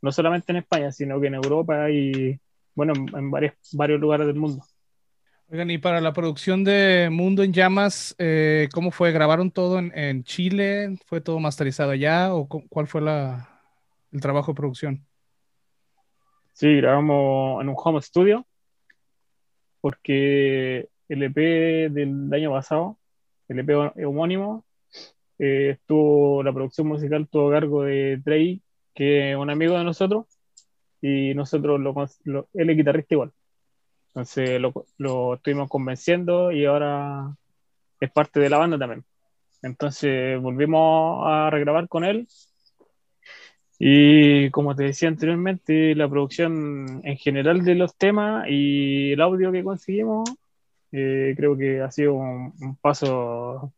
no 0.00 0.12
solamente 0.12 0.52
en 0.52 0.58
España, 0.58 0.90
sino 0.90 1.20
que 1.20 1.28
en 1.28 1.34
Europa 1.34 1.90
y, 1.90 2.38
bueno, 2.74 2.94
en, 2.94 3.30
varios, 3.30 3.54
varios 3.72 4.00
lugares 4.00 4.26
del 4.26 4.36
mundo. 4.36 4.64
Oigan, 5.52 5.70
y 5.70 5.76
para 5.76 6.00
la 6.00 6.14
producción 6.14 6.64
de 6.64 7.10
Mundo 7.12 7.42
en 7.42 7.52
Llamas, 7.52 8.14
eh, 8.18 8.70
¿cómo 8.72 8.90
fue? 8.90 9.12
¿Grabaron 9.12 9.50
todo 9.50 9.78
en, 9.78 10.24
Chile? 10.24 10.96
¿Fue 11.04 11.20
todo 11.20 11.40
masterizado 11.40 11.90
allá? 11.90 12.34
¿O 12.34 12.48
cuál 12.48 12.86
fue 12.86 13.02
la, 13.02 13.60
el 14.12 14.22
trabajo 14.22 14.52
de 14.52 14.56
producción? 14.56 15.06
Sí, 16.54 16.76
grabamos 16.76 17.60
en 17.60 17.68
un 17.68 17.74
home 17.76 18.00
studio, 18.00 18.46
porque 19.82 20.88
el 21.10 21.22
EP 21.22 21.36
del 21.92 22.32
año 22.32 22.50
pasado, 22.52 22.98
el 23.48 23.58
EP 23.58 24.06
homónimo, 24.06 24.64
eh, 25.38 25.72
estuvo, 25.72 26.42
la 26.42 26.54
producción 26.54 26.86
musical 26.86 27.28
tuvo 27.28 27.50
cargo 27.50 27.82
de 27.82 28.22
Trey, 28.24 28.62
que 28.94 29.32
es 29.32 29.36
un 29.36 29.50
amigo 29.50 29.76
de 29.76 29.84
nosotros, 29.84 30.24
y 31.02 31.34
nosotros, 31.34 31.78
lo, 32.24 32.48
él 32.54 32.70
es 32.70 32.76
guitarrista 32.78 33.16
igual. 33.16 33.32
Entonces 34.14 34.60
lo, 34.60 34.72
lo 34.98 35.34
estuvimos 35.34 35.68
convenciendo 35.70 36.52
y 36.52 36.66
ahora 36.66 37.34
es 38.00 38.10
parte 38.10 38.40
de 38.40 38.50
la 38.50 38.58
banda 38.58 38.78
también. 38.78 39.04
Entonces 39.62 40.40
volvimos 40.40 41.22
a 41.24 41.48
regrabar 41.50 41.88
con 41.88 42.04
él. 42.04 42.28
Y 43.78 44.50
como 44.50 44.76
te 44.76 44.84
decía 44.84 45.08
anteriormente, 45.08 45.94
la 45.94 46.08
producción 46.08 47.00
en 47.04 47.16
general 47.16 47.64
de 47.64 47.74
los 47.74 47.96
temas 47.96 48.46
y 48.48 49.12
el 49.12 49.20
audio 49.20 49.50
que 49.50 49.64
conseguimos, 49.64 50.30
eh, 50.92 51.34
creo 51.36 51.56
que 51.56 51.80
ha 51.80 51.90
sido 51.90 52.14
un, 52.14 52.76
paso 52.80 53.72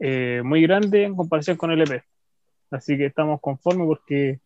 eh, 0.00 0.42
muy 0.44 0.62
grande 0.62 1.04
en 1.04 1.16
comparación 1.16 1.56
con 1.56 1.70
el 1.72 1.82
EP. 1.82 2.02
Así 2.70 2.96
que 2.96 3.06
estamos 3.06 3.40
conformes 3.40 3.86
porque 3.86 4.40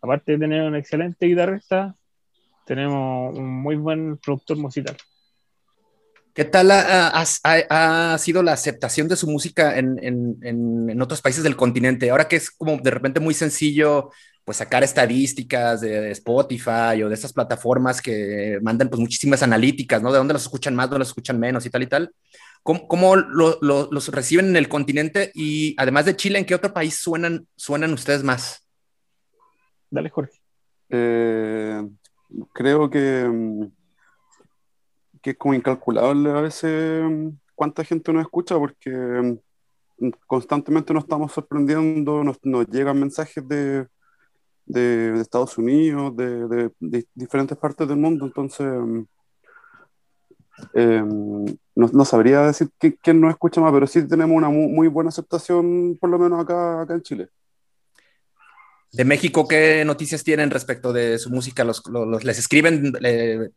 aparte 0.00 0.32
de 0.32 0.38
tener 0.38 0.62
un 0.62 0.76
excelente 0.76 1.26
guitarrista, 1.26 1.96
tenemos 2.70 3.36
un 3.36 3.48
muy 3.48 3.74
buen 3.74 4.16
productor 4.18 4.56
musical. 4.56 4.96
¿Qué 6.32 6.44
tal 6.44 6.70
ha, 6.70 8.16
sido 8.16 8.44
la 8.44 8.52
aceptación 8.52 9.08
de 9.08 9.16
su 9.16 9.26
música 9.26 9.76
en, 9.76 11.02
otros 11.02 11.20
países 11.20 11.42
del 11.42 11.56
continente? 11.56 12.08
Ahora 12.12 12.28
que 12.28 12.36
es 12.36 12.48
como 12.48 12.76
de 12.76 12.92
repente 12.92 13.18
muy 13.18 13.34
sencillo 13.34 14.10
pues 14.44 14.58
sacar 14.58 14.84
estadísticas 14.84 15.80
de, 15.80 16.12
Spotify 16.12 17.02
o 17.02 17.08
de 17.08 17.14
estas 17.14 17.32
plataformas 17.32 18.00
que 18.00 18.60
mandan 18.62 18.88
pues 18.88 19.00
muchísimas 19.00 19.42
analíticas, 19.42 20.00
¿no? 20.00 20.12
De 20.12 20.18
dónde 20.18 20.34
los 20.34 20.42
escuchan 20.42 20.76
más, 20.76 20.88
dónde 20.88 21.00
los 21.00 21.08
escuchan 21.08 21.40
menos 21.40 21.66
y 21.66 21.70
tal 21.70 21.82
y 21.82 21.88
tal. 21.88 22.14
¿Cómo, 22.62 23.16
los 23.16 24.08
reciben 24.12 24.46
en 24.46 24.56
el 24.56 24.68
continente? 24.68 25.32
Y 25.34 25.74
además 25.76 26.04
de 26.04 26.14
Chile, 26.14 26.38
¿en 26.38 26.44
qué 26.44 26.54
otro 26.54 26.72
país 26.72 26.94
suenan, 26.94 27.48
suenan 27.56 27.92
ustedes 27.92 28.22
más? 28.22 28.64
Dale, 29.90 30.08
Jorge. 30.08 30.38
Eh, 30.88 31.82
creo 32.52 32.90
que, 32.90 33.26
mm, 33.28 33.72
que 35.22 35.30
es 35.30 35.36
como 35.36 35.54
incalculable 35.54 36.30
a 36.30 36.40
veces 36.40 37.04
mm, 37.04 37.28
cuánta 37.54 37.84
gente 37.84 38.12
nos 38.12 38.22
escucha 38.22 38.58
porque 38.58 38.90
mm, 38.90 40.10
constantemente 40.26 40.94
nos 40.94 41.04
estamos 41.04 41.32
sorprendiendo, 41.32 42.24
nos, 42.24 42.38
llegan 42.68 42.98
mensajes 43.00 43.46
de, 43.46 43.86
de, 44.66 45.20
Estados 45.20 45.58
Unidos, 45.58 46.16
de, 46.16 46.70
diferentes 47.14 47.56
partes 47.58 47.86
del 47.86 47.98
mundo, 47.98 48.26
entonces 48.26 48.66
em, 50.74 51.46
no, 51.74 52.04
sabría 52.04 52.42
decir 52.42 52.70
quién 53.02 53.20
nos 53.20 53.30
escucha 53.30 53.60
más, 53.60 53.72
pero 53.72 53.86
sí 53.86 54.06
tenemos 54.08 54.36
una 54.36 54.48
muy, 54.48 54.88
buena 54.88 55.08
aceptación, 55.08 55.98
por 56.00 56.10
lo 56.10 56.18
menos 56.18 56.40
acá, 56.40 56.82
acá 56.82 56.94
en 56.94 57.02
Chile 57.02 57.28
de 58.92 59.04
México, 59.04 59.46
¿qué 59.46 59.84
noticias 59.84 60.24
tienen 60.24 60.50
respecto 60.50 60.92
de 60.92 61.18
su 61.18 61.30
música? 61.30 61.64
Los, 61.64 61.82
les 62.24 62.38
escriben 62.38 62.92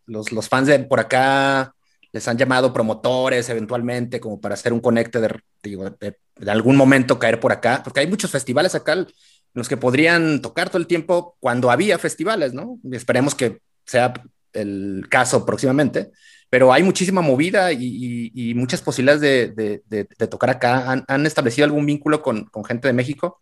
los, 0.05 0.49
fans 0.49 0.67
de 0.67 0.79
por 0.79 0.99
acá, 0.99 1.73
les 2.11 2.27
han 2.27 2.38
llamado 2.38 2.73
promotores 2.73 3.49
eventualmente 3.49 4.19
como 4.19 4.39
para 4.39 4.53
hacer 4.53 4.73
un 4.73 4.79
conecte 4.79 5.19
de, 5.19 5.39
de, 5.63 6.51
algún 6.51 6.75
momento 6.75 7.17
caer 7.17 7.39
por 7.39 7.51
acá, 7.51 7.81
porque 7.84 8.01
hay 8.01 8.07
muchos 8.07 8.29
festivales 8.29 8.75
acá 8.75 8.93
en 8.93 9.07
los 9.53 9.67
que 9.67 9.77
podrían 9.77 10.41
tocar 10.41 10.69
todo 10.69 10.79
el 10.79 10.88
tiempo 10.88 11.36
cuando 11.39 11.71
había 11.71 11.97
festivales, 11.97 12.53
¿no? 12.53 12.79
esperemos 12.91 13.34
que 13.34 13.59
sea 13.86 14.13
el 14.53 15.07
caso 15.09 15.45
próximamente, 15.45 16.11
pero 16.51 16.71
hay 16.71 16.84
muchísima 16.84 17.21
movida 17.21 17.71
y, 17.71 18.53
muchas 18.55 18.81
posibilidades 18.84 19.55
de, 19.55 20.27
tocar 20.29 20.51
acá. 20.51 21.03
¿Han, 21.07 21.25
establecido 21.25 21.65
algún 21.65 21.88
vínculo 21.88 22.21
con, 22.21 22.45
con 22.45 22.63
gente 22.63 22.88
de 22.88 22.93
México? 22.93 23.41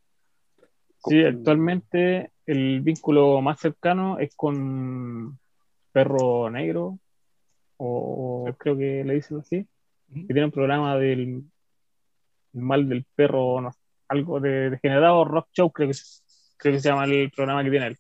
Sí, 1.06 1.24
actualmente 1.24 2.32
el 2.46 2.82
vínculo 2.82 3.42
más 3.42 3.60
cercano 3.60 4.20
es 4.20 4.36
con 4.36 5.40
Perro 5.92 6.50
Negro, 6.50 7.00
o, 7.78 8.48
creo 8.58 8.78
que 8.78 9.04
le 9.04 9.16
dicen 9.16 9.40
así, 9.40 9.68
que 10.14 10.26
tiene 10.26 10.46
un 10.46 10.52
programa 10.52 10.98
del 10.98 11.44
mal 12.54 12.88
del 12.88 13.06
perro, 13.16 13.72
algo 14.08 14.40
de 14.40 14.70
degenerado 14.70 15.26
rock 15.26 15.48
show, 15.54 15.72
creo 15.72 15.90
que, 15.90 15.98
creo 16.58 16.74
que 16.74 16.80
se 16.80 16.90
llama 16.90 17.06
el 17.06 17.32
programa 17.32 17.64
que 17.64 17.72
tiene 17.72 17.88
él. 17.88 17.98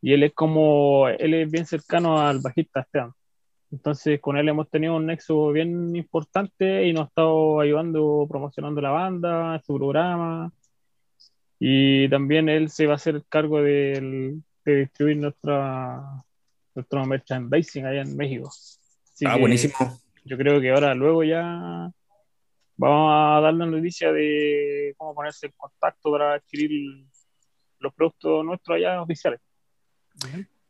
Y 0.00 0.12
él 0.14 0.22
es 0.22 0.32
como, 0.32 1.08
él 1.08 1.34
es 1.34 1.50
bien 1.50 1.66
cercano 1.66 2.18
al 2.18 2.40
bajista 2.40 2.80
Esteban. 2.80 3.12
Entonces 3.70 4.20
con 4.20 4.36
él 4.36 4.48
hemos 4.48 4.68
tenido 4.68 4.96
un 4.96 5.06
nexo 5.06 5.50
bien 5.52 5.94
importante 5.94 6.86
y 6.86 6.92
nos 6.92 7.04
ha 7.04 7.08
estado 7.08 7.60
ayudando 7.60 8.26
promocionando 8.28 8.80
la 8.80 8.90
banda, 8.90 9.60
su 9.64 9.76
programa 9.76 10.52
y 11.64 12.08
también 12.08 12.48
él 12.48 12.70
se 12.70 12.86
va 12.86 12.94
a 12.94 12.96
hacer 12.96 13.22
cargo 13.28 13.62
de, 13.62 14.34
distribuir 14.66 15.18
nuestra, 15.18 16.02
nuestro 16.74 17.06
merchandising 17.06 17.86
allá 17.86 18.02
en 18.02 18.16
México. 18.16 18.50
ah, 19.24 19.36
buenísimo. 19.36 19.74
Yo 20.24 20.36
creo 20.36 20.60
que 20.60 20.70
ahora, 20.70 20.92
luego 20.92 21.22
ya 21.22 21.88
vamos 22.76 23.12
a 23.12 23.40
dar 23.40 23.54
la 23.54 23.66
noticia 23.66 24.10
de 24.10 24.92
cómo 24.96 25.14
ponerse 25.14 25.46
en 25.46 25.52
contacto 25.56 26.10
para 26.10 26.34
adquirir 26.34 27.06
los 27.78 27.94
productos 27.94 28.44
nuestros 28.44 28.78
allá 28.78 29.00
oficiales. 29.00 29.38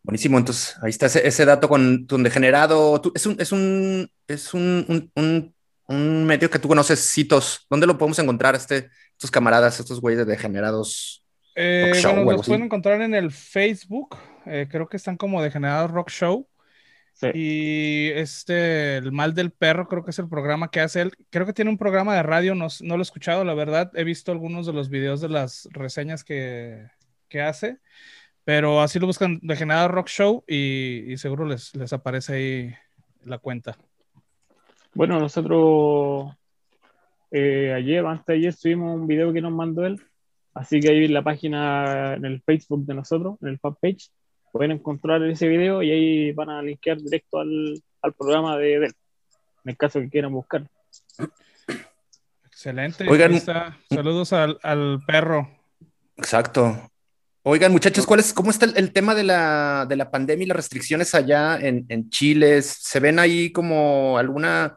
Buenísimo, 0.02 0.36
entonces 0.36 0.76
ahí 0.82 0.90
está 0.90 1.06
ese, 1.06 1.44
dato 1.46 1.70
con 1.70 2.06
tu 2.06 2.18
degenerado. 2.18 3.00
es 3.14 3.24
un, 3.24 3.40
es 3.40 3.50
un, 3.50 4.10
es 4.28 4.52
un, 4.52 5.10
un, 5.14 5.54
un, 5.88 6.24
medio 6.26 6.50
que 6.50 6.58
tú 6.58 6.68
conoces, 6.68 7.00
Citos. 7.00 7.66
¿Dónde 7.70 7.86
lo 7.86 7.96
podemos 7.96 8.18
encontrar? 8.18 8.54
Este, 8.56 8.90
estos 9.22 9.30
camaradas, 9.30 9.78
estos 9.78 10.00
güeyes 10.00 10.26
degenerados? 10.26 11.24
Eh, 11.54 11.92
bueno, 12.02 12.32
los 12.32 12.44
pueden 12.44 12.64
encontrar 12.64 13.00
en 13.02 13.14
el 13.14 13.30
Facebook. 13.30 14.16
Eh, 14.46 14.66
creo 14.68 14.88
que 14.88 14.96
están 14.96 15.16
como 15.16 15.40
Degenerados 15.40 15.92
Rock 15.92 16.10
Show. 16.10 16.48
Y 17.32 18.08
este, 18.14 18.96
El 18.96 19.12
Mal 19.12 19.32
del 19.32 19.52
Perro, 19.52 19.86
creo 19.86 20.04
que 20.04 20.10
es 20.10 20.18
el 20.18 20.28
programa 20.28 20.72
que 20.72 20.80
hace 20.80 21.02
él. 21.02 21.12
Creo 21.30 21.46
que 21.46 21.52
tiene 21.52 21.70
un 21.70 21.78
programa 21.78 22.16
de 22.16 22.24
radio, 22.24 22.56
no, 22.56 22.66
no 22.80 22.96
lo 22.96 23.00
he 23.00 23.02
escuchado, 23.02 23.44
la 23.44 23.54
verdad. 23.54 23.92
He 23.94 24.02
visto 24.02 24.32
algunos 24.32 24.66
de 24.66 24.72
los 24.72 24.88
videos 24.88 25.20
de 25.20 25.28
las 25.28 25.68
reseñas 25.70 26.24
que, 26.24 26.88
que 27.28 27.42
hace. 27.42 27.78
Pero 28.42 28.80
así 28.80 28.98
lo 28.98 29.06
buscan 29.06 29.38
Degenerado 29.40 29.86
Rock 29.86 30.08
Show 30.08 30.42
y, 30.48 31.12
y 31.12 31.16
seguro 31.16 31.46
les, 31.46 31.76
les 31.76 31.92
aparece 31.92 32.34
ahí 32.34 32.74
la 33.24 33.38
cuenta. 33.38 33.78
Bueno, 34.94 35.20
nosotros 35.20 36.34
eh, 37.32 37.72
ayer, 37.72 38.04
antes 38.04 38.26
de 38.26 38.34
ayer, 38.34 38.52
subimos 38.52 38.94
un 38.94 39.06
video 39.06 39.32
que 39.32 39.40
nos 39.40 39.52
mandó 39.52 39.86
él. 39.86 40.00
Así 40.54 40.80
que 40.80 40.90
ahí 40.90 41.06
en 41.06 41.14
la 41.14 41.22
página, 41.22 42.14
en 42.14 42.26
el 42.26 42.42
Facebook 42.42 42.84
de 42.84 42.94
nosotros, 42.94 43.38
en 43.40 43.48
el 43.48 43.58
fanpage, 43.58 44.10
pueden 44.52 44.72
encontrar 44.72 45.22
ese 45.24 45.48
video 45.48 45.82
y 45.82 45.90
ahí 45.90 46.32
van 46.32 46.50
a 46.50 46.62
linkear 46.62 46.98
directo 46.98 47.40
al, 47.40 47.82
al 48.02 48.12
programa 48.12 48.58
de, 48.58 48.74
él, 48.74 48.84
en 48.84 48.92
el 49.64 49.76
caso 49.78 49.98
que 49.98 50.10
quieran 50.10 50.32
buscar. 50.32 50.68
Excelente. 52.44 53.08
Oigan, 53.08 53.32
saludos 53.88 54.34
al, 54.34 54.58
al, 54.62 55.00
perro. 55.06 55.48
Exacto. 56.18 56.90
Oigan, 57.44 57.72
muchachos, 57.72 58.06
¿cuál 58.06 58.20
es, 58.20 58.34
¿cómo 58.34 58.50
está 58.50 58.66
el, 58.66 58.92
tema 58.92 59.14
de 59.14 59.24
la, 59.24 59.86
de 59.88 59.96
la, 59.96 60.10
pandemia 60.10 60.44
y 60.44 60.48
las 60.48 60.56
restricciones 60.56 61.14
allá 61.14 61.58
en, 61.58 61.86
en 61.88 62.10
Chile? 62.10 62.60
¿Se 62.60 63.00
ven 63.00 63.18
ahí 63.18 63.50
como 63.50 64.18
alguna 64.18 64.76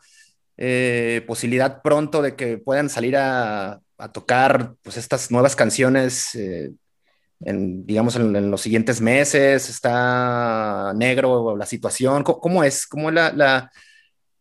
eh, 0.58 1.24
posibilidad 1.28 1.82
pronto 1.82 2.22
de 2.22 2.36
que 2.36 2.58
puedan 2.58 2.90
salir 2.90 3.18
a, 3.18 3.82
tocar 4.14 4.76
pues, 4.82 4.98
estas 4.98 5.32
nuevas 5.32 5.56
canciones, 5.56 6.36
eh, 6.36 6.72
en, 7.42 7.86
digamos, 7.86 8.16
en, 8.16 8.52
los 8.52 8.62
siguientes 8.62 9.02
meses? 9.02 9.70
¿Está 9.70 10.94
negro 10.96 11.56
la 11.58 11.66
situación? 11.66 12.24
¿Cómo, 12.24 12.64
es? 12.64 12.88
¿Cómo 12.88 13.10
es 13.10 13.16
la, 13.16 13.72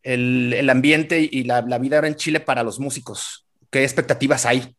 el, 0.02 0.70
ambiente 0.70 1.20
y 1.20 1.44
la, 1.44 1.62
vida 1.78 1.96
ahora 1.96 2.08
en 2.08 2.16
Chile 2.16 2.40
para 2.40 2.62
los 2.62 2.78
músicos? 2.78 3.46
¿Qué 3.70 3.82
expectativas 3.82 4.46
hay? 4.46 4.74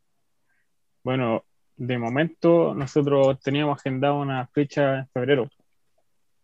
Bueno, 1.03 1.44
de 1.76 1.98
momento 1.98 2.74
nosotros 2.74 3.40
teníamos 3.41 3.80
agendado 3.80 4.20
una 4.20 4.48
fecha 4.48 4.99
en 4.99 5.07
febrero, 5.10 5.49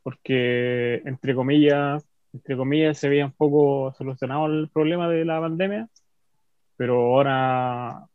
porque 0.03 1.01
entre 1.05 1.33
comillas 1.33 2.05
entre 2.33 2.55
comillas, 2.55 2.97
se 2.97 3.23
un 3.23 3.31
poco 3.31 3.93
solucionado 3.97 4.45
el 4.47 4.69
problema 4.69 5.09
de 5.09 5.25
la 5.25 5.39
pandemia, 5.39 5.87
pero 6.77 7.15
ahora 7.15 8.05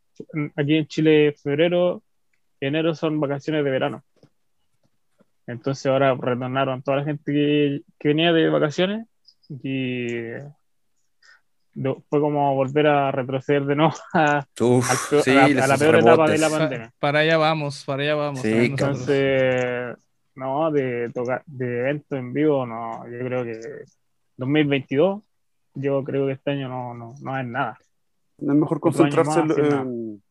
aquí 0.55 0.75
en 0.75 0.87
Chile 0.87 1.33
febrero, 1.33 2.03
enero 2.59 2.95
son 2.95 3.19
vacaciones 3.19 3.63
de 3.63 3.71
verano. 3.71 4.03
Entonces 5.45 5.85
ahora 5.85 6.13
retornaron 6.13 6.81
toda 6.81 6.97
la 6.97 7.03
gente 7.05 7.31
que, 7.31 7.81
que 7.97 8.07
venía 8.09 8.33
de 8.33 8.49
vacaciones 8.49 9.07
y 9.49 10.07
fue 12.09 12.19
como 12.19 12.55
volver 12.55 12.87
a 12.87 13.11
retroceder 13.11 13.65
de 13.65 13.75
nuevo 13.75 13.93
a, 14.13 14.45
la, 15.67 15.77
peor 15.77 15.95
etapa 15.97 16.29
de 16.29 16.37
la 16.37 16.49
pandemia. 16.49 16.93
Para 16.99 17.19
allá 17.19 17.37
vamos, 17.37 17.83
para 17.85 18.03
allá 18.03 18.15
vamos. 18.15 18.43
Entonces, 18.43 19.95
no, 20.35 20.71
de 20.71 21.11
tocar, 21.13 21.43
de 21.45 21.79
evento 21.79 22.15
en 22.15 22.33
vivo, 22.33 22.65
no, 22.65 23.07
yo 23.09 23.19
creo 23.19 23.43
que 23.43 23.59
2022, 24.37 25.21
yo 25.75 26.03
creo 26.03 26.27
que 26.27 26.33
este 26.33 26.51
año 26.51 26.69
no, 26.69 26.93
no, 26.93 27.15
no 27.21 27.39
es 27.39 27.45
nada. 27.45 27.77
Es 28.37 28.47
mejor 28.47 28.79
concentrarse 28.79 29.39
en, 29.39 30.21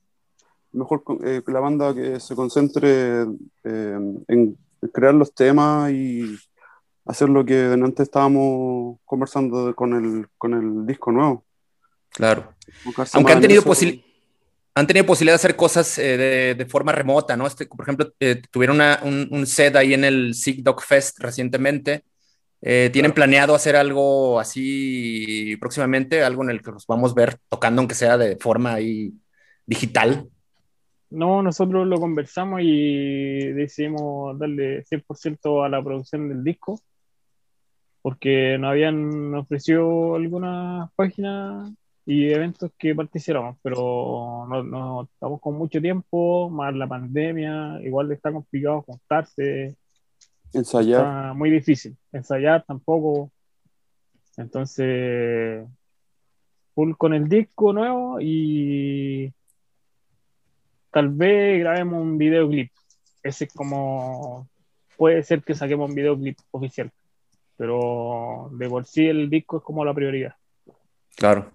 mejor 0.72 1.02
eh, 1.24 1.42
la 1.46 1.60
banda 1.60 1.94
que 1.94 2.20
se 2.20 2.34
concentre 2.34 3.22
eh, 3.64 3.98
en 4.28 4.58
crear 4.92 5.14
los 5.14 5.34
temas 5.34 5.90
y 5.90 6.36
hacer 7.06 7.28
lo 7.28 7.44
que 7.44 7.64
antes 7.72 8.04
estábamos 8.04 8.98
conversando 9.04 9.74
con 9.74 9.94
el, 9.94 10.28
con 10.36 10.54
el 10.54 10.86
disco 10.86 11.12
nuevo. 11.12 11.44
Claro. 12.10 12.52
Aunque 13.12 13.32
han 13.32 13.40
tenido, 13.40 13.62
han 14.74 14.86
tenido 14.86 15.06
posibilidad 15.06 15.34
de 15.34 15.36
hacer 15.36 15.56
cosas 15.56 15.98
eh, 15.98 16.54
de, 16.56 16.66
forma 16.66 16.92
remota, 16.92 17.36
¿no? 17.36 17.46
Este, 17.46 17.66
por 17.66 17.82
ejemplo, 17.82 18.12
eh, 18.20 18.42
tuvieron 18.50 18.80
un, 19.30 19.46
set 19.46 19.76
ahí 19.76 19.94
en 19.94 20.04
el 20.04 20.34
Sick 20.34 20.62
Dog 20.62 20.82
Fest 20.82 21.18
recientemente. 21.20 22.04
Eh, 22.68 22.90
¿Tienen 22.92 23.12
planeado 23.12 23.54
hacer 23.54 23.76
algo 23.76 24.40
así 24.40 25.56
próximamente? 25.60 26.24
Algo 26.24 26.42
en 26.42 26.50
el 26.50 26.62
que 26.62 26.72
nos 26.72 26.84
vamos 26.88 27.12
a 27.12 27.14
ver 27.14 27.36
tocando, 27.48 27.80
aunque 27.80 27.94
sea 27.94 28.18
de 28.18 28.36
forma 28.38 28.74
ahí 28.74 29.14
digital. 29.64 30.28
No, 31.10 31.42
nosotros 31.42 31.86
lo 31.86 32.00
conversamos 32.00 32.62
y 32.64 33.52
decidimos 33.52 34.36
darle 34.36 34.84
100% 34.84 35.64
a 35.64 35.68
la 35.68 35.80
producción 35.80 36.28
del 36.28 36.42
disco 36.42 36.80
porque 38.02 38.58
nos 38.58 38.70
habían 38.70 39.32
ofrecido 39.36 40.16
algunas 40.16 40.90
páginas 40.96 41.72
y 42.04 42.32
eventos 42.32 42.72
que 42.76 42.96
participamos, 42.96 43.58
pero 43.62 44.44
no, 44.48 45.02
estamos 45.04 45.40
con 45.40 45.54
mucho 45.54 45.80
tiempo, 45.80 46.50
más 46.50 46.74
la 46.74 46.88
pandemia, 46.88 47.80
igual 47.84 48.10
está 48.10 48.32
complicado 48.32 48.82
juntarse. 48.82 49.76
Ensayar. 50.56 51.00
Está 51.00 51.34
muy 51.34 51.50
difícil. 51.50 51.96
Ensayar 52.12 52.64
tampoco. 52.64 53.30
Entonces, 54.36 55.66
full 56.74 56.92
con 56.96 57.14
el 57.14 57.28
disco 57.28 57.72
nuevo 57.72 58.18
y 58.20 59.32
tal 60.90 61.08
vez 61.10 61.60
grabemos 61.60 62.02
un 62.02 62.18
videoclip. 62.18 62.70
Ese 63.22 63.44
es 63.44 63.52
como, 63.52 64.48
puede 64.96 65.22
ser 65.22 65.42
que 65.42 65.54
saquemos 65.54 65.88
un 65.88 65.94
videoclip 65.94 66.38
oficial 66.50 66.92
pero 67.56 68.50
de 68.52 68.68
por 68.68 68.86
sí 68.86 69.06
el 69.06 69.30
disco 69.30 69.58
es 69.58 69.62
como 69.62 69.84
la 69.84 69.94
prioridad. 69.94 70.34
Claro. 71.16 71.50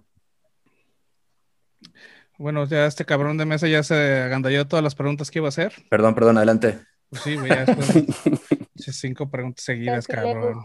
Bueno, 2.38 2.66
ya 2.66 2.86
este 2.86 3.04
cabrón 3.04 3.38
de 3.38 3.44
mesa 3.44 3.68
ya 3.68 3.82
se 3.82 4.22
agandalló 4.22 4.66
todas 4.66 4.82
las 4.82 4.94
preguntas 4.94 5.30
que 5.30 5.38
iba 5.38 5.48
a 5.48 5.50
hacer. 5.50 5.72
Perdón, 5.88 6.14
perdón, 6.14 6.36
adelante. 6.38 6.80
Pues 7.08 7.22
sí, 7.22 7.36
ya 7.46 7.64
cinco 8.90 9.30
preguntas 9.30 9.64
seguidas, 9.64 10.06
cabrón. 10.06 10.62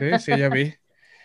Sí, 0.00 0.18
sí, 0.18 0.38
ya 0.38 0.48
vi. 0.48 0.74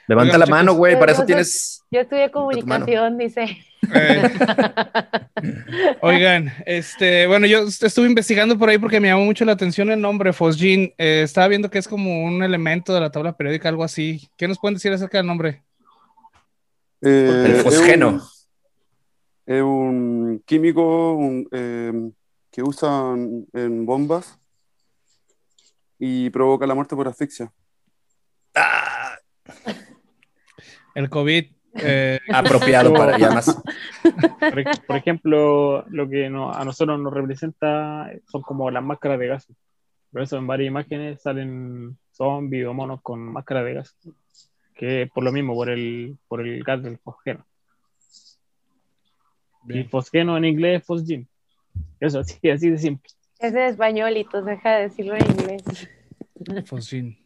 Levanta 0.10 0.40
la 0.40 0.48
mano, 0.48 0.74
güey, 0.74 0.98
para 0.98 1.12
eso 1.12 1.24
tienes. 1.24 1.84
Yo 1.92 2.00
estudié 2.00 2.32
comunicación, 2.32 3.16
dice. 3.20 3.60
Eh. 3.94 4.24
Oigan, 6.02 6.52
este, 6.66 7.28
bueno, 7.28 7.46
yo 7.46 7.60
estuve 7.60 8.08
investigando 8.08 8.58
por 8.58 8.70
ahí 8.70 8.80
porque 8.80 9.00
me 9.00 9.10
llamó 9.10 9.24
mucho 9.26 9.46
la 9.46 9.52
atención 9.52 9.92
el 9.92 10.02
nombre 10.02 10.34
Fosgin. 10.34 10.92
Eh, 10.98 11.22
estaba 11.24 11.48
viendo 11.48 11.70
que 11.70 11.78
es 11.78 11.88
como 11.88 12.26
un 12.26 12.42
elemento 12.42 12.92
de 12.92 13.02
la 13.02 13.12
tabla 13.12 13.38
periódica, 13.38 13.70
algo 13.70 13.84
así. 13.84 14.28
¿Qué 14.36 14.48
nos 14.48 14.58
pueden 14.58 14.78
decir 14.78 14.92
acerca 14.92 15.20
del 15.20 15.28
nombre? 15.28 15.62
Eh, 17.02 17.44
el 17.46 17.56
fosgeno. 17.58 18.20
Es 19.46 19.62
un, 19.62 20.42
químico 20.44 21.20
que 21.52 22.64
usan 22.64 23.46
en 23.54 23.86
bombas 23.86 24.40
y 26.00 26.30
provoca 26.30 26.66
la 26.66 26.74
muerte 26.74 26.96
por 26.96 27.08
asfixia. 27.08 27.52
Ah. 28.56 29.18
El 30.96 31.10
COVID. 31.10 31.46
Eh, 31.76 32.20
apropiado 32.34 32.92
para 32.94 33.18
llamas. 33.18 33.62
Por, 34.88 34.98
ejemplo, 34.98 35.86
lo 35.90 36.10
que 36.10 36.26
a 36.26 36.30
nosotros 36.66 37.00
nos 37.00 37.14
representa 37.14 38.12
son 38.28 38.42
como 38.42 38.72
las 38.72 38.84
máscaras 38.84 39.20
de 39.20 39.28
gas. 39.28 39.48
Por 40.12 40.22
eso 40.24 40.38
en 40.38 40.48
varias 40.48 40.68
imágenes 40.68 41.22
salen 41.22 41.98
zombies 42.12 42.66
o 42.66 42.74
monos 42.74 43.02
con 43.04 43.20
máscara 43.20 43.64
de 43.64 43.76
gas. 43.76 43.96
Que 44.74 45.04
es 45.04 45.12
por 45.12 45.24
lo 45.24 45.32
mismo, 45.32 45.54
por 45.54 45.70
el, 45.70 46.18
por 46.28 46.42
el 46.42 46.64
gas 46.64 46.82
del 46.82 46.98
fosgeno. 46.98 47.46
Y 49.68 49.84
fosgeno 49.84 50.38
en 50.38 50.46
inglés 50.46 50.82
es 50.82 50.88
fosgin. 50.88 51.28
Eso, 52.00 52.20
así, 52.20 52.50
así 52.50 52.72
de 52.72 52.78
simple. 52.78 53.12
Es 53.40 53.54
de 53.54 53.68
españolito, 53.68 54.42
deja 54.42 54.76
de 54.76 54.82
decirlo 54.84 55.16
en 55.16 55.26
inglés. 55.26 55.64
Fosgin. 56.66 57.18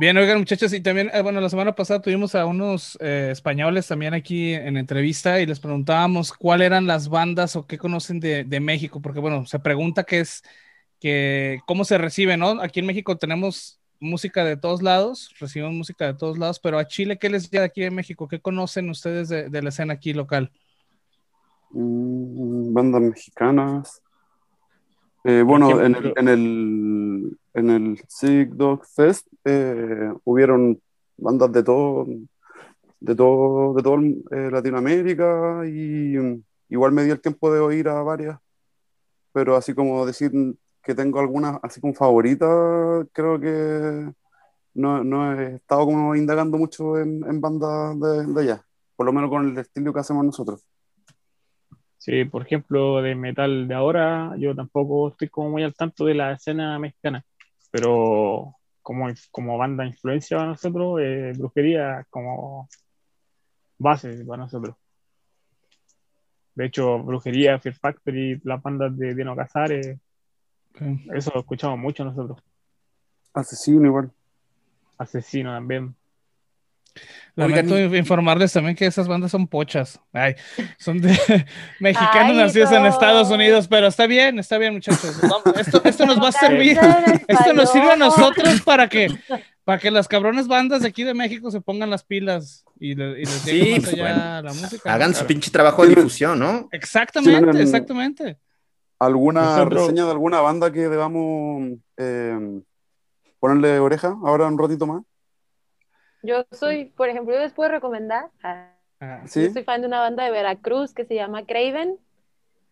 Bien, 0.00 0.16
oigan 0.16 0.38
muchachos, 0.38 0.72
y 0.72 0.80
también, 0.80 1.10
eh, 1.12 1.22
bueno, 1.22 1.40
la 1.40 1.48
semana 1.48 1.74
pasada 1.74 2.00
tuvimos 2.00 2.36
a 2.36 2.46
unos 2.46 2.96
eh, 3.00 3.30
españoles 3.32 3.88
también 3.88 4.14
aquí 4.14 4.54
en 4.54 4.76
entrevista 4.76 5.40
y 5.40 5.46
les 5.46 5.58
preguntábamos 5.58 6.32
cuáles 6.32 6.66
eran 6.66 6.86
las 6.86 7.08
bandas 7.08 7.56
o 7.56 7.66
qué 7.66 7.78
conocen 7.78 8.20
de, 8.20 8.60
México, 8.60 9.02
porque 9.02 9.18
bueno, 9.18 9.44
se 9.46 9.58
pregunta 9.58 10.04
qué 10.04 10.20
es, 10.20 10.42
que, 11.00 11.60
cómo 11.66 11.84
se 11.84 11.98
recibe, 11.98 12.36
¿no? 12.36 12.60
Aquí 12.60 12.78
en 12.80 12.86
México 12.86 13.18
tenemos 13.18 13.80
música 13.98 14.44
de 14.44 14.56
todos 14.56 14.82
lados, 14.82 15.34
recibimos 15.40 15.74
música 15.74 16.06
de 16.06 16.14
todos 16.14 16.38
lados, 16.38 16.60
pero 16.60 16.78
a 16.78 16.86
Chile, 16.86 17.18
¿qué 17.18 17.28
les 17.28 17.50
llega 17.50 17.64
aquí 17.64 17.82
en 17.82 17.94
México? 17.94 18.28
¿Qué 18.28 18.40
conocen 18.40 18.90
ustedes 18.90 19.28
de, 19.28 19.62
la 19.62 19.68
escena 19.68 19.94
aquí 19.94 20.12
local? 20.12 20.52
Mm, 21.70 22.72
bandas 22.72 23.00
mexicanas. 23.00 24.02
Eh, 25.24 25.42
bueno, 25.42 25.80
en 25.80 26.28
el 26.28 27.38
en 27.58 27.70
el 27.70 28.00
Sick 28.08 28.50
Dog 28.50 28.84
Fest 28.86 29.26
eh, 29.44 30.12
hubieron 30.24 30.80
bandas 31.16 31.52
de 31.52 31.62
todo, 31.62 32.06
de 33.00 33.14
todo, 33.14 33.74
de 33.74 33.82
todo 33.82 33.98
eh, 34.30 34.50
Latinoamérica 34.50 35.62
y 35.66 36.14
igual 36.68 36.92
me 36.92 37.04
dio 37.04 37.14
el 37.14 37.20
tiempo 37.20 37.52
de 37.52 37.60
oír 37.60 37.88
a 37.88 38.02
varias, 38.02 38.38
pero 39.32 39.56
así 39.56 39.74
como 39.74 40.06
decir 40.06 40.32
que 40.82 40.94
tengo 40.94 41.20
algunas 41.20 41.58
así 41.62 41.80
como 41.80 41.94
favoritas, 41.94 43.06
creo 43.12 43.40
que 43.40 44.12
no, 44.74 45.02
no, 45.02 45.40
he 45.40 45.56
estado 45.56 45.86
como 45.86 46.14
indagando 46.14 46.56
mucho 46.58 46.98
en, 46.98 47.24
en 47.28 47.40
bandas 47.40 47.98
de, 47.98 48.26
de 48.26 48.40
allá, 48.42 48.64
por 48.96 49.06
lo 49.06 49.12
menos 49.12 49.30
con 49.30 49.48
el 49.50 49.58
estilo 49.58 49.92
que 49.92 50.00
hacemos 50.00 50.24
nosotros. 50.24 50.64
Sí, 52.08 52.24
por 52.24 52.40
ejemplo, 52.40 53.02
de 53.02 53.14
metal 53.14 53.68
de 53.68 53.74
ahora, 53.74 54.32
yo 54.38 54.54
tampoco 54.54 55.10
estoy 55.10 55.28
como 55.28 55.50
muy 55.50 55.62
al 55.62 55.74
tanto 55.74 56.06
de 56.06 56.14
la 56.14 56.32
escena 56.32 56.78
mexicana 56.78 57.22
pero 57.70 58.56
como, 58.80 59.08
como 59.30 59.58
banda 59.58 59.82
de 59.82 59.90
influencia 59.90 60.38
para 60.38 60.48
nosotros, 60.48 61.00
eh, 61.02 61.34
brujería 61.36 62.06
como 62.08 62.66
base 63.76 64.24
para 64.24 64.44
nosotros. 64.44 64.74
De 66.54 66.64
hecho, 66.64 66.98
brujería, 66.98 67.60
Fear 67.60 67.74
Factory, 67.74 68.40
las 68.42 68.62
bandas 68.62 68.96
de 68.96 69.14
Dino 69.14 69.36
Casares, 69.36 69.98
eso 71.12 71.30
lo 71.34 71.40
escuchamos 71.40 71.78
mucho 71.78 72.06
nosotros. 72.06 72.42
Asesino 73.34 73.84
igual. 73.84 74.10
Asesino 74.96 75.52
también. 75.52 75.94
Lamento 77.38 77.78
informarles 77.78 78.52
también 78.52 78.74
que 78.74 78.84
esas 78.84 79.06
bandas 79.06 79.30
son 79.30 79.46
pochas. 79.46 80.00
Ay, 80.12 80.34
son 80.76 81.00
de 81.00 81.16
mexicanos 81.78 82.34
nacidos 82.34 82.72
en 82.72 82.84
Estados 82.84 83.30
Unidos, 83.30 83.68
pero 83.68 83.86
está 83.86 84.08
bien, 84.08 84.40
está 84.40 84.58
bien, 84.58 84.74
muchachos. 84.74 85.20
esto, 85.84 86.04
nos 86.04 86.20
va 86.20 86.28
a 86.28 86.32
servir. 86.32 86.76
Esto 87.28 87.52
nos 87.52 87.70
sirve 87.70 87.92
a 87.92 87.96
nosotros 87.96 88.60
para 88.62 88.88
que, 88.88 89.08
para 89.62 89.78
que 89.78 89.92
las 89.92 90.08
cabrones 90.08 90.48
bandas 90.48 90.82
de 90.82 90.88
aquí 90.88 91.04
de 91.04 91.14
México 91.14 91.52
se 91.52 91.60
pongan 91.60 91.90
las 91.90 92.02
pilas 92.02 92.64
y, 92.80 92.96
les 92.96 93.44
llegue 93.44 93.82
pues, 93.82 93.96
la 93.96 94.42
música. 94.42 94.92
Hagan 94.92 95.14
su 95.14 95.24
pinche 95.24 95.52
trabajo 95.52 95.86
de 95.86 95.94
difusión, 95.94 96.40
¿no? 96.40 96.68
Exactamente, 96.72 97.62
exactamente. 97.62 98.36
¿Alguna 98.98 99.64
reseña 99.64 100.06
de 100.06 100.10
alguna 100.10 100.40
banda 100.40 100.72
que 100.72 100.88
debamos 100.88 101.78
eh, 101.98 102.60
ponerle 103.38 103.78
oreja 103.78 104.16
ahora 104.24 104.46
un 104.46 104.58
ratito 104.58 104.88
más? 104.88 105.04
Yo 106.22 106.44
soy, 106.50 106.86
por 106.86 107.08
ejemplo, 107.08 107.34
yo 107.34 107.40
les 107.40 107.52
puedo 107.52 107.70
recomendar. 107.70 108.30
Ah, 108.42 109.22
¿Sí? 109.26 109.50
soy 109.50 109.62
fan 109.62 109.80
de 109.80 109.86
una 109.86 110.00
banda 110.00 110.24
de 110.24 110.30
Veracruz 110.30 110.92
que 110.92 111.04
se 111.04 111.14
llama 111.14 111.46
Craven. 111.46 111.98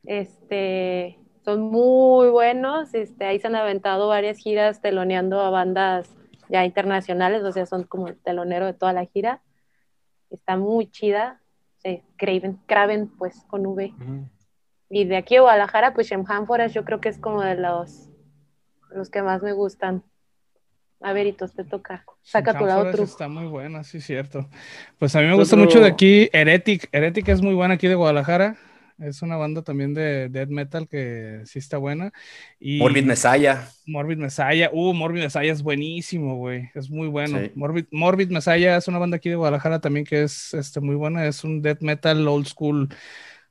Este, 0.05 1.19
son 1.45 1.61
muy 1.61 2.29
buenos. 2.29 2.93
Este, 2.95 3.25
ahí 3.25 3.39
se 3.39 3.47
han 3.47 3.55
aventado 3.55 4.09
varias 4.09 4.39
giras 4.39 4.81
teloneando 4.81 5.41
a 5.41 5.51
bandas 5.51 6.17
ya 6.49 6.65
internacionales, 6.65 7.43
o 7.43 7.53
sea, 7.53 7.67
son 7.67 7.85
como 7.85 8.09
el 8.09 8.17
telonero 8.19 8.67
de 8.67 8.75
toda 8.75 8.93
la 8.93 9.05
gira. 9.05 9.43
Está 10.31 10.57
muy 10.57 10.91
chida. 10.91 11.41
sé, 11.79 12.05
Craven, 12.17 12.59
Craven 12.67 13.09
pues 13.09 13.45
con 13.49 13.67
V. 13.67 13.95
Y 14.89 15.05
de 15.05 15.17
aquí 15.17 15.37
a 15.37 15.43
Guadalajara, 15.43 15.95
pues 15.95 16.09
Shemhan 16.09 16.47
Forest 16.47 16.75
yo 16.75 16.85
creo 16.85 17.01
que 17.01 17.09
es 17.09 17.19
como 17.19 17.43
de 17.43 17.57
los, 17.57 18.09
los 18.91 19.11
que 19.11 19.23
más 19.23 19.43
me 19.43 19.53
gustan. 19.53 20.05
A 21.01 21.13
ver, 21.13 21.27
Itos, 21.27 21.55
te 21.55 21.65
toca. 21.65 22.05
Saca 22.23 22.57
tu 22.57 22.65
lado 22.65 22.89
otro. 22.89 23.05
Está 23.05 23.29
muy 23.29 23.47
buena, 23.47 23.85
sí, 23.85 24.01
cierto. 24.01 24.49
Pues 24.99 25.15
a 25.15 25.21
mí 25.21 25.27
me 25.27 25.35
gusta 25.35 25.57
mucho 25.57 25.81
de 25.81 25.87
aquí 25.89 26.29
Heretic. 26.33 26.89
Heretic 26.93 27.29
es 27.29 27.43
muy 27.43 27.55
buena 27.55 27.75
aquí 27.75 27.87
de 27.87 27.95
Guadalajara. 27.95 28.57
Es 28.99 29.21
una 29.21 29.37
banda 29.37 29.61
también 29.61 29.93
de 29.93 30.31
death 30.31 30.49
metal 30.49 30.89
que 30.89 31.43
sí 31.45 31.59
está 31.59 31.77
buena. 31.77 32.13
Y 32.59 32.79
Morbid 32.79 33.05
Messiah. 33.05 33.69
Morbid 33.87 34.17
Messiah. 34.17 34.71
Uh, 34.73 34.95
Morbid 34.95 35.21
Messiah 35.21 35.53
es 35.53 35.63
buenísimo, 35.63 36.37
güey. 36.37 36.71
Es 36.75 36.89
muy 36.89 37.09
bueno. 37.09 37.39
Morbid, 37.55 37.85
Morbid 37.91 38.31
Messiah 38.31 38.79
es 38.79 38.89
una 38.89 38.99
banda 38.99 39.19
aquí 39.19 39.29
de 39.29 39.37
Guadalajara 39.37 39.81
también 39.81 40.07
que 40.07 40.23
es 40.23 40.55
este, 40.55 40.81
muy 40.81 40.95
buena. 40.95 41.27
Es 41.27 41.45
un 41.45 41.61
death 41.61 41.83
metal 41.83 42.27
old 42.27 42.47
school, 42.47 42.89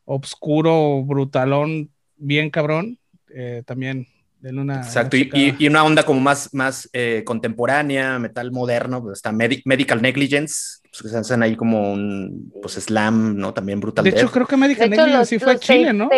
obscuro, 0.06 1.04
brutalón, 1.04 1.92
bien 2.18 2.50
cabrón. 2.50 2.98
Eh, 3.30 3.62
también 3.68 4.08
una, 4.54 4.78
Exacto, 4.78 5.18
y, 5.18 5.68
una 5.68 5.84
onda 5.84 6.04
como 6.04 6.20
más, 6.20 6.54
más 6.54 6.90
eh, 6.94 7.24
contemporánea, 7.26 8.20
metal 8.20 8.52
moderno, 8.52 9.02
pues 9.02 9.18
está 9.18 9.32
Medical 9.32 10.02
Negligence, 10.02 10.80
pues 10.84 11.02
que 11.02 11.10
se 11.10 11.18
hacen 11.18 11.44
ahí 11.44 11.56
como 11.56 11.92
un 11.92 12.52
pues 12.62 12.74
slam, 12.74 13.38
¿no? 13.38 13.54
También 13.54 13.80
brutal. 13.80 14.04
De 14.04 14.12
hecho, 14.12 14.32
creo 14.32 14.46
que 14.46 14.58
Medical 14.58 14.90
Negligence 14.90 15.26
sí 15.26 15.40
fue 15.40 15.54
a 15.54 15.58
Chile, 15.58 15.94
¿no? 15.94 16.10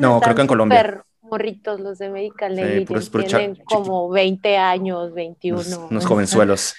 No, 0.00 0.20
creo 0.20 0.34
que 0.34 0.42
en 0.42 0.46
Colombia. 0.46 1.04
morritos 1.22 1.80
los 1.80 1.98
de 1.98 2.10
Medical 2.10 2.54
Negligence, 2.54 3.10
tienen 3.10 3.56
como 3.64 4.10
20 4.10 4.56
años, 4.56 5.14
21. 5.14 5.88
Unos, 5.90 6.04
jovenzuelos. 6.04 6.74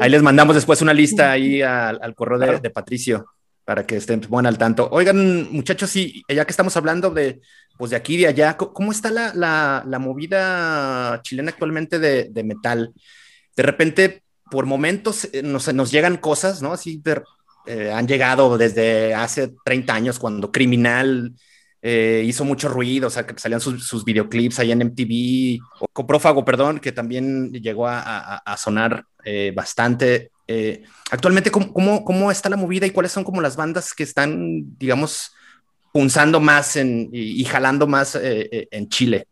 Ahí 0.00 0.10
les 0.10 0.22
mandamos 0.22 0.54
después 0.54 0.82
una 0.82 0.94
lista 0.94 1.30
ahí 1.30 1.62
al, 1.62 2.14
correo 2.14 2.38
de, 2.38 2.70
Patricio 2.70 3.26
para 3.64 3.86
que 3.86 3.96
estén 3.96 4.20
bueno 4.28 4.48
al 4.48 4.58
tanto. 4.58 4.88
Oigan, 4.90 5.52
muchachos, 5.52 5.90
sí, 5.90 6.22
ya 6.28 6.44
que 6.44 6.50
estamos 6.50 6.76
hablando 6.76 7.10
de, 7.10 7.40
pues 7.76 7.90
de 7.90 7.96
aquí 7.96 8.14
y 8.14 8.18
de 8.18 8.28
allá, 8.28 8.56
¿cómo 8.56 8.92
está 8.92 9.10
la, 9.10 9.98
movida 9.98 11.20
chilena 11.22 11.50
actualmente 11.50 11.98
de, 11.98 12.44
metal? 12.44 12.92
De 13.56 13.62
repente, 13.62 14.22
por 14.50 14.66
momentos, 14.66 15.28
eh, 15.32 15.42
nos, 15.42 15.72
nos 15.74 15.90
llegan 15.90 16.16
cosas, 16.16 16.62
¿no? 16.62 16.72
Así 16.72 17.02
eh, 17.66 17.90
han 17.92 18.06
llegado 18.06 18.56
desde 18.58 19.14
hace 19.14 19.52
30 19.64 19.94
años 19.94 20.18
cuando 20.18 20.52
Criminal 20.52 21.32
eh, 21.82 22.22
hizo 22.24 22.44
mucho 22.44 22.68
ruido, 22.68 23.08
o 23.08 23.10
sea, 23.10 23.26
que 23.26 23.38
salían 23.38 23.60
sus, 23.60 24.04
videoclips 24.04 24.60
ahí 24.60 24.70
en 24.70 24.82
MTV, 24.82 25.58
o 25.80 25.88
Coprófago, 25.88 26.44
perdón, 26.44 26.78
que 26.78 26.92
también 26.92 27.52
llegó 27.52 27.88
a, 27.88 28.56
sonar 28.56 29.04
bastante. 29.54 30.30
actualmente, 31.10 31.50
¿cómo, 31.50 32.04
¿cómo, 32.04 32.30
está 32.30 32.48
la 32.48 32.56
movida 32.56 32.86
y 32.86 32.90
cuáles 32.90 33.12
son 33.12 33.24
como 33.24 33.40
las 33.40 33.56
bandas 33.56 33.92
que 33.92 34.04
están, 34.04 34.78
digamos, 34.78 35.32
punzando 35.94 36.40
más 36.40 36.74
en, 36.74 37.08
y, 37.12 37.44
jalando 37.44 37.86
más 37.86 38.16
eh, 38.16 38.48
eh, 38.50 38.68
en 38.72 38.88
Chile. 38.88 39.28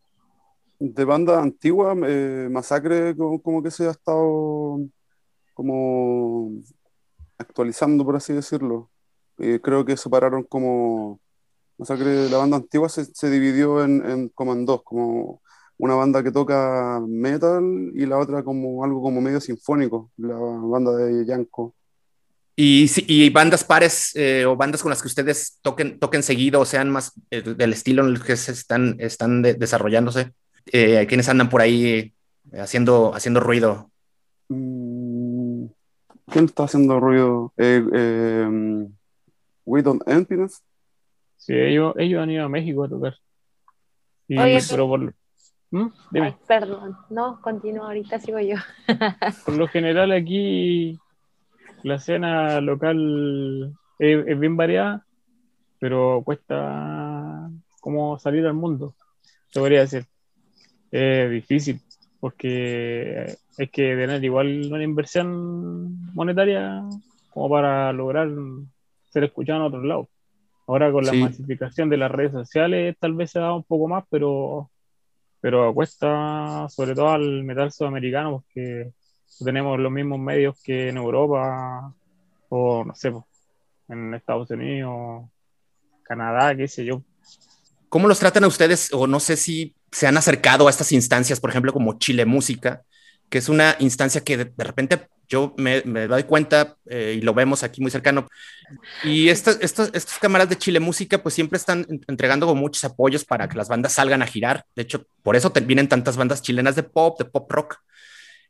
De 0.78 1.04
banda 1.04 1.42
antigua, 1.42 1.92
eh, 2.06 2.46
Masacre 2.52 3.16
como, 3.16 3.60
que 3.64 3.72
se 3.72 3.88
ha 3.88 3.90
estado 3.90 4.78
como 5.54 6.52
actualizando, 7.36 8.04
por 8.04 8.14
así 8.14 8.32
decirlo. 8.32 8.90
creo 9.36 9.84
que 9.84 9.96
separaron 9.96 10.44
como 10.44 11.18
Masacre, 11.78 12.30
la 12.30 12.38
banda 12.38 12.58
antigua 12.58 12.88
se, 12.88 13.30
dividió 13.30 13.82
en, 13.82 14.28
como 14.28 14.52
en 14.52 14.64
dos, 14.64 14.82
como 14.84 15.42
una 15.78 15.96
banda 15.96 16.22
que 16.22 16.30
toca 16.30 17.00
metal 17.08 17.90
y 17.92 18.06
la 18.06 18.18
otra 18.18 18.44
como 18.44 18.84
algo 18.84 19.02
como 19.02 19.20
medio 19.20 19.40
sinfónico, 19.40 20.12
la 20.16 20.36
banda 20.36 20.92
de 20.92 21.26
Yanko. 21.26 21.74
Y, 22.54 23.30
bandas 23.30 23.64
pares 23.64 24.14
eh, 24.14 24.44
o 24.44 24.56
bandas 24.56 24.82
con 24.82 24.90
las 24.90 25.00
que 25.00 25.08
ustedes 25.08 25.58
toquen, 25.62 25.98
toquen 25.98 26.22
seguido 26.22 26.60
o 26.60 26.64
sean 26.66 26.90
más 26.90 27.12
eh, 27.30 27.40
del 27.40 27.72
estilo 27.72 28.02
en 28.02 28.10
el 28.10 28.22
que 28.22 28.36
se 28.36 28.52
están, 28.52 28.96
están 28.98 29.42
desarrollándose. 29.42 30.32
Eh, 30.66 31.06
¿Quiénes 31.08 31.28
andan 31.28 31.48
por 31.48 31.62
ahí 31.62 32.12
haciendo, 32.52 33.14
haciendo 33.14 33.40
ruido? 33.40 33.90
Mm, 34.48 35.64
¿Quién 36.30 36.44
está 36.44 36.64
haciendo 36.64 37.00
ruido? 37.00 37.54
Eh, 37.56 37.80
We 39.64 39.82
Don't 39.82 40.02
Emptiness. 40.06 40.62
Sí, 41.38 41.54
ellos, 41.54 41.94
ellos 41.96 42.22
han 42.22 42.30
ido 42.30 42.44
a 42.44 42.48
México 42.48 42.84
a 42.84 42.88
tocar. 42.88 43.14
pero 44.28 44.88
por, 44.88 45.14
¿Mm? 45.70 45.88
perdón, 46.46 46.98
no, 47.08 47.40
continúo, 47.40 47.86
ahorita 47.86 48.20
sigo 48.20 48.38
yo. 48.40 48.56
por 49.46 49.54
lo 49.54 49.66
general 49.68 50.12
aquí 50.12 51.00
la 51.82 51.96
escena 51.96 52.60
local 52.60 53.74
es, 53.98 54.38
bien 54.38 54.56
variada, 54.56 55.04
pero 55.78 56.22
cuesta 56.24 57.50
como 57.80 58.18
salir 58.18 58.46
al 58.46 58.54
mundo, 58.54 58.94
se 59.50 59.60
podría 59.60 59.80
decir. 59.80 60.06
Es 60.90 61.30
difícil, 61.30 61.80
porque 62.20 63.36
hay 63.58 63.68
que 63.68 63.96
tener 63.96 64.22
igual 64.24 64.72
una 64.72 64.84
inversión 64.84 66.12
monetaria 66.14 66.82
como 67.30 67.48
para 67.48 67.92
lograr 67.92 68.28
ser 69.10 69.24
escuchado 69.24 69.60
en 69.60 69.66
otro 69.66 69.82
lado. 69.82 70.08
Ahora 70.66 70.92
con 70.92 71.04
la 71.04 71.12
masificación 71.12 71.88
de 71.88 71.96
las 71.96 72.10
redes 72.10 72.32
sociales 72.32 72.96
tal 73.00 73.14
vez 73.14 73.30
se 73.30 73.40
da 73.40 73.52
un 73.52 73.64
poco 73.64 73.88
más, 73.88 74.04
pero, 74.08 74.70
pero 75.40 75.74
cuesta 75.74 76.68
sobre 76.68 76.94
todo 76.94 77.08
al 77.10 77.42
metal 77.42 77.72
sudamericano 77.72 78.32
porque 78.32 78.92
tenemos 79.38 79.78
los 79.78 79.92
mismos 79.92 80.18
medios 80.18 80.60
que 80.62 80.88
en 80.88 80.96
Europa 80.96 81.92
o 82.48 82.84
no 82.84 82.94
sé, 82.94 83.12
en 83.88 84.14
Estados 84.14 84.50
Unidos, 84.50 85.24
Canadá, 86.02 86.54
qué 86.54 86.68
sé 86.68 86.84
yo. 86.84 87.02
¿Cómo 87.88 88.08
los 88.08 88.18
tratan 88.18 88.44
a 88.44 88.46
ustedes? 88.48 88.92
O 88.92 89.06
no 89.06 89.20
sé 89.20 89.36
si 89.36 89.74
se 89.90 90.06
han 90.06 90.16
acercado 90.16 90.66
a 90.66 90.70
estas 90.70 90.92
instancias, 90.92 91.40
por 91.40 91.50
ejemplo, 91.50 91.72
como 91.72 91.98
Chile 91.98 92.24
Música, 92.24 92.82
que 93.28 93.38
es 93.38 93.48
una 93.48 93.76
instancia 93.78 94.22
que 94.22 94.36
de, 94.36 94.52
repente 94.58 95.08
yo 95.28 95.54
me, 95.56 95.80
doy 95.82 96.24
cuenta 96.24 96.76
eh, 96.86 97.16
y 97.18 97.22
lo 97.22 97.32
vemos 97.32 97.62
aquí 97.62 97.80
muy 97.80 97.90
cercano. 97.90 98.28
Y 99.04 99.28
estas, 99.28 99.58
estas, 99.60 99.90
estas 99.94 100.18
cámaras 100.18 100.48
de 100.48 100.56
Chile 100.56 100.80
Música 100.80 101.22
pues 101.22 101.34
siempre 101.34 101.56
están 101.56 101.86
entregando 102.08 102.54
muchos 102.54 102.84
apoyos 102.84 103.24
para 103.24 103.48
que 103.48 103.56
las 103.56 103.68
bandas 103.68 103.94
salgan 103.94 104.22
a 104.22 104.26
girar. 104.26 104.64
De 104.76 104.82
hecho, 104.82 105.06
por 105.22 105.36
eso 105.36 105.50
vienen 105.64 105.88
tantas 105.88 106.16
bandas 106.16 106.42
chilenas 106.42 106.76
de 106.76 106.82
pop, 106.82 107.18
de 107.18 107.24
pop 107.24 107.50
rock. 107.50 107.78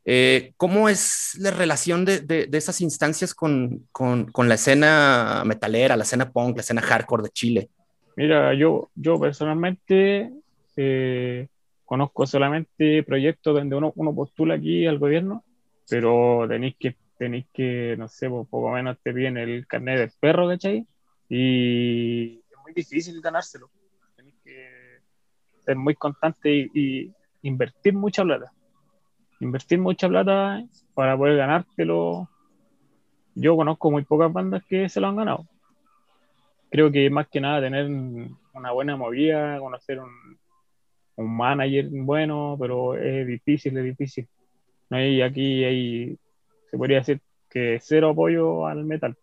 Eh, 0.05 0.53
¿Cómo 0.57 0.89
es 0.89 1.37
la 1.39 1.51
relación 1.51 2.03
de, 2.03 2.19
de, 2.19 2.57
esas 2.57 2.81
instancias 2.81 3.33
con, 3.33 3.87
con, 3.91 4.25
con, 4.31 4.49
la 4.49 4.55
escena 4.55 5.43
metalera, 5.45 5.95
la 5.95 6.03
escena 6.03 6.29
punk, 6.29 6.57
la 6.57 6.61
escena 6.61 6.81
hardcore 6.81 7.23
de 7.23 7.29
Chile? 7.29 7.69
Mira, 8.17 8.53
yo, 8.53 8.89
yo 8.95 9.17
personalmente 9.17 10.29
eh, 10.75 11.47
conozco 11.85 12.27
solamente 12.27 13.03
proyectos 13.03 13.55
donde 13.55 13.75
uno, 13.77 13.93
uno, 13.95 14.13
postula 14.13 14.55
aquí 14.55 14.85
al 14.85 14.99
gobierno, 14.99 15.43
pero 15.89 16.45
tenéis 16.49 16.75
que, 16.77 16.97
tenéis 17.17 17.45
que, 17.53 17.95
no 17.97 18.09
sé, 18.09 18.29
pues, 18.29 18.45
poco 18.49 18.71
menos 18.71 18.97
te 19.01 19.13
piden 19.13 19.37
el 19.37 19.65
carnet 19.67 19.99
del 19.99 20.11
perro, 20.19 20.49
¿cachai? 20.49 20.85
Y 21.29 22.39
es 22.39 22.57
muy 22.61 22.73
difícil 22.73 23.21
ganárselo. 23.21 23.69
Tenéis 24.17 24.35
que 24.43 24.67
ser 25.63 25.77
muy 25.77 25.95
constante 25.95 26.51
y, 26.53 26.69
y 26.73 27.13
invertir 27.41 27.93
mucha 27.93 28.23
plata 28.23 28.51
invertir 29.43 29.79
mucha 29.79 30.07
plata 30.07 30.63
para 30.93 31.17
poder 31.17 31.37
ganártelo. 31.37 32.29
Yo 33.35 33.55
conozco 33.55 33.91
muy 33.91 34.03
pocas 34.03 34.31
bandas 34.31 34.63
que 34.65 34.89
se 34.89 34.99
lo 34.99 35.07
han 35.07 35.15
ganado. 35.15 35.47
Creo 36.69 36.91
que 36.91 37.09
más 37.09 37.27
que 37.27 37.41
nada 37.41 37.61
tener 37.61 37.85
una 37.85 38.71
buena 38.71 38.95
movida, 38.95 39.59
conocer 39.59 39.99
un, 39.99 40.37
un 41.15 41.37
manager 41.37 41.87
bueno, 41.91 42.57
pero 42.59 42.95
es 42.95 43.27
difícil, 43.27 43.77
es 43.77 43.83
difícil. 43.83 44.27
No 44.89 44.97
hay 44.97 45.21
aquí, 45.21 45.63
hay, 45.63 46.17
se 46.69 46.77
podría 46.77 46.97
decir 46.99 47.21
que 47.49 47.79
cero 47.81 48.09
apoyo 48.09 48.65
al 48.65 48.83
metal. 48.85 49.15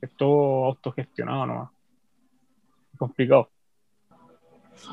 Es 0.00 0.14
todo 0.16 0.66
autogestionado 0.66 1.46
nomás. 1.46 1.70
Complicado. 2.96 3.50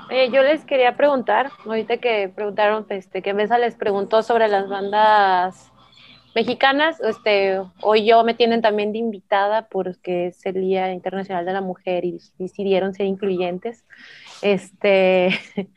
Eh, 0.09 0.29
yo 0.31 0.43
les 0.43 0.63
quería 0.65 0.95
preguntar, 0.95 1.51
ahorita 1.65 1.97
que 1.97 2.29
preguntaron, 2.33 2.85
este, 2.89 3.21
que 3.21 3.33
Mesa 3.33 3.57
les 3.57 3.75
preguntó 3.75 4.23
sobre 4.23 4.47
las 4.47 4.67
bandas 4.69 5.71
mexicanas, 6.35 6.99
este, 7.01 7.59
hoy 7.81 8.05
yo 8.05 8.23
me 8.23 8.33
tienen 8.33 8.61
también 8.61 8.91
de 8.93 8.99
invitada 8.99 9.67
porque 9.67 10.27
es 10.27 10.45
el 10.45 10.55
Día 10.55 10.93
Internacional 10.93 11.45
de 11.45 11.53
la 11.53 11.61
Mujer 11.61 12.05
y 12.05 12.19
decidieron 12.37 12.93
ser 12.93 13.05
incluyentes. 13.05 13.83
Este, 14.41 15.29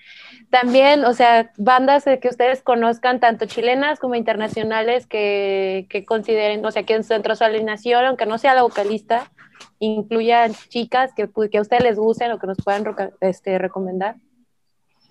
también, 0.55 1.05
o 1.05 1.13
sea, 1.15 1.51
bandas 1.57 2.05
que 2.05 2.29
ustedes 2.29 2.63
conozcan, 2.63 3.19
tanto 3.19 3.45
chilenas 3.47 3.99
como 3.99 4.15
internacionales, 4.15 5.05
que, 5.05 5.89
que 5.91 6.05
consideren, 6.05 6.65
o 6.65 6.71
sea, 6.71 6.85
que 6.85 6.95
en 6.95 7.03
su 7.03 7.13
alineación, 7.13 8.05
aunque 8.05 8.25
no 8.25 8.39
sea 8.39 8.55
la 8.55 8.63
vocalista, 8.63 9.33
incluya 9.81 10.49
chicas 10.69 11.13
que, 11.13 11.27
pues, 11.27 11.51
que 11.51 11.59
a 11.59 11.61
ustedes 11.61 11.83
les 11.83 11.99
gusten 11.99 12.31
o 12.31 12.39
que 12.39 12.47
nos 12.47 12.59
puedan 12.63 12.85
este, 13.21 13.59
recomendar? 13.59 14.15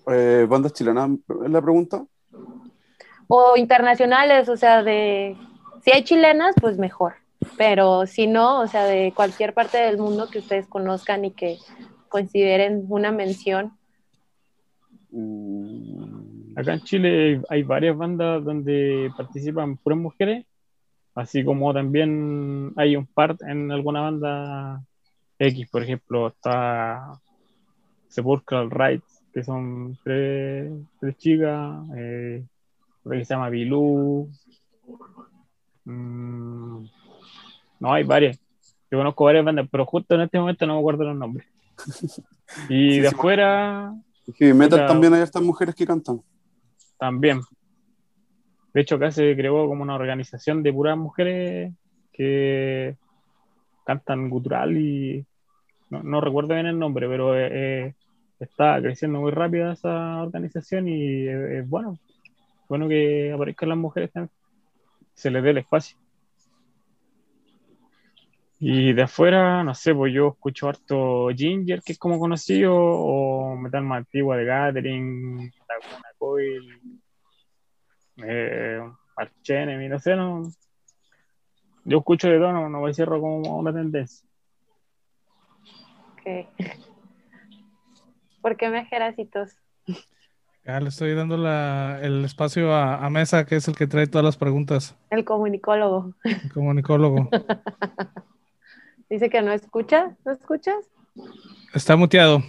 Eh, 0.06 0.46
¿Bandas 0.48 0.72
chilenas 0.72 1.10
es 1.44 1.50
la 1.50 1.60
pregunta? 1.60 2.06
O 3.28 3.58
internacionales, 3.58 4.48
o 4.48 4.56
sea, 4.56 4.82
de 4.82 5.36
si 5.82 5.90
hay 5.90 6.04
chilenas, 6.04 6.54
pues 6.58 6.78
mejor. 6.78 7.16
pero 7.58 8.06
si 8.06 8.26
no, 8.26 8.60
o 8.60 8.66
sea, 8.66 8.84
de 8.84 9.12
cualquier 9.14 9.52
parte 9.52 9.76
del 9.76 9.98
mundo 9.98 10.30
que 10.30 10.38
ustedes 10.38 10.66
conozcan 10.68 11.26
y 11.26 11.32
que 11.32 11.58
consideren 12.08 12.86
una 12.88 13.12
mención. 13.12 13.76
Mm. 15.14 16.58
Acá 16.58 16.74
en 16.74 16.80
Chile 16.80 17.42
hay 17.48 17.62
varias 17.62 17.96
bandas 17.96 18.44
donde 18.44 19.12
participan 19.16 19.76
puras 19.76 19.98
mujeres, 19.98 20.44
así 21.14 21.44
como 21.44 21.72
también 21.72 22.72
hay 22.76 22.96
un 22.96 23.06
par 23.06 23.36
en 23.46 23.70
alguna 23.70 24.00
banda 24.00 24.82
X, 25.38 25.68
por 25.70 25.82
ejemplo, 25.82 26.28
está 26.28 27.20
Sepulchral 28.08 28.70
Rights, 28.70 29.22
que 29.32 29.44
son 29.44 29.98
tres, 30.02 30.72
chicas, 31.18 31.76
eh, 31.96 32.44
que 33.08 33.24
se 33.24 33.34
llama 33.34 33.50
Bilú. 33.50 34.28
Mm, 35.84 36.84
no, 37.80 37.92
hay 37.92 38.04
varias. 38.04 38.38
Yo 38.90 38.98
conozco 38.98 39.24
varias 39.24 39.44
bandas, 39.44 39.68
pero 39.70 39.86
justo 39.86 40.14
en 40.14 40.22
este 40.22 40.38
momento 40.38 40.66
no 40.66 40.74
me 40.74 40.80
acuerdo 40.80 41.04
los 41.04 41.16
nombres. 41.16 41.46
Y 42.68 43.00
de 43.00 43.08
afuera. 43.08 43.92
Y 44.26 44.52
metal 44.52 44.86
también 44.86 45.14
hay 45.14 45.22
estas 45.22 45.42
mujeres 45.42 45.74
que 45.74 45.86
cantan. 45.86 46.20
También. 46.98 47.40
De 48.72 48.80
hecho, 48.80 48.96
acá 48.96 49.10
se 49.10 49.36
creó 49.36 49.66
como 49.68 49.82
una 49.82 49.94
organización 49.94 50.62
de 50.62 50.72
puras 50.72 50.96
mujeres 50.96 51.72
que 52.12 52.96
cantan 53.84 54.30
gutural 54.30 54.76
y 54.76 55.24
no, 55.90 56.20
recuerdo 56.20 56.54
bien 56.54 56.66
el 56.66 56.78
nombre, 56.78 57.08
pero 57.08 57.36
eh, 57.36 57.48
eh, 57.52 57.94
está 58.40 58.80
creciendo 58.80 59.20
muy 59.20 59.30
rápido 59.30 59.70
esa 59.70 60.22
organización 60.22 60.88
y 60.88 61.28
es 61.28 61.68
bueno. 61.68 61.98
Bueno 62.68 62.88
que 62.88 63.32
aparezcan 63.32 63.68
las 63.68 63.78
mujeres 63.78 64.10
también. 64.10 64.30
Se 65.14 65.30
les 65.30 65.42
dé 65.42 65.50
el 65.50 65.58
espacio. 65.58 65.96
Y 68.66 68.94
de 68.94 69.02
afuera, 69.02 69.62
no 69.62 69.74
sé, 69.74 69.94
pues 69.94 70.14
yo 70.14 70.28
escucho 70.28 70.70
harto 70.70 71.28
Ginger, 71.36 71.82
que 71.82 71.92
es 71.92 71.98
como 71.98 72.18
conocido, 72.18 72.74
o 72.74 73.56
metal 73.56 73.84
más 73.84 73.98
antigua 73.98 74.38
de 74.38 74.46
Gathering, 74.46 75.52
Laguna 75.68 76.08
Coil, 76.16 76.80
eh, 78.26 78.80
no 79.90 79.98
sé, 79.98 80.16
no. 80.16 80.50
Yo 81.84 81.98
escucho 81.98 82.28
de 82.28 82.38
todo, 82.38 82.52
no, 82.54 82.70
no 82.70 82.86
a 82.86 82.94
cierro 82.94 83.20
como 83.20 83.58
una 83.58 83.74
tendencia. 83.74 84.26
Ok. 86.14 86.48
¿Por 88.40 88.56
qué 88.56 88.70
me 88.70 88.86
jeracitos? 88.86 89.58
Ya 90.64 90.80
le 90.80 90.88
estoy 90.88 91.12
dando 91.12 91.34
el 91.34 92.24
espacio 92.24 92.72
a, 92.72 93.04
a, 93.04 93.10
Mesa, 93.10 93.44
que 93.44 93.56
es 93.56 93.68
el 93.68 93.76
que 93.76 93.86
trae 93.86 94.06
todas 94.06 94.24
las 94.24 94.38
preguntas. 94.38 94.96
El 95.10 95.26
comunicólogo. 95.26 96.14
El 96.24 96.50
comunicólogo. 96.50 97.28
Dice 99.08 99.30
que 99.30 99.42
no 99.42 99.52
escucha. 99.52 100.16
¿No 100.24 100.32
escuchas? 100.32 100.90
Está 101.74 101.96
muteado. 101.96 102.42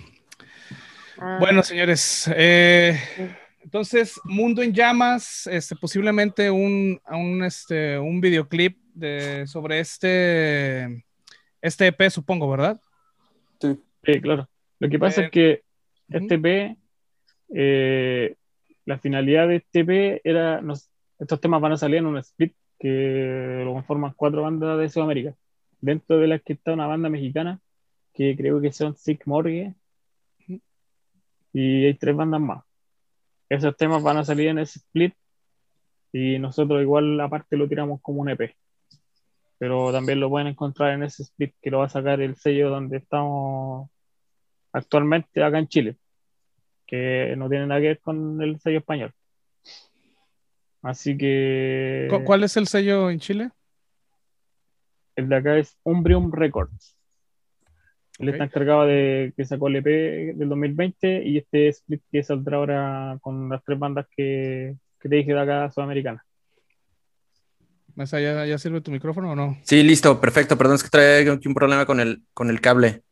Ah. 1.18 1.38
Bueno, 1.40 1.64
señores. 1.64 2.30
Eh, 2.36 2.98
entonces, 3.62 4.20
Mundo 4.24 4.62
en 4.62 4.74
Llamas, 4.74 5.48
este, 5.48 5.76
posiblemente 5.76 6.50
un, 6.52 7.00
un, 7.10 7.44
este, 7.44 7.98
un 8.00 8.22
videoclip 8.22 8.78
de, 8.94 9.48
sobre 9.48 9.80
este, 9.80 11.04
este 11.62 11.88
EP, 11.88 12.10
supongo, 12.10 12.50
¿verdad? 12.50 12.80
Sí, 13.60 14.22
claro. 14.22 14.48
Lo 14.80 14.90
que 14.90 15.00
pasa 15.00 15.24
es 15.24 15.32
que 15.32 15.64
este 16.10 16.36
EP, 16.36 16.78
eh, 17.54 18.36
la 18.86 19.00
finalidad 19.00 19.48
de 19.48 19.58
este 19.58 19.80
EP 19.80 20.22
era, 20.24 20.62
estos 21.20 21.42
temas 21.42 21.62
van 21.62 21.74
a 21.74 21.78
salir 21.78 21.98
en 21.98 22.06
un 22.06 22.18
split 22.18 22.54
que 22.80 23.62
lo 23.64 23.74
conforman 23.74 24.14
cuatro 24.16 24.44
bandas 24.44 24.78
de 24.78 24.90
Sudamérica 24.90 25.34
dentro 25.82 26.18
de 26.18 26.28
las 26.28 26.42
que 26.42 26.54
está 26.54 26.74
una 26.74 26.88
banda 26.88 27.10
mexicana, 27.10 27.60
que 28.14 28.36
creo 28.36 28.62
que 28.62 28.72
son 28.72 28.96
Sick 28.96 29.26
Morgue, 29.26 29.74
y 31.54 31.86
hay 31.86 31.94
tres 31.94 32.16
bandas 32.16 32.42
más. 32.42 32.64
Esos 33.50 33.78
temas 33.78 34.04
van 34.04 34.18
a 34.18 34.26
salir 34.26 34.48
en 34.48 34.60
ese 34.60 34.80
split, 34.80 35.14
y 36.12 36.40
nosotros 36.40 36.82
igual 36.82 37.20
aparte 37.20 37.58
lo 37.58 37.68
tiramos 37.68 38.02
como 38.02 38.22
un 38.22 38.30
EP. 38.30 38.56
Pero 39.58 39.92
también 39.92 40.20
lo 40.20 40.30
pueden 40.30 40.48
encontrar 40.48 40.94
en 40.94 41.04
ese 41.04 41.24
split 41.24 41.54
que 41.62 41.72
lo 41.72 41.80
va 41.80 41.86
a 41.86 41.90
sacar 41.90 42.20
el 42.22 42.36
sello 42.36 42.70
donde 42.70 42.98
estamos 42.98 43.90
actualmente 44.74 45.44
acá 45.44 45.60
en 45.60 45.68
Chile, 45.68 45.98
que 46.86 47.36
no 47.38 47.50
tiene 47.50 47.68
nada 47.68 47.80
que 47.80 47.88
ver 47.88 48.00
con 48.00 48.42
el 48.42 48.60
sello 48.60 48.80
español. 48.80 49.14
Así 50.82 51.18
que... 51.18 52.08
¿Cuál 52.26 52.44
es 52.44 52.58
el 52.58 52.68
sello 52.68 53.10
en 53.10 53.20
Chile? 53.20 53.52
El 55.16 55.30
de 55.30 55.36
acá 55.36 55.58
es 55.58 55.78
Umbrium 55.84 56.32
Records. 56.32 56.98
Él 58.20 58.30
está 58.30 58.46
encargado 58.46 58.86
de 58.86 59.34
que 59.36 59.46
sacó 59.46 59.68
el 59.68 59.78
EP 59.78 60.36
del 60.36 60.50
2020 60.50 61.24
y 61.26 61.38
este 61.38 61.68
split 61.70 62.02
que 62.12 62.24
saldrá 62.24 62.58
ahora 62.58 63.18
con 63.22 63.50
las 63.50 63.64
tres 63.64 63.78
bandas 63.78 64.06
que, 64.16 64.76
que 65.00 65.10
te 65.10 65.16
dije 65.18 65.34
de 65.34 65.40
acá 65.40 65.72
sudamericana. 65.72 66.24
¿Ya, 67.96 68.46
¿Ya 68.46 68.58
sirve 68.58 68.82
tu 68.82 68.92
micrófono 68.92 69.32
o 69.32 69.36
no? 69.36 69.58
Sí, 69.64 69.84
listo, 69.84 70.20
perfecto. 70.20 70.58
Perdón, 70.58 70.76
es 70.76 70.84
que 70.84 70.90
trae 70.90 71.30
un 71.30 71.54
problema 71.54 71.86
con 71.86 72.00
el, 72.00 72.24
con 72.34 72.50
el 72.50 72.60
cable. 72.60 73.04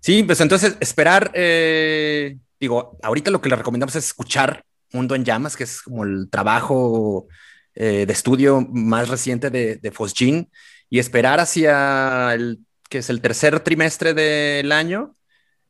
Sí, 0.00 0.22
pues 0.22 0.40
entonces 0.40 0.76
esperar, 0.80 1.30
eh, 1.34 2.38
digo, 2.60 2.98
ahorita 3.02 3.30
lo 3.32 3.40
que 3.40 3.48
le 3.48 3.56
recomendamos 3.56 3.96
es 3.96 4.06
escuchar 4.06 4.64
Mundo 4.92 5.14
en 5.14 5.24
Llamas, 5.24 5.56
que 5.56 5.64
es 5.64 5.82
como 5.82 6.04
el 6.04 6.30
trabajo 6.30 7.26
eh, 7.74 8.06
de 8.06 8.12
estudio 8.12 8.60
más 8.70 9.08
reciente 9.08 9.50
de, 9.50 9.76
de 9.76 9.90
Fosgin 9.90 10.48
y 10.90 10.98
esperar 10.98 11.40
hacia 11.40 12.34
el 12.34 12.60
que 12.88 12.98
es 12.98 13.10
el 13.10 13.20
tercer 13.20 13.60
trimestre 13.60 14.14
del 14.14 14.72
año, 14.72 15.14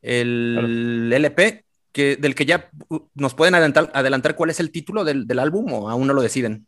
el 0.01 1.11
LP, 1.13 1.65
que, 1.91 2.15
del 2.15 2.35
que 2.35 2.45
ya 2.45 2.69
nos 3.15 3.33
pueden 3.33 3.55
adelantar, 3.55 3.91
adelantar 3.93 4.35
cuál 4.35 4.51
es 4.51 4.59
el 4.59 4.71
título 4.71 5.03
del, 5.03 5.27
del, 5.27 5.39
álbum 5.39 5.71
o 5.73 5.89
aún 5.89 6.07
no 6.07 6.13
lo 6.13 6.21
deciden. 6.21 6.65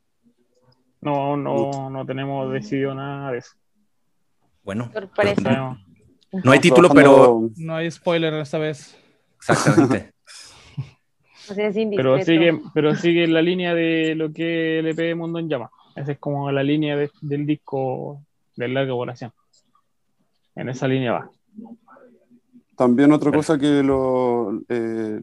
No, 1.00 1.38
no, 1.38 1.90
no 1.90 2.06
tenemos 2.06 2.52
decidido 2.52 2.94
nada 2.94 3.32
de 3.32 3.40
eso. 3.40 3.52
Bueno, 4.64 4.92
no, 5.44 5.78
no, 6.44 6.52
hay 6.52 6.60
título, 6.60 6.90
pero... 6.90 7.50
No 7.58 7.76
hay 7.76 7.90
spoiler 7.90 8.34
esta 8.36 8.60
vez. 8.60 8.96
Exactamente. 9.38 10.12
pero 11.96 12.22
sigue, 12.22 12.62
pero 12.74 12.96
sigue 12.96 13.28
la 13.28 13.42
línea 13.42 13.74
de 13.74 14.14
lo 14.16 14.32
que 14.32 14.80
LP 14.80 15.16
Mundo 15.16 15.40
en 15.40 15.50
Llama. 15.50 15.72
Esa 15.96 16.12
es 16.14 16.20
como 16.20 16.52
la 16.52 16.64
línea 16.64 16.96
del 17.22 17.46
disco 17.46 18.24
de 18.62 18.68
larga 18.68 18.94
duración. 18.94 19.32
En 20.56 20.70
esa 20.70 20.88
línea 20.88 21.14
va. 21.14 21.32
También 22.76 23.12
otra 23.12 23.32
cosa 23.32 23.58
que 23.58 23.80
eh, 24.70 25.22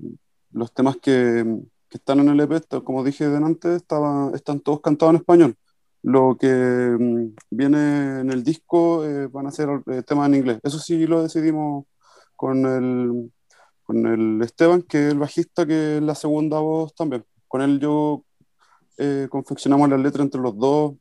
los 0.53 0.73
temas 0.73 0.97
que, 0.97 1.45
están 1.91 2.21
en 2.21 2.29
el 2.29 2.41
EP, 2.41 2.85
como 2.85 3.03
dije 3.03 3.25
antes, 3.25 3.77
estaban, 3.77 4.35
están 4.35 4.61
todos 4.61 4.81
cantados 4.81 5.15
en 5.15 5.21
español. 5.21 5.57
Lo 6.03 6.37
que 6.39 6.47
mm, 6.47 7.35
viene 7.51 8.21
en 8.21 8.31
el 8.31 8.45
disco 8.45 9.05
eh, 9.05 9.27
van 9.27 9.47
a 9.47 9.51
ser 9.51 9.69
eh, 9.87 10.03
temas 10.03 10.29
en 10.29 10.35
inglés. 10.37 10.61
Eso 10.63 10.79
sí 10.79 11.07
lo 11.07 11.23
decidimos 11.23 11.87
con 12.37 12.65
el, 12.67 13.33
con 13.83 14.07
el 14.07 14.43
Esteban, 14.43 14.83
que 14.83 15.07
es 15.07 15.13
el 15.13 15.19
bajista, 15.19 15.67
que 15.67 15.97
es 15.97 16.03
la 16.03 16.15
segunda 16.15 16.61
voz 16.61 16.95
también. 16.95 17.25
Con 17.49 17.63
él 17.63 17.81
yo 17.81 18.25
confeccionamos 19.31 19.89
las 19.89 20.01
letras 20.01 20.25
entre 20.25 20.41
los 20.41 20.59
dos, 20.59 20.95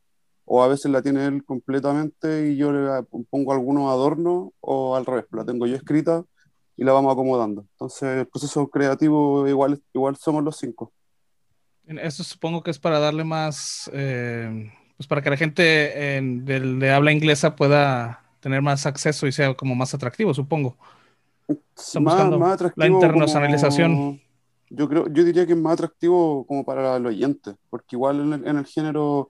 o 0.50 0.64
a 0.64 0.68
veces 0.70 0.90
la 0.90 1.02
tiene 1.02 1.26
él 1.26 1.44
completamente 1.44 2.50
y 2.50 2.56
yo 2.56 2.72
le 2.72 3.04
pongo 3.30 3.52
algunos 3.52 3.92
adornos 3.92 4.50
o 4.62 4.96
al 4.96 5.06
revés, 5.06 5.26
la 5.32 5.44
tengo 5.44 5.68
yo 5.68 5.76
escrita 5.76 6.24
y 6.78 6.86
la 6.86 6.94
vamos 6.94 7.12
acomodando. 7.12 7.66
Entonces 7.74 8.20
el 8.20 8.28
proceso 8.28 8.66
creativo 8.70 9.46
igual, 9.46 9.82
igual 9.94 10.16
somos 10.16 10.44
los 10.46 10.58
cinco. 10.58 10.94
Eso 11.86 12.24
supongo 12.24 12.64
que 12.64 12.72
es 12.72 12.80
para 12.80 13.00
darle 13.00 13.26
más, 13.26 13.92
eh, 13.94 14.72
pues 14.96 15.06
para 15.08 15.22
que 15.22 15.30
la 15.30 15.38
gente 15.38 15.64
de, 15.64 16.92
habla 16.94 17.12
inglesa 17.12 17.58
pueda 17.58 18.24
tener 18.40 18.62
más 18.62 18.86
acceso 18.86 19.28
y 19.28 19.34
sea 19.34 19.54
como 19.54 19.76
más 19.76 19.94
atractivo, 19.94 20.34
supongo. 20.34 20.78
más, 22.00 22.32
más 22.32 22.54
atractivo 22.54 22.86
la 22.86 22.88
internacionalización. 22.88 24.22
yo 24.70 24.88
creo, 24.88 25.08
yo 25.08 25.26
diría 25.26 25.46
que 25.46 25.54
es 25.54 25.60
más 25.60 25.74
atractivo 25.74 26.46
como 26.46 26.64
para 26.64 26.96
el 26.96 27.06
oyente, 27.06 27.56
porque 27.70 27.98
igual 27.98 28.46
en 28.46 28.58
el 28.58 28.66
género 28.66 29.30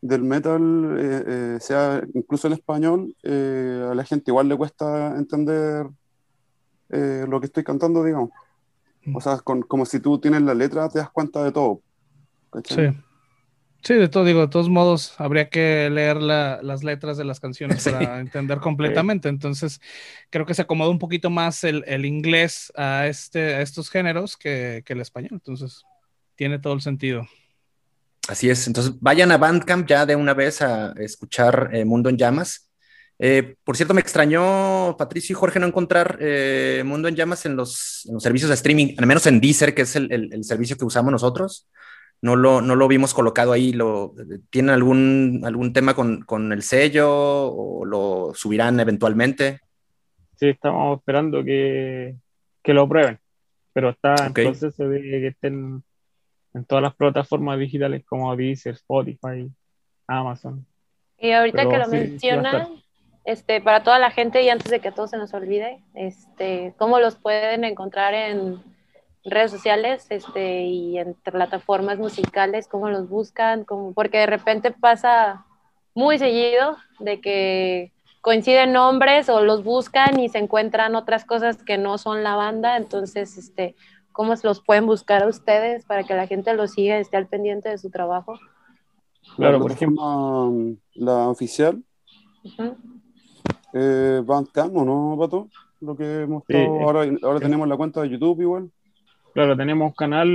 del 0.00 0.22
metal, 0.22 0.96
eh, 0.98 1.24
eh, 1.26 1.58
sea 1.60 2.02
incluso 2.14 2.46
en 2.46 2.54
español, 2.54 3.14
eh, 3.22 3.88
a 3.90 3.94
la 3.94 4.04
gente 4.04 4.30
igual 4.30 4.48
le 4.48 4.56
cuesta 4.56 5.16
entender 5.16 5.86
lo 6.92 7.38
que 7.38 7.46
estoy 7.46 7.62
cantando, 7.62 8.02
digamos. 8.02 8.30
O 9.14 9.18
mm. 9.18 9.20
sea, 9.20 9.38
como 9.38 9.86
si 9.86 10.00
tú 10.00 10.18
tienes 10.18 10.42
la 10.42 10.54
letra, 10.54 10.88
te 10.88 10.98
das 10.98 11.10
cuenta 11.10 11.44
de 11.44 11.52
todo. 11.52 11.82
Sí. 12.64 12.88
Sí, 13.82 13.94
de 13.94 14.08
todo, 14.08 14.24
digo, 14.24 14.40
de 14.40 14.48
todos 14.48 14.68
modos, 14.68 15.14
habría 15.18 15.48
que 15.48 15.88
leer 15.88 16.20
las 16.20 16.84
letras 16.84 17.16
de 17.16 17.24
las 17.24 17.40
canciones 17.40 17.84
para 17.88 18.20
entender 18.20 18.58
completamente. 18.58 19.28
Entonces, 19.28 19.80
creo 20.30 20.44
que 20.44 20.54
se 20.54 20.62
acomoda 20.62 20.90
un 20.90 20.98
poquito 20.98 21.30
más 21.30 21.64
el, 21.64 21.84
el 21.86 22.04
inglés 22.04 22.72
a, 22.76 23.06
este, 23.06 23.54
a 23.54 23.62
estos 23.62 23.88
géneros 23.88 24.36
que, 24.36 24.82
que 24.84 24.92
el 24.92 25.00
español. 25.00 25.30
Entonces, 25.32 25.84
tiene 26.34 26.58
todo 26.58 26.74
el 26.74 26.82
sentido. 26.82 27.26
Así 28.28 28.50
es, 28.50 28.66
entonces 28.66 28.94
vayan 29.00 29.32
a 29.32 29.38
Bandcamp 29.38 29.88
ya 29.88 30.06
de 30.06 30.14
una 30.14 30.34
vez 30.34 30.62
a 30.62 30.92
escuchar 30.92 31.70
eh, 31.72 31.84
Mundo 31.84 32.08
en 32.10 32.16
Llamas. 32.16 32.70
Eh, 33.18 33.56
por 33.64 33.76
cierto, 33.76 33.92
me 33.92 34.00
extrañó, 34.00 34.96
Patricio 34.98 35.34
y 35.34 35.36
Jorge, 35.36 35.60
no 35.60 35.66
encontrar 35.66 36.16
eh, 36.20 36.82
Mundo 36.86 37.08
en 37.08 37.16
Llamas 37.16 37.44
en 37.44 37.54
los, 37.54 38.08
servicios 38.18 38.48
de 38.48 38.54
streaming, 38.54 38.94
al 38.96 39.06
menos 39.06 39.26
en 39.26 39.40
Deezer, 39.40 39.74
que 39.74 39.82
es 39.82 39.94
el, 39.96 40.44
servicio 40.44 40.76
que 40.76 40.86
usamos 40.86 41.12
nosotros. 41.12 41.68
No 42.22 42.36
lo, 42.36 42.60
no 42.60 42.76
lo 42.76 42.88
vimos 42.88 43.12
colocado 43.12 43.52
ahí. 43.52 43.72
Lo, 43.72 44.14
¿Tienen 44.50 44.70
algún, 44.70 45.42
algún 45.44 45.72
tema 45.72 45.94
con, 45.94 46.52
el 46.52 46.62
sello 46.62 47.08
o 47.10 47.84
lo 47.84 48.32
subirán 48.34 48.80
eventualmente? 48.80 49.60
Sí, 50.36 50.48
estamos 50.48 50.98
esperando 50.98 51.44
que, 51.44 52.14
lo 52.64 52.88
prueben, 52.88 53.18
pero 53.74 53.90
está 53.90 54.14
en 54.26 54.32
proceso 54.32 54.88
de 54.88 55.00
que 55.00 55.26
estén 55.26 55.82
en 56.54 56.64
todas 56.64 56.82
las 56.82 56.94
plataformas 56.94 57.58
digitales 57.58 58.04
como 58.04 58.34
Deezer, 58.36 58.74
Spotify, 58.74 59.50
Amazon. 60.06 60.66
Y 61.18 61.32
ahorita 61.32 61.68
que 61.68 61.78
lo 61.78 61.88
mencionan, 61.88 62.68
este, 63.24 63.60
para 63.60 63.82
toda 63.82 63.98
la 63.98 64.10
gente 64.10 64.42
y 64.42 64.48
antes 64.48 64.70
de 64.70 64.80
que 64.80 64.90
todo 64.90 65.06
se 65.06 65.18
nos 65.18 65.34
olvide, 65.34 65.82
este, 65.94 66.74
cómo 66.78 66.98
los 66.98 67.16
pueden 67.16 67.64
encontrar 67.64 68.14
en 68.14 68.62
redes 69.24 69.50
sociales 69.50 70.06
este, 70.08 70.62
y 70.62 70.98
en 70.98 71.14
plataformas 71.14 71.98
musicales, 71.98 72.66
cómo 72.68 72.88
los 72.88 73.08
buscan, 73.08 73.64
cómo, 73.64 73.92
porque 73.92 74.18
de 74.18 74.26
repente 74.26 74.70
pasa 74.70 75.44
muy 75.94 76.18
seguido 76.18 76.76
de 76.98 77.20
que 77.20 77.92
coinciden 78.22 78.72
nombres 78.72 79.28
o 79.28 79.42
los 79.42 79.62
buscan 79.62 80.18
y 80.18 80.28
se 80.28 80.38
encuentran 80.38 80.94
otras 80.94 81.24
cosas 81.24 81.62
que 81.62 81.78
no 81.78 81.98
son 81.98 82.22
la 82.22 82.36
banda, 82.36 82.76
entonces, 82.76 83.36
este, 83.36 83.76
¿cómo 84.20 84.34
los 84.42 84.60
pueden 84.60 84.84
buscar 84.84 85.22
a 85.22 85.28
ustedes 85.28 85.86
para 85.86 86.04
que 86.04 86.12
la 86.12 86.26
gente 86.26 86.52
los 86.52 86.72
siga, 86.72 86.98
esté 86.98 87.16
al 87.16 87.26
pendiente 87.26 87.70
de 87.70 87.78
su 87.78 87.88
trabajo? 87.88 88.38
Claro, 89.36 89.58
por 89.58 89.72
ejemplo, 89.72 90.52
la 90.92 91.28
oficial, 91.30 91.82
eh, 93.72 94.20
Bandcamp, 94.22 94.76
¿o 94.76 94.84
no, 94.84 95.16
Pato? 95.18 95.48
Lo 95.80 95.96
que 95.96 96.24
hemos 96.24 96.42
ahora, 96.82 97.10
ahora 97.22 97.40
tenemos 97.40 97.66
la 97.66 97.78
cuenta 97.78 98.02
de 98.02 98.10
YouTube 98.10 98.42
igual. 98.42 98.70
Claro, 99.32 99.56
tenemos 99.56 99.94
canal 99.94 100.28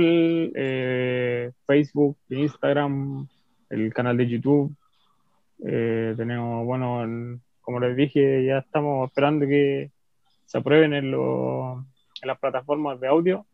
eh, 0.56 1.52
Facebook, 1.64 2.16
Instagram, 2.28 3.28
el 3.70 3.94
canal 3.94 4.16
de 4.16 4.26
YouTube. 4.26 4.74
Eh, 5.64 6.12
tenemos, 6.16 6.66
bueno, 6.66 7.38
como 7.60 7.78
les 7.78 7.96
dije, 7.96 8.44
ya 8.44 8.58
estamos 8.58 9.06
esperando 9.06 9.46
que 9.46 9.92
se 10.44 10.58
aprueben 10.58 10.92
en, 10.92 11.14
en 11.14 12.26
las 12.26 12.38
plataformas 12.40 12.98
de 12.98 13.06
audio, 13.06 13.46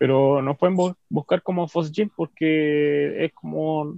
pero 0.00 0.40
nos 0.40 0.56
pueden 0.56 0.78
buscar 1.10 1.42
como 1.42 1.68
Fosgym 1.68 2.08
porque 2.16 3.26
es 3.26 3.34
como 3.34 3.96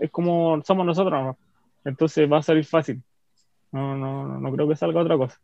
es 0.00 0.08
como 0.12 0.62
somos 0.64 0.86
nosotros, 0.86 1.34
entonces 1.84 2.30
va 2.30 2.38
a 2.38 2.42
salir 2.42 2.64
fácil. 2.64 3.02
No, 3.72 3.96
no, 3.96 4.38
no 4.38 4.52
creo 4.52 4.68
que 4.68 4.76
salga 4.76 5.00
otra 5.00 5.16
cosa. 5.16 5.40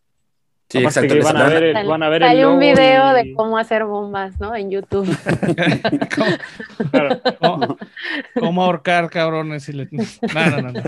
Sí, 0.69 0.78
exacto. 0.78 1.16
van, 1.24 1.36
a 1.36 1.48
ver, 1.48 1.85
van 1.85 2.05
a 2.05 2.09
ver 2.09 2.23
Hay 2.23 2.44
un 2.44 2.61
video 2.61 3.12
de 3.12 3.35
cómo 3.35 3.59
hacer 3.59 3.85
bombas, 3.85 4.39
¿no? 4.39 4.55
En 4.55 4.70
YouTube. 4.70 5.05
¿Cómo, 8.39 8.62
ahorcar 8.62 9.11
cabrones? 9.11 9.69
Y 9.69 9.73
le... 9.73 9.89
No, 9.90 10.05
no, 10.51 10.62
no. 10.62 10.70
no. 10.70 10.81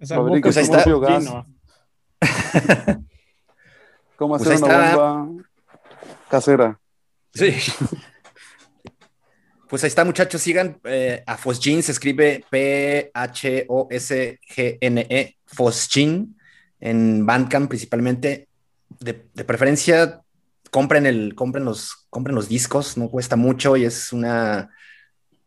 ahí 0.00 0.40
está. 0.56 0.82
¿Cómo 4.16 4.36
pues 4.36 4.48
hacer 4.48 4.64
una 4.64 4.96
bomba 4.96 5.44
casera? 6.28 6.78
Sí. 7.32 7.54
Pues 9.66 9.82
ahí 9.82 9.88
está, 9.88 10.04
muchachos. 10.04 10.40
Sigan 10.40 10.78
eh, 10.84 11.24
a 11.26 11.36
Fosgin, 11.36 11.82
se 11.82 11.90
escribe 11.90 12.44
P-H-O-S-G-N-E, 12.48 13.16
Fosgin, 15.46 16.36
en 16.78 17.26
Bandcamp 17.26 17.68
principalmente. 17.68 18.46
De, 19.00 19.14
preferencia, 19.14 20.22
compren, 20.70 21.06
el, 21.06 21.34
compren, 21.34 21.64
los, 21.64 22.06
compren 22.08 22.36
los 22.36 22.48
discos, 22.48 22.96
no 22.96 23.08
cuesta 23.08 23.34
mucho 23.34 23.76
y 23.76 23.84
es 23.84 24.12
una 24.12 24.70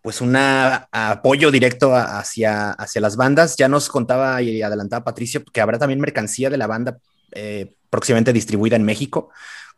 pues 0.02 0.20
un 0.20 0.36
apoyo 0.36 1.50
directo 1.50 1.96
hacia, 1.96 2.72
hacia 2.72 3.00
las 3.00 3.16
bandas. 3.16 3.56
Ya 3.56 3.70
nos 3.70 3.88
contaba 3.88 4.42
y 4.42 4.62
adelantaba 4.62 5.06
Patricio 5.06 5.46
que 5.46 5.62
habrá 5.62 5.80
también 5.80 6.02
mercancía 6.02 6.50
de 6.50 6.58
la 6.58 6.68
banda 6.68 6.98
eh, 7.32 7.77
próximamente 7.90 8.34
distribuida 8.34 8.76
en 8.76 8.84
México 8.84 9.30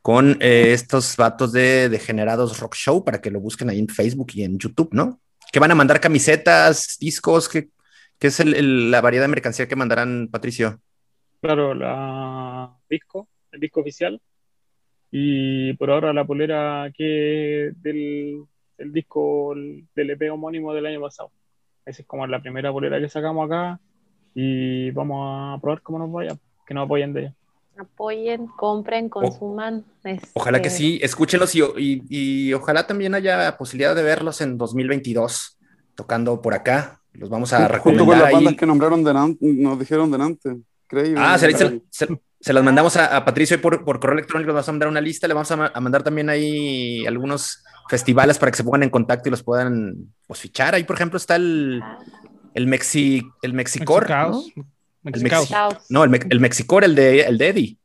con 0.01 0.37
eh, 0.41 0.71
estos 0.73 1.17
vatos 1.17 1.51
de 1.51 1.89
Degenerados 1.89 2.59
Rock 2.59 2.75
Show 2.75 3.03
para 3.03 3.21
que 3.21 3.31
lo 3.31 3.39
busquen 3.39 3.69
ahí 3.69 3.79
en 3.79 3.87
Facebook 3.87 4.31
y 4.33 4.43
en 4.43 4.57
YouTube, 4.57 4.89
¿no? 4.91 5.19
Que 5.51 5.59
van 5.59 5.71
a 5.71 5.75
mandar 5.75 5.99
camisetas, 5.99 6.97
discos, 6.99 7.49
¿qué, 7.49 7.69
es 8.19 8.45
la 8.45 9.01
variedad 9.01 9.25
de 9.25 9.29
mercancía 9.29 9.67
que 9.67 9.75
mandarán, 9.75 10.29
Patricio? 10.31 10.79
Claro, 11.41 11.73
la 11.73 12.71
disco, 12.89 13.27
el 13.51 13.59
disco 13.59 13.81
oficial. 13.81 14.21
Y 15.11 15.73
por 15.73 15.89
ahora 15.89 16.13
la 16.13 16.25
polera 16.25 16.91
que 16.95 17.71
del, 17.77 18.43
del 18.77 18.93
disco 18.93 19.55
del 19.55 20.09
EP 20.11 20.31
homónimo 20.31 20.73
del 20.73 20.85
año 20.85 21.01
pasado. 21.01 21.31
Esa 21.83 22.03
es 22.03 22.07
como 22.07 22.27
la 22.27 22.41
primera 22.41 22.71
polera 22.71 22.99
que 22.99 23.09
sacamos 23.09 23.47
acá 23.47 23.79
y 24.35 24.91
vamos 24.91 25.57
a 25.57 25.59
probar 25.59 25.81
cómo 25.81 25.97
nos 25.97 26.11
vaya, 26.11 26.37
que 26.67 26.73
nos 26.75 26.85
apoyen 26.85 27.13
de 27.13 27.21
ella 27.21 27.35
apoyen, 27.79 28.47
compren, 28.47 29.09
consuman. 29.09 29.85
Ojalá 30.33 30.61
que 30.61 30.67
este, 30.67 30.77
sí, 30.77 30.99
escúchenlos 31.01 31.53
y, 31.55 32.53
ojalá 32.53 32.85
también 32.85 33.15
haya 33.15 33.57
posibilidad 33.57 33.95
de 33.95 34.03
verlos 34.03 34.41
en 34.41 34.57
2022 34.57 35.57
tocando 35.95 36.41
por 36.41 36.53
acá. 36.53 37.01
Los 37.13 37.29
vamos 37.29 37.51
a 37.53 37.67
recomendar. 37.67 38.05
Junto 38.05 38.05
con 38.05 38.19
las 38.19 38.31
bandas 38.31 38.55
que 38.55 38.65
nombraron 38.65 39.37
nos 39.41 39.79
dijeron 39.79 40.11
delante. 40.11 40.57
Ah, 41.17 41.37
se, 41.37 42.53
las 42.53 42.63
mandamos 42.63 42.95
a, 42.97 43.23
Patricio 43.23 43.61
por, 43.61 43.83
por, 43.83 43.99
correo 43.99 44.17
electrónico, 44.17 44.47
le 44.47 44.53
vamos 44.53 44.69
a 44.69 44.71
mandar 44.71 44.89
una 44.89 45.01
lista, 45.01 45.27
le 45.27 45.33
vamos 45.33 45.51
a, 45.51 45.79
mandar 45.79 46.03
también 46.03 46.29
ahí 46.29 47.05
algunos 47.05 47.63
festivales 47.89 48.39
para 48.39 48.51
que 48.51 48.57
se 48.57 48.63
pongan 48.63 48.83
en 48.83 48.89
contacto 48.89 49.29
y 49.29 49.31
los 49.31 49.43
puedan 49.43 50.13
pues, 50.25 50.39
fichar. 50.39 50.73
Ahí, 50.73 50.83
por 50.83 50.95
ejemplo, 50.95 51.17
está 51.17 51.35
el, 51.35 51.81
el, 52.53 52.67
Mexi, 52.67 53.23
el 53.41 53.53
Mexicor. 53.53 54.09
No, 54.09 54.43
el, 55.03 56.27
el 56.29 56.39
Mexicor, 56.39 56.83
el 56.83 56.95
de, 56.95 57.21
el 57.21 57.37
de 57.37 57.47
Eddie. 57.47 57.77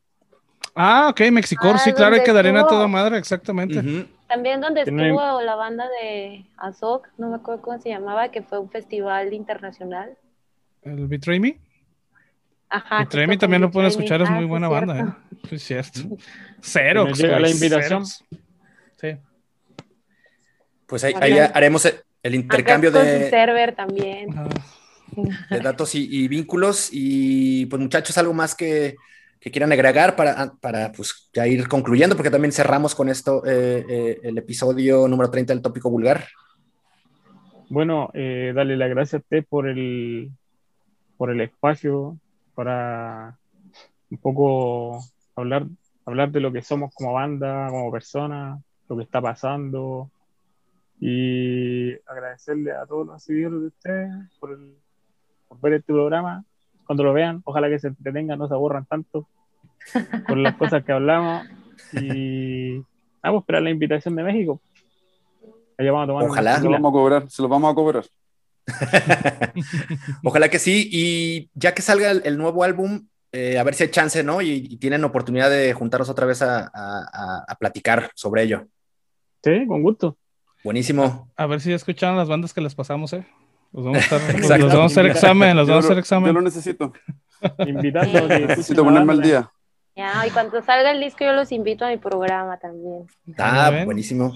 Ah, 0.75 1.09
ok, 1.11 1.21
Mexicor, 1.31 1.79
sí, 1.79 1.91
ah, 1.91 1.95
claro, 1.95 2.17
hay 2.17 2.25
que 2.25 2.33
darle 2.33 2.59
a 2.59 2.67
toda 2.67 2.89
madre, 2.89 3.19
exactamente. 3.19 4.09
También 4.27 4.61
donde 4.61 4.81
estuvo 4.81 5.41
la 5.43 5.55
banda 5.55 5.85
de 6.01 6.47
Azok, 6.57 7.09
no 7.17 7.29
me 7.29 7.37
acuerdo 7.37 7.63
cómo 7.63 7.81
se 7.81 7.91
llamaba, 7.91 8.31
que 8.31 8.43
fue 8.43 8.59
un 8.59 8.71
festival 8.71 9.33
internacional. 9.33 10.17
¿El 10.83 11.07
Betray 11.07 11.39
Me? 11.39 11.59
Ajá. 12.69 13.01
Betray 13.01 13.29
Me 13.29 13.37
también 13.37 13.63
lo 13.63 13.71
pueden 13.71 13.89
escuchar, 13.89 14.23
es 14.23 14.31
muy 14.31 14.45
ah, 14.45 14.49
buena 14.49 14.69
banda, 14.69 14.99
¿eh? 14.99 15.49
Sí, 15.51 15.55
es 15.55 15.63
cierto. 15.63 16.01
Cero. 16.61 17.07
llega 17.07 17.39
la 17.39 17.51
invitación. 17.51 18.05
Sí. 18.07 19.17
Pues 20.87 21.05
ahí, 21.05 21.39
haremos 21.39 21.85
el, 22.23 22.35
intercambio 22.35 22.91
de. 22.91 23.31
server 23.31 23.75
también 23.75 24.35
de 25.51 25.61
datos 25.61 25.95
y, 25.95 26.29
vínculos. 26.29 26.89
Y 26.93 27.67
pues 27.67 27.81
muchachos, 27.81 28.17
algo 28.19 28.33
más 28.33 28.55
que, 28.55 28.97
quieran 29.41 29.73
agregar 29.73 30.17
para, 30.17 30.55
para 30.61 30.91
pues, 30.93 31.29
ya 31.35 31.47
ir 31.47 31.69
concluyendo, 31.69 32.17
porque 32.17 32.31
también 32.31 32.53
cerramos 32.53 32.95
con 32.95 33.09
esto 33.09 33.45
eh, 33.45 33.85
eh, 33.89 34.21
el 34.23 34.39
episodio 34.39 35.07
número 35.07 35.31
30 35.31 35.53
del 35.53 35.63
tópico 35.63 35.91
vulgar. 35.91 36.27
Bueno, 37.69 38.11
eh, 38.15 38.53
dale 38.55 38.77
las 38.77 38.91
gracias 38.91 39.15
a 39.15 39.23
usted 39.23 39.45
por 39.49 39.69
el, 39.69 40.31
por 41.17 41.31
el 41.31 41.41
espacio, 41.41 42.19
para 42.55 43.37
un 44.11 44.19
poco 44.19 45.01
hablar, 45.35 45.67
hablar 46.05 46.31
de 46.31 46.41
lo 46.41 46.53
que 46.53 46.63
somos 46.63 46.95
como 46.95 47.13
banda, 47.13 47.69
como 47.69 47.91
persona, 47.91 48.59
lo 48.89 48.97
que 48.97 49.03
está 49.03 49.21
pasando. 49.21 50.11
Y 51.01 51.93
agradecerle 52.07 52.73
a 52.73 52.87
todos 52.87 53.07
los 53.07 53.23
seguidores 53.23 53.61
de 53.61 53.67
ustedes 53.67 54.11
por 54.39 54.53
el, 54.53 54.75
ver 55.61 55.75
este 55.75 55.93
programa. 55.93 56.45
Cuando 56.87 57.05
lo 57.05 57.13
vean, 57.13 57.41
ojalá 57.45 57.69
que 57.69 57.79
se 57.79 57.89
entretengan, 57.89 58.39
no 58.39 58.49
se 58.49 58.55
aburran 58.55 58.85
tanto 58.85 59.27
con 60.27 60.43
las 60.43 60.55
cosas 60.57 60.85
que 60.85 60.93
hablamos. 60.93 61.47
Y 61.93 62.79
vamos 63.23 63.39
a 63.39 63.43
esperar 63.43 63.63
la 63.63 63.71
invitación 63.71 64.17
de 64.17 64.23
México. 64.23 64.61
vamos 65.79 66.05
a 66.05 66.07
tomar 66.07 66.25
ojalá. 66.25 66.57
Se 66.57 66.65
lo 66.65 66.71
vamos 66.71 66.91
a 66.91 66.93
cobrar, 66.93 67.31
se 67.31 67.43
lo 67.43 67.49
vamos 67.49 67.73
a 67.73 67.75
cobrar. 67.75 68.05
ojalá 70.25 70.49
que 70.49 70.59
sí. 70.59 70.89
Y 70.91 71.51
ya 71.55 71.75
que 71.75 71.83
salga 71.83 72.11
el, 72.11 72.39
nuevo 72.39 72.65
álbum, 72.65 73.07
eh, 73.33 73.59
a 73.59 73.63
ver 73.63 73.75
si 73.75 73.85
hay 73.85 73.91
chance, 73.91 74.23
¿no? 74.23 74.43
Y, 74.43 74.77
tienen 74.77 75.05
oportunidad 75.05 75.51
de 75.51 75.73
juntarnos 75.73 76.09
otra 76.09 76.27
vez 76.27 76.43
a, 76.43 76.71
a, 76.75 77.55
platicar 77.57 78.11
sobre 78.15 78.43
ello. 78.43 78.67
Sí, 79.43 79.67
con 79.67 79.83
gusto. 79.83 80.17
Buenísimo. 80.63 81.31
A 81.37 81.47
ver 81.47 81.61
si 81.61 81.73
escucharon 81.73 82.17
las 82.17 82.29
bandas 82.29 82.55
que 82.55 82.61
les 82.61 82.75
pasamos, 82.75 83.13
¿eh? 83.13 83.27
Los 83.75 83.85
vamos 83.85 84.13
a, 84.13 84.17
hacer 84.85 85.07
examen, 85.07 85.57
los 85.57 85.67
vamos 85.67 85.85
a 85.85 85.89
hacer 85.89 85.99
examen. 85.99 86.29
Yo 86.29 86.33
lo 86.33 86.43
necesito. 86.43 86.93
Invitando. 87.67 88.29
necesito 88.29 88.85
ponerme 88.85 89.15
al 89.15 89.21
día. 89.21 89.51
Ya, 89.97 90.25
y 90.25 90.31
cuando 90.31 90.63
salga 90.63 90.93
el 90.93 91.01
disco 91.01 91.25
yo 91.25 91.33
los 91.33 91.51
invito 91.51 91.85
a 91.85 91.89
mi 91.89 91.97
programa 91.97 92.57
también. 92.57 93.07
Ah, 93.37 93.83
buenísimo. 93.85 94.33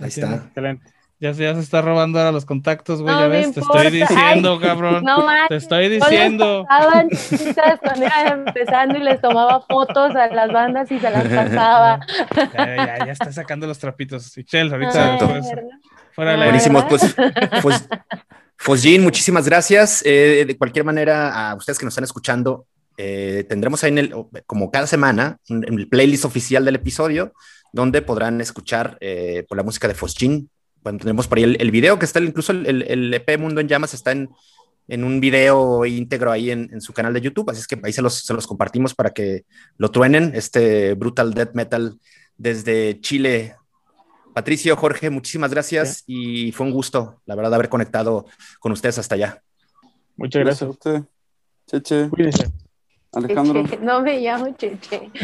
Ahí 0.00 0.08
está. 0.08 0.34
Excelente. 0.34 0.84
Ya, 1.18 1.32
ya 1.32 1.54
se 1.54 1.60
está 1.60 1.80
robando 1.80 2.18
ahora 2.18 2.30
los 2.30 2.44
contactos, 2.44 3.02
güey, 3.02 3.12
ya 3.12 3.26
ves, 3.26 3.52
te 3.52 3.60
estoy 3.60 3.90
diciendo, 3.90 4.60
cabrón. 4.60 5.02
No 5.02 5.26
Te 5.48 5.56
estoy 5.56 5.88
diciendo. 5.88 6.64
Estaban 6.70 7.78
cuando 7.78 8.04
iban 8.04 8.44
empezando 8.46 8.98
y 8.98 9.00
les 9.00 9.20
tomaba 9.20 9.62
fotos 9.62 10.14
a 10.14 10.28
las 10.28 10.52
bandas 10.52 10.92
y 10.92 11.00
se 11.00 11.10
las 11.10 11.26
pasaba. 11.26 12.00
Ya, 12.54 12.76
ya, 12.76 13.06
ya 13.06 13.12
está 13.12 13.32
sacando 13.32 13.66
los 13.66 13.78
trapitos. 13.78 14.32
Chel, 14.44 14.70
ahorita. 14.72 15.18
Pues, 15.18 15.46
fuera 16.12 16.36
Buenísimo, 16.36 16.86
pues, 16.86 17.16
pues, 17.62 17.88
pues 18.64 18.84
muchísimas 19.00 19.46
gracias. 19.46 20.02
Eh, 20.04 20.44
de 20.46 20.56
cualquier 20.56 20.84
manera, 20.84 21.50
a 21.50 21.54
ustedes 21.54 21.78
que 21.78 21.84
nos 21.84 21.92
están 21.92 22.04
escuchando, 22.04 22.66
eh, 22.96 23.44
tendremos 23.48 23.82
ahí 23.84 23.90
en 23.90 23.98
el, 23.98 24.14
como 24.46 24.70
cada 24.70 24.86
semana, 24.86 25.38
en 25.48 25.64
el 25.64 25.88
playlist 25.88 26.24
oficial 26.24 26.64
del 26.64 26.76
episodio, 26.76 27.32
donde 27.72 28.02
podrán 28.02 28.40
escuchar 28.40 28.98
eh, 29.00 29.44
por 29.48 29.56
la 29.56 29.64
música 29.64 29.88
de 29.88 29.94
Fosjin 29.94 30.50
bueno, 30.82 30.98
tenemos 30.98 31.26
por 31.26 31.38
ahí 31.38 31.44
el, 31.44 31.70
video 31.70 31.98
que 31.98 32.04
está, 32.04 32.20
incluso 32.20 32.52
el, 32.52 33.12
EP 33.12 33.28
e 33.28 33.38
Mundo 33.38 33.60
en 33.60 33.68
Llamas 33.68 33.94
está 33.94 34.12
en, 34.12 34.30
en 34.86 35.04
un 35.04 35.20
video 35.20 35.84
íntegro 35.84 36.30
ahí 36.32 36.50
en, 36.50 36.70
en, 36.72 36.80
su 36.80 36.92
canal 36.92 37.12
de 37.12 37.20
YouTube, 37.20 37.50
así 37.50 37.60
es 37.60 37.66
que 37.66 37.78
ahí 37.82 37.92
se 37.92 38.02
los, 38.02 38.14
se 38.24 38.32
los 38.32 38.46
compartimos 38.46 38.94
para 38.94 39.10
que 39.10 39.44
lo 39.76 39.90
truenen, 39.90 40.32
este 40.34 40.94
Brutal 40.94 41.34
Death 41.34 41.54
Metal 41.54 41.98
desde 42.36 43.00
Chile. 43.00 43.56
Patricio, 44.38 44.76
Jorge, 44.76 45.10
muchísimas 45.10 45.50
gracias 45.50 46.04
y 46.06 46.52
fue 46.52 46.64
un 46.64 46.72
gusto, 46.72 47.20
la 47.26 47.34
verdad, 47.34 47.54
haber 47.54 47.68
conectado 47.68 48.24
con 48.60 48.70
ustedes 48.70 48.96
hasta 48.96 49.16
allá. 49.16 49.42
Muchas 50.16 50.44
gracias, 50.44 50.62
a 50.62 50.70
usted. 50.70 51.02
Cheche. 51.66 52.08
Cuídense. 52.08 52.46
Alejandro. 53.10 53.64
No 53.80 54.00
me 54.00 54.20
llamo 54.20 54.54
Cheche. 54.56 55.10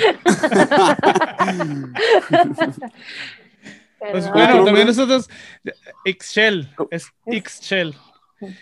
Pues 4.10 4.30
bueno, 4.32 4.64
también 4.64 4.88
nosotros, 4.88 5.30
Xshell, 6.04 6.68
es 6.90 7.06
Xshell. 7.24 7.94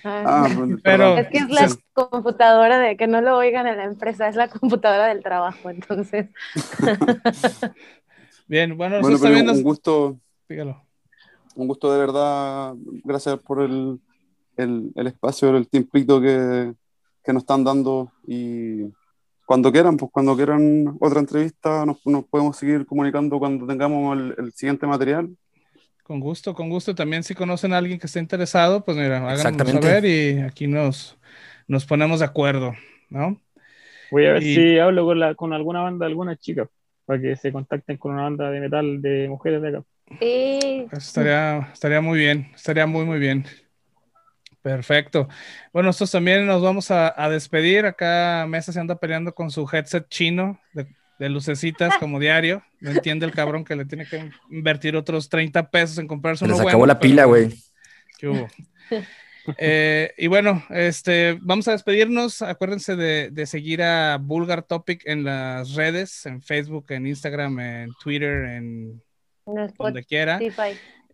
Ah, 0.05 0.49
pero 0.85 1.19
es 1.19 1.29
que 1.29 1.39
es 1.39 1.49
la 1.49 1.69
computadora 1.95 2.79
de 2.79 2.97
que 2.97 3.09
no 3.09 3.23
lo 3.23 3.39
oigan 3.39 3.67
en 3.67 3.79
la 3.79 3.85
empresa, 3.85 4.29
es 4.29 4.37
la 4.37 4.49
computadora 4.49 5.09
del 5.09 5.23
trabajo, 5.23 5.71
entonces. 5.71 6.29
Bien, 8.47 8.77
bueno, 8.77 9.01
bueno 9.01 9.19
también 9.19 9.49
un 9.49 9.63
gusto. 9.63 10.21
Un 11.55 11.69
gusto 11.69 11.93
de 11.93 11.99
verdad, 11.99 12.75
gracias 13.05 13.39
por 13.41 13.63
el, 13.63 14.01
el, 14.57 14.91
el 14.95 15.07
espacio, 15.07 15.57
el 15.57 15.69
tiempito 15.69 16.21
que, 16.21 16.73
que 17.23 17.33
nos 17.33 17.43
están 17.43 17.65
dando 17.65 18.13
y 18.27 18.85
cuando 19.53 19.71
quieran, 19.71 19.97
pues 19.97 20.11
cuando 20.11 20.37
quieran 20.37 20.97
otra 21.01 21.21
entrevista, 21.21 21.85
nos, 21.85 21.99
podemos 22.27 22.57
seguir 22.57 22.87
comunicando 22.87 23.39
cuando 23.39 23.67
tengamos 23.67 24.19
el, 24.39 24.53
siguiente 24.53 24.87
material. 24.87 25.29
Con 26.03 26.21
gusto, 26.21 26.55
con 26.55 26.71
gusto. 26.71 26.95
También 26.95 27.23
si 27.23 27.35
conocen 27.35 27.73
a 27.73 27.79
alguien 27.79 27.99
que 27.99 28.07
esté 28.07 28.19
interesado, 28.19 28.85
pues 28.85 28.97
mira, 28.97 29.19
háganos 29.19 29.71
saber 29.71 30.05
y 30.05 30.39
aquí 30.39 30.67
nos, 30.67 31.19
nos 31.69 31.85
ponemos 31.85 32.21
de 32.21 32.25
acuerdo, 32.25 32.73
¿no? 33.11 33.41
Voy 34.11 34.27
a 34.27 34.33
ver 34.33 34.43
si 34.43 34.79
hablo 34.79 35.05
con, 35.05 35.19
la, 35.19 35.35
con 35.35 35.53
alguna 35.53 35.83
banda, 35.83 36.07
alguna 36.07 36.37
chica, 36.37 36.69
para 37.05 37.21
que 37.21 37.37
se 37.37 37.53
contacten 37.53 37.97
con 37.97 38.13
una 38.13 38.23
banda 38.23 38.51
de 38.51 38.61
metal 38.61 39.03
de 39.03 39.29
mujeres 39.29 39.63
de 39.63 39.69
acá. 39.69 39.85
Sí. 40.21 40.87
Estaría, 40.93 41.71
estaría 41.73 42.01
muy 42.01 42.19
bien, 42.19 42.51
estaría 42.55 42.87
muy, 42.87 43.05
muy 43.05 43.19
bien. 43.19 43.47
Perfecto. 44.63 45.29
Bueno, 45.73 45.89
nosotros 45.89 46.13
también 46.13 46.47
nos 46.47 46.63
vamos 46.63 46.91
a, 46.91 47.29
despedir. 47.29 47.85
Acá 47.85 48.47
Mesa 48.49 48.73
se 48.73 48.79
anda 48.79 48.95
peleando 48.95 49.35
con 49.35 49.51
su 49.51 49.69
headset 49.71 50.09
chino 50.09 50.61
de, 50.73 50.87
lucecitas 51.29 51.97
como 51.99 52.21
diario. 52.21 52.63
No 52.81 52.91
entiende 52.93 53.27
el 53.27 53.33
cabrón 53.33 53.65
que 53.65 53.77
le 53.77 53.85
tiene 53.85 54.07
que 54.07 54.31
invertir 54.51 54.97
otros 54.97 55.29
30 55.29 55.71
pesos 55.71 55.99
en 55.99 56.07
comprarse 56.07 56.45
uno 56.45 56.57
Se 56.57 56.63
acabó 56.63 56.87
la 56.87 56.99
pila, 56.99 57.25
güey. 57.25 57.53
¿Qué 58.19 58.29
hubo? 58.29 58.49
Eh, 59.59 60.13
y 60.19 60.29
bueno, 60.29 60.65
este, 60.71 61.37
vamos 61.43 61.67
a 61.67 61.73
despedirnos. 61.73 62.43
Acuérdense 62.43 62.95
de, 62.95 63.29
de, 63.33 63.47
seguir 63.47 63.83
a 63.83 64.19
Vulgar 64.19 64.63
Topic 64.63 65.03
en 65.05 65.25
las 65.25 65.75
redes, 65.75 66.27
en 66.27 66.41
Facebook, 66.41 66.87
en 66.91 67.09
Instagram, 67.09 67.59
en 67.59 67.91
Twitter, 68.01 68.45
en 68.45 69.03
donde 69.45 70.05
quiera. 70.05 70.41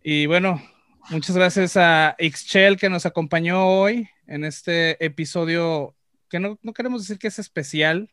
Y 0.03 0.25
bueno, 0.25 0.61
Muchas 1.09 1.35
gracias 1.35 1.75
a 1.75 2.15
Xchel 2.19 2.77
que 2.77 2.87
nos 2.87 3.07
acompañó 3.07 3.67
hoy 3.67 4.07
en 4.27 4.43
este 4.43 5.03
episodio 5.03 5.95
que 6.29 6.39
no, 6.39 6.59
queremos 6.75 7.01
decir 7.01 7.17
que 7.17 7.29
es 7.29 7.39
especial, 7.39 8.11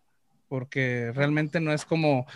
porque 0.48 1.12
realmente 1.14 1.60
no 1.60 1.74
es 1.74 1.84
como, 1.84 2.26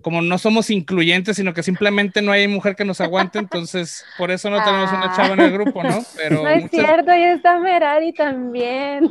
como 0.00 0.22
no 0.22 0.38
somos 0.38 0.70
incluyentes, 0.70 1.36
sino 1.36 1.52
que 1.52 1.62
simplemente 1.62 2.22
no 2.22 2.32
hay 2.32 2.48
mujer 2.48 2.76
que 2.76 2.86
nos 2.86 3.02
aguante, 3.02 3.38
entonces 3.38 4.06
por 4.16 4.30
eso 4.30 4.48
no 4.48 4.64
tenemos 4.64 4.90
una 4.90 5.14
chava 5.14 5.34
en 5.34 5.40
el 5.40 5.52
grupo, 5.52 5.82
¿no? 5.82 6.02
Pero 6.16 6.42
no 6.42 6.48
es 6.48 6.70
cierto, 6.70 7.08
ya 7.08 7.32
está 7.34 7.58
Merari 7.58 8.14
también. 8.14 9.10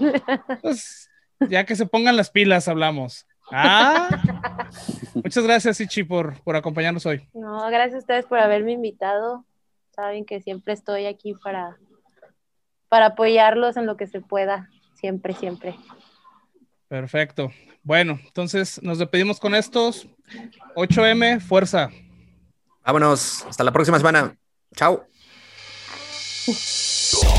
Pues 0.63 1.07
ya 1.47 1.65
que 1.65 1.75
se 1.75 1.85
pongan 1.85 2.17
las 2.17 2.31
pilas, 2.31 2.67
hablamos. 2.67 3.27
Ah, 3.51 4.09
muchas 5.13 5.43
gracias, 5.43 5.79
Ichi, 5.79 6.03
por, 6.03 6.41
por 6.41 6.55
acompañarnos 6.55 7.05
hoy. 7.05 7.27
No, 7.33 7.67
gracias 7.67 7.95
a 7.95 7.99
ustedes 7.99 8.25
por 8.25 8.39
haberme 8.39 8.71
invitado 8.71 9.45
saben 9.95 10.25
que 10.25 10.41
siempre 10.41 10.73
estoy 10.73 11.05
aquí 11.05 11.33
para, 11.41 11.77
para 12.89 13.07
apoyarlos 13.07 13.77
en 13.77 13.85
lo 13.85 13.95
que 13.97 14.07
se 14.07 14.21
pueda, 14.21 14.69
siempre, 14.95 15.33
siempre. 15.33 15.75
Perfecto. 16.87 17.51
Bueno, 17.81 18.19
entonces 18.23 18.81
nos 18.83 18.99
despedimos 18.99 19.39
con 19.39 19.55
estos. 19.55 20.07
8M, 20.75 21.39
fuerza. 21.39 21.89
Vámonos. 22.83 23.45
Hasta 23.45 23.63
la 23.63 23.71
próxima 23.71 23.97
semana. 23.97 24.35
Chao. 24.75 25.07